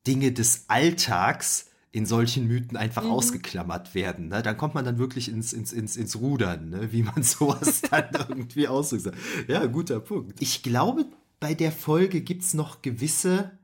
Dinge 0.06 0.32
des 0.32 0.64
Alltags 0.68 1.70
in 1.92 2.06
solchen 2.06 2.46
Mythen 2.46 2.78
einfach 2.78 3.04
mhm. 3.04 3.10
ausgeklammert 3.10 3.94
werden. 3.94 4.28
Ne? 4.28 4.42
Dann 4.42 4.56
kommt 4.56 4.74
man 4.74 4.86
dann 4.86 4.98
wirklich 4.98 5.28
ins, 5.28 5.52
ins, 5.52 5.74
ins, 5.74 5.98
ins 5.98 6.18
Rudern, 6.18 6.70
ne? 6.70 6.90
wie 6.90 7.02
man 7.02 7.22
sowas 7.22 7.82
dann 7.82 8.08
irgendwie 8.30 8.66
ausdrückt. 8.66 9.14
Ja, 9.46 9.66
guter 9.66 10.00
Punkt. 10.00 10.40
Ich 10.40 10.62
glaube, 10.62 11.04
bei 11.38 11.52
der 11.52 11.70
Folge 11.70 12.22
gibt 12.22 12.44
es 12.44 12.54
noch 12.54 12.80
gewisse 12.80 13.58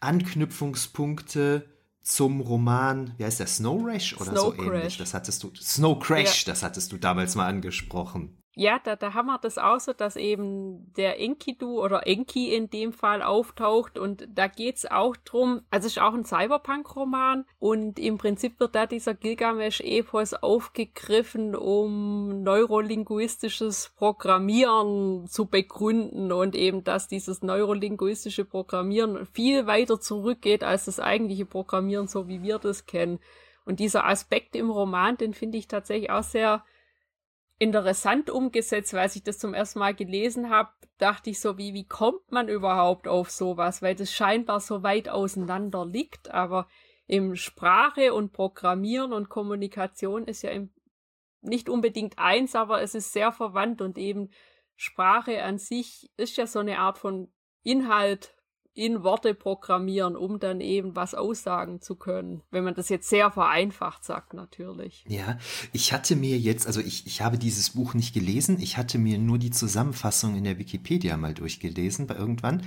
Anknüpfungspunkte 0.00 1.68
zum 2.02 2.40
Roman, 2.40 3.12
wie 3.18 3.24
heißt 3.24 3.40
der, 3.40 3.46
Snow 3.46 3.84
Rash 3.84 4.16
oder 4.16 4.32
Snow 4.32 4.44
so 4.44 4.50
Crash. 4.52 4.66
ähnlich. 4.66 4.96
Das 4.98 5.14
hattest 5.14 5.42
du, 5.42 5.52
Snow 5.54 5.98
Crash, 5.98 6.46
ja. 6.46 6.52
das 6.52 6.62
hattest 6.62 6.90
du 6.92 6.96
damals 6.96 7.34
mal 7.34 7.46
angesprochen. 7.46 8.38
Ja, 8.60 8.80
da, 8.82 8.96
da 8.96 9.14
haben 9.14 9.26
wir 9.26 9.38
das 9.38 9.56
auch 9.56 9.78
so, 9.78 9.92
dass 9.92 10.16
eben 10.16 10.92
der 10.94 11.20
Enkidu 11.20 11.80
oder 11.80 12.08
Enki 12.08 12.52
in 12.52 12.68
dem 12.68 12.92
Fall 12.92 13.22
auftaucht 13.22 14.00
und 14.00 14.26
da 14.34 14.48
geht's 14.48 14.84
auch 14.84 15.14
drum, 15.16 15.62
also 15.70 15.86
es 15.86 15.92
ist 15.92 16.02
auch 16.02 16.12
ein 16.12 16.24
Cyberpunk-Roman 16.24 17.44
und 17.60 18.00
im 18.00 18.18
Prinzip 18.18 18.58
wird 18.58 18.74
da 18.74 18.86
dieser 18.86 19.14
Gilgamesch-Epos 19.14 20.34
aufgegriffen, 20.34 21.54
um 21.54 22.42
neurolinguistisches 22.42 23.92
Programmieren 23.96 25.28
zu 25.28 25.46
begründen 25.46 26.32
und 26.32 26.56
eben, 26.56 26.82
dass 26.82 27.06
dieses 27.06 27.42
neurolinguistische 27.42 28.44
Programmieren 28.44 29.24
viel 29.26 29.68
weiter 29.68 30.00
zurückgeht 30.00 30.64
als 30.64 30.86
das 30.86 30.98
eigentliche 30.98 31.46
Programmieren, 31.46 32.08
so 32.08 32.26
wie 32.26 32.42
wir 32.42 32.58
das 32.58 32.86
kennen. 32.86 33.20
Und 33.64 33.78
dieser 33.78 34.04
Aspekt 34.04 34.56
im 34.56 34.68
Roman, 34.68 35.16
den 35.16 35.32
finde 35.32 35.58
ich 35.58 35.68
tatsächlich 35.68 36.10
auch 36.10 36.24
sehr 36.24 36.64
interessant 37.58 38.30
umgesetzt, 38.30 38.94
weil 38.94 39.10
ich 39.12 39.22
das 39.22 39.38
zum 39.38 39.54
ersten 39.54 39.80
Mal 39.80 39.94
gelesen 39.94 40.50
habe, 40.50 40.70
dachte 40.98 41.30
ich 41.30 41.40
so, 41.40 41.58
wie, 41.58 41.74
wie 41.74 41.86
kommt 41.86 42.30
man 42.30 42.48
überhaupt 42.48 43.08
auf 43.08 43.30
sowas, 43.30 43.82
weil 43.82 43.94
das 43.94 44.12
scheinbar 44.12 44.60
so 44.60 44.82
weit 44.82 45.08
auseinander 45.08 45.84
liegt, 45.84 46.30
aber 46.30 46.68
im 47.06 47.36
Sprache 47.36 48.12
und 48.12 48.32
Programmieren 48.32 49.12
und 49.12 49.28
Kommunikation 49.28 50.24
ist 50.24 50.42
ja 50.42 50.50
im, 50.50 50.70
nicht 51.40 51.68
unbedingt 51.68 52.18
eins, 52.18 52.54
aber 52.54 52.82
es 52.82 52.94
ist 52.94 53.12
sehr 53.12 53.32
verwandt 53.32 53.80
und 53.80 53.96
eben 53.96 54.30
Sprache 54.76 55.42
an 55.42 55.58
sich 55.58 56.10
ist 56.16 56.36
ja 56.36 56.46
so 56.46 56.58
eine 56.58 56.78
Art 56.78 56.98
von 56.98 57.32
Inhalt, 57.62 58.36
in 58.78 59.02
Worte 59.02 59.34
programmieren, 59.34 60.14
um 60.14 60.38
dann 60.38 60.60
eben 60.60 60.94
was 60.94 61.14
aussagen 61.14 61.80
zu 61.80 61.96
können. 61.96 62.42
Wenn 62.52 62.62
man 62.62 62.74
das 62.74 62.88
jetzt 62.88 63.08
sehr 63.08 63.32
vereinfacht 63.32 64.04
sagt, 64.04 64.34
natürlich. 64.34 65.04
Ja, 65.08 65.36
ich 65.72 65.92
hatte 65.92 66.14
mir 66.14 66.38
jetzt, 66.38 66.66
also 66.66 66.80
ich, 66.80 67.04
ich 67.06 67.20
habe 67.20 67.38
dieses 67.38 67.70
Buch 67.70 67.94
nicht 67.94 68.14
gelesen, 68.14 68.60
ich 68.60 68.76
hatte 68.76 68.98
mir 68.98 69.18
nur 69.18 69.38
die 69.38 69.50
Zusammenfassung 69.50 70.36
in 70.36 70.44
der 70.44 70.58
Wikipedia 70.58 71.16
mal 71.16 71.34
durchgelesen 71.34 72.06
bei 72.06 72.14
irgendwann. 72.14 72.62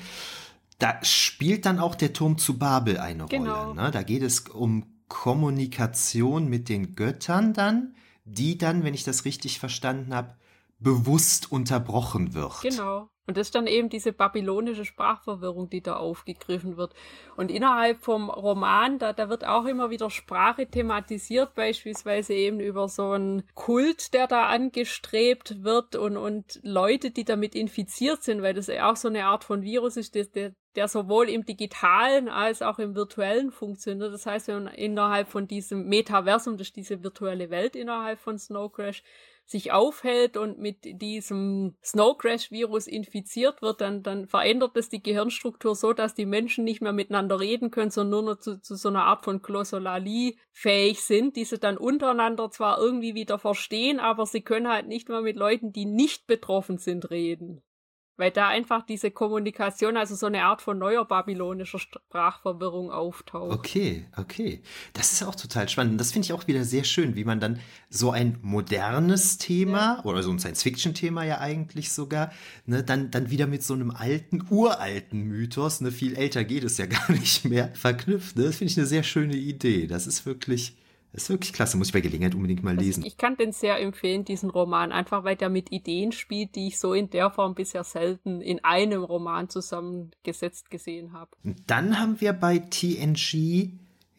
Da 0.79 0.99
spielt 1.03 1.65
dann 1.65 1.79
auch 1.79 1.95
der 1.95 2.11
Turm 2.11 2.37
zu 2.37 2.59
Babel 2.59 2.97
eine 2.97 3.27
genau. 3.27 3.67
Rolle. 3.67 3.75
Ne? 3.75 3.91
Da 3.91 4.03
geht 4.03 4.23
es 4.23 4.41
um 4.41 4.83
Kommunikation 5.07 6.49
mit 6.49 6.67
den 6.67 6.95
Göttern 6.95 7.53
dann, 7.53 7.95
die 8.25 8.57
dann, 8.57 8.83
wenn 8.83 8.93
ich 8.93 9.05
das 9.05 9.23
richtig 9.23 9.59
verstanden 9.59 10.13
habe, 10.13 10.35
bewusst 10.79 11.51
unterbrochen 11.51 12.33
wird. 12.33 12.61
Genau. 12.61 13.10
Und 13.27 13.37
das 13.37 13.47
ist 13.47 13.55
dann 13.55 13.67
eben 13.67 13.87
diese 13.89 14.13
babylonische 14.13 14.83
Sprachverwirrung, 14.83 15.69
die 15.69 15.81
da 15.81 15.95
aufgegriffen 15.95 16.75
wird. 16.75 16.93
Und 17.37 17.51
innerhalb 17.51 18.03
vom 18.03 18.31
Roman, 18.31 18.97
da, 18.97 19.13
da 19.13 19.29
wird 19.29 19.45
auch 19.45 19.65
immer 19.65 19.91
wieder 19.91 20.09
Sprache 20.09 20.65
thematisiert, 20.65 21.53
beispielsweise 21.53 22.33
eben 22.33 22.59
über 22.59 22.89
so 22.89 23.11
einen 23.11 23.43
Kult, 23.53 24.15
der 24.15 24.25
da 24.25 24.47
angestrebt 24.47 25.63
wird 25.63 25.95
und, 25.95 26.17
und 26.17 26.59
Leute, 26.63 27.11
die 27.11 27.23
damit 27.23 27.53
infiziert 27.53 28.23
sind, 28.23 28.41
weil 28.41 28.55
das 28.55 28.67
ja 28.67 28.91
auch 28.91 28.95
so 28.95 29.07
eine 29.07 29.25
Art 29.25 29.43
von 29.43 29.61
Virus 29.61 29.97
ist, 29.97 30.15
der, 30.15 30.53
der 30.75 30.87
sowohl 30.87 31.29
im 31.29 31.45
digitalen 31.45 32.27
als 32.27 32.63
auch 32.63 32.79
im 32.79 32.95
virtuellen 32.95 33.51
funktioniert. 33.51 34.13
Das 34.13 34.25
heißt, 34.25 34.47
wenn 34.47 34.63
man 34.63 34.73
innerhalb 34.73 35.27
von 35.27 35.47
diesem 35.47 35.87
Metaversum, 35.87 36.57
das 36.57 36.67
ist 36.67 36.75
diese 36.75 37.03
virtuelle 37.03 37.51
Welt 37.51 37.75
innerhalb 37.75 38.19
von 38.19 38.39
Snow 38.39 38.71
Crash, 38.71 39.03
sich 39.45 39.71
aufhält 39.71 40.37
und 40.37 40.59
mit 40.59 41.01
diesem 41.01 41.75
Snow 41.83 42.17
Crash 42.17 42.51
Virus 42.51 42.87
infiziert 42.87 43.61
wird, 43.61 43.81
dann, 43.81 44.01
dann 44.03 44.27
verändert 44.27 44.77
es 44.77 44.89
die 44.89 45.03
Gehirnstruktur 45.03 45.75
so, 45.75 45.93
dass 45.93 46.13
die 46.13 46.25
Menschen 46.25 46.63
nicht 46.63 46.81
mehr 46.81 46.93
miteinander 46.93 47.39
reden 47.39 47.69
können, 47.69 47.91
sondern 47.91 48.11
nur 48.11 48.33
noch 48.33 48.39
zu, 48.39 48.61
zu 48.61 48.75
so 48.75 48.89
einer 48.89 49.05
Art 49.05 49.23
von 49.23 49.41
Glossolalie 49.41 50.37
fähig 50.51 51.01
sind, 51.01 51.35
die 51.35 51.45
sie 51.45 51.59
dann 51.59 51.77
untereinander 51.77 52.49
zwar 52.49 52.79
irgendwie 52.79 53.15
wieder 53.15 53.39
verstehen, 53.39 53.99
aber 53.99 54.25
sie 54.25 54.41
können 54.41 54.69
halt 54.69 54.87
nicht 54.87 55.09
mehr 55.09 55.21
mit 55.21 55.35
Leuten, 55.35 55.73
die 55.73 55.85
nicht 55.85 56.27
betroffen 56.27 56.77
sind, 56.77 57.09
reden 57.09 57.61
weil 58.17 58.31
da 58.31 58.49
einfach 58.49 58.85
diese 58.85 59.09
Kommunikation, 59.09 59.97
also 59.97 60.15
so 60.15 60.27
eine 60.27 60.43
Art 60.43 60.61
von 60.61 60.77
neuer 60.77 61.05
babylonischer 61.05 61.79
Sprachverwirrung 61.79 62.91
auftaucht. 62.91 63.57
Okay, 63.57 64.05
okay. 64.17 64.61
Das 64.93 65.11
ist 65.11 65.23
auch 65.23 65.35
total 65.35 65.69
spannend. 65.69 65.99
Das 65.99 66.11
finde 66.11 66.25
ich 66.25 66.33
auch 66.33 66.47
wieder 66.47 66.63
sehr 66.63 66.83
schön, 66.83 67.15
wie 67.15 67.23
man 67.23 67.39
dann 67.39 67.59
so 67.89 68.11
ein 68.11 68.37
modernes 68.41 69.37
Thema 69.37 69.97
ja. 69.97 70.05
oder 70.05 70.23
so 70.23 70.31
ein 70.31 70.39
Science-Fiction-Thema 70.39 71.23
ja 71.23 71.39
eigentlich 71.39 71.91
sogar, 71.91 72.31
ne, 72.65 72.83
dann, 72.83 73.11
dann 73.11 73.29
wieder 73.31 73.47
mit 73.47 73.63
so 73.63 73.73
einem 73.73 73.91
alten, 73.91 74.45
uralten 74.49 75.23
Mythos, 75.23 75.81
ne, 75.81 75.91
viel 75.91 76.15
älter 76.15 76.43
geht 76.43 76.63
es 76.63 76.77
ja 76.77 76.85
gar 76.87 77.11
nicht 77.11 77.45
mehr, 77.45 77.71
verknüpft. 77.73 78.35
Ne? 78.35 78.43
Das 78.43 78.57
finde 78.57 78.71
ich 78.71 78.77
eine 78.77 78.87
sehr 78.87 79.03
schöne 79.03 79.35
Idee. 79.35 79.87
Das 79.87 80.05
ist 80.05 80.25
wirklich, 80.25 80.75
ist 81.13 81.29
wirklich 81.29 81.53
klasse, 81.53 81.77
muss 81.77 81.87
ich 81.87 81.93
bei 81.93 82.01
Gelegenheit 82.01 82.35
unbedingt 82.35 82.63
mal 82.63 82.75
lesen. 82.75 83.05
Ich 83.05 83.17
kann 83.17 83.35
den 83.35 83.51
sehr 83.51 83.79
empfehlen, 83.79 84.23
diesen 84.23 84.49
Roman, 84.49 84.91
einfach 84.91 85.23
weil 85.23 85.35
der 85.35 85.49
mit 85.49 85.71
Ideen 85.71 86.11
spielt, 86.11 86.55
die 86.55 86.67
ich 86.67 86.79
so 86.79 86.93
in 86.93 87.09
der 87.09 87.31
Form 87.31 87.53
bisher 87.53 87.83
selten 87.83 88.41
in 88.41 88.63
einem 88.63 89.03
Roman 89.03 89.49
zusammengesetzt 89.49 90.69
gesehen 90.69 91.13
habe. 91.13 91.31
Dann 91.67 91.99
haben 91.99 92.21
wir 92.21 92.33
bei 92.33 92.59
TNG 92.59 93.71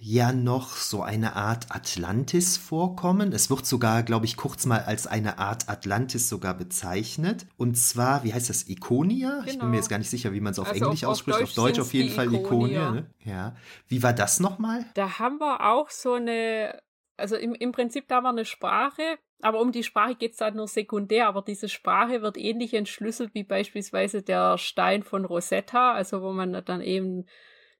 ja 0.05 0.33
noch 0.33 0.71
so 0.75 1.03
eine 1.03 1.37
Art 1.37 1.67
Atlantis 1.71 2.57
vorkommen. 2.57 3.33
Es 3.33 3.51
wird 3.51 3.65
sogar, 3.65 4.03
glaube 4.03 4.27
ich, 4.27 4.37
kurz 4.37 4.67
mal 4.67 4.81
als 4.81 5.07
eine 5.07 5.39
Art 5.39 5.69
Atlantis 5.69 6.29
sogar 6.29 6.55
bezeichnet. 6.55 7.47
Und 7.57 7.77
zwar, 7.77 8.25
wie 8.25 8.35
heißt 8.35 8.51
das, 8.51 8.69
Ikonia? 8.69 9.31
Genau. 9.31 9.41
Ich 9.43 9.53
bin 9.53 9.59
mir 9.59 9.65
genau. 9.67 9.77
jetzt 9.77 9.89
gar 9.89 9.99
nicht 9.99 10.11
sicher, 10.11 10.33
wie 10.33 10.41
man 10.41 10.53
es 10.53 10.59
auf 10.59 10.69
also 10.69 10.85
Englisch 10.85 11.05
auf, 11.05 11.13
ausspricht. 11.13 11.43
Auf 11.43 11.55
Deutsch, 11.55 11.59
auf, 11.59 11.65
Deutsch 11.67 11.79
auf 11.79 11.95
jeden 11.95 12.11
Fall 12.11 12.35
Ikonia. 12.35 12.43
Ikonia 12.43 12.91
ne? 12.91 13.07
Ja. 13.25 13.55
Wie 13.87 14.03
war 14.03 14.13
das 14.13 14.41
nochmal? 14.41 14.85
Da 14.95 15.21
haben 15.21 15.39
wir 15.39 15.71
auch 15.71 15.89
so 15.89 16.15
eine, 16.15 16.83
also 17.17 17.37
im, 17.37 17.55
im 17.55 17.71
Prinzip 17.71 18.09
da 18.09 18.25
war 18.25 18.31
eine 18.31 18.45
Sprache, 18.45 19.19
aber 19.41 19.61
um 19.61 19.71
die 19.71 19.85
Sprache 19.85 20.17
geht 20.17 20.35
es 20.35 20.41
halt 20.41 20.57
nur 20.57 20.67
sekundär, 20.67 21.29
aber 21.29 21.43
diese 21.43 21.69
Sprache 21.69 22.23
wird 22.23 22.37
ähnlich 22.37 22.75
entschlüsselt 22.75 23.35
wie 23.35 23.45
beispielsweise 23.45 24.23
der 24.23 24.59
Stein 24.59 25.05
von 25.05 25.25
Rosetta, 25.25 25.93
also 25.93 26.23
wo 26.23 26.33
man 26.33 26.61
dann 26.65 26.81
eben 26.81 27.27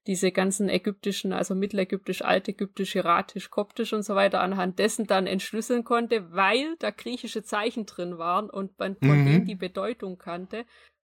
diese 0.07 0.31
ganzen 0.31 0.69
ägyptischen, 0.69 1.31
also 1.33 1.55
mittelägyptisch, 1.55 2.23
altägyptisch, 2.23 2.91
hieratisch, 2.91 3.49
koptisch 3.49 3.93
und 3.93 4.03
so 4.03 4.15
weiter 4.15 4.41
anhand 4.41 4.79
dessen 4.79 5.07
dann 5.07 5.27
entschlüsseln 5.27 5.83
konnte, 5.83 6.31
weil 6.33 6.75
da 6.79 6.91
griechische 6.91 7.43
Zeichen 7.43 7.85
drin 7.85 8.17
waren 8.17 8.49
und 8.49 8.77
man 8.79 8.97
von 8.97 9.21
mhm. 9.21 9.25
denen 9.25 9.45
die 9.45 9.55
Bedeutung 9.55 10.17
kannte. 10.17 10.65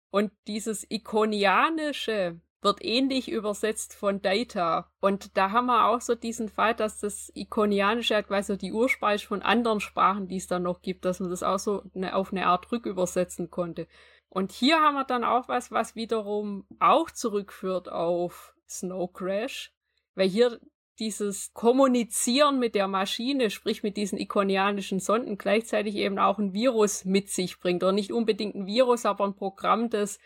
Und 0.09 0.31
dieses 0.47 0.89
ikonianische 0.89 2.39
wird 2.61 2.83
ähnlich 2.83 3.29
übersetzt 3.29 3.93
von 3.93 4.21
Data. 4.21 4.89
Und 4.99 5.37
da 5.37 5.51
haben 5.51 5.67
wir 5.67 5.85
auch 5.85 6.01
so 6.01 6.15
diesen 6.15 6.49
Fall, 6.49 6.73
dass 6.73 6.99
das 6.99 7.31
Ikonianische 7.35 8.15
halt 8.15 8.27
quasi 8.27 8.57
die 8.57 8.73
Ursprache 8.73 9.27
von 9.27 9.41
anderen 9.43 9.79
Sprachen, 9.79 10.27
die 10.27 10.37
es 10.37 10.47
dann 10.47 10.63
noch 10.63 10.81
gibt, 10.81 11.05
dass 11.05 11.19
man 11.19 11.29
das 11.29 11.43
auch 11.43 11.59
so 11.59 11.83
eine, 11.93 12.15
auf 12.15 12.31
eine 12.31 12.47
Art 12.47 12.71
rückübersetzen 12.71 13.51
konnte. 13.51 13.87
Und 14.29 14.51
hier 14.51 14.81
haben 14.81 14.95
wir 14.95 15.05
dann 15.05 15.23
auch 15.23 15.47
was, 15.47 15.71
was 15.71 15.95
wiederum 15.95 16.65
auch 16.79 17.11
zurückführt 17.11 17.89
auf 17.89 18.56
Snow 18.67 19.11
Crash, 19.11 19.71
weil 20.15 20.27
hier 20.27 20.59
dieses 20.99 21.53
Kommunizieren 21.53 22.59
mit 22.59 22.75
der 22.75 22.87
Maschine, 22.87 23.49
sprich 23.49 23.83
mit 23.83 23.97
diesen 23.97 24.17
ikonianischen 24.17 24.99
Sonden, 24.99 25.37
gleichzeitig 25.37 25.95
eben 25.95 26.17
auch 26.17 26.39
ein 26.39 26.53
Virus 26.53 27.05
mit 27.05 27.29
sich 27.29 27.59
bringt. 27.59 27.83
Oder 27.83 27.91
nicht 27.91 28.11
unbedingt 28.11 28.55
ein 28.55 28.65
Virus, 28.65 29.05
aber 29.05 29.25
ein 29.25 29.35
Programm, 29.35 29.89
das 29.89 30.19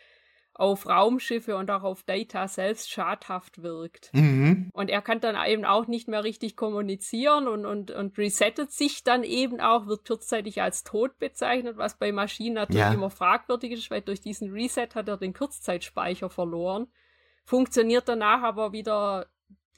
auf 0.53 0.87
Raumschiffe 0.87 1.55
und 1.55 1.71
auch 1.71 1.83
auf 1.83 2.03
Data 2.03 2.47
selbst 2.47 2.91
schadhaft 2.91 3.63
wirkt. 3.63 4.11
Mhm. 4.13 4.69
Und 4.73 4.89
er 4.89 5.01
kann 5.01 5.19
dann 5.19 5.35
eben 5.47 5.65
auch 5.65 5.87
nicht 5.87 6.07
mehr 6.07 6.23
richtig 6.23 6.55
kommunizieren 6.55 7.47
und, 7.47 7.65
und, 7.65 7.91
und 7.91 8.17
resettet 8.17 8.71
sich 8.71 9.03
dann 9.03 9.23
eben 9.23 9.59
auch, 9.61 9.87
wird 9.87 10.05
kurzzeitig 10.05 10.61
als 10.61 10.83
tot 10.83 11.17
bezeichnet, 11.19 11.77
was 11.77 11.97
bei 11.97 12.11
Maschinen 12.11 12.55
natürlich 12.55 12.81
ja. 12.81 12.93
immer 12.93 13.09
fragwürdig 13.09 13.71
ist, 13.71 13.91
weil 13.91 14.01
durch 14.01 14.21
diesen 14.21 14.51
Reset 14.51 14.89
hat 14.93 15.07
er 15.07 15.17
den 15.17 15.33
Kurzzeitspeicher 15.33 16.29
verloren 16.29 16.87
funktioniert 17.43 18.07
danach 18.07 18.43
aber 18.43 18.71
wieder 18.71 19.27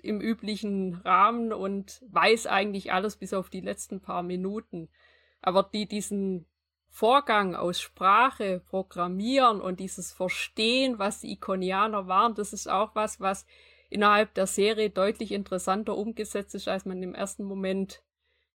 im 0.01 0.19
üblichen 0.19 0.95
Rahmen 1.05 1.53
und 1.53 2.03
weiß 2.09 2.47
eigentlich 2.47 2.91
alles 2.91 3.15
bis 3.15 3.33
auf 3.33 3.49
die 3.49 3.61
letzten 3.61 4.01
paar 4.01 4.21
Minuten. 4.21 4.89
Aber 5.41 5.63
die 5.63 5.87
diesen 5.87 6.45
Vorgang 6.89 7.55
aus 7.55 7.81
Sprache, 7.81 8.61
Programmieren 8.69 9.61
und 9.61 9.79
dieses 9.79 10.11
Verstehen, 10.11 10.99
was 10.99 11.21
die 11.21 11.31
Ikonianer 11.31 12.07
waren, 12.07 12.35
das 12.35 12.53
ist 12.53 12.67
auch 12.67 12.93
was, 12.93 13.19
was 13.19 13.47
innerhalb 13.89 14.33
der 14.33 14.45
Serie 14.45 14.89
deutlich 14.89 15.31
interessanter 15.31 15.97
umgesetzt 15.97 16.53
ist, 16.53 16.67
als 16.67 16.85
man 16.85 17.01
im 17.01 17.15
ersten 17.15 17.45
Moment 17.45 18.03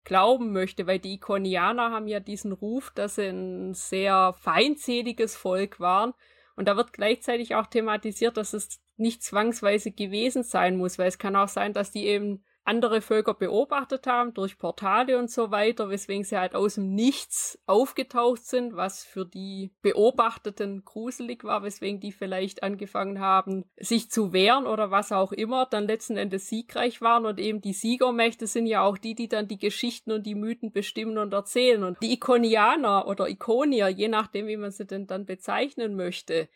glauben 0.05 0.52
möchte, 0.52 0.86
weil 0.86 0.98
die 0.98 1.14
Ikonianer 1.14 1.90
haben 1.90 2.09
ja 2.09 2.20
diesen 2.20 2.52
Ruf, 2.52 2.90
dass 2.94 3.16
sie 3.16 3.26
ein 3.26 3.74
sehr 3.74 4.35
feindseliges 4.40 5.36
Volk 5.36 5.80
waren. 5.80 6.14
Und 6.56 6.66
da 6.66 6.76
wird 6.76 6.93
gleichzeitig 6.93 7.55
auch 7.55 7.66
thematisiert, 7.66 8.36
dass 8.36 8.52
es 8.52 8.80
nicht 8.99 9.23
zwangsweise 9.23 9.91
gewesen 9.91 10.43
sein 10.43 10.77
muss, 10.77 10.99
weil 10.99 11.09
es 11.09 11.19
kann 11.19 11.37
auch 11.37 11.49
sein, 11.49 11.73
dass 11.73 11.91
die 11.91 12.07
eben 12.07 12.43
andere 12.69 13.01
Völker 13.01 13.33
beobachtet 13.33 14.07
haben 14.07 14.35
durch 14.35 14.59
Portale 14.59 15.19
und 15.19 15.31
so 15.31 15.51
weiter, 15.51 15.89
weswegen 15.89 16.23
sie 16.23 16.37
halt 16.37 16.55
aus 16.55 16.75
dem 16.75 16.95
Nichts 16.95 17.59
aufgetaucht 17.66 18.45
sind, 18.45 18.77
was 18.77 19.05
für 19.05 19.25
die 19.25 19.73
Beobachteten 19.81 20.85
gruselig 20.85 21.45
war, 21.45 21.62
weswegen 21.62 21.99
die 21.99 22.12
vielleicht 22.12 22.62
angefangen 22.62 23.20
haben, 23.20 23.65
sich 23.79 24.11
zu 24.11 24.35
wehren 24.35 24.66
oder 24.66 24.91
was 24.91 25.12
auch 25.12 25.33
immer, 25.33 25.65
dann 25.65 25.87
letzten 25.87 26.19
Endes 26.19 26.51
siegreich 26.51 27.01
waren. 27.01 27.25
Und 27.25 27.41
eben 27.41 27.62
die 27.62 27.73
Siegermächte 27.73 28.47
sind 28.47 28.66
ja 28.66 28.83
auch 28.83 28.99
die, 28.99 29.15
die 29.15 29.29
dann 29.29 29.49
die 29.49 29.59
Geschichten 29.59 30.12
und 30.12 30.27
die 30.27 30.35
Mythen 30.35 30.70
bestimmen 30.70 31.16
und 31.16 31.33
erzählen. 31.33 31.83
Und 31.83 31.97
die 32.03 32.12
Ikonianer 32.12 33.09
oder 33.09 33.31
Ikonier, 33.31 33.89
je 33.89 34.09
nachdem, 34.09 34.47
wie 34.47 34.59
man 34.59 34.73
sie 34.73 34.85
denn 34.85 35.07
dann 35.07 35.25
bezeichnen 35.25 35.97
möchte, 35.97 36.51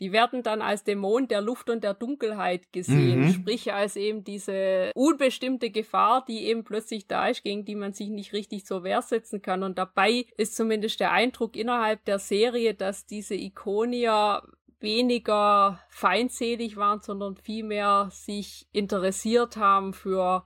die 0.00 0.12
werden 0.12 0.42
dann 0.42 0.60
als 0.60 0.82
Dämon 0.82 1.28
der 1.28 1.40
Luft 1.40 1.70
und 1.70 1.84
der 1.84 1.94
Dunkelheit 1.94 2.72
gesehen, 2.72 3.26
mhm. 3.26 3.32
sprich 3.32 3.72
als 3.72 3.96
eben 3.96 4.24
diese 4.24 4.90
unbestimmte 4.94 5.70
Gefahr, 5.70 6.24
die 6.26 6.46
eben 6.46 6.64
plötzlich 6.64 7.06
da 7.06 7.28
ist, 7.28 7.44
gegen 7.44 7.64
die 7.64 7.76
man 7.76 7.92
sich 7.92 8.08
nicht 8.08 8.32
richtig 8.32 8.66
zur 8.66 8.82
Wehr 8.82 9.02
setzen 9.02 9.40
kann. 9.40 9.62
Und 9.62 9.78
dabei 9.78 10.26
ist 10.36 10.56
zumindest 10.56 10.98
der 10.98 11.12
Eindruck 11.12 11.56
innerhalb 11.56 12.04
der 12.06 12.18
Serie, 12.18 12.74
dass 12.74 13.06
diese 13.06 13.34
Ikonier 13.34 14.42
weniger 14.80 15.80
feindselig 15.88 16.76
waren, 16.76 17.00
sondern 17.00 17.36
vielmehr 17.36 18.08
sich 18.10 18.68
interessiert 18.72 19.56
haben 19.56 19.94
für 19.94 20.44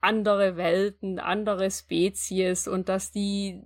andere 0.00 0.56
Welten, 0.56 1.18
andere 1.18 1.70
Spezies 1.70 2.66
und 2.66 2.88
dass 2.88 3.12
die 3.12 3.62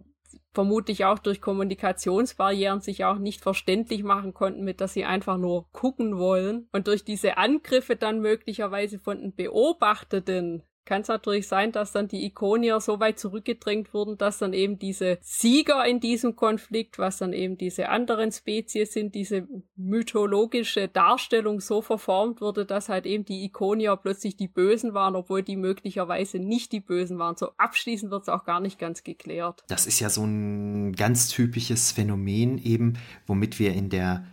vermutlich 0.55 1.05
auch 1.05 1.19
durch 1.19 1.41
Kommunikationsbarrieren 1.41 2.81
sich 2.81 3.05
auch 3.05 3.19
nicht 3.19 3.43
verständlich 3.43 4.05
machen 4.05 4.33
konnten, 4.33 4.65
mit 4.65 4.81
dass 4.81 4.95
sie 4.95 5.05
einfach 5.05 5.37
nur 5.37 5.71
gucken 5.73 6.17
wollen. 6.17 6.69
Und 6.73 6.87
durch 6.87 7.05
diese 7.05 7.37
Angriffe 7.37 7.97
dann 7.97 8.21
möglicherweise 8.21 8.99
von 8.99 9.21
den 9.21 9.35
Beobachteten 9.35 10.63
kann 10.85 11.03
es 11.03 11.09
natürlich 11.09 11.49
sein, 11.49 11.73
dass 11.73 11.93
dann 11.93 12.09
die 12.09 12.25
Ikonier 12.25 12.81
so 12.81 13.01
weit 13.01 13.19
zurückgedrängt 13.19 13.95
wurden, 13.95 14.19
dass 14.19 14.39
dann 14.39 14.53
eben 14.53 14.79
diese 14.79 15.19
Sieger 15.21 15.85
in 15.85 16.01
diesem 16.01 16.37
Konflikt, 16.37 16.99
was 16.99 17.19
dann 17.19 17.33
eben 17.33 17.57
diese 17.57 17.89
anderen 17.89 18.33
Spezies 18.33 18.93
sind, 18.93 19.15
diese 19.15 19.47
mythologische 19.77 20.89
Darstellung 20.89 21.61
so 21.61 21.83
verformt 21.83 22.41
wurde, 22.41 22.67
dass 22.67 22.89
halt 22.89 23.07
eben 23.07 23.25
die 23.25 23.45
Ikonier 23.45 23.97
plötzlich 23.97 24.37
die 24.37 24.49
Bösen 24.49 24.95
waren, 24.95 25.17
obwohl 25.17 25.43
die 25.43 25.57
möglicherweise 25.57 26.39
nicht 26.39 26.73
die 26.73 26.81
Bösen 26.81 27.19
waren. 27.19 27.37
So 27.37 27.51
abschließend 27.57 28.11
wird 28.11 28.23
es 28.23 28.29
auch 28.29 28.45
gar 28.45 28.61
nicht 28.61 28.79
ganz 28.79 29.03
geklärt. 29.03 29.65
Das 29.69 29.87
ist 29.87 30.01
ja 30.01 30.11
so 30.11 30.25
ein 30.25 30.93
ganz 30.93 31.29
typisches 31.29 31.93
Phänomen 31.93 32.59
eben, 32.59 32.99
womit 33.27 33.59
wir 33.59 33.73
in 33.73 33.89
der 33.89 34.25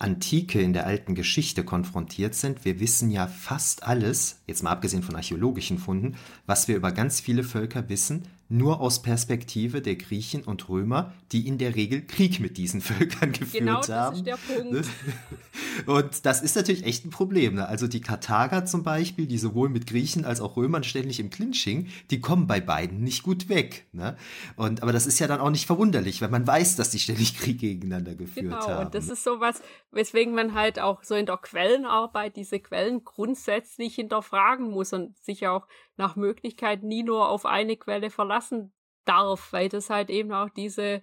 Antike, 0.00 0.60
in 0.60 0.72
der 0.72 0.86
alten 0.86 1.16
Geschichte 1.16 1.64
konfrontiert 1.64 2.34
sind. 2.34 2.64
Wir 2.64 2.78
wissen 2.78 3.10
ja 3.10 3.26
fast 3.26 3.82
alles, 3.82 4.40
jetzt 4.46 4.62
mal 4.62 4.70
abgesehen 4.70 5.02
von 5.02 5.16
archäologischen 5.16 5.78
Funden, 5.78 6.16
was 6.46 6.68
wir 6.68 6.76
über 6.76 6.92
ganz 6.92 7.20
viele 7.20 7.42
Völker 7.42 7.88
wissen, 7.88 8.22
nur 8.48 8.80
aus 8.80 9.02
Perspektive 9.02 9.82
der 9.82 9.96
Griechen 9.96 10.42
und 10.42 10.68
Römer, 10.68 11.12
die 11.32 11.48
in 11.48 11.58
der 11.58 11.74
Regel 11.74 12.02
Krieg 12.02 12.38
mit 12.38 12.56
diesen 12.56 12.80
Völkern 12.82 13.32
geführt 13.32 13.64
genau, 13.64 13.80
das 13.80 13.88
haben. 13.90 14.16
Ist 14.16 14.26
der 14.26 14.36
Punkt. 14.36 14.88
Und 15.86 16.26
das 16.26 16.42
ist 16.42 16.56
natürlich 16.56 16.84
echt 16.84 17.04
ein 17.04 17.10
Problem. 17.10 17.54
Ne? 17.56 17.68
Also 17.68 17.86
die 17.86 18.00
Karthager 18.00 18.64
zum 18.64 18.82
Beispiel, 18.82 19.26
die 19.26 19.38
sowohl 19.38 19.68
mit 19.68 19.86
Griechen 19.86 20.24
als 20.24 20.40
auch 20.40 20.56
Römern 20.56 20.84
ständig 20.84 21.20
im 21.20 21.30
Clinch 21.30 21.62
hingen, 21.62 21.88
die 22.10 22.20
kommen 22.20 22.46
bei 22.46 22.60
beiden 22.60 23.02
nicht 23.02 23.22
gut 23.22 23.48
weg. 23.48 23.86
Ne? 23.92 24.16
Und, 24.56 24.82
aber 24.82 24.92
das 24.92 25.06
ist 25.06 25.18
ja 25.18 25.26
dann 25.26 25.40
auch 25.40 25.50
nicht 25.50 25.66
verwunderlich, 25.66 26.22
weil 26.22 26.30
man 26.30 26.46
weiß, 26.46 26.76
dass 26.76 26.90
die 26.90 26.98
ständig 26.98 27.38
Krieg 27.38 27.58
gegeneinander 27.60 28.14
geführt 28.14 28.46
genau, 28.46 28.56
haben. 28.60 28.66
Genau, 28.66 28.80
und 28.82 28.94
das 28.94 29.08
ist 29.08 29.24
sowas, 29.24 29.62
weswegen 29.90 30.34
man 30.34 30.54
halt 30.54 30.78
auch 30.78 31.02
so 31.02 31.14
in 31.14 31.26
der 31.26 31.36
Quellenarbeit 31.36 32.36
diese 32.36 32.60
Quellen 32.60 33.04
grundsätzlich 33.04 33.94
hinterfragen 33.94 34.70
muss 34.70 34.92
und 34.92 35.16
sich 35.18 35.46
auch 35.46 35.66
nach 35.96 36.16
Möglichkeit 36.16 36.82
nie 36.82 37.02
nur 37.02 37.28
auf 37.28 37.46
eine 37.46 37.76
Quelle 37.76 38.10
verlassen 38.10 38.72
darf, 39.04 39.52
weil 39.52 39.68
das 39.68 39.90
halt 39.90 40.10
eben 40.10 40.32
auch 40.32 40.50
diese 40.50 41.02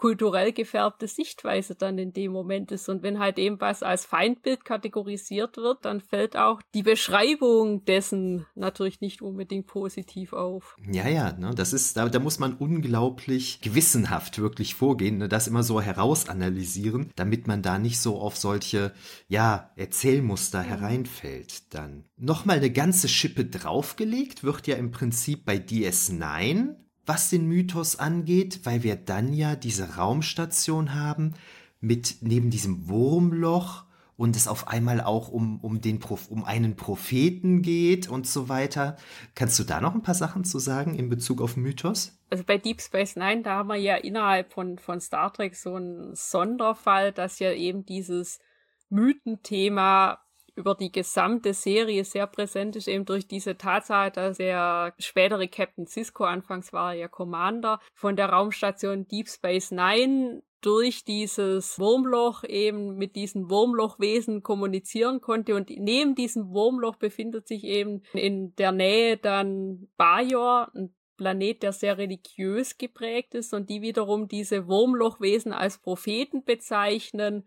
kulturell 0.00 0.54
gefärbte 0.54 1.06
Sichtweise 1.06 1.74
dann 1.74 1.98
in 1.98 2.14
dem 2.14 2.32
Moment 2.32 2.72
ist. 2.72 2.88
Und 2.88 3.02
wenn 3.02 3.18
halt 3.18 3.38
eben 3.38 3.60
was 3.60 3.82
als 3.82 4.06
Feindbild 4.06 4.64
kategorisiert 4.64 5.58
wird, 5.58 5.84
dann 5.84 6.00
fällt 6.00 6.38
auch 6.38 6.62
die 6.72 6.82
Beschreibung 6.82 7.84
dessen 7.84 8.46
natürlich 8.54 9.02
nicht 9.02 9.20
unbedingt 9.20 9.66
positiv 9.66 10.32
auf. 10.32 10.74
Ja, 10.90 11.06
ja, 11.06 11.34
ne, 11.34 11.54
das 11.54 11.74
ist, 11.74 11.98
da, 11.98 12.08
da 12.08 12.18
muss 12.18 12.38
man 12.38 12.54
unglaublich 12.54 13.60
gewissenhaft 13.60 14.38
wirklich 14.38 14.74
vorgehen, 14.74 15.18
ne, 15.18 15.28
das 15.28 15.46
immer 15.46 15.62
so 15.62 15.82
herausanalysieren, 15.82 17.10
damit 17.16 17.46
man 17.46 17.60
da 17.60 17.78
nicht 17.78 18.00
so 18.00 18.18
auf 18.20 18.38
solche, 18.38 18.94
ja, 19.28 19.70
Erzählmuster 19.76 20.62
mhm. 20.62 20.66
hereinfällt 20.66 21.74
dann. 21.74 22.04
Nochmal 22.16 22.56
eine 22.56 22.70
ganze 22.70 23.06
Schippe 23.06 23.44
draufgelegt 23.44 24.44
wird 24.44 24.66
ja 24.66 24.76
im 24.76 24.92
Prinzip 24.92 25.44
bei 25.44 25.56
DS9 25.56 26.76
was 27.06 27.30
den 27.30 27.46
Mythos 27.46 27.96
angeht, 27.96 28.60
weil 28.64 28.82
wir 28.82 28.96
dann 28.96 29.32
ja 29.32 29.56
diese 29.56 29.96
Raumstation 29.96 30.94
haben 30.94 31.34
mit 31.80 32.16
neben 32.20 32.50
diesem 32.50 32.88
Wurmloch 32.88 33.84
und 34.20 34.36
es 34.36 34.48
auf 34.48 34.68
einmal 34.68 35.00
auch 35.00 35.28
um, 35.28 35.60
um, 35.60 35.80
den, 35.80 35.98
um 36.28 36.44
einen 36.44 36.76
Propheten 36.76 37.62
geht 37.62 38.06
und 38.06 38.26
so 38.26 38.50
weiter. 38.50 38.96
Kannst 39.34 39.58
du 39.58 39.64
da 39.64 39.80
noch 39.80 39.94
ein 39.94 40.02
paar 40.02 40.14
Sachen 40.14 40.44
zu 40.44 40.58
sagen 40.58 40.94
in 40.94 41.08
Bezug 41.08 41.40
auf 41.40 41.56
Mythos? 41.56 42.18
Also 42.28 42.44
bei 42.44 42.58
Deep 42.58 42.82
Space 42.82 43.16
Nine, 43.16 43.42
da 43.42 43.56
haben 43.56 43.68
wir 43.68 43.76
ja 43.76 43.96
innerhalb 43.96 44.52
von, 44.52 44.78
von 44.78 45.00
Star 45.00 45.32
Trek 45.32 45.56
so 45.56 45.74
einen 45.74 46.14
Sonderfall, 46.14 47.12
dass 47.12 47.38
ja 47.38 47.52
eben 47.52 47.86
dieses 47.86 48.40
Mythenthema 48.90 50.18
über 50.60 50.74
die 50.74 50.92
gesamte 50.92 51.54
Serie 51.54 52.04
sehr 52.04 52.26
präsent 52.26 52.76
ist, 52.76 52.86
eben 52.86 53.06
durch 53.06 53.26
diese 53.26 53.56
Tatsache, 53.56 54.10
dass 54.10 54.36
der 54.36 54.94
spätere 54.98 55.48
Captain 55.48 55.86
Cisco, 55.86 56.24
anfangs 56.24 56.72
war 56.72 56.92
er 56.92 57.00
ja 57.00 57.08
Commander, 57.08 57.80
von 57.94 58.14
der 58.14 58.28
Raumstation 58.28 59.08
Deep 59.08 59.28
Space 59.28 59.70
Nine 59.70 60.42
durch 60.60 61.04
dieses 61.04 61.78
Wurmloch 61.78 62.44
eben 62.44 62.96
mit 62.96 63.16
diesen 63.16 63.48
Wurmlochwesen 63.48 64.42
kommunizieren 64.42 65.22
konnte. 65.22 65.54
Und 65.54 65.70
neben 65.70 66.14
diesem 66.14 66.50
Wurmloch 66.50 66.96
befindet 66.96 67.48
sich 67.48 67.64
eben 67.64 68.02
in 68.12 68.54
der 68.56 68.72
Nähe 68.72 69.16
dann 69.16 69.88
Bajor, 69.96 70.70
ein 70.74 70.94
Planet, 71.16 71.62
der 71.62 71.72
sehr 71.72 71.98
religiös 71.98 72.78
geprägt 72.78 73.34
ist 73.34 73.52
und 73.52 73.68
die 73.68 73.82
wiederum 73.82 74.26
diese 74.26 74.66
Wurmlochwesen 74.66 75.52
als 75.52 75.78
Propheten 75.78 76.44
bezeichnen, 76.44 77.44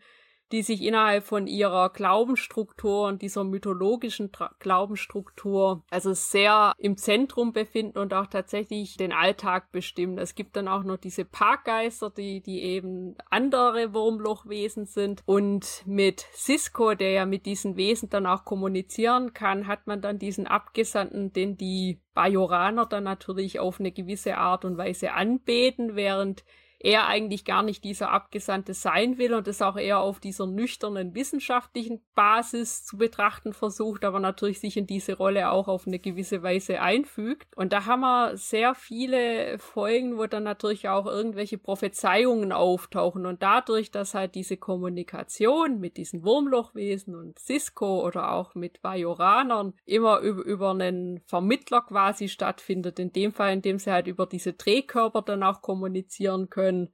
die 0.53 0.61
sich 0.61 0.83
innerhalb 0.83 1.23
von 1.23 1.47
ihrer 1.47 1.89
Glaubensstruktur 1.89 3.07
und 3.07 3.23
dieser 3.23 3.43
mythologischen 3.43 4.31
Tra 4.31 4.51
Glaubensstruktur 4.59 5.83
also 5.89 6.13
sehr 6.13 6.73
im 6.77 6.95
Zentrum 6.95 7.53
befinden 7.53 7.97
und 7.97 8.13
auch 8.13 8.27
tatsächlich 8.27 8.95
den 8.95 9.11
Alltag 9.11 9.71
bestimmen. 9.71 10.19
Es 10.19 10.35
gibt 10.35 10.55
dann 10.55 10.67
auch 10.67 10.83
noch 10.83 10.97
diese 10.97 11.25
Parkgeister, 11.25 12.11
die, 12.11 12.41
die 12.41 12.61
eben 12.61 13.15
andere 13.31 13.95
Wurmlochwesen 13.95 14.85
sind. 14.85 15.23
Und 15.25 15.81
mit 15.87 16.27
Cisco, 16.35 16.93
der 16.93 17.09
ja 17.09 17.25
mit 17.25 17.47
diesen 17.47 17.75
Wesen 17.75 18.11
dann 18.11 18.27
auch 18.27 18.45
kommunizieren 18.45 19.33
kann, 19.33 19.65
hat 19.65 19.87
man 19.87 20.01
dann 20.01 20.19
diesen 20.19 20.45
Abgesandten, 20.45 21.33
den 21.33 21.57
die 21.57 21.99
Bajoraner 22.13 22.85
dann 22.85 23.05
natürlich 23.05 23.59
auf 23.59 23.79
eine 23.79 23.91
gewisse 23.91 24.37
Art 24.37 24.65
und 24.65 24.77
Weise 24.77 25.13
anbeten, 25.13 25.95
während 25.95 26.43
er 26.83 27.07
eigentlich 27.07 27.45
gar 27.45 27.63
nicht 27.63 27.85
dieser 27.85 28.11
Abgesandte 28.11 28.73
sein 28.73 29.17
will 29.17 29.33
und 29.33 29.47
es 29.47 29.61
auch 29.61 29.77
eher 29.77 29.99
auf 29.99 30.19
dieser 30.19 30.45
nüchternen 30.47 31.15
wissenschaftlichen 31.15 32.01
Basis 32.13 32.83
zu 32.85 32.97
betrachten 32.97 33.53
versucht, 33.53 34.03
aber 34.03 34.19
natürlich 34.19 34.59
sich 34.59 34.75
in 34.75 34.85
diese 34.85 35.15
Rolle 35.15 35.49
auch 35.49 35.69
auf 35.69 35.87
eine 35.87 35.99
gewisse 35.99 36.43
Weise 36.43 36.81
einfügt. 36.81 37.47
Und 37.55 37.71
da 37.71 37.85
haben 37.85 38.01
wir 38.01 38.35
sehr 38.35 38.75
viele 38.75 39.57
Folgen, 39.59 40.17
wo 40.17 40.25
dann 40.25 40.43
natürlich 40.43 40.89
auch 40.89 41.05
irgendwelche 41.05 41.57
Prophezeiungen 41.57 42.51
auftauchen 42.51 43.25
und 43.25 43.41
dadurch, 43.41 43.89
dass 43.89 44.13
halt 44.13 44.35
diese 44.35 44.57
Kommunikation 44.57 45.79
mit 45.79 45.95
diesen 45.95 46.25
Wurmlochwesen 46.25 47.15
und 47.15 47.39
Cisco 47.39 48.05
oder 48.05 48.33
auch 48.33 48.55
mit 48.55 48.81
Bajoranern 48.81 49.73
immer 49.85 50.19
über, 50.19 50.43
über 50.43 50.71
einen 50.71 51.21
Vermittler 51.27 51.81
quasi 51.81 52.27
stattfindet, 52.27 52.99
in 52.99 53.13
dem 53.13 53.31
Fall, 53.31 53.53
in 53.53 53.61
dem 53.61 53.79
sie 53.79 53.91
halt 53.91 54.07
über 54.07 54.25
diese 54.25 54.51
Drehkörper 54.51 55.21
dann 55.21 55.43
auch 55.43 55.61
kommunizieren 55.61 56.49
können, 56.49 56.72
können, 56.73 56.93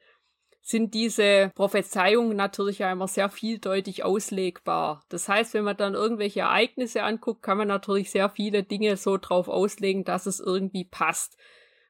sind 0.62 0.94
diese 0.94 1.52
Prophezeiungen 1.56 2.36
natürlich 2.36 2.82
immer 2.82 3.08
sehr 3.08 3.30
vieldeutig 3.30 4.04
auslegbar. 4.04 5.04
Das 5.10 5.28
heißt, 5.28 5.54
wenn 5.54 5.64
man 5.64 5.78
dann 5.78 5.96
irgendwelche 5.96 6.42
Ereignisse 6.42 7.02
anguckt, 7.04 7.42
kann 7.42 7.58
man 7.58 7.68
natürlich 7.68 8.12
sehr 8.12 8.30
viele 8.30 8.64
Dinge 8.64 8.98
so 8.98 9.18
drauf 9.18 9.48
auslegen, 9.48 10.04
dass 10.04 10.26
es 10.26 10.40
irgendwie 10.40 10.84
passt. 10.84 11.38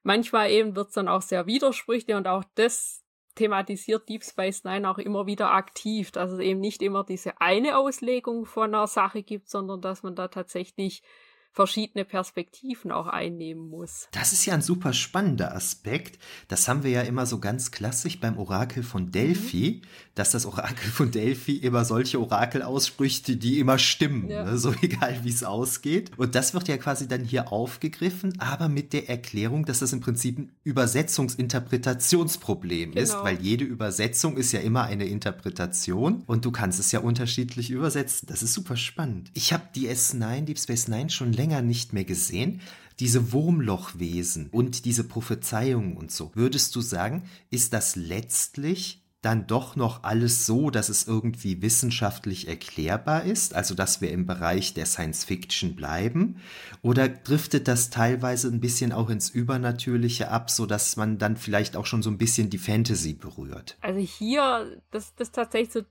Manchmal 0.03 0.51
eben 0.51 0.75
wird 0.75 0.89
es 0.89 0.93
dann 0.93 1.09
auch 1.09 1.21
sehr 1.21 1.45
widersprüchlich 1.45 2.15
und 2.15 2.27
auch 2.27 2.43
das 2.55 3.03
thematisiert 3.35 4.07
Deep 4.07 4.23
Space 4.23 4.63
Nine 4.63 4.89
auch 4.89 4.97
immer 4.97 5.25
wieder 5.25 5.51
aktiv, 5.51 6.11
dass 6.11 6.31
es 6.31 6.39
eben 6.39 6.59
nicht 6.59 6.81
immer 6.81 7.03
diese 7.03 7.41
eine 7.41 7.77
Auslegung 7.77 8.45
von 8.45 8.73
einer 8.73 8.87
Sache 8.87 9.23
gibt, 9.23 9.49
sondern 9.49 9.81
dass 9.81 10.03
man 10.03 10.15
da 10.15 10.27
tatsächlich 10.29 11.03
verschiedene 11.51 12.05
Perspektiven 12.05 12.91
auch 12.91 13.07
einnehmen 13.07 13.67
muss. 13.69 14.07
Das 14.11 14.33
ist 14.33 14.45
ja 14.45 14.53
ein 14.53 14.61
super 14.61 14.93
spannender 14.93 15.55
Aspekt. 15.55 16.19
Das 16.47 16.67
haben 16.67 16.83
wir 16.83 16.91
ja 16.91 17.01
immer 17.01 17.25
so 17.25 17.39
ganz 17.39 17.71
klassisch 17.71 18.19
beim 18.19 18.37
Orakel 18.37 18.83
von 18.83 19.09
Delphi, 19.11 19.81
mhm. 19.81 19.87
dass 20.15 20.31
das 20.31 20.45
Orakel 20.45 20.91
von 20.91 21.11
Delphi 21.11 21.57
immer 21.57 21.85
solche 21.85 22.19
Orakel 22.19 22.61
ausspricht, 22.61 23.41
die 23.43 23.59
immer 23.59 23.79
stimmen, 23.79 24.29
ja. 24.29 24.45
ne? 24.45 24.57
so 24.57 24.73
egal 24.81 25.19
wie 25.23 25.29
es 25.29 25.43
ausgeht. 25.43 26.11
Und 26.17 26.35
das 26.35 26.53
wird 26.53 26.67
ja 26.67 26.77
quasi 26.77 27.07
dann 27.07 27.23
hier 27.23 27.51
aufgegriffen, 27.51 28.39
aber 28.39 28.69
mit 28.69 28.93
der 28.93 29.09
Erklärung, 29.09 29.65
dass 29.65 29.79
das 29.79 29.91
im 29.91 30.01
Prinzip 30.01 30.37
ein 30.37 30.51
Übersetzungsinterpretationsproblem 30.63 32.91
genau. 32.91 33.01
ist, 33.01 33.15
weil 33.15 33.41
jede 33.41 33.65
Übersetzung 33.65 34.37
ist 34.37 34.51
ja 34.51 34.59
immer 34.59 34.83
eine 34.83 35.05
Interpretation 35.05 36.21
und 36.27 36.45
du 36.45 36.51
kannst 36.51 36.79
es 36.79 36.91
ja 36.91 36.99
unterschiedlich 36.99 37.71
übersetzen. 37.71 38.27
Das 38.29 38.43
ist 38.43 38.53
super 38.53 38.77
spannend. 38.77 39.31
Ich 39.33 39.51
habe 39.51 39.63
die 39.75 39.89
S9, 39.89 40.45
Deep 40.45 40.59
Space 40.59 40.87
Nine 40.87 41.09
schon 41.09 41.33
länger 41.39 41.61
nicht 41.61 41.93
mehr 41.93 42.03
gesehen. 42.03 42.61
Diese 42.99 43.31
Wurmlochwesen 43.31 44.49
und 44.49 44.83
diese 44.83 45.05
Prophezeiungen 45.05 45.95
und 45.95 46.11
so. 46.11 46.31
Würdest 46.35 46.75
du 46.75 46.81
sagen, 46.81 47.23
ist 47.49 47.71
das 47.71 47.95
letztlich 47.95 49.05
dann 49.21 49.47
doch 49.47 49.75
noch 49.75 50.03
alles 50.03 50.45
so, 50.45 50.69
dass 50.69 50.89
es 50.89 51.07
irgendwie 51.07 51.61
wissenschaftlich 51.61 52.47
erklärbar 52.47 53.23
ist, 53.23 53.53
also 53.53 53.75
dass 53.75 53.99
wir 53.99 54.11
im 54.11 54.25
Bereich 54.25 54.73
der 54.73 54.85
Science 54.85 55.23
Fiction 55.25 55.75
bleiben? 55.75 56.41
Oder 56.81 57.07
driftet 57.09 57.67
das 57.69 57.89
teilweise 57.89 58.49
ein 58.49 58.59
bisschen 58.59 58.91
auch 58.91 59.09
ins 59.09 59.29
Übernatürliche 59.29 60.29
ab, 60.29 60.49
so 60.49 60.65
dass 60.65 60.97
man 60.97 61.17
dann 61.17 61.37
vielleicht 61.37 61.77
auch 61.77 61.85
schon 61.85 62.03
so 62.03 62.09
ein 62.09 62.17
bisschen 62.17 62.49
die 62.49 62.57
Fantasy 62.57 63.13
berührt? 63.13 63.77
Also 63.81 63.99
hier, 63.99 64.81
das, 64.91 65.15
das 65.15 65.29
ist 65.29 65.35
tatsächlich 65.35 65.71
so 65.71 65.81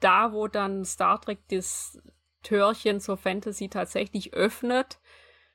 da, 0.00 0.32
wo 0.32 0.48
dann 0.48 0.84
Star 0.84 1.20
Trek 1.20 1.38
das 1.48 1.98
Türchen 2.44 3.00
zur 3.00 3.16
Fantasy 3.16 3.68
tatsächlich 3.68 4.34
öffnet, 4.34 5.00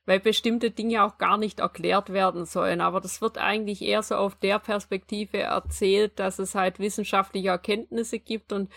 weil 0.06 0.20
bestimmte 0.20 0.72
Dinge 0.72 1.06
auch 1.06 1.18
gar 1.18 1.38
nicht 1.38 1.62
erklärt 1.62 2.12
werden 2.12 2.46
sollen. 2.46 2.82
Aber 2.82 3.00
das 3.00 3.22
wird 3.22 3.38
eigentlich 3.38 3.82
eher 3.82 4.04
so 4.04 4.16
auf 4.16 4.36
der 4.36 4.60
Perspektive 4.60 5.38
erzählt, 5.38 6.20
dass 6.20 6.40
es 6.40 6.56
halt 6.56 6.80
wissenschaftliche 6.80 7.50
Erkenntnisse 7.50 8.20
gibt 8.20 8.52
und 8.52 8.70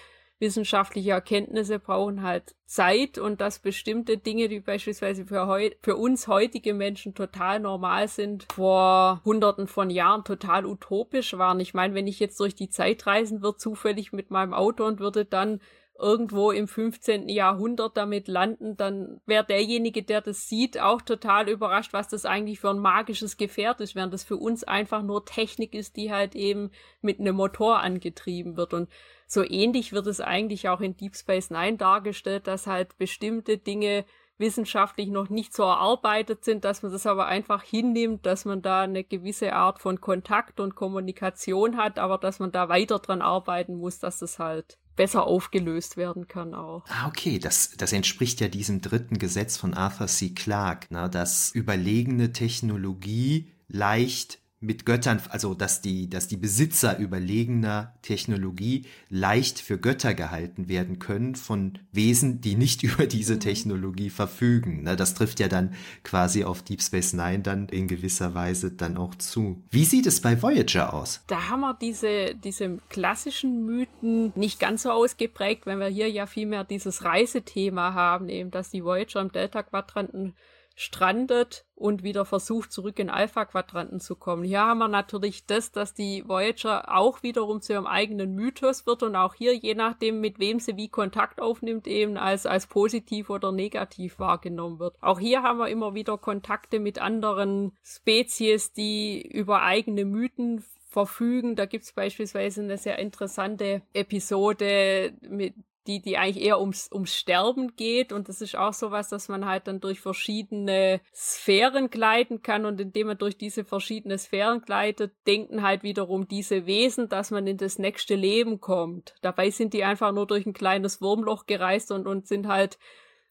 wissenschaftliche 0.42 1.12
Erkenntnisse 1.12 1.78
brauchen 1.78 2.22
halt 2.22 2.56
Zeit 2.66 3.16
und 3.16 3.40
dass 3.40 3.60
bestimmte 3.60 4.18
Dinge, 4.18 4.48
die 4.48 4.58
beispielsweise 4.58 5.24
für, 5.24 5.46
heu 5.46 5.70
für 5.80 5.96
uns 5.96 6.26
heutige 6.26 6.74
Menschen 6.74 7.14
total 7.14 7.60
normal 7.60 8.08
sind, 8.08 8.46
vor 8.52 9.22
hunderten 9.24 9.68
von 9.68 9.88
Jahren 9.88 10.24
total 10.24 10.66
utopisch 10.66 11.38
waren. 11.38 11.60
Ich 11.60 11.74
meine, 11.74 11.94
wenn 11.94 12.08
ich 12.08 12.18
jetzt 12.18 12.40
durch 12.40 12.56
die 12.56 12.68
Zeit 12.68 13.06
reisen 13.06 13.40
würde, 13.40 13.58
zufällig 13.58 14.12
mit 14.12 14.32
meinem 14.32 14.52
Auto 14.52 14.84
und 14.84 14.98
würde 14.98 15.24
dann 15.24 15.60
irgendwo 15.98 16.50
im 16.50 16.66
15. 16.68 17.28
Jahrhundert 17.28 17.96
damit 17.96 18.26
landen, 18.26 18.76
dann 18.76 19.20
wäre 19.26 19.44
derjenige, 19.44 20.02
der 20.02 20.20
das 20.20 20.48
sieht, 20.48 20.80
auch 20.80 21.02
total 21.02 21.48
überrascht, 21.48 21.92
was 21.92 22.08
das 22.08 22.24
eigentlich 22.24 22.60
für 22.60 22.70
ein 22.70 22.78
magisches 22.78 23.36
Gefährt 23.36 23.80
ist, 23.80 23.94
während 23.94 24.12
das 24.12 24.24
für 24.24 24.36
uns 24.36 24.64
einfach 24.64 25.02
nur 25.02 25.24
Technik 25.24 25.74
ist, 25.74 25.96
die 25.96 26.10
halt 26.10 26.34
eben 26.34 26.70
mit 27.02 27.20
einem 27.20 27.36
Motor 27.36 27.80
angetrieben 27.80 28.56
wird. 28.56 28.74
Und 28.74 28.88
so 29.26 29.44
ähnlich 29.44 29.92
wird 29.92 30.06
es 30.06 30.20
eigentlich 30.20 30.68
auch 30.68 30.80
in 30.80 30.96
Deep 30.96 31.14
Space 31.14 31.50
Nine 31.50 31.76
dargestellt, 31.76 32.46
dass 32.46 32.66
halt 32.66 32.98
bestimmte 32.98 33.58
Dinge 33.58 34.04
wissenschaftlich 34.38 35.08
noch 35.08 35.28
nicht 35.28 35.54
so 35.54 35.62
erarbeitet 35.62 36.44
sind, 36.44 36.64
dass 36.64 36.82
man 36.82 36.90
das 36.90 37.06
aber 37.06 37.26
einfach 37.26 37.62
hinnimmt, 37.62 38.26
dass 38.26 38.44
man 38.44 38.60
da 38.60 38.82
eine 38.82 39.04
gewisse 39.04 39.52
Art 39.52 39.78
von 39.78 40.00
Kontakt 40.00 40.58
und 40.58 40.74
Kommunikation 40.74 41.76
hat, 41.76 41.98
aber 41.98 42.18
dass 42.18 42.40
man 42.40 42.50
da 42.50 42.68
weiter 42.68 42.98
dran 42.98 43.22
arbeiten 43.22 43.76
muss, 43.76 44.00
dass 44.00 44.18
das 44.18 44.38
halt 44.38 44.78
besser 44.96 45.26
aufgelöst 45.26 45.96
werden 45.96 46.28
kann 46.28 46.54
auch. 46.54 46.84
Ah, 46.88 47.08
okay, 47.08 47.38
das, 47.38 47.70
das 47.76 47.92
entspricht 47.92 48.40
ja 48.40 48.48
diesem 48.48 48.80
dritten 48.80 49.18
Gesetz 49.18 49.56
von 49.56 49.74
Arthur 49.74 50.06
C. 50.06 50.30
Clarke, 50.30 50.88
na, 50.90 51.08
dass 51.08 51.50
überlegene 51.52 52.32
Technologie 52.32 53.52
leicht 53.68 54.41
mit 54.62 54.86
Göttern, 54.86 55.20
also 55.30 55.54
dass 55.54 55.80
die, 55.80 56.08
dass 56.08 56.28
die 56.28 56.36
Besitzer 56.36 56.98
überlegener 56.98 57.94
Technologie 58.02 58.86
leicht 59.08 59.58
für 59.58 59.78
Götter 59.78 60.14
gehalten 60.14 60.68
werden 60.68 60.98
können 60.98 61.34
von 61.34 61.78
Wesen, 61.90 62.40
die 62.40 62.54
nicht 62.54 62.82
über 62.82 63.06
diese 63.06 63.34
mhm. 63.34 63.40
Technologie 63.40 64.10
verfügen. 64.10 64.84
Ne, 64.84 64.96
das 64.96 65.14
trifft 65.14 65.40
ja 65.40 65.48
dann 65.48 65.74
quasi 66.04 66.44
auf 66.44 66.62
Deep 66.62 66.82
Space 66.82 67.12
Nine 67.12 67.40
dann 67.40 67.68
in 67.68 67.88
gewisser 67.88 68.34
Weise 68.34 68.70
dann 68.70 68.96
auch 68.96 69.14
zu. 69.16 69.62
Wie 69.70 69.84
sieht 69.84 70.06
es 70.06 70.20
bei 70.20 70.40
Voyager 70.40 70.94
aus? 70.94 71.22
Da 71.26 71.48
haben 71.48 71.60
wir 71.60 71.74
diese, 71.74 72.34
diese 72.34 72.78
klassischen 72.88 73.66
Mythen 73.66 74.32
nicht 74.36 74.60
ganz 74.60 74.82
so 74.82 74.90
ausgeprägt, 74.90 75.66
wenn 75.66 75.80
wir 75.80 75.88
hier 75.88 76.10
ja 76.10 76.26
vielmehr 76.26 76.64
dieses 76.64 77.04
Reisethema 77.04 77.94
haben, 77.94 78.28
eben, 78.28 78.50
dass 78.50 78.70
die 78.70 78.84
Voyager 78.84 79.20
im 79.20 79.32
Delta-Quadranten 79.32 80.34
strandet 80.74 81.64
und 81.74 82.02
wieder 82.02 82.24
versucht, 82.24 82.72
zurück 82.72 82.98
in 82.98 83.10
Alpha-Quadranten 83.10 84.00
zu 84.00 84.16
kommen. 84.16 84.44
Hier 84.44 84.60
haben 84.60 84.78
wir 84.78 84.88
natürlich 84.88 85.46
das, 85.46 85.72
dass 85.72 85.94
die 85.94 86.26
Voyager 86.26 86.96
auch 86.96 87.22
wiederum 87.22 87.60
zu 87.60 87.72
ihrem 87.72 87.86
eigenen 87.86 88.34
Mythos 88.34 88.86
wird 88.86 89.02
und 89.02 89.16
auch 89.16 89.34
hier, 89.34 89.54
je 89.54 89.74
nachdem, 89.74 90.20
mit 90.20 90.38
wem 90.38 90.60
sie 90.60 90.76
wie 90.76 90.88
Kontakt 90.88 91.40
aufnimmt, 91.40 91.86
eben 91.86 92.16
als, 92.16 92.46
als 92.46 92.66
positiv 92.66 93.30
oder 93.30 93.52
negativ 93.52 94.18
wahrgenommen 94.18 94.78
wird. 94.78 94.96
Auch 95.00 95.18
hier 95.18 95.42
haben 95.42 95.58
wir 95.58 95.68
immer 95.68 95.94
wieder 95.94 96.18
Kontakte 96.18 96.78
mit 96.78 97.00
anderen 97.00 97.76
Spezies, 97.82 98.72
die 98.72 99.20
über 99.20 99.62
eigene 99.62 100.04
Mythen 100.04 100.64
verfügen. 100.92 101.56
Da 101.56 101.66
gibt's 101.66 101.92
beispielsweise 101.92 102.62
eine 102.62 102.78
sehr 102.78 102.98
interessante 102.98 103.82
Episode 103.94 105.14
mit 105.22 105.54
die, 105.86 106.00
die 106.00 106.18
eigentlich 106.18 106.44
eher 106.44 106.60
ums, 106.60 106.90
ums 106.92 107.14
Sterben 107.14 107.74
geht. 107.76 108.12
Und 108.12 108.28
das 108.28 108.40
ist 108.40 108.56
auch 108.56 108.72
sowas, 108.72 109.08
dass 109.08 109.28
man 109.28 109.46
halt 109.46 109.66
dann 109.66 109.80
durch 109.80 110.00
verschiedene 110.00 111.00
Sphären 111.14 111.90
gleiten 111.90 112.42
kann. 112.42 112.64
Und 112.64 112.80
indem 112.80 113.08
man 113.08 113.18
durch 113.18 113.36
diese 113.36 113.64
verschiedenen 113.64 114.18
Sphären 114.18 114.62
gleitet, 114.62 115.12
denken 115.26 115.62
halt 115.62 115.82
wiederum 115.82 116.28
diese 116.28 116.66
Wesen, 116.66 117.08
dass 117.08 117.30
man 117.30 117.46
in 117.46 117.56
das 117.56 117.78
nächste 117.78 118.14
Leben 118.14 118.60
kommt. 118.60 119.14
Dabei 119.22 119.50
sind 119.50 119.74
die 119.74 119.84
einfach 119.84 120.12
nur 120.12 120.26
durch 120.26 120.46
ein 120.46 120.52
kleines 120.52 121.00
Wurmloch 121.00 121.46
gereist 121.46 121.90
und, 121.90 122.06
und 122.06 122.26
sind 122.26 122.46
halt 122.46 122.78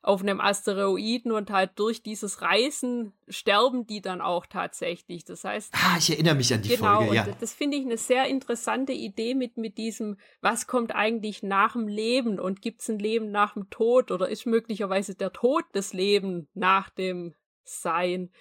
auf 0.04 0.22
einem 0.22 0.42
Asteroiden 0.42 1.32
und 1.32 1.52
halt 1.52 1.72
durch 1.76 2.02
dieses 2.02 2.42
Reisen 2.42 3.14
sterben 3.28 3.86
die 3.86 4.02
dann 4.02 4.20
auch 4.20 4.46
tatsächlich. 4.48 5.26
Das 5.26 5.44
heißt. 5.44 5.74
Ah, 5.74 5.98
ich 6.00 6.10
erinnere 6.10 6.36
mich 6.36 6.54
an 6.54 6.62
die 6.62 6.70
genau, 6.70 6.98
Folge, 7.02 7.16
ja. 7.16 7.28
Das 7.40 7.54
finde 7.54 7.78
ich 7.78 7.86
eine 7.86 7.98
sehr 7.98 8.26
interessante 8.26 8.94
Idee 8.94 9.36
mit, 9.36 9.58
mit 9.58 9.78
diesem, 9.78 10.18
was 10.42 10.66
kommt 10.66 10.96
eigentlich 10.96 11.44
nach 11.44 11.74
dem 11.74 11.88
Leben 11.88 12.40
und 12.40 12.62
gibt 12.62 12.82
es 12.82 12.90
ein 12.90 13.00
Leben 13.00 13.32
nach 13.32 13.54
dem 13.54 13.70
Tod 13.70 14.12
oder 14.12 14.28
ist 14.28 14.48
möglicherweise 14.48 15.14
der 15.14 15.32
Tod 15.32 15.66
das 15.74 15.94
Leben 15.94 16.48
nach 16.54 16.90
dem 16.90 17.36
Sein? 17.64 18.32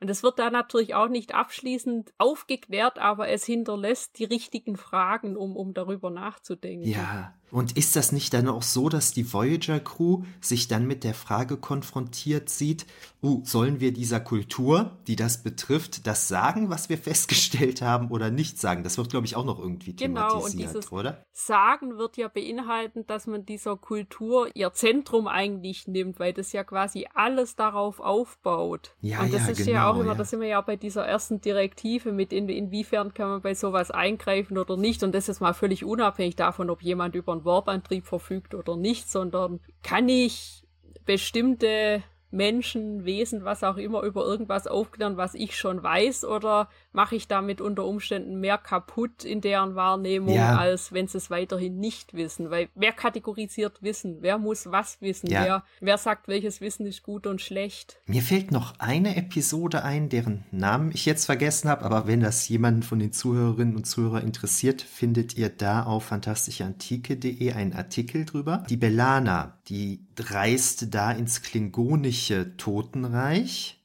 Und 0.00 0.08
das 0.08 0.22
wird 0.22 0.38
da 0.38 0.50
natürlich 0.50 0.94
auch 0.94 1.08
nicht 1.08 1.34
abschließend 1.34 2.14
aufgeklärt, 2.16 2.98
aber 2.98 3.28
es 3.28 3.44
hinterlässt 3.44 4.18
die 4.18 4.24
richtigen 4.24 4.76
Fragen, 4.76 5.36
um, 5.36 5.56
um 5.56 5.74
darüber 5.74 6.08
nachzudenken. 6.08 6.88
Ja, 6.88 7.34
und 7.50 7.76
ist 7.76 7.96
das 7.96 8.12
nicht 8.12 8.32
dann 8.32 8.48
auch 8.48 8.62
so, 8.62 8.88
dass 8.88 9.12
die 9.12 9.32
Voyager-Crew 9.32 10.22
sich 10.40 10.68
dann 10.68 10.86
mit 10.86 11.04
der 11.04 11.14
Frage 11.14 11.56
konfrontiert 11.56 12.48
sieht, 12.48 12.86
uh, 13.22 13.42
sollen 13.44 13.80
wir 13.80 13.92
dieser 13.92 14.20
Kultur, 14.20 14.98
die 15.06 15.16
das 15.16 15.42
betrifft, 15.42 16.06
das 16.06 16.28
sagen, 16.28 16.70
was 16.70 16.88
wir 16.88 16.98
festgestellt 17.10 17.82
haben 17.82 18.10
oder 18.10 18.30
nicht 18.30 18.58
sagen? 18.58 18.84
Das 18.84 18.98
wird, 18.98 19.10
glaube 19.10 19.26
ich, 19.26 19.36
auch 19.36 19.44
noch 19.44 19.58
irgendwie 19.58 19.94
thematisiert, 19.94 20.30
genau, 20.32 20.44
und 20.44 20.74
dieses 20.74 20.92
oder? 20.92 21.24
Sagen 21.32 21.98
wird 21.98 22.16
ja 22.16 22.28
beinhalten, 22.28 23.06
dass 23.06 23.26
man 23.26 23.44
dieser 23.44 23.76
Kultur 23.76 24.48
ihr 24.54 24.72
Zentrum 24.72 25.26
eigentlich 25.26 25.88
nimmt, 25.88 26.20
weil 26.20 26.32
das 26.32 26.52
ja 26.52 26.64
quasi 26.64 27.06
alles 27.14 27.56
darauf 27.56 28.00
aufbaut. 28.00 28.94
Ja, 29.00 29.20
und 29.22 29.34
das 29.34 29.42
ja, 29.42 29.48
ist 29.48 29.58
genau, 29.58 29.72
ja 29.72 29.89
auch 29.90 30.00
immer, 30.00 30.12
ja. 30.12 30.14
da 30.14 30.24
sind 30.24 30.40
wir 30.40 30.48
ja 30.48 30.60
bei 30.60 30.76
dieser 30.76 31.06
ersten 31.06 31.40
Direktive 31.40 32.12
mit, 32.12 32.32
in, 32.32 32.48
inwiefern 32.48 33.14
kann 33.14 33.28
man 33.28 33.42
bei 33.42 33.54
sowas 33.54 33.90
eingreifen 33.90 34.58
oder 34.58 34.76
nicht. 34.76 35.02
Und 35.02 35.14
das 35.14 35.28
ist 35.28 35.40
mal 35.40 35.54
völlig 35.54 35.84
unabhängig 35.84 36.36
davon, 36.36 36.70
ob 36.70 36.82
jemand 36.82 37.14
über 37.14 37.32
einen 37.32 37.44
Warp-Antrieb 37.44 38.06
verfügt 38.06 38.54
oder 38.54 38.76
nicht, 38.76 39.10
sondern 39.10 39.60
kann 39.82 40.08
ich 40.08 40.64
bestimmte 41.04 42.02
Menschen, 42.30 43.04
Wesen, 43.04 43.44
was 43.44 43.64
auch 43.64 43.76
immer, 43.76 44.02
über 44.02 44.24
irgendwas 44.24 44.66
aufklären, 44.66 45.16
was 45.16 45.34
ich 45.34 45.56
schon 45.56 45.82
weiß, 45.82 46.24
oder 46.24 46.68
mache 46.92 47.16
ich 47.16 47.28
damit 47.28 47.60
unter 47.60 47.84
Umständen 47.84 48.40
mehr 48.40 48.58
kaputt 48.58 49.24
in 49.24 49.40
deren 49.40 49.74
Wahrnehmung, 49.74 50.34
ja. 50.34 50.56
als 50.56 50.92
wenn 50.92 51.06
sie 51.06 51.18
es 51.18 51.30
weiterhin 51.30 51.78
nicht 51.78 52.14
wissen? 52.14 52.50
Weil 52.50 52.68
wer 52.74 52.92
kategorisiert 52.92 53.82
Wissen? 53.82 54.18
Wer 54.20 54.38
muss 54.38 54.70
was 54.70 55.00
wissen? 55.00 55.28
Ja. 55.28 55.44
Wer, 55.44 55.64
wer 55.80 55.98
sagt, 55.98 56.28
welches 56.28 56.60
Wissen 56.60 56.86
ist 56.86 57.02
gut 57.02 57.26
und 57.26 57.40
schlecht? 57.40 58.00
Mir 58.06 58.22
fällt 58.22 58.50
noch 58.50 58.74
eine 58.78 59.16
Episode 59.16 59.84
ein, 59.84 60.08
deren 60.08 60.44
Namen 60.50 60.90
ich 60.92 61.06
jetzt 61.06 61.26
vergessen 61.26 61.68
habe, 61.68 61.84
aber 61.84 62.06
wenn 62.06 62.20
das 62.20 62.48
jemanden 62.48 62.82
von 62.82 62.98
den 62.98 63.12
Zuhörerinnen 63.12 63.76
und 63.76 63.84
Zuhörern 63.84 64.24
interessiert, 64.24 64.82
findet 64.82 65.36
ihr 65.36 65.48
da 65.48 65.84
auf 65.84 66.04
fantastischeantike.de 66.04 67.52
einen 67.52 67.72
Artikel 67.72 68.24
drüber. 68.24 68.64
Die 68.68 68.76
Belana, 68.76 69.58
die 69.68 70.06
reist 70.18 70.94
da 70.94 71.12
ins 71.12 71.42
klingonische 71.42 72.56
Totenreich. 72.56 73.79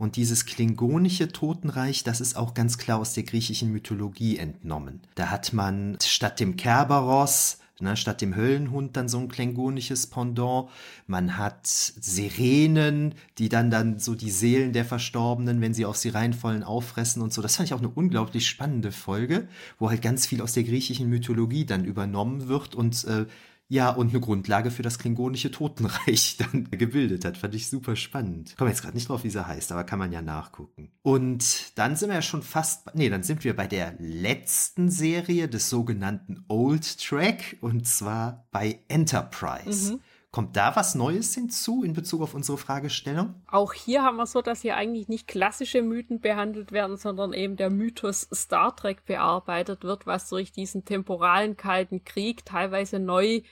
Und 0.00 0.16
dieses 0.16 0.46
klingonische 0.46 1.28
Totenreich, 1.28 2.04
das 2.04 2.22
ist 2.22 2.34
auch 2.34 2.54
ganz 2.54 2.78
klar 2.78 2.98
aus 2.98 3.12
der 3.12 3.22
griechischen 3.22 3.70
Mythologie 3.70 4.38
entnommen. 4.38 5.02
Da 5.14 5.28
hat 5.28 5.52
man 5.52 5.98
statt 6.02 6.40
dem 6.40 6.56
Kerberos 6.56 7.58
Ne, 7.82 7.96
statt 7.96 8.20
dem 8.20 8.36
Höllenhund 8.36 8.94
dann 8.98 9.08
so 9.08 9.18
ein 9.18 9.28
klingonisches 9.28 10.06
Pendant. 10.06 10.68
Man 11.06 11.38
hat 11.38 11.66
Sirenen, 11.66 13.14
die 13.38 13.48
dann 13.48 13.70
dann 13.70 13.98
so 13.98 14.14
die 14.14 14.30
Seelen 14.30 14.74
der 14.74 14.84
Verstorbenen, 14.84 15.62
wenn 15.62 15.72
sie 15.72 15.86
auf 15.86 15.96
sie 15.96 16.10
reinfallen, 16.10 16.62
auffressen 16.62 17.22
und 17.22 17.32
so. 17.32 17.40
Das 17.40 17.56
fand 17.56 17.68
ich 17.68 17.72
auch 17.72 17.78
eine 17.78 17.88
unglaublich 17.88 18.46
spannende 18.46 18.92
Folge, 18.92 19.48
wo 19.78 19.88
halt 19.88 20.02
ganz 20.02 20.26
viel 20.26 20.42
aus 20.42 20.52
der 20.52 20.64
griechischen 20.64 21.08
Mythologie 21.08 21.64
dann 21.64 21.86
übernommen 21.86 22.48
wird 22.48 22.74
und 22.74 23.02
äh, 23.04 23.24
ja, 23.70 23.88
und 23.88 24.10
eine 24.10 24.18
Grundlage 24.18 24.72
für 24.72 24.82
das 24.82 24.98
klingonische 24.98 25.52
Totenreich 25.52 26.36
dann 26.52 26.68
gebildet 26.72 27.24
hat. 27.24 27.36
Fand 27.36 27.54
ich 27.54 27.70
super 27.70 27.94
spannend. 27.94 28.56
Komme 28.58 28.70
jetzt 28.70 28.82
gerade 28.82 28.96
nicht 28.96 29.08
drauf, 29.08 29.22
wie 29.22 29.30
sie 29.30 29.46
heißt, 29.46 29.70
aber 29.70 29.84
kann 29.84 30.00
man 30.00 30.10
ja 30.10 30.22
nachgucken. 30.22 30.90
Und 31.02 31.78
dann 31.78 31.94
sind 31.94 32.08
wir 32.08 32.16
ja 32.16 32.22
schon 32.22 32.42
fast, 32.42 32.92
nee, 32.96 33.08
dann 33.08 33.22
sind 33.22 33.44
wir 33.44 33.54
bei 33.54 33.68
der 33.68 33.94
letzten 34.00 34.90
Serie 34.90 35.48
des 35.48 35.70
sogenannten 35.70 36.44
Old 36.48 36.98
Track 36.98 37.58
und 37.60 37.86
zwar 37.86 38.48
bei 38.50 38.80
Enterprise. 38.88 39.92
Mhm. 39.92 40.00
Kommt 40.32 40.56
da 40.56 40.74
was 40.74 40.96
Neues 40.96 41.32
hinzu 41.34 41.84
in 41.84 41.92
Bezug 41.92 42.22
auf 42.22 42.34
unsere 42.34 42.58
Fragestellung? 42.58 43.34
Auch 43.48 43.72
hier 43.72 44.02
haben 44.02 44.16
wir 44.16 44.26
so, 44.26 44.42
dass 44.42 44.62
hier 44.62 44.76
eigentlich 44.76 45.08
nicht 45.08 45.28
klassische 45.28 45.82
Mythen 45.82 46.20
behandelt 46.20 46.72
werden, 46.72 46.96
sondern 46.96 47.32
eben 47.32 47.56
der 47.56 47.70
Mythos 47.70 48.28
Star 48.34 48.74
Trek 48.74 49.04
bearbeitet 49.04 49.84
wird, 49.84 50.06
was 50.06 50.28
durch 50.28 50.50
diesen 50.50 50.84
temporalen 50.84 51.56
Kalten 51.56 52.04
Krieg 52.04 52.44
teilweise 52.44 52.98
neu 52.98 53.42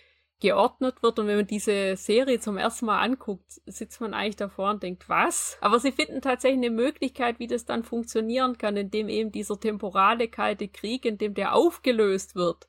geordnet 0.41 1.03
wird. 1.03 1.19
Und 1.19 1.27
wenn 1.27 1.37
man 1.37 1.47
diese 1.47 1.97
Serie 1.97 2.41
zum 2.41 2.57
ersten 2.57 2.87
Mal 2.87 3.01
anguckt, 3.01 3.61
sitzt 3.67 4.01
man 4.01 4.15
eigentlich 4.15 4.37
davor 4.37 4.71
und 4.71 4.83
denkt, 4.83 5.09
was? 5.09 5.59
Aber 5.61 5.81
sie 5.81 5.93
finden 5.93 6.21
tatsächlich 6.21 6.59
eine 6.59 6.71
Möglichkeit, 6.71 7.39
wie 7.39 7.47
das 7.47 7.65
dann 7.65 7.83
funktionieren 7.83 8.59
kann, 8.59 8.77
indem 8.77 9.09
eben 9.09 9.33
dieser 9.33 9.59
temporale 9.59 10.29
kalte 10.29 10.69
Krieg, 10.69 11.05
in 11.05 11.19
dem 11.19 11.35
der 11.35 11.55
aufgelöst 11.55 12.35
wird, 12.35 12.69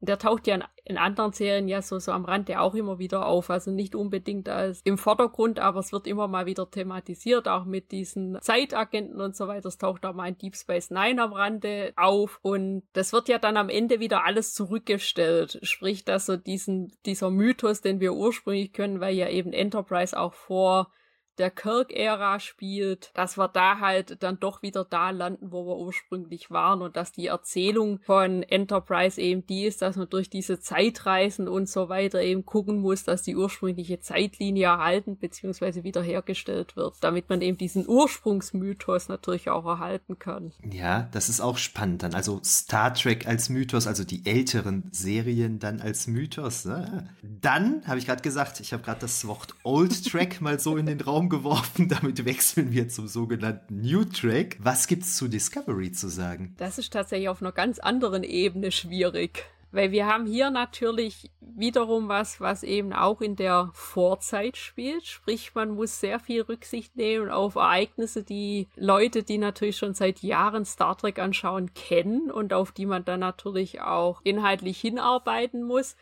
der 0.00 0.18
taucht 0.18 0.46
ja 0.46 0.54
in, 0.54 0.64
in, 0.84 0.96
anderen 0.96 1.32
Serien 1.32 1.66
ja 1.66 1.82
so, 1.82 1.98
so 1.98 2.12
am 2.12 2.24
Rand 2.24 2.48
ja 2.48 2.60
auch 2.60 2.74
immer 2.74 2.98
wieder 2.98 3.26
auf. 3.26 3.50
Also 3.50 3.70
nicht 3.70 3.94
unbedingt 3.94 4.48
als 4.48 4.80
im 4.84 4.96
Vordergrund, 4.96 5.58
aber 5.58 5.80
es 5.80 5.92
wird 5.92 6.06
immer 6.06 6.28
mal 6.28 6.46
wieder 6.46 6.70
thematisiert, 6.70 7.48
auch 7.48 7.64
mit 7.64 7.90
diesen 7.90 8.38
Zeitagenten 8.40 9.20
und 9.20 9.34
so 9.36 9.48
weiter. 9.48 9.68
Es 9.68 9.78
taucht 9.78 10.06
auch 10.06 10.14
mal 10.14 10.28
in 10.28 10.38
Deep 10.38 10.56
Space 10.56 10.90
Nine 10.90 11.22
am 11.22 11.32
Rande 11.32 11.92
auf. 11.96 12.38
Und 12.42 12.84
das 12.92 13.12
wird 13.12 13.28
ja 13.28 13.38
dann 13.38 13.56
am 13.56 13.68
Ende 13.68 13.98
wieder 13.98 14.24
alles 14.24 14.54
zurückgestellt. 14.54 15.58
Sprich, 15.62 16.04
dass 16.04 16.26
so 16.26 16.36
diesen, 16.36 16.92
dieser 17.04 17.30
Mythos, 17.30 17.80
den 17.80 18.00
wir 18.00 18.14
ursprünglich 18.14 18.72
können, 18.72 19.00
weil 19.00 19.14
ja 19.14 19.28
eben 19.28 19.52
Enterprise 19.52 20.18
auch 20.18 20.34
vor 20.34 20.92
der 21.38 21.50
Kirk-Ära 21.50 22.40
spielt, 22.40 23.10
dass 23.14 23.38
wir 23.38 23.48
da 23.48 23.80
halt 23.80 24.22
dann 24.22 24.40
doch 24.40 24.62
wieder 24.62 24.84
da 24.84 25.10
landen, 25.10 25.52
wo 25.52 25.66
wir 25.66 25.76
ursprünglich 25.76 26.50
waren 26.50 26.82
und 26.82 26.96
dass 26.96 27.12
die 27.12 27.26
Erzählung 27.26 28.00
von 28.00 28.42
Enterprise 28.42 29.20
eben 29.20 29.46
die 29.46 29.64
ist, 29.64 29.82
dass 29.82 29.96
man 29.96 30.08
durch 30.08 30.30
diese 30.30 30.60
Zeitreisen 30.60 31.48
und 31.48 31.68
so 31.68 31.88
weiter 31.88 32.20
eben 32.20 32.44
gucken 32.44 32.80
muss, 32.80 33.04
dass 33.04 33.22
die 33.22 33.36
ursprüngliche 33.36 34.00
Zeitlinie 34.00 34.66
erhalten 34.66 35.16
bzw. 35.16 35.84
wiederhergestellt 35.84 36.76
wird, 36.76 36.96
damit 37.00 37.28
man 37.28 37.40
eben 37.40 37.56
diesen 37.56 37.88
Ursprungsmythos 37.88 39.08
natürlich 39.08 39.50
auch 39.50 39.66
erhalten 39.66 40.18
kann. 40.18 40.52
Ja, 40.70 41.08
das 41.12 41.28
ist 41.28 41.40
auch 41.40 41.58
spannend 41.58 42.02
dann. 42.02 42.14
Also 42.14 42.40
Star 42.44 42.94
Trek 42.94 43.26
als 43.26 43.48
Mythos, 43.48 43.86
also 43.86 44.04
die 44.04 44.26
älteren 44.26 44.88
Serien 44.92 45.58
dann 45.58 45.80
als 45.80 46.06
Mythos. 46.06 46.64
Ne? 46.64 47.08
Dann 47.22 47.86
habe 47.86 47.98
ich 47.98 48.06
gerade 48.06 48.22
gesagt, 48.22 48.60
ich 48.60 48.72
habe 48.72 48.82
gerade 48.82 49.00
das 49.00 49.26
Wort 49.26 49.54
Old 49.62 50.10
Track 50.10 50.40
mal 50.40 50.58
so 50.58 50.76
in 50.76 50.86
den 50.86 51.00
Raum 51.00 51.27
geworfen. 51.28 51.88
Damit 52.00 52.24
wechseln 52.24 52.72
wir 52.72 52.88
zum 52.88 53.08
sogenannten 53.08 53.80
New 53.80 54.04
Track. 54.04 54.56
Was 54.60 54.86
gibt's 54.86 55.16
zu 55.16 55.28
Discovery 55.28 55.92
zu 55.92 56.08
sagen? 56.08 56.54
Das 56.58 56.78
ist 56.78 56.92
tatsächlich 56.92 57.28
auf 57.28 57.42
einer 57.42 57.52
ganz 57.52 57.78
anderen 57.78 58.24
Ebene 58.24 58.70
schwierig. 58.72 59.44
Weil 59.70 59.92
wir 59.92 60.06
haben 60.06 60.26
hier 60.26 60.50
natürlich 60.50 61.30
wiederum 61.40 62.08
was, 62.08 62.40
was 62.40 62.62
eben 62.62 62.94
auch 62.94 63.20
in 63.20 63.36
der 63.36 63.70
Vorzeit 63.74 64.56
spielt. 64.56 65.06
Sprich, 65.06 65.54
man 65.54 65.72
muss 65.72 66.00
sehr 66.00 66.20
viel 66.20 66.40
Rücksicht 66.42 66.96
nehmen 66.96 67.28
auf 67.28 67.56
Ereignisse, 67.56 68.22
die 68.22 68.68
Leute, 68.76 69.22
die 69.22 69.36
natürlich 69.36 69.76
schon 69.76 69.92
seit 69.92 70.20
Jahren 70.22 70.64
Star 70.64 70.96
Trek 70.96 71.18
anschauen, 71.18 71.74
kennen 71.74 72.30
und 72.30 72.54
auf 72.54 72.72
die 72.72 72.86
man 72.86 73.04
dann 73.04 73.20
natürlich 73.20 73.82
auch 73.82 74.22
inhaltlich 74.24 74.80
hinarbeiten 74.80 75.62
muss. 75.62 75.96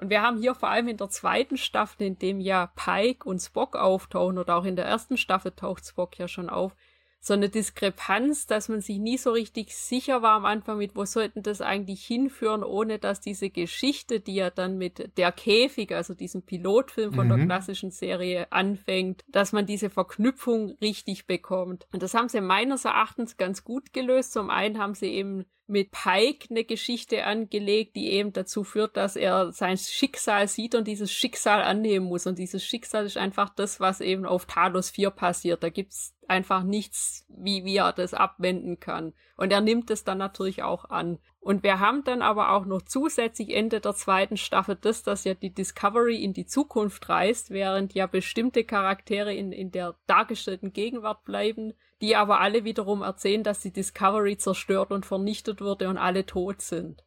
Und 0.00 0.08
wir 0.08 0.22
haben 0.22 0.38
hier 0.38 0.54
vor 0.54 0.70
allem 0.70 0.88
in 0.88 0.96
der 0.96 1.10
zweiten 1.10 1.58
Staffel, 1.58 2.06
in 2.06 2.18
dem 2.18 2.40
ja 2.40 2.72
Pike 2.74 3.28
und 3.28 3.38
Spock 3.38 3.76
auftauchen, 3.76 4.38
oder 4.38 4.56
auch 4.56 4.64
in 4.64 4.76
der 4.76 4.86
ersten 4.86 5.18
Staffel 5.18 5.52
taucht 5.52 5.84
Spock 5.86 6.18
ja 6.18 6.26
schon 6.26 6.48
auf, 6.48 6.74
so 7.22 7.34
eine 7.34 7.50
Diskrepanz, 7.50 8.46
dass 8.46 8.70
man 8.70 8.80
sich 8.80 8.98
nie 8.98 9.18
so 9.18 9.30
richtig 9.32 9.76
sicher 9.76 10.22
war 10.22 10.36
am 10.36 10.46
Anfang 10.46 10.78
mit, 10.78 10.96
wo 10.96 11.04
sollten 11.04 11.42
das 11.42 11.60
eigentlich 11.60 12.02
hinführen, 12.02 12.64
ohne 12.64 12.98
dass 12.98 13.20
diese 13.20 13.50
Geschichte, 13.50 14.20
die 14.20 14.36
ja 14.36 14.48
dann 14.48 14.78
mit 14.78 15.18
der 15.18 15.30
Käfig, 15.30 15.94
also 15.94 16.14
diesem 16.14 16.40
Pilotfilm 16.42 17.12
von 17.12 17.26
mhm. 17.26 17.36
der 17.36 17.46
klassischen 17.46 17.90
Serie 17.90 18.50
anfängt, 18.50 19.22
dass 19.28 19.52
man 19.52 19.66
diese 19.66 19.90
Verknüpfung 19.90 20.78
richtig 20.80 21.26
bekommt. 21.26 21.86
Und 21.92 22.02
das 22.02 22.14
haben 22.14 22.30
sie 22.30 22.40
meines 22.40 22.86
Erachtens 22.86 23.36
ganz 23.36 23.64
gut 23.64 23.92
gelöst. 23.92 24.32
Zum 24.32 24.48
einen 24.48 24.78
haben 24.78 24.94
sie 24.94 25.08
eben 25.08 25.44
mit 25.70 25.92
Pike 25.92 26.48
eine 26.50 26.64
Geschichte 26.64 27.24
angelegt, 27.24 27.96
die 27.96 28.10
eben 28.12 28.32
dazu 28.32 28.64
führt, 28.64 28.96
dass 28.96 29.16
er 29.16 29.52
sein 29.52 29.78
Schicksal 29.78 30.48
sieht 30.48 30.74
und 30.74 30.86
dieses 30.86 31.12
Schicksal 31.12 31.62
annehmen 31.62 32.06
muss. 32.06 32.26
Und 32.26 32.38
dieses 32.38 32.64
Schicksal 32.64 33.06
ist 33.06 33.16
einfach 33.16 33.50
das, 33.50 33.80
was 33.80 34.00
eben 34.00 34.26
auf 34.26 34.46
Talos 34.46 34.90
4 34.90 35.10
passiert. 35.10 35.62
Da 35.62 35.70
gibt's 35.70 36.14
einfach 36.26 36.62
nichts, 36.62 37.24
wie, 37.28 37.64
wie 37.64 37.76
er 37.76 37.92
das 37.92 38.14
abwenden 38.14 38.80
kann. 38.80 39.12
Und 39.36 39.52
er 39.52 39.60
nimmt 39.60 39.90
es 39.90 40.04
dann 40.04 40.18
natürlich 40.18 40.62
auch 40.62 40.90
an. 40.90 41.18
Und 41.40 41.62
wir 41.62 41.80
haben 41.80 42.04
dann 42.04 42.20
aber 42.20 42.50
auch 42.52 42.66
noch 42.66 42.82
zusätzlich 42.82 43.54
Ende 43.54 43.80
der 43.80 43.94
zweiten 43.94 44.36
Staffel 44.36 44.76
das, 44.78 45.02
dass 45.02 45.24
ja 45.24 45.34
die 45.34 45.54
Discovery 45.54 46.22
in 46.22 46.34
die 46.34 46.46
Zukunft 46.46 47.08
reist, 47.08 47.50
während 47.50 47.94
ja 47.94 48.06
bestimmte 48.06 48.64
Charaktere 48.64 49.34
in, 49.34 49.50
in 49.52 49.70
der 49.70 49.96
dargestellten 50.06 50.72
Gegenwart 50.72 51.24
bleiben, 51.24 51.72
die 52.00 52.16
aber 52.16 52.40
alle 52.40 52.64
wiederum 52.64 53.02
erzählen, 53.02 53.42
dass 53.42 53.60
die 53.60 53.72
Discovery 53.72 54.36
zerstört 54.36 54.90
und 54.90 55.06
vernichtet 55.06 55.60
wurde 55.60 55.88
und 55.88 55.98
alle 55.98 56.26
tot 56.26 56.62
sind. 56.62 57.04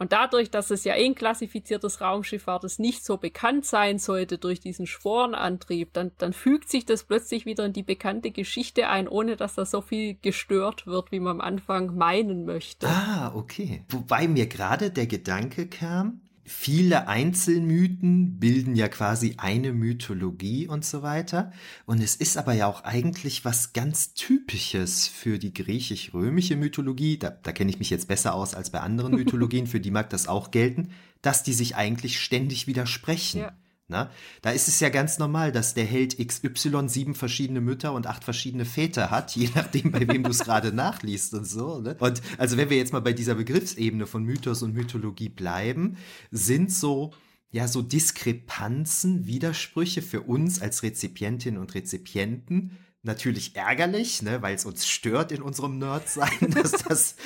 Und 0.00 0.12
dadurch, 0.12 0.50
dass 0.50 0.70
es 0.70 0.84
ja 0.84 0.94
eh 0.94 1.06
ein 1.06 1.16
klassifiziertes 1.16 2.00
Raumschiff 2.00 2.46
war, 2.46 2.60
das 2.60 2.78
nicht 2.78 3.04
so 3.04 3.16
bekannt 3.16 3.66
sein 3.66 3.98
sollte 3.98 4.38
durch 4.38 4.60
diesen 4.60 4.86
Sporenantrieb, 4.86 5.92
dann, 5.92 6.12
dann 6.18 6.32
fügt 6.32 6.70
sich 6.70 6.86
das 6.86 7.02
plötzlich 7.02 7.46
wieder 7.46 7.64
in 7.64 7.72
die 7.72 7.82
bekannte 7.82 8.30
Geschichte 8.30 8.88
ein, 8.88 9.08
ohne 9.08 9.36
dass 9.36 9.56
da 9.56 9.64
so 9.64 9.80
viel 9.80 10.14
gestört 10.22 10.86
wird, 10.86 11.10
wie 11.10 11.18
man 11.18 11.32
am 11.32 11.40
Anfang 11.40 11.96
meinen 11.96 12.44
möchte. 12.44 12.86
Ah, 12.86 13.32
okay. 13.34 13.84
Wobei 13.88 14.28
mir 14.28 14.46
gerade 14.46 14.92
der 14.92 15.08
Gedanke 15.08 15.66
kam, 15.66 16.20
viele 16.48 17.08
Einzelmythen 17.08 18.38
bilden 18.38 18.74
ja 18.74 18.88
quasi 18.88 19.34
eine 19.36 19.72
Mythologie 19.72 20.66
und 20.66 20.84
so 20.84 21.02
weiter. 21.02 21.52
Und 21.86 22.02
es 22.02 22.16
ist 22.16 22.36
aber 22.36 22.54
ja 22.54 22.66
auch 22.66 22.84
eigentlich 22.84 23.44
was 23.44 23.72
ganz 23.72 24.14
Typisches 24.14 25.06
für 25.06 25.38
die 25.38 25.52
griechisch-römische 25.52 26.56
Mythologie. 26.56 27.18
Da, 27.18 27.30
da 27.30 27.52
kenne 27.52 27.70
ich 27.70 27.78
mich 27.78 27.90
jetzt 27.90 28.08
besser 28.08 28.34
aus 28.34 28.54
als 28.54 28.70
bei 28.70 28.80
anderen 28.80 29.14
Mythologien, 29.16 29.66
für 29.66 29.80
die 29.80 29.90
mag 29.90 30.10
das 30.10 30.26
auch 30.26 30.50
gelten, 30.50 30.90
dass 31.22 31.42
die 31.42 31.52
sich 31.52 31.76
eigentlich 31.76 32.20
ständig 32.20 32.66
widersprechen. 32.66 33.40
Ja. 33.40 33.52
Na, 33.90 34.10
da 34.42 34.50
ist 34.50 34.68
es 34.68 34.80
ja 34.80 34.90
ganz 34.90 35.18
normal, 35.18 35.50
dass 35.50 35.72
der 35.72 35.86
Held 35.86 36.18
XY 36.18 36.88
sieben 36.88 37.14
verschiedene 37.14 37.62
Mütter 37.62 37.94
und 37.94 38.06
acht 38.06 38.22
verschiedene 38.22 38.66
Väter 38.66 39.10
hat, 39.10 39.30
je 39.36 39.48
nachdem, 39.54 39.90
bei 39.90 40.06
wem 40.06 40.22
du 40.22 40.30
es 40.30 40.40
gerade 40.40 40.72
nachliest 40.72 41.32
und 41.32 41.46
so. 41.46 41.80
Ne? 41.80 41.96
Und 41.98 42.20
also 42.36 42.58
wenn 42.58 42.68
wir 42.68 42.76
jetzt 42.76 42.92
mal 42.92 43.00
bei 43.00 43.14
dieser 43.14 43.34
Begriffsebene 43.34 44.06
von 44.06 44.24
Mythos 44.24 44.62
und 44.62 44.74
Mythologie 44.74 45.30
bleiben, 45.30 45.96
sind 46.30 46.70
so 46.70 47.14
ja 47.50 47.66
so 47.66 47.80
Diskrepanzen, 47.80 49.26
Widersprüche 49.26 50.02
für 50.02 50.20
uns 50.20 50.60
als 50.60 50.82
Rezipientinnen 50.82 51.58
und 51.58 51.74
Rezipienten 51.74 52.76
natürlich 53.02 53.54
ärgerlich, 53.54 54.22
ne, 54.22 54.42
weil 54.42 54.54
es 54.54 54.64
uns 54.64 54.86
stört 54.86 55.30
in 55.30 55.40
unserem 55.40 55.78
Nerdsein, 55.78 56.50
dass 56.54 56.72
das, 56.72 57.16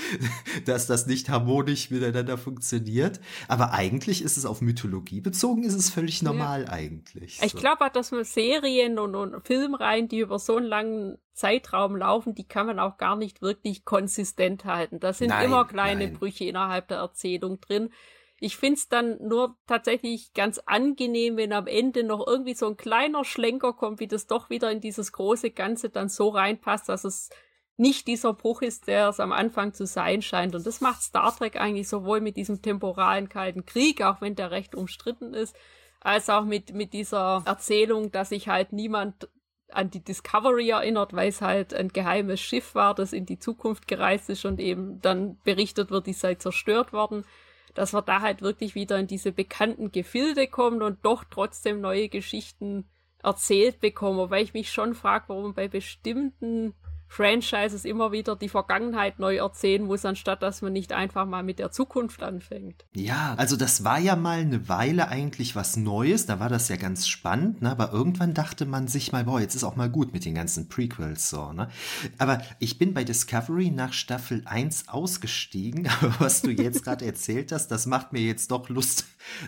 dass 0.67 0.87
das 0.87 1.07
nicht 1.07 1.29
harmonisch 1.29 1.91
miteinander 1.91 2.37
funktioniert. 2.37 3.21
Aber 3.49 3.73
eigentlich 3.73 4.23
ist 4.23 4.37
es 4.37 4.45
auf 4.45 4.61
Mythologie 4.61 5.21
bezogen, 5.21 5.65
ist 5.65 5.75
es 5.75 5.91
völlig 5.91 6.23
normal 6.23 6.65
ja. 6.65 6.69
eigentlich. 6.69 7.39
So. 7.39 7.47
Ich 7.47 7.57
glaube 7.57 7.85
auch, 7.87 7.93
dass 7.93 8.11
man 8.11 8.25
Serien 8.25 8.99
und, 8.99 9.15
und 9.15 9.47
Filmreihen, 9.47 10.09
die 10.09 10.21
über 10.21 10.39
so 10.39 10.57
einen 10.57 10.67
langen 10.67 11.19
Zeitraum 11.33 11.97
laufen, 11.97 12.35
die 12.35 12.47
kann 12.47 12.67
man 12.67 12.79
auch 12.79 12.99
gar 12.99 13.17
nicht 13.17 13.41
wirklich 13.41 13.85
konsistent 13.85 14.67
halten. 14.67 15.01
Da 15.01 15.15
sind 15.15 15.29
nein, 15.29 15.47
immer 15.47 15.67
kleine 15.67 16.05
nein. 16.05 16.15
Brüche 16.15 16.45
innerhalb 16.45 16.89
der 16.89 16.99
Erzählung 16.99 17.61
drin. 17.61 17.91
Ich 18.45 18.57
find's 18.57 18.89
dann 18.89 19.19
nur 19.21 19.57
tatsächlich 19.69 20.35
ganz 20.35 20.59
angenehm, 20.67 21.37
wenn 21.37 21.53
am 21.53 21.69
Ende 21.69 22.03
noch 22.03 22.27
irgendwie 22.27 22.55
so 22.55 22.67
ein 22.67 22.77
kleiner 22.77 23.25
Schlenker 23.25 23.73
kommt, 23.73 24.01
wie 24.01 24.09
das 24.09 24.27
doch 24.27 24.51
wieder 24.51 24.69
in 24.73 24.81
dieses 24.81 25.13
große 25.13 25.53
Ganze 25.53 25.91
dann 25.91 26.09
so 26.09 26.31
reinpasst, 26.31 26.89
dass 26.89 27.05
es 27.05 27.31
nicht 27.77 28.09
dieser 28.09 28.35
Bruch 28.35 28.63
ist, 28.63 28.89
der 28.89 29.11
es 29.11 29.21
am 29.21 29.31
Anfang 29.31 29.75
zu 29.75 29.87
sein 29.87 30.23
scheint. 30.23 30.57
Und 30.57 30.67
das 30.67 30.81
macht 30.81 31.03
Star 31.03 31.33
Trek 31.37 31.55
eigentlich 31.55 31.89
sowohl 31.89 32.21
mit 32.21 32.37
diesem 32.37 32.61
temporalen 32.61 33.29
Kalten 33.29 33.65
Krieg, 33.65 34.03
auch 34.03 34.21
wenn 34.21 34.35
der 34.35 34.51
recht 34.51 34.75
umstritten 34.75 35.35
ist, 35.35 35.55
als 36.01 36.29
auch 36.29 36.45
mit, 36.45 36.75
mit 36.75 36.95
dieser 36.95 37.45
Erzählung, 37.47 38.11
dass 38.11 38.31
sich 38.31 38.49
halt 38.49 38.73
niemand 38.73 39.29
an 39.71 39.91
die 39.91 40.03
Discovery 40.03 40.71
erinnert, 40.71 41.13
weil 41.13 41.29
es 41.29 41.43
halt 41.43 41.73
ein 41.75 41.91
geheimes 41.91 42.41
Schiff 42.41 42.75
war, 42.75 42.97
das 42.97 43.13
in 43.13 43.25
die 43.25 43.39
Zukunft 43.39 43.87
gereist 43.87 44.29
ist 44.31 44.45
und 44.45 44.59
eben 44.59 45.01
dann 45.01 45.39
berichtet 45.45 45.93
wird, 45.93 46.09
die 46.09 46.13
sei 46.13 46.35
zerstört 46.35 46.93
worden 46.93 47.25
dass 47.75 47.93
wir 47.93 48.03
da 48.03 48.21
halt 48.21 48.43
wirklich 48.43 48.75
wieder 48.75 48.99
in 48.99 49.07
diese 49.07 49.33
bekannten 49.33 49.93
Gefilde 49.93 50.47
kommen 50.47 50.83
und 50.83 51.05
doch 51.05 51.25
trotzdem 51.25 51.81
neue 51.81 52.09
Geschichten 52.09 52.87
erzählt 53.23 53.81
bekommen. 53.81 54.19
Wobei 54.19 54.43
ich 54.43 54.55
mich 54.55 54.71
schon 54.71 54.95
frage, 54.95 55.25
warum 55.29 55.55
bei 55.55 55.69
bestimmten 55.69 56.75
Franchises 57.13 57.85
immer 57.85 58.11
wieder 58.11 58.37
die 58.37 58.49
Vergangenheit 58.49 59.19
neu 59.19 59.37
erzählen 59.37 59.83
muss, 59.85 60.07
anstatt 60.07 60.43
dass 60.43 60.63
man 60.63 60.73
nicht 60.73 60.95
einfach 60.95 61.27
mal 61.27 61.43
mit 61.43 61.59
der 61.59 61.71
Zukunft 61.71 62.23
anfängt. 62.23 62.87
Ja, 62.95 63.35
also 63.37 63.57
das 63.57 63.85
war 63.85 63.99
ja 63.99 64.17
mal 64.17 64.39
eine 64.39 64.67
Weile 64.71 65.09
eigentlich 65.09 65.55
was 65.55 65.77
Neues, 65.77 66.25
da 66.25 66.41
war 66.41 66.49
das 66.49 66.71
ja 66.71 66.77
ganz 66.77 67.07
spannend, 67.07 67.61
ne? 67.61 67.71
aber 67.71 67.93
irgendwann 67.93 68.33
dachte 68.33 68.65
man 68.65 68.89
sich 68.89 69.13
mal, 69.13 69.25
boah, 69.25 69.41
jetzt 69.43 69.55
ist 69.55 69.65
auch 69.65 69.77
mal 69.77 69.91
gut 69.91 70.15
mit 70.15 70.25
den 70.25 70.35
ganzen 70.35 70.71
Prequels 70.71 71.29
so, 71.29 71.53
ne? 71.53 71.69
Aber 72.17 72.41
ich 72.61 72.79
bin 72.79 72.95
bei 72.95 73.05
Discovery 73.05 73.71
nach 73.71 73.93
Staffel 73.93 74.43
1 74.47 74.89
ausgestiegen, 74.89 75.89
aber 76.01 76.15
was 76.19 76.41
du 76.41 76.51
jetzt 76.51 76.83
gerade 76.83 77.05
erzählt 77.05 77.53
hast, 77.53 77.69
das 77.69 77.85
macht 77.85 78.15
mir 78.15 78.23
jetzt 78.23 78.51
doch 78.51 78.71
Lust, 78.71 79.05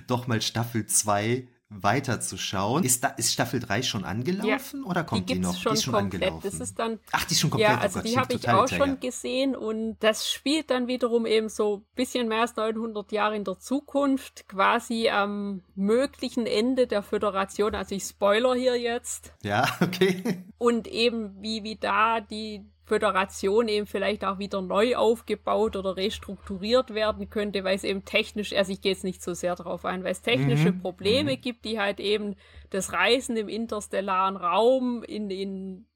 doch 0.06 0.26
mal 0.26 0.42
Staffel 0.42 0.84
2 0.84 1.48
weiterzuschauen. 1.68 2.84
Ist, 2.84 3.04
da, 3.04 3.08
ist 3.08 3.32
Staffel 3.32 3.60
3 3.60 3.82
schon 3.82 4.04
angelaufen 4.04 4.82
ja, 4.82 4.90
oder 4.90 5.04
kommt 5.04 5.28
die, 5.28 5.34
die 5.34 5.40
noch? 5.40 5.56
Schon 5.56 5.72
die 5.72 5.78
ist 5.78 5.84
schon 5.84 5.94
komplett. 5.94 6.22
angelaufen. 6.22 6.50
Das 6.50 6.60
ist 6.60 6.78
dann, 6.78 6.98
Ach, 7.12 7.24
die 7.24 7.32
ist 7.32 7.40
schon 7.40 7.50
komplett. 7.50 7.70
Ja, 7.70 7.78
also 7.78 7.98
oh 7.98 8.02
Gott, 8.02 8.10
die 8.10 8.18
habe 8.18 8.34
ich 8.34 8.48
auch 8.48 8.68
schon 8.68 9.00
gesehen 9.00 9.56
und 9.56 9.96
das 10.00 10.30
spielt 10.30 10.70
dann 10.70 10.86
wiederum 10.86 11.26
eben 11.26 11.48
so 11.48 11.78
ein 11.78 11.94
bisschen 11.94 12.28
mehr 12.28 12.42
als 12.42 12.56
900 12.56 13.12
Jahre 13.12 13.36
in 13.36 13.44
der 13.44 13.58
Zukunft, 13.58 14.48
quasi 14.48 15.08
am 15.08 15.62
möglichen 15.74 16.46
Ende 16.46 16.86
der 16.86 17.02
Föderation. 17.02 17.74
Also 17.74 17.94
ich 17.94 18.04
spoiler 18.04 18.54
hier 18.54 18.78
jetzt. 18.78 19.32
Ja, 19.42 19.66
okay. 19.80 20.44
Und 20.58 20.86
eben 20.86 21.42
wie, 21.42 21.64
wie 21.64 21.76
da 21.76 22.20
die 22.20 22.64
Föderation 22.85 23.69
eben 23.69 23.86
vielleicht 23.86 24.24
auch 24.24 24.39
wieder 24.39 24.61
neu 24.61 24.97
aufgebaut 24.97 25.77
oder 25.77 25.97
restrukturiert 25.97 26.93
werden 26.93 27.31
könnte, 27.31 27.65
weil 27.65 27.77
es 27.77 27.85
eben 27.85 28.05
technisch, 28.05 28.52
also 28.52 28.73
ich 28.73 28.82
gehe 28.82 28.93
jetzt 28.93 29.05
nicht 29.05 29.23
so 29.23 29.32
sehr 29.32 29.56
darauf 29.56 29.85
ein, 29.85 30.05
weil 30.05 30.12
es 30.12 30.20
technische 30.20 30.73
mhm. 30.73 30.81
Probleme 30.82 31.32
mhm. 31.32 31.40
gibt, 31.40 31.65
die 31.65 31.81
halt 31.81 31.98
eben 31.98 32.36
das 32.70 32.93
Reisen 32.93 33.36
im 33.36 33.48
interstellaren 33.48 34.36
Raum 34.36 35.02
in, 35.02 35.31
in 35.31 35.86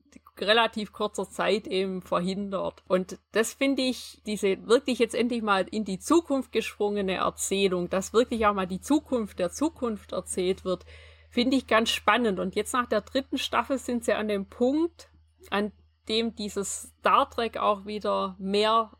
relativ 0.41 0.93
kurzer 0.93 1.29
Zeit 1.29 1.67
eben 1.67 2.01
verhindert. 2.01 2.83
Und 2.89 3.19
das 3.33 3.53
finde 3.53 3.83
ich, 3.83 4.23
diese 4.27 4.67
wirklich 4.67 4.99
jetzt 4.99 5.15
endlich 5.15 5.43
mal 5.43 5.67
in 5.71 5.85
die 5.85 5.99
Zukunft 5.99 6.53
gesprungene 6.53 7.15
Erzählung, 7.15 7.91
dass 7.91 8.13
wirklich 8.13 8.47
auch 8.47 8.55
mal 8.55 8.67
die 8.67 8.81
Zukunft 8.81 9.39
der 9.39 9.51
Zukunft 9.51 10.13
erzählt 10.13 10.65
wird, 10.65 10.85
finde 11.29 11.57
ich 11.57 11.67
ganz 11.67 11.91
spannend. 11.91 12.39
Und 12.39 12.55
jetzt 12.55 12.73
nach 12.73 12.87
der 12.87 13.03
dritten 13.03 13.39
Staffel 13.39 13.79
sind 13.79 14.05
sie 14.05 14.15
an 14.15 14.29
dem 14.29 14.47
Punkt, 14.47 15.11
an 15.51 15.73
dem 16.09 16.35
dieses 16.35 16.93
Star 17.01 17.29
Trek 17.31 17.59
auch 17.59 17.87
wieder 17.87 18.37
mehr 18.39 18.91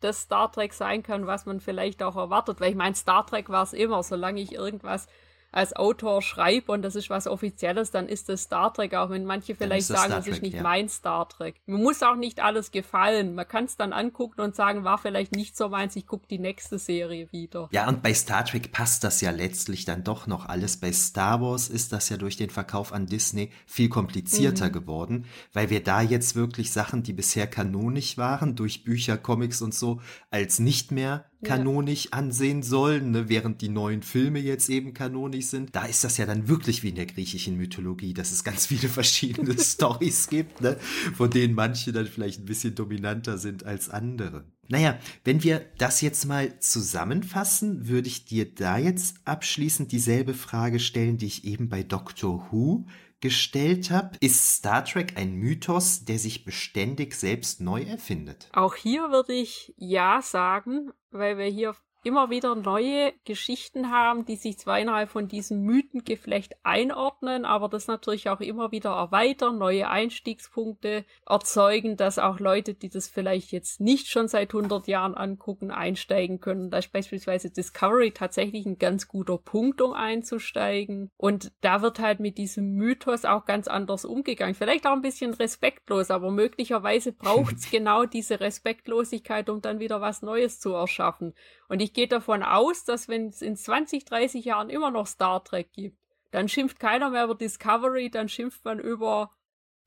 das 0.00 0.22
Star 0.22 0.50
Trek 0.52 0.72
sein 0.72 1.02
kann, 1.02 1.26
was 1.26 1.46
man 1.46 1.60
vielleicht 1.60 2.02
auch 2.02 2.16
erwartet. 2.16 2.60
Weil 2.60 2.70
ich 2.70 2.76
meine, 2.76 2.94
Star 2.94 3.26
Trek 3.26 3.48
war 3.48 3.64
es 3.64 3.72
immer, 3.72 4.02
solange 4.02 4.40
ich 4.40 4.52
irgendwas 4.52 5.08
als 5.50 5.74
Autor 5.74 6.20
schreibe 6.22 6.72
und 6.72 6.82
das 6.82 6.94
ist 6.94 7.10
was 7.10 7.26
Offizielles, 7.26 7.90
dann 7.90 8.08
ist 8.08 8.28
das 8.28 8.42
Star 8.42 8.72
Trek, 8.72 8.94
auch 8.94 9.10
wenn 9.10 9.24
manche 9.24 9.54
vielleicht 9.54 9.86
sagen, 9.86 10.10
das 10.10 10.26
ist 10.26 10.42
nicht 10.42 10.56
ja. 10.56 10.62
mein 10.62 10.88
Star 10.88 11.28
Trek. 11.28 11.56
Mir 11.66 11.78
muss 11.78 12.02
auch 12.02 12.16
nicht 12.16 12.40
alles 12.40 12.70
gefallen. 12.70 13.34
Man 13.34 13.48
kann 13.48 13.64
es 13.64 13.76
dann 13.76 13.92
angucken 13.92 14.40
und 14.40 14.54
sagen, 14.54 14.84
war 14.84 14.98
vielleicht 14.98 15.34
nicht 15.34 15.56
so 15.56 15.68
meins, 15.68 15.96
ich 15.96 16.06
gucke 16.06 16.26
die 16.28 16.38
nächste 16.38 16.78
Serie 16.78 17.28
wieder. 17.32 17.68
Ja, 17.72 17.88
und 17.88 18.02
bei 18.02 18.12
Star 18.12 18.44
Trek 18.44 18.72
passt 18.72 19.04
das 19.04 19.20
ja 19.20 19.30
letztlich 19.30 19.84
dann 19.84 20.04
doch 20.04 20.26
noch 20.26 20.46
alles. 20.46 20.76
Bei 20.76 20.92
Star 20.92 21.40
Wars 21.40 21.68
ist 21.68 21.92
das 21.92 22.08
ja 22.08 22.16
durch 22.16 22.36
den 22.36 22.50
Verkauf 22.50 22.92
an 22.92 23.06
Disney 23.06 23.50
viel 23.66 23.88
komplizierter 23.88 24.68
mhm. 24.68 24.72
geworden, 24.72 25.26
weil 25.52 25.70
wir 25.70 25.82
da 25.82 26.02
jetzt 26.02 26.36
wirklich 26.36 26.72
Sachen, 26.72 27.02
die 27.02 27.12
bisher 27.12 27.46
kanonisch 27.46 28.18
waren, 28.18 28.54
durch 28.54 28.84
Bücher, 28.84 29.16
Comics 29.16 29.62
und 29.62 29.74
so, 29.74 30.00
als 30.30 30.58
nicht 30.58 30.92
mehr 30.92 31.24
kanonisch 31.44 32.06
ja. 32.06 32.12
ansehen 32.12 32.62
sollen, 32.62 33.12
ne? 33.12 33.28
während 33.28 33.62
die 33.62 33.68
neuen 33.68 34.02
Filme 34.02 34.38
jetzt 34.40 34.68
eben 34.68 34.94
kanonisch 34.94 35.46
sind. 35.46 35.74
Da 35.74 35.84
ist 35.84 36.04
das 36.04 36.16
ja 36.16 36.26
dann 36.26 36.48
wirklich 36.48 36.82
wie 36.82 36.88
in 36.88 36.96
der 36.96 37.06
griechischen 37.06 37.56
Mythologie, 37.56 38.14
dass 38.14 38.32
es 38.32 38.44
ganz 38.44 38.66
viele 38.66 38.88
verschiedene 38.88 39.54
Stories 39.58 40.28
gibt, 40.28 40.60
ne? 40.60 40.76
von 41.14 41.30
denen 41.30 41.54
manche 41.54 41.92
dann 41.92 42.06
vielleicht 42.06 42.40
ein 42.40 42.46
bisschen 42.46 42.74
dominanter 42.74 43.38
sind 43.38 43.64
als 43.64 43.88
andere. 43.88 44.44
Naja, 44.70 44.98
wenn 45.24 45.42
wir 45.42 45.64
das 45.78 46.02
jetzt 46.02 46.26
mal 46.26 46.58
zusammenfassen, 46.60 47.88
würde 47.88 48.08
ich 48.08 48.26
dir 48.26 48.52
da 48.54 48.76
jetzt 48.76 49.16
abschließend 49.24 49.92
dieselbe 49.92 50.34
Frage 50.34 50.78
stellen, 50.78 51.16
die 51.16 51.26
ich 51.26 51.44
eben 51.44 51.70
bei 51.70 51.82
Doctor 51.82 52.48
Who 52.50 52.84
gestellt 53.20 53.90
habe. 53.90 54.16
Ist 54.20 54.56
Star 54.56 54.84
Trek 54.84 55.14
ein 55.16 55.34
Mythos, 55.34 56.04
der 56.04 56.18
sich 56.18 56.44
beständig 56.44 57.14
selbst 57.14 57.60
neu 57.60 57.82
erfindet? 57.82 58.48
Auch 58.52 58.74
hier 58.74 59.10
würde 59.10 59.32
ich 59.32 59.74
ja 59.76 60.20
sagen, 60.22 60.90
weil 61.10 61.38
wir 61.38 61.46
hier 61.46 61.74
immer 62.08 62.30
wieder 62.30 62.54
neue 62.54 63.12
Geschichten 63.24 63.90
haben, 63.90 64.24
die 64.24 64.36
sich 64.36 64.58
zwar 64.58 64.80
innerhalb 64.80 65.10
von 65.10 65.28
diesem 65.28 65.60
Mythengeflecht 65.60 66.56
einordnen, 66.62 67.44
aber 67.44 67.68
das 67.68 67.86
natürlich 67.86 68.30
auch 68.30 68.40
immer 68.40 68.72
wieder 68.72 68.92
erweitern, 68.92 69.58
neue 69.58 69.88
Einstiegspunkte 69.90 71.04
erzeugen, 71.26 71.98
dass 71.98 72.18
auch 72.18 72.40
Leute, 72.40 72.72
die 72.72 72.88
das 72.88 73.08
vielleicht 73.08 73.52
jetzt 73.52 73.80
nicht 73.80 74.08
schon 74.08 74.26
seit 74.26 74.54
100 74.54 74.88
Jahren 74.88 75.14
angucken, 75.14 75.70
einsteigen 75.70 76.40
können. 76.40 76.70
Da 76.70 76.78
ist 76.78 76.92
beispielsweise 76.92 77.50
Discovery 77.50 78.12
tatsächlich 78.12 78.64
ein 78.64 78.78
ganz 78.78 79.06
guter 79.06 79.36
Punkt, 79.36 79.82
um 79.82 79.92
einzusteigen. 79.92 81.10
Und 81.18 81.52
da 81.60 81.82
wird 81.82 81.98
halt 81.98 82.20
mit 82.20 82.38
diesem 82.38 82.72
Mythos 82.72 83.26
auch 83.26 83.44
ganz 83.44 83.68
anders 83.68 84.06
umgegangen. 84.06 84.54
Vielleicht 84.54 84.86
auch 84.86 84.92
ein 84.92 85.02
bisschen 85.02 85.34
respektlos, 85.34 86.10
aber 86.10 86.30
möglicherweise 86.30 87.12
braucht 87.12 87.56
es 87.56 87.70
genau 87.70 88.06
diese 88.06 88.40
Respektlosigkeit, 88.40 89.50
um 89.50 89.60
dann 89.60 89.78
wieder 89.78 90.00
was 90.00 90.22
Neues 90.22 90.58
zu 90.58 90.72
erschaffen. 90.72 91.34
Und 91.68 91.82
ich 91.82 91.92
gehe 91.98 92.06
davon 92.06 92.44
aus, 92.44 92.84
dass 92.84 93.08
wenn 93.08 93.26
es 93.26 93.42
in 93.42 93.56
20, 93.56 94.04
30 94.04 94.44
Jahren 94.44 94.70
immer 94.70 94.92
noch 94.92 95.08
Star 95.08 95.42
Trek 95.42 95.72
gibt, 95.72 95.98
dann 96.30 96.48
schimpft 96.48 96.78
keiner 96.78 97.10
mehr 97.10 97.24
über 97.24 97.34
Discovery, 97.34 98.08
dann 98.08 98.28
schimpft 98.28 98.64
man 98.64 98.78
über 98.78 99.32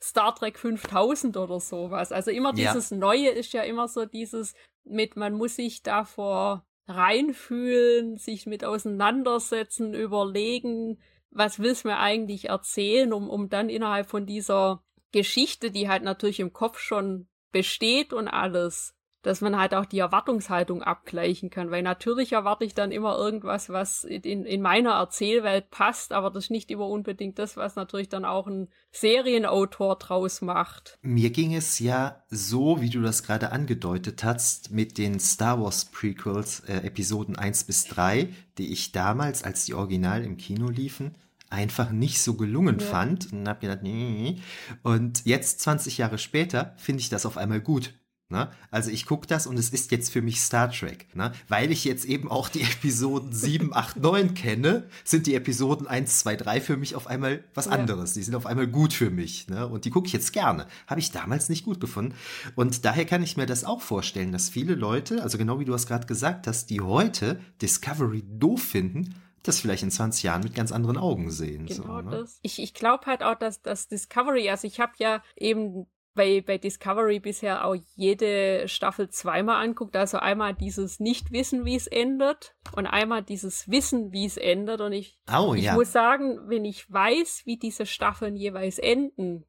Star 0.04 0.36
Trek 0.36 0.60
5000 0.60 1.38
oder 1.38 1.62
sowas. 1.62 2.12
Also 2.12 2.30
immer 2.30 2.52
dieses 2.52 2.90
ja. 2.90 2.98
Neue 2.98 3.30
ist 3.30 3.54
ja 3.54 3.62
immer 3.62 3.88
so 3.88 4.06
dieses 4.06 4.56
mit, 4.84 5.16
man 5.16 5.36
muss 5.36 5.56
sich 5.56 5.84
davor 5.84 6.66
reinfühlen, 6.86 8.18
sich 8.18 8.46
mit 8.46 8.66
auseinandersetzen, 8.66 9.94
überlegen, 9.94 11.00
was 11.30 11.60
will's 11.60 11.86
mir 11.86 11.98
eigentlich 11.98 12.50
erzählen, 12.50 13.14
um, 13.14 13.30
um 13.30 13.48
dann 13.48 13.70
innerhalb 13.70 14.10
von 14.10 14.26
dieser 14.26 14.84
Geschichte, 15.14 15.72
die 15.72 15.88
halt 15.88 16.04
natürlich 16.04 16.42
im 16.42 16.52
Kopf 16.52 16.78
schon 16.78 17.30
besteht 17.54 18.12
und 18.12 18.28
alles, 18.28 18.98
dass 19.22 19.42
man 19.42 19.58
halt 19.58 19.74
auch 19.74 19.86
die 19.86 20.00
Erwartungshaltung 20.00 20.82
abgleichen 20.82 21.50
kann, 21.50 21.72
weil 21.72 21.84
natürlich 21.84 22.34
erwarte 22.34 22.66
ich 22.66 22.74
dann 22.74 22.92
immer 22.92 23.18
irgendwas, 23.18 23.70
was 23.70 24.04
in, 24.04 24.46
in 24.46 24.62
meiner 24.62 24.92
Erzählwelt 24.92 25.70
passt, 25.70 26.12
aber 26.12 26.32
das 26.32 26.46
ist 26.46 26.50
nicht 26.52 26.72
immer 26.72 26.88
unbedingt 26.88 27.38
das, 27.38 27.58
was 27.58 27.76
natürlich 27.76 28.10
dann 28.10 28.26
auch 28.26 28.48
ein 28.48 28.70
Serienautor 28.92 29.98
draus 29.98 30.42
macht. 30.42 30.98
Mir 31.02 31.30
ging 31.30 31.54
es 31.54 31.80
ja 31.80 32.24
so, 32.30 32.82
wie 32.82 32.90
du 32.90 33.02
das 33.02 33.24
gerade 33.24 33.52
angedeutet 33.52 34.24
hast, 34.24 34.72
mit 34.72 34.98
den 34.98 35.20
Star 35.20 35.62
Wars 35.62 35.86
Prequels, 35.86 36.62
äh, 36.62 36.78
Episoden 36.78 37.36
1 37.36 37.66
bis 37.66 37.86
3, 37.86 38.30
die 38.58 38.72
ich 38.72 38.92
damals, 38.92 39.44
als 39.44 39.66
die 39.66 39.74
Original 39.74 40.24
im 40.24 40.38
Kino 40.38 40.70
liefen, 40.70 41.16
einfach 41.52 41.92
nicht 41.92 42.22
so 42.22 42.36
gelungen 42.36 42.80
ja. 42.80 42.86
fand 42.86 43.32
und 43.32 43.48
hab 43.48 43.60
gedacht, 43.60 43.84
nee. 43.84 44.38
Und 44.84 45.26
jetzt 45.26 45.60
20 45.60 45.98
Jahre 45.98 46.18
später 46.18 46.74
finde 46.78 47.02
ich 47.02 47.10
das 47.10 47.26
auf 47.26 47.38
einmal 47.38 47.60
gut. 47.60 47.94
Ne? 48.32 48.50
Also 48.72 48.90
ich 48.90 49.06
gucke 49.06 49.28
das 49.28 49.46
und 49.46 49.60
es 49.60 49.70
ist 49.70 49.92
jetzt 49.92 50.12
für 50.12 50.22
mich 50.22 50.42
Star 50.42 50.72
Trek. 50.72 51.14
Ne? 51.16 51.34
Weil 51.50 51.72
ich 51.72 51.84
jetzt 51.84 52.06
eben 52.06 52.32
auch 52.32 52.48
die 52.50 52.62
Episoden 52.62 53.34
7, 53.34 53.74
8, 53.74 53.98
9 53.98 54.34
kenne, 54.34 54.88
sind 55.04 55.28
die 55.28 55.36
Episoden 55.36 55.86
1, 55.86 56.20
2, 56.20 56.38
3 56.38 56.62
für 56.62 56.78
mich 56.78 56.96
auf 56.96 57.08
einmal 57.08 57.44
was 57.54 57.66
ja. 57.66 57.74
anderes. 57.74 58.14
Die 58.14 58.24
sind 58.24 58.36
auf 58.36 58.46
einmal 58.46 58.68
gut 58.68 58.94
für 58.94 59.10
mich. 59.10 59.50
Ne? 59.50 59.68
Und 59.68 59.86
die 59.86 59.90
gucke 59.90 60.08
ich 60.08 60.14
jetzt 60.14 60.32
gerne. 60.32 60.66
Habe 60.88 61.02
ich 61.02 61.12
damals 61.12 61.50
nicht 61.50 61.66
gut 61.66 61.82
gefunden. 61.82 62.16
Und 62.56 62.86
daher 62.86 63.06
kann 63.06 63.22
ich 63.22 63.36
mir 63.36 63.46
das 63.46 63.66
auch 63.66 63.82
vorstellen, 63.82 64.32
dass 64.32 64.50
viele 64.50 64.76
Leute, 64.76 65.22
also 65.22 65.38
genau 65.38 65.60
wie 65.60 65.66
du 65.66 65.74
es 65.74 65.86
gerade 65.86 66.08
gesagt 66.08 66.48
hast, 66.48 66.70
die 66.70 66.80
heute 66.80 67.40
Discovery 67.62 68.24
doof 68.26 68.64
finden, 68.64 69.16
das 69.44 69.60
vielleicht 69.60 69.84
in 69.84 69.92
20 69.92 70.24
Jahren 70.24 70.44
mit 70.44 70.56
ganz 70.56 70.72
anderen 70.72 70.98
Augen 70.98 71.32
sehen. 71.32 71.66
Genau 71.66 71.84
so, 71.84 72.02
ne? 72.02 72.12
das. 72.12 72.40
Ich, 72.44 72.62
ich 72.62 72.74
glaube 72.74 73.08
halt 73.08 73.24
auch, 73.24 73.36
dass 73.36 73.62
das 73.62 73.88
Discovery, 73.88 74.50
also 74.50 74.68
ich 74.68 74.80
habe 74.80 74.94
ja 75.00 75.22
eben 75.36 75.88
bei, 76.14 76.42
bei 76.42 76.58
Discovery 76.58 77.20
bisher 77.20 77.66
auch 77.66 77.76
jede 77.96 78.68
Staffel 78.68 79.10
zweimal 79.10 79.64
anguckt. 79.64 79.96
Also 79.96 80.18
einmal 80.18 80.54
dieses 80.54 81.00
Nicht-Wissen, 81.00 81.66
wie 81.66 81.76
es 81.76 81.88
endet 81.88 82.56
und 82.74 82.86
einmal 82.86 83.24
dieses 83.24 83.70
Wissen, 83.70 84.12
wie 84.12 84.26
es 84.26 84.38
endet. 84.38 84.82
Und 84.82 84.94
ich, 84.94 85.20
oh, 85.34 85.54
ich 85.54 85.64
ja. 85.64 85.74
muss 85.74 85.92
sagen, 85.92 86.40
wenn 86.48 86.66
ich 86.66 86.92
weiß, 86.92 87.44
wie 87.46 87.58
diese 87.58 87.86
Staffeln 87.86 88.36
jeweils 88.36 88.78
enden, 88.78 89.46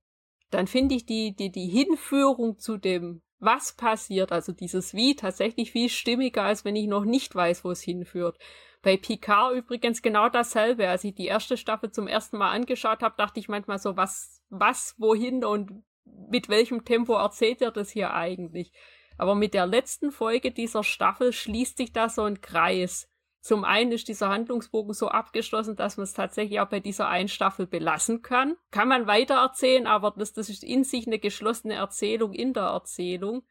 dann 0.51 0.67
finde 0.67 0.95
ich 0.95 1.07
die, 1.07 1.35
die, 1.35 1.51
die 1.51 1.69
Hinführung 1.69 2.59
zu 2.59 2.77
dem, 2.77 3.23
was 3.39 3.73
passiert, 3.73 4.31
also 4.31 4.53
dieses 4.53 4.95
Wie, 4.95 5.17
tatsächlich 5.17 5.73
viel 5.73 5.89
stimmiger, 5.89 6.45
als 6.45 6.65
wenn 6.65 6.77
ich 6.77 6.87
noch 6.87 7.05
nicht 7.05 7.35
weiß, 7.35 7.65
wo 7.65 7.73
es 7.73 7.81
hinführt. 7.81 8.39
Bei 8.83 8.97
Picard 8.97 9.55
übrigens 9.55 10.03
genau 10.03 10.29
dasselbe. 10.29 10.89
Als 10.89 11.05
ich 11.05 11.15
die 11.15 11.27
erste 11.27 11.57
Staffel 11.57 11.91
zum 11.91 12.07
ersten 12.07 12.37
Mal 12.37 12.51
angeschaut 12.51 13.03
habe, 13.03 13.15
dachte 13.17 13.41
ich 13.41 13.49
manchmal 13.49 13.79
so, 13.79 13.97
was, 13.97 14.43
was, 14.49 14.95
wohin 14.99 15.45
und 15.45 15.83
mit 16.05 16.49
welchem 16.49 16.85
Tempo 16.85 17.15
erzählt 17.15 17.63
er 17.63 17.71
das 17.71 17.91
hier 17.91 18.15
eigentlich? 18.15 18.73
Aber 19.19 19.35
mit 19.35 19.55
der 19.55 19.67
letzten 19.67 20.11
Folge 20.11 20.51
dieser 20.51 20.85
Staffel 20.85 21.33
schließt 21.33 21.77
sich 21.77 21.93
da 21.93 22.09
so 22.09 22.23
ein 22.23 22.41
Kreis. 22.41 23.09
Zum 23.41 23.65
einen 23.65 23.91
ist 23.91 24.07
dieser 24.07 24.29
Handlungsbogen 24.29 24.95
so 24.95 25.09
abgeschlossen, 25.09 25.75
dass 25.75 25.97
man 25.97 26.05
es 26.05 26.15
tatsächlich 26.15 26.61
auch 26.61 26.69
bei 26.69 26.79
dieser 26.79 27.09
einen 27.09 27.29
Staffel 27.29 27.67
belassen 27.67 28.23
kann. 28.23 28.57
Kann 28.71 28.89
man 28.89 29.09
weiter 29.09 29.35
erzählen, 29.35 29.87
aber 29.89 30.15
das, 30.17 30.33
das 30.33 30.49
ist 30.49 30.63
in 30.63 30.85
sich 30.85 31.07
eine 31.07 31.19
geschlossene 31.19 31.75
Erzählung 31.75 32.33
in 32.33 32.55
der 32.55 32.65
Erzählung. 32.65 33.43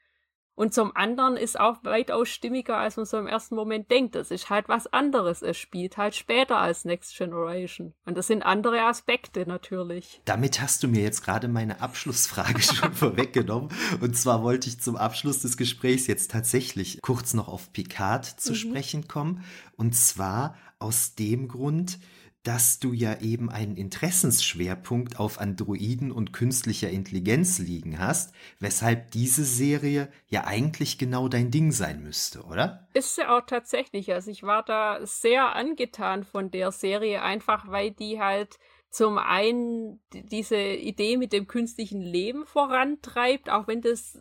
Und 0.56 0.74
zum 0.74 0.96
anderen 0.96 1.38
ist 1.38 1.60
auch 1.60 1.84
weitaus 1.84 2.30
stimmiger, 2.30 2.78
als 2.78 2.98
man 2.98 3.06
so 3.06 3.18
im 3.18 3.28
ersten 3.28 3.56
Moment 3.56 3.90
denkt. 3.90 4.16
Es 4.16 4.32
ist 4.32 4.50
halt 4.50 4.68
was 4.70 4.88
anderes. 4.88 5.42
Es 5.42 5.58
spielt 5.58 5.98
halt 5.98 6.14
später 6.16 6.58
als 6.58 6.86
Next 6.86 7.18
Generation. 7.18 7.94
Und 8.06 8.18
das 8.18 8.28
sind 8.28 8.44
andere 8.44 8.82
Aspekte 8.82 9.48
natürlich. 9.48 10.22
Damit 10.26 10.62
hast 10.62 10.84
du 10.84 10.88
mir 10.88 11.02
jetzt 11.02 11.24
gerade 11.24 11.48
meine 11.48 11.82
Abschlussfrage 11.82 12.62
schon 12.62 12.94
vorweggenommen. 12.94 13.70
Und 14.02 14.16
zwar 14.18 14.44
wollte 14.44 14.68
ich 14.70 14.80
zum 14.82 14.98
Abschluss 14.98 15.42
des 15.42 15.58
Gesprächs 15.58 16.08
jetzt 16.08 16.32
tatsächlich 16.32 17.02
kurz 17.02 17.34
noch 17.34 17.48
auf 17.48 17.72
Picard 17.72 18.26
zu 18.26 18.52
mhm. 18.52 18.56
sprechen 18.56 19.08
kommen. 19.08 19.44
Und 19.78 19.96
zwar 19.96 20.56
aus 20.80 21.16
dem 21.16 21.48
Grund, 21.48 22.00
dass 22.44 22.80
du 22.80 22.92
ja 22.94 23.20
eben 23.20 23.50
einen 23.50 23.76
Interessensschwerpunkt 23.76 25.20
auf 25.20 25.40
Androiden 25.40 26.12
und 26.12 26.34
künstlicher 26.34 26.90
Intelligenz 26.90 27.60
liegen 27.60 28.00
hast, 28.00 28.34
weshalb 28.60 29.12
diese 29.12 29.46
Serie 29.46 30.12
ja 30.28 30.46
eigentlich 30.46 30.98
genau 30.98 31.28
dein 31.28 31.52
Ding 31.52 31.72
sein 31.72 32.02
müsste, 32.02 32.44
oder? 32.44 32.88
Ist 32.94 33.16
sie 33.16 33.30
auch 33.30 33.46
tatsächlich. 33.46 34.12
Also 34.12 34.32
ich 34.32 34.42
war 34.42 34.64
da 34.64 35.06
sehr 35.06 35.56
angetan 35.56 36.24
von 36.24 36.50
der 36.50 36.72
Serie, 36.72 37.22
einfach 37.22 37.70
weil 37.70 37.92
die 37.92 38.20
halt 38.20 38.58
zum 38.90 39.18
einen 39.18 40.02
diese 40.12 40.58
Idee 40.58 41.18
mit 41.18 41.34
dem 41.34 41.48
künstlichen 41.48 42.02
Leben 42.02 42.46
vorantreibt, 42.46 43.50
auch 43.50 43.68
wenn 43.68 43.82
das 43.82 44.18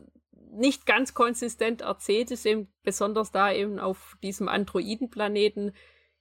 nicht 0.53 0.85
ganz 0.85 1.15
konsistent 1.15 1.81
erzählt 1.81 2.31
ist, 2.31 2.45
eben 2.45 2.69
besonders 2.83 3.31
da 3.31 3.53
eben 3.53 3.79
auf 3.79 4.17
diesem 4.23 4.49
Androidenplaneten 4.49 5.73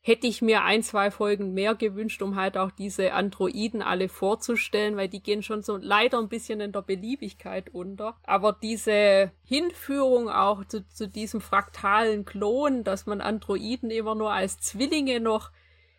hätte 0.02 0.28
ich 0.28 0.42
mir 0.42 0.64
ein, 0.64 0.82
zwei 0.82 1.12
Folgen 1.12 1.54
mehr 1.54 1.76
gewünscht, 1.76 2.22
um 2.22 2.36
halt 2.36 2.58
auch 2.58 2.72
diese 2.72 3.14
Androiden 3.14 3.82
alle 3.82 4.08
vorzustellen, 4.08 4.96
weil 4.96 5.10
die 5.10 5.22
gehen 5.22 5.44
schon 5.44 5.62
so 5.62 5.78
leider 5.78 6.20
ein 6.20 6.30
bisschen 6.30 6.62
in 6.62 6.72
der 6.72 6.82
Beliebigkeit 6.82 7.70
unter. 7.74 8.16
Aber 8.24 8.54
diese 8.54 9.32
Hinführung 9.44 10.30
auch 10.30 10.64
zu, 10.66 10.88
zu 10.88 11.08
diesem 11.08 11.42
fraktalen 11.42 12.24
Klon, 12.24 12.84
dass 12.84 13.06
man 13.06 13.20
Androiden 13.20 13.92
immer 13.92 14.16
nur 14.16 14.32
als 14.32 14.60
Zwillinge 14.60 15.20
noch 15.20 15.52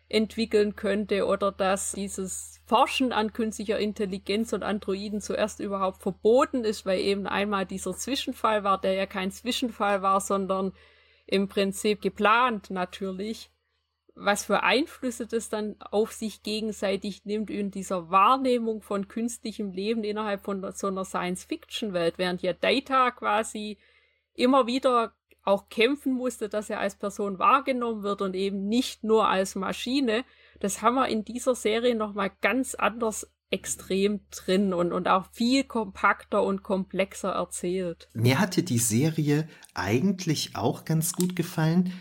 entwickeln 0.09 0.75
könnte 0.75 1.25
oder 1.25 1.51
dass 1.51 1.93
dieses 1.93 2.61
Forschen 2.65 3.13
an 3.13 3.31
künstlicher 3.31 3.79
Intelligenz 3.79 4.51
und 4.51 4.63
Androiden 4.63 5.21
zuerst 5.21 5.59
überhaupt 5.59 6.01
verboten 6.01 6.65
ist, 6.65 6.85
weil 6.85 6.99
eben 6.99 7.27
einmal 7.27 7.65
dieser 7.65 7.95
Zwischenfall 7.95 8.63
war, 8.63 8.81
der 8.81 8.93
ja 8.93 9.05
kein 9.05 9.31
Zwischenfall 9.31 10.01
war, 10.01 10.19
sondern 10.19 10.73
im 11.27 11.47
Prinzip 11.47 12.01
geplant 12.01 12.71
natürlich 12.71 13.51
was 14.15 14.45
für 14.45 14.63
Einflüsse 14.63 15.25
das 15.25 15.49
dann 15.49 15.75
auf 15.79 16.11
sich 16.11 16.43
gegenseitig 16.43 17.25
nimmt 17.25 17.49
in 17.49 17.71
dieser 17.71 18.09
Wahrnehmung 18.09 18.81
von 18.81 19.07
künstlichem 19.07 19.71
Leben 19.71 20.03
innerhalb 20.03 20.43
von 20.43 20.65
so 20.73 20.87
einer 20.87 21.05
Science-Fiction-Welt, 21.05 22.17
während 22.17 22.41
ja 22.41 22.53
Data 22.53 23.11
quasi 23.11 23.77
immer 24.33 24.67
wieder 24.67 25.13
auch 25.43 25.69
kämpfen 25.69 26.13
musste, 26.13 26.49
dass 26.49 26.69
er 26.69 26.79
als 26.79 26.95
Person 26.95 27.39
wahrgenommen 27.39 28.03
wird 28.03 28.21
und 28.21 28.35
eben 28.35 28.67
nicht 28.67 29.03
nur 29.03 29.27
als 29.27 29.55
Maschine. 29.55 30.23
Das 30.59 30.81
haben 30.81 30.95
wir 30.95 31.07
in 31.07 31.25
dieser 31.25 31.55
Serie 31.55 31.95
nochmal 31.95 32.31
ganz 32.41 32.75
anders 32.75 33.27
extrem 33.49 34.21
drin 34.31 34.73
und, 34.73 34.93
und 34.93 35.07
auch 35.09 35.25
viel 35.31 35.65
kompakter 35.65 36.41
und 36.41 36.63
komplexer 36.63 37.31
erzählt. 37.31 38.07
Mir 38.13 38.39
hatte 38.39 38.63
die 38.63 38.79
Serie 38.79 39.47
eigentlich 39.73 40.55
auch 40.55 40.85
ganz 40.85 41.13
gut 41.13 41.35
gefallen. 41.35 41.91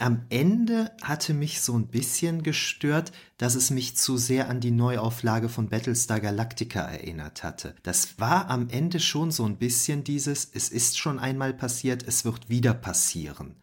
Am 0.00 0.22
Ende 0.30 0.90
hatte 1.02 1.34
mich 1.34 1.60
so 1.60 1.76
ein 1.76 1.88
bisschen 1.88 2.42
gestört, 2.42 3.12
dass 3.36 3.54
es 3.54 3.68
mich 3.68 3.98
zu 3.98 4.16
sehr 4.16 4.48
an 4.48 4.58
die 4.58 4.70
Neuauflage 4.70 5.50
von 5.50 5.68
Battlestar 5.68 6.20
Galactica 6.20 6.80
erinnert 6.80 7.42
hatte. 7.42 7.74
Das 7.82 8.18
war 8.18 8.48
am 8.48 8.70
Ende 8.70 8.98
schon 8.98 9.30
so 9.30 9.44
ein 9.44 9.58
bisschen 9.58 10.02
dieses, 10.02 10.50
es 10.54 10.70
ist 10.70 10.98
schon 10.98 11.18
einmal 11.18 11.52
passiert, 11.52 12.02
es 12.02 12.24
wird 12.24 12.48
wieder 12.48 12.72
passieren 12.72 13.56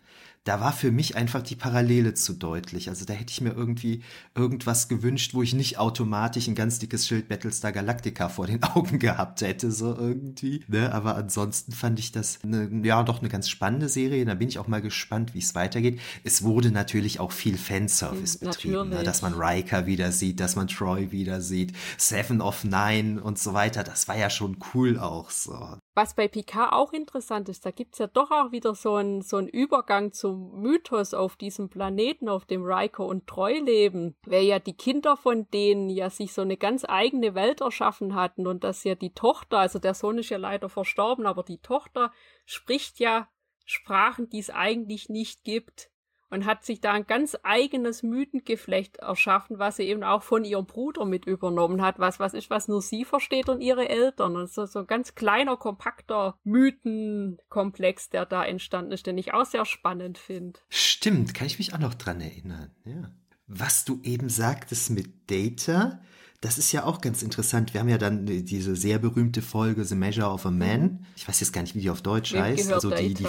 da 0.48 0.62
war 0.62 0.72
für 0.72 0.92
mich 0.92 1.18
einfach 1.18 1.42
die 1.42 1.58
Parallele 1.58 2.14
zu 2.14 2.34
deutlich. 2.34 2.88
Also 2.88 3.04
da 3.04 3.14
hätte 3.14 3.32
ich 3.32 3.42
mir 3.42 3.52
irgendwie 3.52 4.02
irgendwas 4.34 4.88
gewünscht, 4.88 5.34
wo 5.34 5.44
ich 5.44 5.54
nicht 5.54 5.78
automatisch 5.78 6.48
ein 6.48 6.56
ganz 6.56 6.80
dickes 6.80 7.06
Schild 7.06 7.28
Battlestar 7.28 7.74
Galactica 7.74 8.30
vor 8.30 8.48
den 8.48 8.64
Augen 8.76 8.98
gehabt 8.98 9.42
hätte, 9.42 9.72
so 9.72 9.94
irgendwie. 9.94 10.64
Ne? 10.70 10.94
Aber 10.94 11.16
ansonsten 11.16 11.74
fand 11.74 12.00
ich 12.00 12.14
das 12.14 12.40
eine, 12.44 12.70
ja 12.86 13.04
doch 13.04 13.20
eine 13.20 13.28
ganz 13.28 13.50
spannende 13.50 13.90
Serie. 13.90 14.24
Da 14.24 14.36
bin 14.36 14.48
ich 14.48 14.58
auch 14.58 14.68
mal 14.68 14.82
gespannt, 14.82 15.34
wie 15.34 15.40
es 15.40 15.54
weitergeht. 15.54 16.00
Es 16.24 16.44
wurde 16.44 16.72
natürlich 16.72 17.20
auch 17.20 17.34
viel 17.34 17.58
Fanservice 17.58 18.40
mhm, 18.40 18.48
betrieben, 18.48 18.90
ne? 18.90 19.04
dass 19.04 19.22
man 19.22 19.34
Riker 19.34 19.86
wieder 19.86 20.14
sieht, 20.14 20.40
dass 20.40 20.56
man 20.56 20.68
Troy 20.68 21.12
wieder 21.12 21.42
sieht, 21.42 21.74
Seven 21.98 22.40
of 22.40 22.64
Nine 22.64 23.22
und 23.22 23.38
so 23.38 23.54
weiter. 23.54 23.84
Das 23.84 24.08
war 24.08 24.18
ja 24.18 24.30
schon 24.30 24.58
cool 24.74 24.98
auch 24.98 25.30
so. 25.30 25.78
Was 25.98 26.14
bei 26.14 26.28
Picard 26.28 26.74
auch 26.74 26.94
interessant 26.94 27.50
ist, 27.50 27.66
da 27.66 27.72
gibt's 27.72 27.98
ja 27.98 28.06
doch 28.06 28.30
auch 28.30 28.52
wieder 28.52 28.76
so 28.76 28.96
einen 28.96 29.24
so 29.24 29.38
einen 29.38 29.48
Übergang 29.48 30.14
zum 30.14 30.37
Mythos 30.38 31.14
auf 31.14 31.36
diesem 31.36 31.70
Planeten, 31.70 32.30
auf 32.30 32.46
dem 32.46 32.64
Riker 32.64 33.06
und 33.06 33.28
Treu 33.28 33.60
leben, 33.60 34.16
weil 34.26 34.44
ja 34.44 34.60
die 34.60 34.76
Kinder 34.76 35.18
von 35.18 35.50
denen 35.52 35.90
ja 35.90 36.10
sich 36.10 36.34
so 36.34 36.42
eine 36.42 36.58
ganz 36.58 36.86
eigene 36.88 37.36
Welt 37.36 37.62
erschaffen 37.62 38.16
hatten 38.16 38.48
und 38.48 38.64
dass 38.64 38.84
ja 38.84 38.96
die 38.96 39.14
Tochter, 39.14 39.60
also 39.60 39.80
der 39.80 39.94
Sohn 39.94 40.18
ist 40.18 40.30
ja 40.30 40.38
leider 40.38 40.70
verstorben, 40.70 41.26
aber 41.26 41.44
die 41.44 41.60
Tochter 41.60 42.12
spricht 42.46 43.00
ja 43.00 43.28
Sprachen, 43.66 44.30
die 44.30 44.40
es 44.40 44.50
eigentlich 44.50 45.10
nicht 45.10 45.44
gibt 45.44 45.90
und 46.30 46.46
hat 46.46 46.66
sich 46.66 46.82
da 46.82 46.94
ein 46.94 47.08
ganz 47.08 47.38
eigenes 47.44 48.04
Mythengeflecht 48.04 48.98
erschaffen, 48.98 49.60
was 49.60 49.78
sie 49.78 49.84
eben 49.84 50.04
auch 50.04 50.24
von 50.24 50.44
ihrem 50.44 50.66
Bruder 50.66 51.06
mit 51.06 51.26
übernommen 51.26 51.82
hat, 51.82 52.00
was 52.00 52.20
was 52.20 52.34
ist, 52.34 52.50
was 52.50 52.68
nur 52.68 52.82
sie 52.82 53.06
versteht 53.06 53.50
und 53.50 53.62
ihre 53.62 53.88
Eltern. 53.88 54.36
Und 54.36 54.50
so, 54.50 54.66
so 54.66 54.80
ein 54.80 54.88
ganz 54.88 55.16
kleiner, 55.16 55.58
kompakter 55.58 56.38
Mythenkomplex, 56.44 58.10
der 58.10 58.26
da 58.26 58.44
entstanden 58.44 58.92
ist, 58.92 59.06
den 59.06 59.18
ich 59.18 59.34
auch 59.34 59.46
sehr 59.46 59.66
spannend 59.66 60.18
finde. 60.18 60.60
Stimmt, 60.70 61.34
kann 61.34 61.48
ich 61.48 61.60
mich 61.60 61.74
auch 61.74 61.80
noch 61.80 61.94
dran 61.94 62.22
erinnern, 62.22 62.72
ja. 62.86 63.12
Was 63.50 63.86
du 63.86 64.02
eben 64.04 64.28
sagtest 64.28 64.90
mit 64.90 65.32
Data, 65.32 66.02
das 66.42 66.58
ist 66.58 66.72
ja 66.72 66.84
auch 66.84 67.02
ganz 67.02 67.24
interessant. 67.24 67.74
Wir 67.74 67.80
haben 67.80 67.90
ja 67.90 67.98
dann 67.98 68.26
diese 68.26 68.76
sehr 68.76 69.00
berühmte 69.00 69.42
Folge 69.42 69.86
The 69.86 69.96
Measure 69.96 70.30
of 70.30 70.46
a 70.46 70.52
Man. 70.52 70.82
Mhm. 70.82 71.06
Ich 71.16 71.28
weiß 71.28 71.40
jetzt 71.40 71.54
gar 71.54 71.62
nicht, 71.62 71.74
wie 71.74 71.80
die 71.80 71.90
auf 71.90 72.02
Deutsch 72.02 72.34
Wem 72.34 72.42
heißt. 72.42 72.72
Also 72.72 72.92
die, 72.92 73.14
die, 73.14 73.26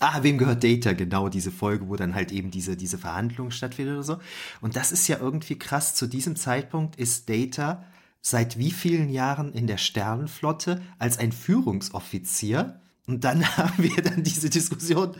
Ah, 0.00 0.22
wem 0.22 0.38
gehört 0.38 0.64
Data? 0.64 0.92
Genau, 0.92 1.28
diese 1.28 1.50
Folge, 1.50 1.88
wo 1.88 1.96
dann 1.96 2.14
halt 2.14 2.32
eben 2.32 2.50
diese, 2.50 2.76
diese 2.76 2.98
Verhandlung 2.98 3.50
stattfindet 3.50 3.94
oder 3.94 4.02
so. 4.02 4.18
Und 4.60 4.76
das 4.76 4.90
ist 4.90 5.06
ja 5.08 5.18
irgendwie 5.18 5.58
krass. 5.58 5.94
Zu 5.94 6.06
diesem 6.06 6.36
Zeitpunkt 6.36 6.96
ist 6.96 7.28
Data 7.28 7.84
seit 8.20 8.58
wie 8.58 8.70
vielen 8.70 9.10
Jahren 9.10 9.52
in 9.52 9.66
der 9.66 9.78
Sternenflotte 9.78 10.80
als 10.98 11.18
ein 11.18 11.32
Führungsoffizier. 11.32 12.80
Und 13.06 13.24
dann 13.24 13.44
haben 13.56 13.82
wir 13.82 14.02
dann 14.02 14.22
diese 14.22 14.48
Diskussion, 14.48 15.16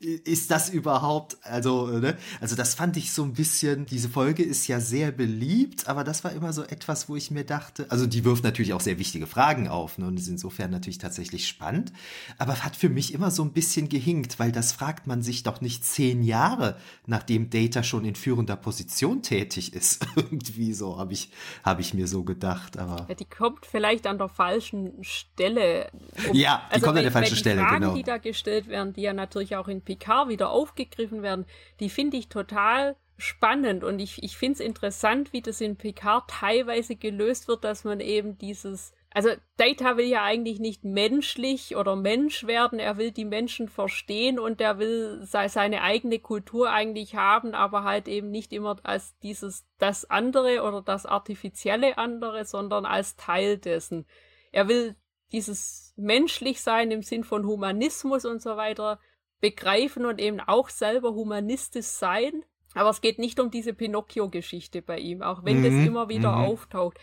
ist 0.00 0.50
das 0.50 0.68
überhaupt, 0.68 1.38
also, 1.42 1.86
ne? 1.86 2.16
Also 2.40 2.56
das 2.56 2.74
fand 2.74 2.96
ich 2.96 3.12
so 3.12 3.22
ein 3.22 3.32
bisschen, 3.32 3.86
diese 3.86 4.08
Folge 4.08 4.42
ist 4.42 4.66
ja 4.66 4.80
sehr 4.80 5.12
beliebt, 5.12 5.88
aber 5.88 6.04
das 6.04 6.24
war 6.24 6.32
immer 6.32 6.52
so 6.52 6.62
etwas, 6.62 7.08
wo 7.08 7.16
ich 7.16 7.30
mir 7.30 7.44
dachte, 7.44 7.86
also 7.90 8.06
die 8.06 8.24
wirft 8.24 8.44
natürlich 8.44 8.72
auch 8.74 8.80
sehr 8.80 8.98
wichtige 8.98 9.26
Fragen 9.26 9.68
auf, 9.68 9.98
ne? 9.98 10.06
Und 10.06 10.18
ist 10.18 10.28
insofern 10.28 10.70
natürlich 10.70 10.98
tatsächlich 10.98 11.46
spannend, 11.46 11.92
aber 12.38 12.64
hat 12.64 12.76
für 12.76 12.88
mich 12.88 13.14
immer 13.14 13.30
so 13.30 13.42
ein 13.42 13.52
bisschen 13.52 13.88
gehinkt, 13.88 14.38
weil 14.38 14.52
das 14.52 14.72
fragt 14.72 15.06
man 15.06 15.22
sich 15.22 15.42
doch 15.42 15.60
nicht 15.60 15.84
zehn 15.84 16.22
Jahre, 16.22 16.76
nachdem 17.06 17.50
Data 17.50 17.82
schon 17.82 18.04
in 18.04 18.14
führender 18.14 18.56
Position 18.56 19.22
tätig 19.22 19.74
ist. 19.74 20.06
Irgendwie 20.16 20.72
so, 20.72 20.98
habe 20.98 21.12
ich, 21.12 21.30
habe 21.62 21.80
ich 21.80 21.94
mir 21.94 22.08
so 22.08 22.24
gedacht, 22.24 22.78
aber. 22.78 23.06
Ja, 23.08 23.14
die 23.14 23.24
kommt 23.24 23.64
vielleicht 23.66 24.06
an 24.06 24.18
der 24.18 24.28
falschen 24.28 25.02
Stelle. 25.02 25.90
Um, 26.28 26.34
ja, 26.34 26.62
die 26.68 26.74
also 26.74 26.86
kommt 26.86 26.98
an 26.98 27.04
der 27.04 27.12
falschen 27.12 27.36
Stelle, 27.36 27.60
Fragen, 27.60 27.80
genau. 27.80 27.94
die 27.94 28.02
da 28.02 28.18
gestellt 28.18 28.68
werden, 28.68 28.92
die 28.92 29.02
ja 29.02 29.12
natürlich 29.12 29.56
auch 29.56 29.68
in 29.68 29.83
Picard 29.84 30.28
wieder 30.28 30.50
aufgegriffen 30.50 31.22
werden, 31.22 31.46
die 31.80 31.90
finde 31.90 32.16
ich 32.16 32.28
total 32.28 32.96
spannend. 33.16 33.84
Und 33.84 33.98
ich, 33.98 34.22
ich 34.22 34.36
finde 34.36 34.54
es 34.54 34.60
interessant, 34.60 35.32
wie 35.32 35.42
das 35.42 35.60
in 35.60 35.76
Picard 35.76 36.28
teilweise 36.28 36.96
gelöst 36.96 37.48
wird, 37.48 37.64
dass 37.64 37.84
man 37.84 38.00
eben 38.00 38.38
dieses 38.38 38.92
also 39.14 39.30
Data 39.56 39.96
will 39.96 40.06
ja 40.06 40.24
eigentlich 40.24 40.58
nicht 40.58 40.82
menschlich 40.82 41.76
oder 41.76 41.94
Mensch 41.94 42.48
werden, 42.48 42.80
er 42.80 42.98
will 42.98 43.12
die 43.12 43.24
Menschen 43.24 43.68
verstehen 43.68 44.40
und 44.40 44.60
er 44.60 44.80
will 44.80 45.20
seine 45.22 45.82
eigene 45.82 46.18
Kultur 46.18 46.70
eigentlich 46.70 47.14
haben, 47.14 47.54
aber 47.54 47.84
halt 47.84 48.08
eben 48.08 48.32
nicht 48.32 48.52
immer 48.52 48.76
als 48.82 49.16
dieses 49.20 49.68
das 49.78 50.10
andere 50.10 50.62
oder 50.62 50.82
das 50.82 51.06
artifizielle 51.06 51.96
andere, 51.96 52.44
sondern 52.44 52.86
als 52.86 53.14
Teil 53.14 53.56
dessen. 53.56 54.04
Er 54.50 54.66
will 54.66 54.96
dieses 55.30 55.94
menschlich 55.96 56.60
sein 56.60 56.90
im 56.90 57.02
Sinn 57.02 57.22
von 57.22 57.46
Humanismus 57.46 58.24
und 58.24 58.42
so 58.42 58.56
weiter 58.56 58.98
begreifen 59.44 60.06
und 60.06 60.22
eben 60.22 60.40
auch 60.40 60.70
selber 60.70 61.12
humanistisch 61.12 61.84
sein. 61.84 62.46
Aber 62.72 62.88
es 62.88 63.02
geht 63.02 63.18
nicht 63.18 63.38
um 63.38 63.50
diese 63.50 63.74
Pinocchio-Geschichte 63.74 64.80
bei 64.80 64.98
ihm, 64.98 65.20
auch 65.20 65.44
wenn 65.44 65.58
mhm. 65.60 65.64
das 65.64 65.74
immer 65.86 66.08
wieder 66.08 66.32
mhm. 66.32 66.44
auftaucht. 66.44 66.98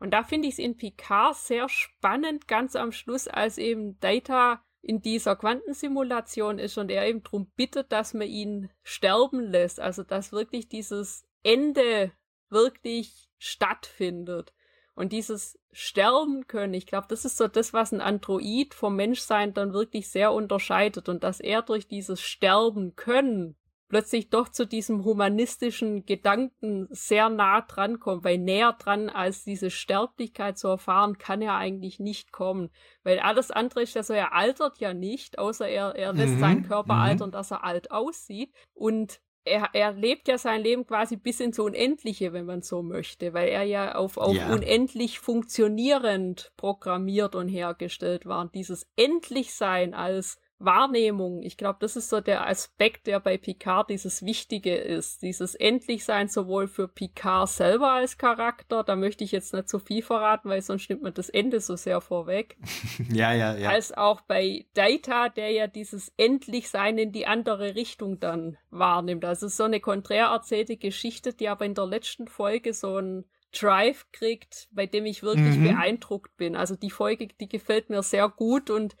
Und 0.00 0.10
da 0.10 0.24
finde 0.24 0.48
ich 0.48 0.54
es 0.54 0.58
in 0.58 0.76
Picard 0.76 1.36
sehr 1.36 1.68
spannend, 1.68 2.48
ganz 2.48 2.74
am 2.74 2.90
Schluss, 2.90 3.28
als 3.28 3.58
eben 3.58 4.00
Data 4.00 4.60
in 4.82 5.02
dieser 5.02 5.36
Quantensimulation 5.36 6.58
ist 6.58 6.78
und 6.78 6.90
er 6.90 7.06
eben 7.06 7.22
darum 7.22 7.46
bittet, 7.54 7.92
dass 7.92 8.12
man 8.12 8.26
ihn 8.26 8.70
sterben 8.82 9.38
lässt. 9.38 9.78
Also 9.78 10.02
dass 10.02 10.32
wirklich 10.32 10.68
dieses 10.68 11.24
Ende 11.44 12.10
wirklich 12.50 13.30
stattfindet. 13.38 14.52
Und 14.94 15.12
dieses 15.12 15.58
Sterben 15.72 16.46
können, 16.46 16.74
ich 16.74 16.86
glaube, 16.86 17.06
das 17.08 17.24
ist 17.24 17.36
so 17.36 17.48
das, 17.48 17.72
was 17.72 17.92
ein 17.92 18.00
Android 18.00 18.74
vom 18.74 18.94
Menschsein 18.96 19.52
dann 19.52 19.72
wirklich 19.72 20.08
sehr 20.08 20.32
unterscheidet. 20.32 21.08
Und 21.08 21.24
dass 21.24 21.40
er 21.40 21.62
durch 21.62 21.88
dieses 21.88 22.20
Sterben 22.20 22.94
können 22.94 23.56
plötzlich 23.88 24.28
doch 24.28 24.48
zu 24.48 24.66
diesem 24.66 25.04
humanistischen 25.04 26.04
Gedanken 26.04 26.88
sehr 26.90 27.28
nah 27.28 27.60
dran 27.60 28.00
kommt, 28.00 28.24
weil 28.24 28.38
näher 28.38 28.72
dran 28.72 29.08
als 29.08 29.44
diese 29.44 29.70
Sterblichkeit 29.70 30.58
zu 30.58 30.68
erfahren, 30.68 31.18
kann 31.18 31.42
er 31.42 31.54
eigentlich 31.54 32.00
nicht 32.00 32.32
kommen. 32.32 32.70
Weil 33.02 33.20
alles 33.20 33.50
andere 33.50 33.82
ist 33.82 33.94
ja 33.94 34.02
so, 34.02 34.12
er 34.12 34.32
altert 34.32 34.78
ja 34.78 34.94
nicht, 34.94 35.38
außer 35.38 35.68
er, 35.68 35.94
er 35.94 36.12
lässt 36.12 36.34
mhm. 36.34 36.40
seinen 36.40 36.62
Körper 36.66 36.94
mhm. 36.94 37.00
altern, 37.00 37.30
dass 37.30 37.50
er 37.50 37.62
alt 37.62 37.90
aussieht. 37.90 38.52
Und 38.72 39.20
er, 39.44 39.70
er 39.74 39.92
lebt 39.92 40.28
ja 40.28 40.38
sein 40.38 40.62
Leben 40.62 40.86
quasi 40.86 41.16
bis 41.16 41.40
ins 41.40 41.58
Unendliche, 41.58 42.32
wenn 42.32 42.46
man 42.46 42.62
so 42.62 42.82
möchte, 42.82 43.34
weil 43.34 43.48
er 43.48 43.62
ja 43.62 43.94
auf, 43.94 44.16
auf 44.16 44.34
ja. 44.34 44.52
unendlich 44.52 45.20
funktionierend 45.20 46.52
programmiert 46.56 47.34
und 47.34 47.48
hergestellt 47.48 48.26
war. 48.26 48.40
Und 48.40 48.54
dieses 48.54 48.86
Endlichsein 48.96 49.94
als 49.94 50.38
Wahrnehmung. 50.64 51.42
Ich 51.42 51.56
glaube, 51.56 51.78
das 51.80 51.96
ist 51.96 52.08
so 52.08 52.20
der 52.20 52.46
Aspekt, 52.46 53.06
der 53.06 53.20
bei 53.20 53.38
Picard 53.38 53.90
dieses 53.90 54.24
Wichtige 54.24 54.74
ist. 54.74 55.22
Dieses 55.22 55.54
Endlichsein 55.54 56.28
sowohl 56.28 56.68
für 56.68 56.88
Picard 56.88 57.48
selber 57.48 57.92
als 57.92 58.18
Charakter, 58.18 58.82
da 58.82 58.96
möchte 58.96 59.24
ich 59.24 59.32
jetzt 59.32 59.54
nicht 59.54 59.68
zu 59.68 59.78
viel 59.78 60.02
verraten, 60.02 60.48
weil 60.48 60.62
sonst 60.62 60.88
nimmt 60.88 61.02
man 61.02 61.14
das 61.14 61.28
Ende 61.28 61.60
so 61.60 61.76
sehr 61.76 62.00
vorweg. 62.00 62.56
ja, 63.12 63.32
ja, 63.32 63.56
ja. 63.56 63.70
Als 63.70 63.92
auch 63.92 64.20
bei 64.22 64.66
Data, 64.74 65.28
der 65.28 65.50
ja 65.50 65.66
dieses 65.66 66.12
Endlichsein 66.16 66.98
in 66.98 67.12
die 67.12 67.26
andere 67.26 67.74
Richtung 67.74 68.20
dann 68.20 68.56
wahrnimmt. 68.70 69.24
Also 69.24 69.48
so 69.48 69.64
eine 69.64 69.80
konträr 69.80 70.26
erzählte 70.26 70.76
Geschichte, 70.76 71.32
die 71.32 71.48
aber 71.48 71.64
in 71.64 71.74
der 71.74 71.86
letzten 71.86 72.28
Folge 72.28 72.72
so 72.74 72.98
ein 72.98 73.24
Drive 73.54 74.06
kriegt, 74.12 74.68
bei 74.72 74.86
dem 74.86 75.06
ich 75.06 75.22
wirklich 75.22 75.56
mhm. 75.56 75.68
beeindruckt 75.68 76.36
bin. 76.36 76.56
Also 76.56 76.74
die 76.74 76.90
Folge, 76.90 77.28
die 77.28 77.48
gefällt 77.48 77.88
mir 77.88 78.02
sehr 78.02 78.28
gut 78.28 78.68
und 78.70 78.96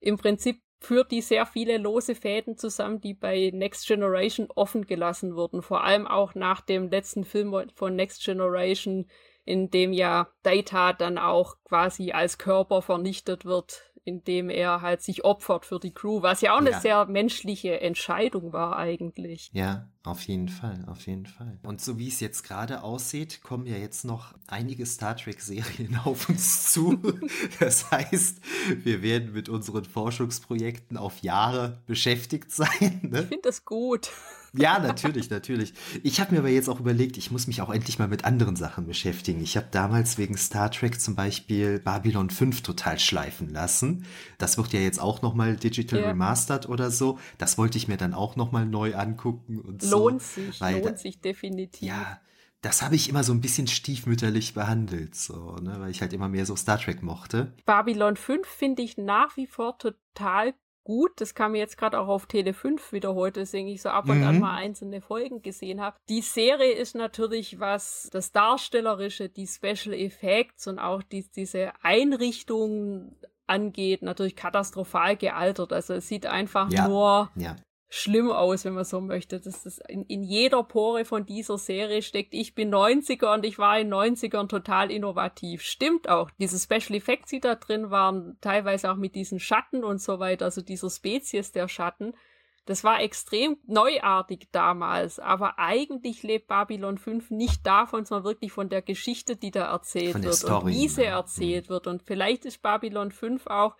im 0.00 0.16
Prinzip 0.16 0.62
führt 0.80 1.10
die 1.10 1.20
sehr 1.20 1.46
viele 1.46 1.76
lose 1.76 2.14
Fäden 2.14 2.56
zusammen, 2.56 3.00
die 3.00 3.14
bei 3.14 3.50
Next 3.52 3.86
Generation 3.86 4.48
offen 4.54 4.86
gelassen 4.86 5.36
wurden. 5.36 5.62
Vor 5.62 5.84
allem 5.84 6.06
auch 6.06 6.34
nach 6.34 6.62
dem 6.62 6.88
letzten 6.88 7.24
Film 7.24 7.54
von 7.74 7.94
Next 7.94 8.24
Generation, 8.24 9.06
in 9.44 9.70
dem 9.70 9.92
ja 9.92 10.28
Data 10.42 10.92
dann 10.94 11.18
auch 11.18 11.56
quasi 11.64 12.12
als 12.12 12.38
Körper 12.38 12.82
vernichtet 12.82 13.44
wird 13.44 13.89
indem 14.04 14.50
er 14.50 14.80
halt 14.80 15.02
sich 15.02 15.24
opfert 15.24 15.66
für 15.66 15.78
die 15.78 15.92
Crew, 15.92 16.22
was 16.22 16.40
ja 16.40 16.54
auch 16.54 16.60
eine 16.60 16.70
ja. 16.70 16.80
sehr 16.80 17.06
menschliche 17.06 17.80
Entscheidung 17.80 18.52
war 18.52 18.76
eigentlich. 18.76 19.50
Ja, 19.52 19.88
auf 20.02 20.22
jeden 20.22 20.48
Fall, 20.48 20.84
auf 20.86 21.06
jeden 21.06 21.26
Fall. 21.26 21.58
Und 21.62 21.80
so 21.80 21.98
wie 21.98 22.08
es 22.08 22.20
jetzt 22.20 22.42
gerade 22.42 22.82
aussieht, 22.82 23.42
kommen 23.42 23.66
ja 23.66 23.76
jetzt 23.76 24.04
noch 24.04 24.34
einige 24.46 24.86
Star 24.86 25.16
Trek-Serien 25.16 26.00
auf 26.04 26.28
uns 26.28 26.72
zu. 26.72 26.98
das 27.58 27.90
heißt, 27.90 28.40
wir 28.82 29.02
werden 29.02 29.32
mit 29.32 29.48
unseren 29.48 29.84
Forschungsprojekten 29.84 30.96
auf 30.96 31.18
Jahre 31.18 31.82
beschäftigt 31.86 32.50
sein. 32.50 33.00
Ne? 33.02 33.20
Ich 33.20 33.28
finde 33.28 33.42
das 33.42 33.64
gut. 33.64 34.10
Ja, 34.52 34.78
natürlich, 34.78 35.30
natürlich. 35.30 35.74
Ich 36.02 36.20
habe 36.20 36.32
mir 36.32 36.38
aber 36.38 36.48
jetzt 36.48 36.68
auch 36.68 36.80
überlegt, 36.80 37.16
ich 37.16 37.30
muss 37.30 37.46
mich 37.46 37.62
auch 37.62 37.70
endlich 37.70 37.98
mal 37.98 38.08
mit 38.08 38.24
anderen 38.24 38.56
Sachen 38.56 38.86
beschäftigen. 38.86 39.40
Ich 39.40 39.56
habe 39.56 39.68
damals 39.70 40.18
wegen 40.18 40.36
Star 40.36 40.70
Trek 40.70 41.00
zum 41.00 41.14
Beispiel 41.14 41.78
Babylon 41.78 42.30
5 42.30 42.62
total 42.62 42.98
schleifen 42.98 43.50
lassen. 43.50 44.06
Das 44.38 44.58
wird 44.58 44.72
ja 44.72 44.80
jetzt 44.80 45.00
auch 45.00 45.22
nochmal 45.22 45.56
digital 45.56 46.00
ja. 46.00 46.08
remastered 46.08 46.68
oder 46.68 46.90
so. 46.90 47.18
Das 47.38 47.58
wollte 47.58 47.78
ich 47.78 47.88
mir 47.88 47.96
dann 47.96 48.14
auch 48.14 48.36
nochmal 48.36 48.66
neu 48.66 48.94
angucken 48.94 49.60
und 49.60 49.82
lohnt 49.84 50.22
so. 50.22 50.40
Sich, 50.40 50.60
lohnt 50.60 50.84
da, 50.84 50.96
sich 50.96 51.20
definitiv. 51.20 51.86
Ja, 51.86 52.20
das 52.62 52.82
habe 52.82 52.94
ich 52.94 53.08
immer 53.08 53.24
so 53.24 53.32
ein 53.32 53.40
bisschen 53.40 53.66
stiefmütterlich 53.66 54.52
behandelt, 54.52 55.14
so, 55.14 55.56
ne, 55.56 55.76
weil 55.78 55.90
ich 55.90 56.02
halt 56.02 56.12
immer 56.12 56.28
mehr 56.28 56.44
so 56.44 56.56
Star 56.56 56.78
Trek 56.78 57.02
mochte. 57.02 57.54
Babylon 57.64 58.16
5 58.16 58.46
finde 58.46 58.82
ich 58.82 58.98
nach 58.98 59.36
wie 59.36 59.46
vor 59.46 59.78
total 59.78 60.54
gut. 60.84 61.12
Das 61.20 61.34
kam 61.34 61.52
mir 61.52 61.58
jetzt 61.58 61.76
gerade 61.76 61.98
auch 61.98 62.08
auf 62.08 62.26
Tele 62.26 62.52
5 62.52 62.92
wieder 62.92 63.14
heute, 63.14 63.40
deswegen 63.40 63.68
ich 63.68 63.82
so 63.82 63.88
ab 63.88 64.08
und 64.08 64.18
mhm. 64.18 64.26
an 64.26 64.40
mal 64.40 64.56
einzelne 64.56 65.00
Folgen 65.00 65.42
gesehen 65.42 65.80
habe. 65.80 65.96
Die 66.08 66.22
Serie 66.22 66.72
ist 66.72 66.94
natürlich 66.94 67.60
was 67.60 68.08
das 68.12 68.32
Darstellerische, 68.32 69.28
die 69.28 69.46
Special 69.46 69.94
Effects 69.94 70.66
und 70.66 70.78
auch 70.78 71.02
die, 71.02 71.24
diese 71.30 71.72
Einrichtung 71.82 73.16
angeht, 73.46 74.02
natürlich 74.02 74.36
katastrophal 74.36 75.16
gealtert. 75.16 75.72
Also 75.72 75.94
es 75.94 76.08
sieht 76.08 76.26
einfach 76.26 76.70
ja. 76.70 76.88
nur 76.88 77.30
ja 77.34 77.56
schlimm 77.92 78.30
aus, 78.30 78.64
wenn 78.64 78.74
man 78.74 78.84
so 78.84 79.00
möchte. 79.00 79.40
Das 79.40 79.66
ist 79.66 79.82
in, 79.88 80.04
in 80.04 80.22
jeder 80.22 80.62
Pore 80.62 81.04
von 81.04 81.26
dieser 81.26 81.58
Serie 81.58 82.02
steckt, 82.02 82.32
ich 82.32 82.54
bin 82.54 82.72
90er 82.72 83.34
und 83.34 83.44
ich 83.44 83.58
war 83.58 83.78
in 83.78 83.92
90ern 83.92 84.46
total 84.46 84.92
innovativ. 84.92 85.62
Stimmt 85.62 86.08
auch. 86.08 86.30
Diese 86.38 86.58
Special 86.58 86.96
Effects, 86.96 87.30
die 87.30 87.40
da 87.40 87.56
drin 87.56 87.90
waren, 87.90 88.38
teilweise 88.40 88.92
auch 88.92 88.96
mit 88.96 89.16
diesen 89.16 89.40
Schatten 89.40 89.82
und 89.82 90.00
so 90.00 90.20
weiter, 90.20 90.44
also 90.44 90.62
dieser 90.62 90.88
Spezies 90.88 91.50
der 91.50 91.66
Schatten, 91.66 92.14
das 92.66 92.84
war 92.84 93.02
extrem 93.02 93.56
neuartig 93.66 94.48
damals, 94.52 95.18
aber 95.18 95.58
eigentlich 95.58 96.22
lebt 96.22 96.46
Babylon 96.46 96.98
5 96.98 97.30
nicht 97.30 97.66
davon, 97.66 98.04
sondern 98.04 98.24
wirklich 98.24 98.52
von 98.52 98.68
der 98.68 98.82
Geschichte, 98.82 99.34
die 99.34 99.50
da 99.50 99.72
erzählt 99.72 100.22
wird 100.22 100.34
Story, 100.34 100.64
und 100.64 100.68
wie 100.68 100.86
sie 100.86 101.04
erzählt 101.04 101.64
mhm. 101.64 101.70
wird. 101.70 101.86
Und 101.88 102.04
vielleicht 102.04 102.44
ist 102.44 102.62
Babylon 102.62 103.10
5 103.10 103.48
auch 103.48 103.74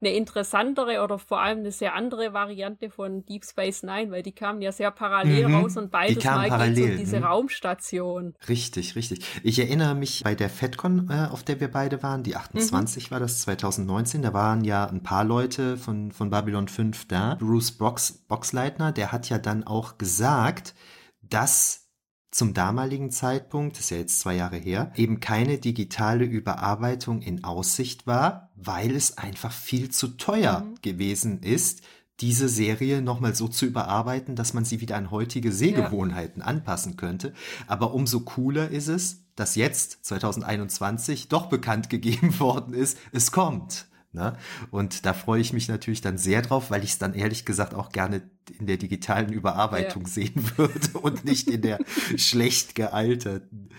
eine 0.00 0.14
interessantere 0.14 1.02
oder 1.02 1.18
vor 1.18 1.40
allem 1.40 1.58
eine 1.58 1.72
sehr 1.72 1.94
andere 1.94 2.32
Variante 2.32 2.88
von 2.90 3.24
Deep 3.24 3.44
Space 3.44 3.82
Nine, 3.82 4.10
weil 4.10 4.22
die 4.22 4.32
kamen 4.32 4.62
ja 4.62 4.70
sehr 4.70 4.90
parallel 4.90 5.48
mhm, 5.48 5.54
raus 5.56 5.76
und 5.76 5.90
beides 5.90 6.24
mal 6.24 6.48
parallel, 6.48 6.92
um 6.92 6.98
diese 6.98 7.18
mhm. 7.18 7.24
Raumstation. 7.24 8.34
Richtig, 8.48 8.94
richtig. 8.94 9.24
Ich 9.42 9.58
erinnere 9.58 9.94
mich 9.94 10.22
bei 10.22 10.34
der 10.34 10.50
FedCon, 10.50 11.08
äh, 11.10 11.28
auf 11.30 11.42
der 11.42 11.60
wir 11.60 11.70
beide 11.70 12.02
waren, 12.02 12.22
die 12.22 12.36
28 12.36 13.06
mhm. 13.06 13.10
war 13.10 13.20
das, 13.20 13.40
2019, 13.42 14.22
da 14.22 14.32
waren 14.32 14.64
ja 14.64 14.86
ein 14.86 15.02
paar 15.02 15.24
Leute 15.24 15.76
von, 15.76 16.12
von 16.12 16.30
Babylon 16.30 16.68
5 16.68 17.08
da. 17.08 17.34
Bruce 17.34 17.72
Box, 17.72 18.24
Boxleitner, 18.28 18.92
der 18.92 19.10
hat 19.10 19.28
ja 19.28 19.38
dann 19.38 19.64
auch 19.64 19.98
gesagt, 19.98 20.74
dass 21.22 21.88
zum 22.30 22.54
damaligen 22.54 23.10
Zeitpunkt, 23.10 23.76
das 23.76 23.84
ist 23.84 23.90
ja 23.90 23.96
jetzt 23.96 24.20
zwei 24.20 24.36
Jahre 24.36 24.56
her, 24.56 24.92
eben 24.96 25.18
keine 25.18 25.58
digitale 25.58 26.24
Überarbeitung 26.24 27.22
in 27.22 27.42
Aussicht 27.42 28.06
war, 28.06 28.47
weil 28.60 28.94
es 28.94 29.18
einfach 29.18 29.52
viel 29.52 29.90
zu 29.90 30.08
teuer 30.08 30.60
mhm. 30.60 30.74
gewesen 30.82 31.42
ist, 31.42 31.82
diese 32.20 32.48
Serie 32.48 33.00
nochmal 33.00 33.34
so 33.34 33.46
zu 33.46 33.64
überarbeiten, 33.64 34.34
dass 34.34 34.52
man 34.52 34.64
sie 34.64 34.80
wieder 34.80 34.96
an 34.96 35.10
heutige 35.10 35.52
Sehgewohnheiten 35.52 36.40
ja. 36.40 36.48
anpassen 36.48 36.96
könnte. 36.96 37.32
Aber 37.68 37.94
umso 37.94 38.20
cooler 38.20 38.70
ist 38.70 38.88
es, 38.88 39.22
dass 39.36 39.54
jetzt, 39.54 40.04
2021, 40.04 41.28
doch 41.28 41.46
bekannt 41.46 41.90
gegeben 41.90 42.38
worden 42.40 42.74
ist, 42.74 42.98
es 43.12 43.30
kommt. 43.30 43.86
Ne? 44.12 44.36
Und 44.70 45.06
da 45.06 45.12
freue 45.12 45.40
ich 45.40 45.52
mich 45.52 45.68
natürlich 45.68 46.00
dann 46.00 46.18
sehr 46.18 46.42
drauf, 46.42 46.70
weil 46.70 46.82
ich 46.82 46.90
es 46.90 46.98
dann 46.98 47.14
ehrlich 47.14 47.44
gesagt 47.44 47.74
auch 47.74 47.90
gerne 47.90 48.22
in 48.50 48.66
der 48.66 48.76
digitalen 48.76 49.32
Überarbeitung 49.32 50.02
ja. 50.02 50.08
sehen 50.08 50.52
würde 50.56 50.98
und 51.02 51.24
nicht 51.24 51.48
in 51.48 51.62
der 51.62 51.78
schlecht 52.16 52.74
gealterten 52.74 53.70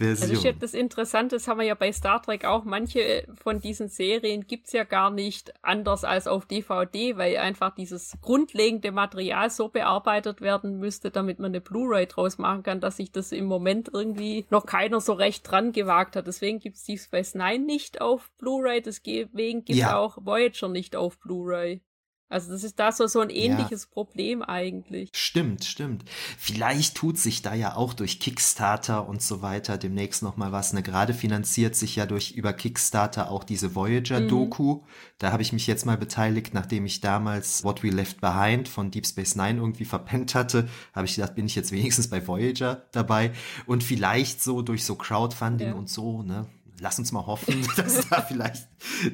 Version. 0.00 0.30
Also 0.30 0.52
das 0.58 0.74
Interessante, 0.74 1.36
das 1.36 1.46
haben 1.46 1.58
wir 1.60 1.66
ja 1.66 1.74
bei 1.74 1.92
Star 1.92 2.22
Trek 2.22 2.44
auch, 2.44 2.64
manche 2.64 3.26
von 3.34 3.60
diesen 3.60 3.88
Serien 3.88 4.46
gibt's 4.46 4.72
ja 4.72 4.84
gar 4.84 5.10
nicht 5.10 5.52
anders 5.62 6.04
als 6.04 6.26
auf 6.26 6.46
DVD, 6.46 7.16
weil 7.16 7.36
einfach 7.36 7.74
dieses 7.74 8.16
grundlegende 8.22 8.92
Material 8.92 9.50
so 9.50 9.68
bearbeitet 9.68 10.40
werden 10.40 10.78
müsste, 10.78 11.10
damit 11.10 11.38
man 11.38 11.50
eine 11.50 11.60
Blu-ray 11.60 12.06
draus 12.06 12.38
machen 12.38 12.62
kann, 12.62 12.80
dass 12.80 12.96
sich 12.96 13.12
das 13.12 13.30
im 13.32 13.44
Moment 13.44 13.90
irgendwie 13.92 14.46
noch 14.50 14.64
keiner 14.64 15.00
so 15.00 15.12
recht 15.12 15.48
dran 15.48 15.72
gewagt 15.72 16.16
hat. 16.16 16.26
Deswegen 16.26 16.60
gibt's 16.60 16.84
Deep 16.84 17.00
Space 17.00 17.34
Nine 17.34 17.64
nicht 17.64 18.00
auf 18.00 18.30
Blu-ray, 18.38 18.80
deswegen 18.80 19.64
gibt's 19.64 19.82
ja. 19.82 19.98
auch 19.98 20.16
Voyager 20.20 20.68
nicht 20.68 20.96
auf 20.96 21.18
Blu-ray. 21.18 21.82
Also 22.30 22.52
das 22.52 22.62
ist 22.62 22.78
da 22.78 22.92
so, 22.92 23.08
so 23.08 23.18
ein 23.18 23.28
ähnliches 23.28 23.82
ja. 23.82 23.88
Problem 23.92 24.42
eigentlich. 24.42 25.10
Stimmt, 25.12 25.64
stimmt. 25.64 26.04
Vielleicht 26.38 26.94
tut 26.94 27.18
sich 27.18 27.42
da 27.42 27.54
ja 27.54 27.74
auch 27.74 27.92
durch 27.92 28.20
Kickstarter 28.20 29.08
und 29.08 29.20
so 29.20 29.42
weiter 29.42 29.76
demnächst 29.76 30.22
noch 30.22 30.36
mal 30.36 30.52
was. 30.52 30.72
Ne? 30.72 30.84
Gerade 30.84 31.12
finanziert 31.12 31.74
sich 31.74 31.96
ja 31.96 32.06
durch 32.06 32.30
über 32.30 32.52
Kickstarter 32.52 33.32
auch 33.32 33.42
diese 33.42 33.74
Voyager-Doku. 33.74 34.74
Mhm. 34.76 34.80
Da 35.18 35.32
habe 35.32 35.42
ich 35.42 35.52
mich 35.52 35.66
jetzt 35.66 35.86
mal 35.86 35.98
beteiligt, 35.98 36.54
nachdem 36.54 36.86
ich 36.86 37.00
damals 37.00 37.64
What 37.64 37.82
We 37.82 37.90
Left 37.90 38.20
Behind 38.20 38.68
von 38.68 38.92
Deep 38.92 39.08
Space 39.08 39.34
Nine 39.34 39.58
irgendwie 39.58 39.84
verpennt 39.84 40.36
hatte. 40.36 40.68
Habe 40.94 41.06
ich 41.06 41.16
gedacht, 41.16 41.34
bin 41.34 41.46
ich 41.46 41.56
jetzt 41.56 41.72
wenigstens 41.72 42.08
bei 42.08 42.24
Voyager 42.24 42.86
dabei. 42.92 43.32
Und 43.66 43.82
vielleicht 43.82 44.40
so 44.40 44.62
durch 44.62 44.84
so 44.84 44.94
Crowdfunding 44.94 45.68
ja. 45.68 45.74
und 45.74 45.90
so, 45.90 46.22
ne? 46.22 46.46
Lass 46.80 46.98
uns 46.98 47.12
mal 47.12 47.26
hoffen, 47.26 47.66
dass 47.76 48.08
da 48.08 48.22
vielleicht 48.22 48.66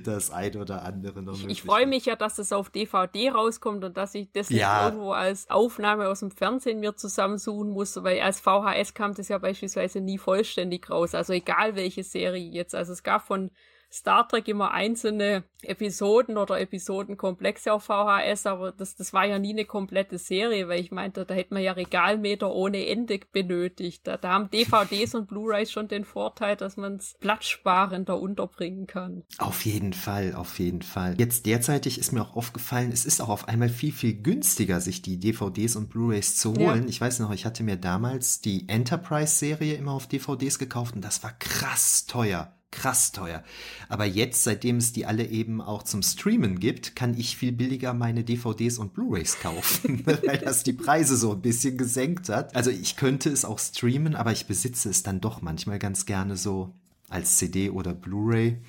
das 0.05 0.31
eine 0.31 0.59
oder 0.59 0.83
andere 0.85 1.23
noch 1.23 1.35
Ich, 1.35 1.47
ich 1.47 1.63
freue 1.63 1.87
mich 1.87 2.07
ja, 2.07 2.17
dass 2.17 2.39
es 2.39 2.53
auf 2.53 2.71
DVD 2.71 3.31
rauskommt 3.31 3.85
und 3.85 3.97
dass 3.97 4.15
ich 4.15 4.31
das 4.33 4.49
ja. 4.49 4.57
nicht 4.57 4.93
irgendwo 4.93 5.13
als 5.13 5.51
Aufnahme 5.51 6.09
aus 6.09 6.21
dem 6.21 6.31
Fernsehen 6.31 6.81
mir 6.81 6.97
zusammensuchen 6.97 7.71
muss, 7.71 8.03
weil 8.03 8.21
als 8.21 8.41
VHS 8.41 8.95
kam 8.95 9.15
das 9.15 9.29
ja 9.29 9.39
beispielsweise 9.39 10.01
nie 10.01 10.19
vollständig 10.19 10.89
raus. 10.89 11.15
Also 11.15 11.33
egal 11.33 11.77
welche 11.77 12.05
Serie 12.05 12.49
jetzt. 12.51 12.75
Also 12.75 12.93
es 12.93 13.03
gab 13.03 13.27
von 13.27 13.51
Star 13.93 14.29
Trek 14.29 14.49
immer 14.49 14.73
einzelne 14.73 15.45
Episoden 15.63 16.37
oder 16.37 16.61
Episodenkomplexe 16.61 17.73
auf 17.73 17.85
VHS, 17.85 18.47
aber 18.47 18.73
das, 18.73 18.97
das 18.97 19.13
war 19.13 19.25
ja 19.25 19.39
nie 19.39 19.53
eine 19.53 19.65
komplette 19.65 20.19
Serie, 20.19 20.69
weil 20.69 20.81
ich 20.81 20.91
meinte, 20.91 21.25
da 21.25 21.35
hätte 21.35 21.55
man 21.55 21.63
ja 21.63 21.73
Regalmeter 21.73 22.53
ohne 22.53 22.87
Ende 22.87 23.21
benötigt. 23.33 24.07
Da, 24.07 24.17
da 24.17 24.33
haben 24.33 24.51
DVDs 24.51 25.15
und 25.15 25.29
Blu-rays 25.29 25.71
schon 25.71 25.89
den 25.89 26.05
Vorteil, 26.05 26.57
dass 26.57 26.77
man 26.77 26.97
es 26.97 27.17
platzsparender 27.21 28.21
unterbringen 28.21 28.87
kann. 28.87 29.25
Auf 29.39 29.65
jeden 29.65 29.93
Fall, 29.93 30.35
auf 30.35 30.59
jeden 30.59 30.83
Fall. 30.83 31.17
Jetzt 31.19 31.47
derzeitig 31.47 31.99
ist 31.99 32.13
mir 32.13 32.23
auch 32.23 32.37
aufgefallen, 32.37 32.93
es 32.93 33.05
ist 33.05 33.21
auch 33.21 33.29
auf 33.29 33.49
einmal 33.49 33.69
viel, 33.69 33.93
viel 33.93 34.15
günstiger, 34.15 34.81
sich 34.81 35.03
die 35.03 35.19
DVDs 35.19 35.77
und 35.77 35.89
Blu-rays 35.89 36.37
zu 36.37 36.55
holen. 36.55 36.83
Ja. 36.83 36.89
Ich 36.89 37.01
weiß 37.01 37.21
noch, 37.21 37.33
ich 37.33 37.45
hatte 37.45 37.63
mir 37.63 37.77
damals 37.77 38.41
die 38.41 38.69
Enterprise-Serie 38.69 39.75
immer 39.75 39.93
auf 39.93 40.07
DVDs 40.07 40.59
gekauft 40.59 40.95
und 40.95 41.05
das 41.05 41.23
war 41.23 41.33
krass 41.39 42.07
teuer 42.07 42.56
krass 42.71 43.13
teuer. 43.13 43.43
Aber 43.89 44.05
jetzt, 44.05 44.45
seitdem 44.45 44.77
es 44.77 44.93
die 44.93 45.07
alle 45.07 45.25
eben 45.25 45.61
auch 45.61 45.83
zum 45.83 46.03
Streamen 46.03 46.59
gibt, 46.61 46.97
kann 46.97 47.17
ich 47.17 47.37
viel 47.37 47.53
billiger 47.53 47.95
meine 47.95 48.25
DVDs 48.25 48.79
und 48.79 48.93
Blu-rays 48.93 49.39
kaufen, 49.41 50.03
weil 50.07 50.39
das 50.39 50.63
die 50.65 50.73
Preise 50.73 51.17
so 51.17 51.33
ein 51.33 51.43
bisschen 51.43 51.79
gesenkt 51.79 52.29
hat. 52.29 52.55
Also 52.55 52.71
ich 52.71 52.97
könnte 52.97 53.31
es 53.31 53.45
auch 53.45 53.59
streamen, 53.59 54.15
aber 54.15 54.33
ich 54.33 54.47
besitze 54.47 54.91
es 54.91 55.03
dann 55.03 55.21
doch 55.21 55.43
manchmal 55.43 55.79
ganz 55.79 56.07
gerne 56.07 56.37
so 56.37 56.75
als 57.09 57.37
CD 57.37 57.71
oder 57.71 57.95
Blu-ray. 57.95 58.61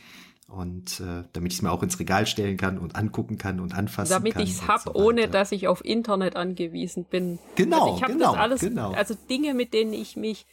Und 0.48 1.02
äh, 1.02 1.26
damit 1.34 1.52
ich 1.52 1.58
es 1.58 1.62
mir 1.62 1.72
auch 1.72 1.84
ins 1.84 2.00
Regal 2.00 2.26
stellen 2.26 2.56
kann 2.56 2.78
und 2.78 2.96
angucken 2.96 3.38
kann 3.38 3.60
und 3.60 3.74
anfassen 3.74 4.12
damit 4.12 4.34
kann. 4.34 4.44
Damit 4.44 4.56
ich 4.56 4.62
es 4.62 4.68
habe, 4.68 4.84
so 4.86 4.94
ohne 4.94 5.28
dass 5.28 5.52
ich 5.52 5.68
auf 5.68 5.84
Internet 5.84 6.38
angewiesen 6.38 7.04
bin. 7.04 7.38
Genau, 7.56 7.96
also 7.96 8.06
ich 8.06 8.14
genau, 8.14 8.32
das 8.32 8.42
alles, 8.42 8.62
genau. 8.62 8.94
Also 8.94 9.16
Dinge, 9.30 9.54
mit 9.54 9.74
denen 9.74 9.92
ich 9.92 10.16
mich 10.16 10.46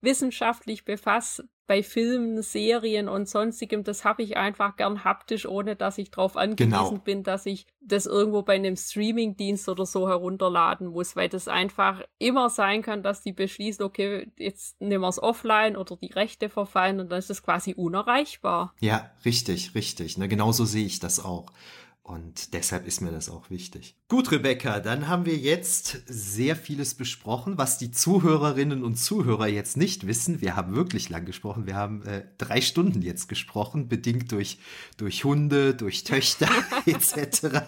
wissenschaftlich 0.00 0.84
befasse, 0.84 1.48
bei 1.72 1.82
Filmen, 1.82 2.42
Serien 2.42 3.08
und 3.08 3.30
sonstigem, 3.30 3.82
das 3.82 4.04
habe 4.04 4.22
ich 4.22 4.36
einfach 4.36 4.76
gern 4.76 5.04
haptisch, 5.04 5.46
ohne 5.46 5.74
dass 5.74 5.96
ich 5.96 6.10
darauf 6.10 6.36
angewiesen 6.36 6.70
genau. 6.70 6.98
bin, 6.98 7.22
dass 7.22 7.46
ich 7.46 7.66
das 7.80 8.04
irgendwo 8.04 8.42
bei 8.42 8.56
einem 8.56 8.76
Streamingdienst 8.76 9.70
oder 9.70 9.86
so 9.86 10.06
herunterladen 10.06 10.88
muss, 10.88 11.16
weil 11.16 11.30
das 11.30 11.48
einfach 11.48 12.02
immer 12.18 12.50
sein 12.50 12.82
kann, 12.82 13.02
dass 13.02 13.22
die 13.22 13.32
beschließen, 13.32 13.86
okay, 13.86 14.30
jetzt 14.36 14.82
nehmen 14.82 15.00
wir 15.00 15.08
es 15.08 15.22
offline 15.22 15.78
oder 15.78 15.96
die 15.96 16.12
Rechte 16.12 16.50
verfallen 16.50 17.00
und 17.00 17.10
dann 17.10 17.20
ist 17.20 17.30
es 17.30 17.42
quasi 17.42 17.72
unerreichbar. 17.72 18.74
Ja, 18.80 19.10
richtig, 19.24 19.74
richtig. 19.74 20.18
Ne, 20.18 20.28
genauso 20.28 20.66
sehe 20.66 20.84
ich 20.84 21.00
das 21.00 21.24
auch. 21.24 21.46
Und 22.04 22.52
deshalb 22.52 22.86
ist 22.88 23.00
mir 23.00 23.12
das 23.12 23.28
auch 23.28 23.48
wichtig. 23.48 23.96
Gut, 24.08 24.32
Rebecca, 24.32 24.80
dann 24.80 25.06
haben 25.06 25.24
wir 25.24 25.36
jetzt 25.36 26.02
sehr 26.06 26.56
vieles 26.56 26.94
besprochen, 26.94 27.58
was 27.58 27.78
die 27.78 27.92
Zuhörerinnen 27.92 28.82
und 28.82 28.96
Zuhörer 28.96 29.46
jetzt 29.46 29.76
nicht 29.76 30.06
wissen. 30.06 30.40
Wir 30.40 30.56
haben 30.56 30.74
wirklich 30.74 31.08
lang 31.10 31.24
gesprochen. 31.24 31.64
Wir 31.64 31.76
haben 31.76 32.02
äh, 32.02 32.24
drei 32.38 32.60
Stunden 32.60 33.02
jetzt 33.02 33.28
gesprochen, 33.28 33.88
bedingt 33.88 34.32
durch, 34.32 34.58
durch 34.96 35.24
Hunde, 35.24 35.74
durch 35.74 36.02
Töchter 36.02 36.48
etc. 36.86 37.62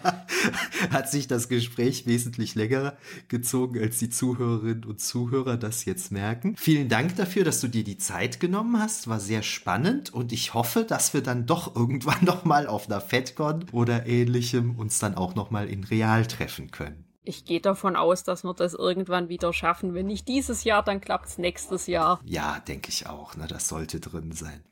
Hat 0.91 1.11
sich 1.11 1.29
das 1.29 1.49
Gespräch 1.49 2.05
wesentlich 2.05 2.57
länger 2.57 2.97
gezogen, 3.29 3.81
als 3.81 3.99
die 3.99 4.11
Zuhörerinnen 4.11 4.85
und 4.85 5.01
Zuhörer 5.01 5.57
das 5.57 5.85
jetzt 5.85 6.11
merken. 6.11 6.57
Vielen 6.59 6.89
Dank 6.89 7.15
dafür, 7.17 7.45
dass 7.45 7.61
du 7.61 7.69
dir 7.69 7.85
die 7.85 7.99
Zeit 7.99 8.41
genommen 8.41 8.81
hast. 8.81 9.07
War 9.07 9.21
sehr 9.21 9.43
spannend 9.43 10.13
und 10.13 10.33
ich 10.33 10.55
hoffe, 10.55 10.83
dass 10.83 11.15
wir 11.15 11.23
dann 11.23 11.47
doch 11.47 11.77
irgendwann 11.77 12.25
noch 12.25 12.45
mal 12.45 12.67
auf 12.67 12.91
einer 12.91 13.01
FedCon 13.01 13.67
oder 13.71 14.07
ähnlichem 14.25 14.77
uns 14.79 14.99
dann 14.99 15.15
auch 15.15 15.35
noch 15.35 15.51
mal 15.51 15.69
in 15.69 15.85
real 15.85 16.27
treffen 16.27 16.71
können. 16.71 17.05
ich 17.27 17.45
gehe 17.45 17.61
davon 17.61 17.97
aus, 17.97 18.23
dass 18.23 18.45
wir 18.45 18.53
das 18.53 18.75
irgendwann 18.75 19.29
wieder 19.31 19.53
schaffen. 19.53 19.95
Wenn 19.95 20.07
nicht 20.07 20.29
dieses 20.29 20.65
Jahr, 20.65 20.83
dann 20.83 21.01
klappt 21.01 21.27
es 21.27 21.39
nächstes 21.39 21.87
Jahr. 21.87 22.21
Ja, 22.25 22.61
denke 22.61 22.91
ich 22.91 23.07
auch. 23.07 23.37
Ne? 23.37 23.47
Das 23.47 23.69
sollte 23.69 23.99
drin 24.01 24.33
sein. 24.33 24.63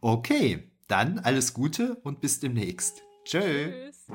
Okay, 0.00 0.70
dann 0.88 1.20
alles 1.20 1.54
Gute 1.54 1.96
und 2.02 2.20
bis 2.20 2.40
demnächst. 2.40 3.02
Tschö. 3.24 3.40
Tschüss. 3.40 4.06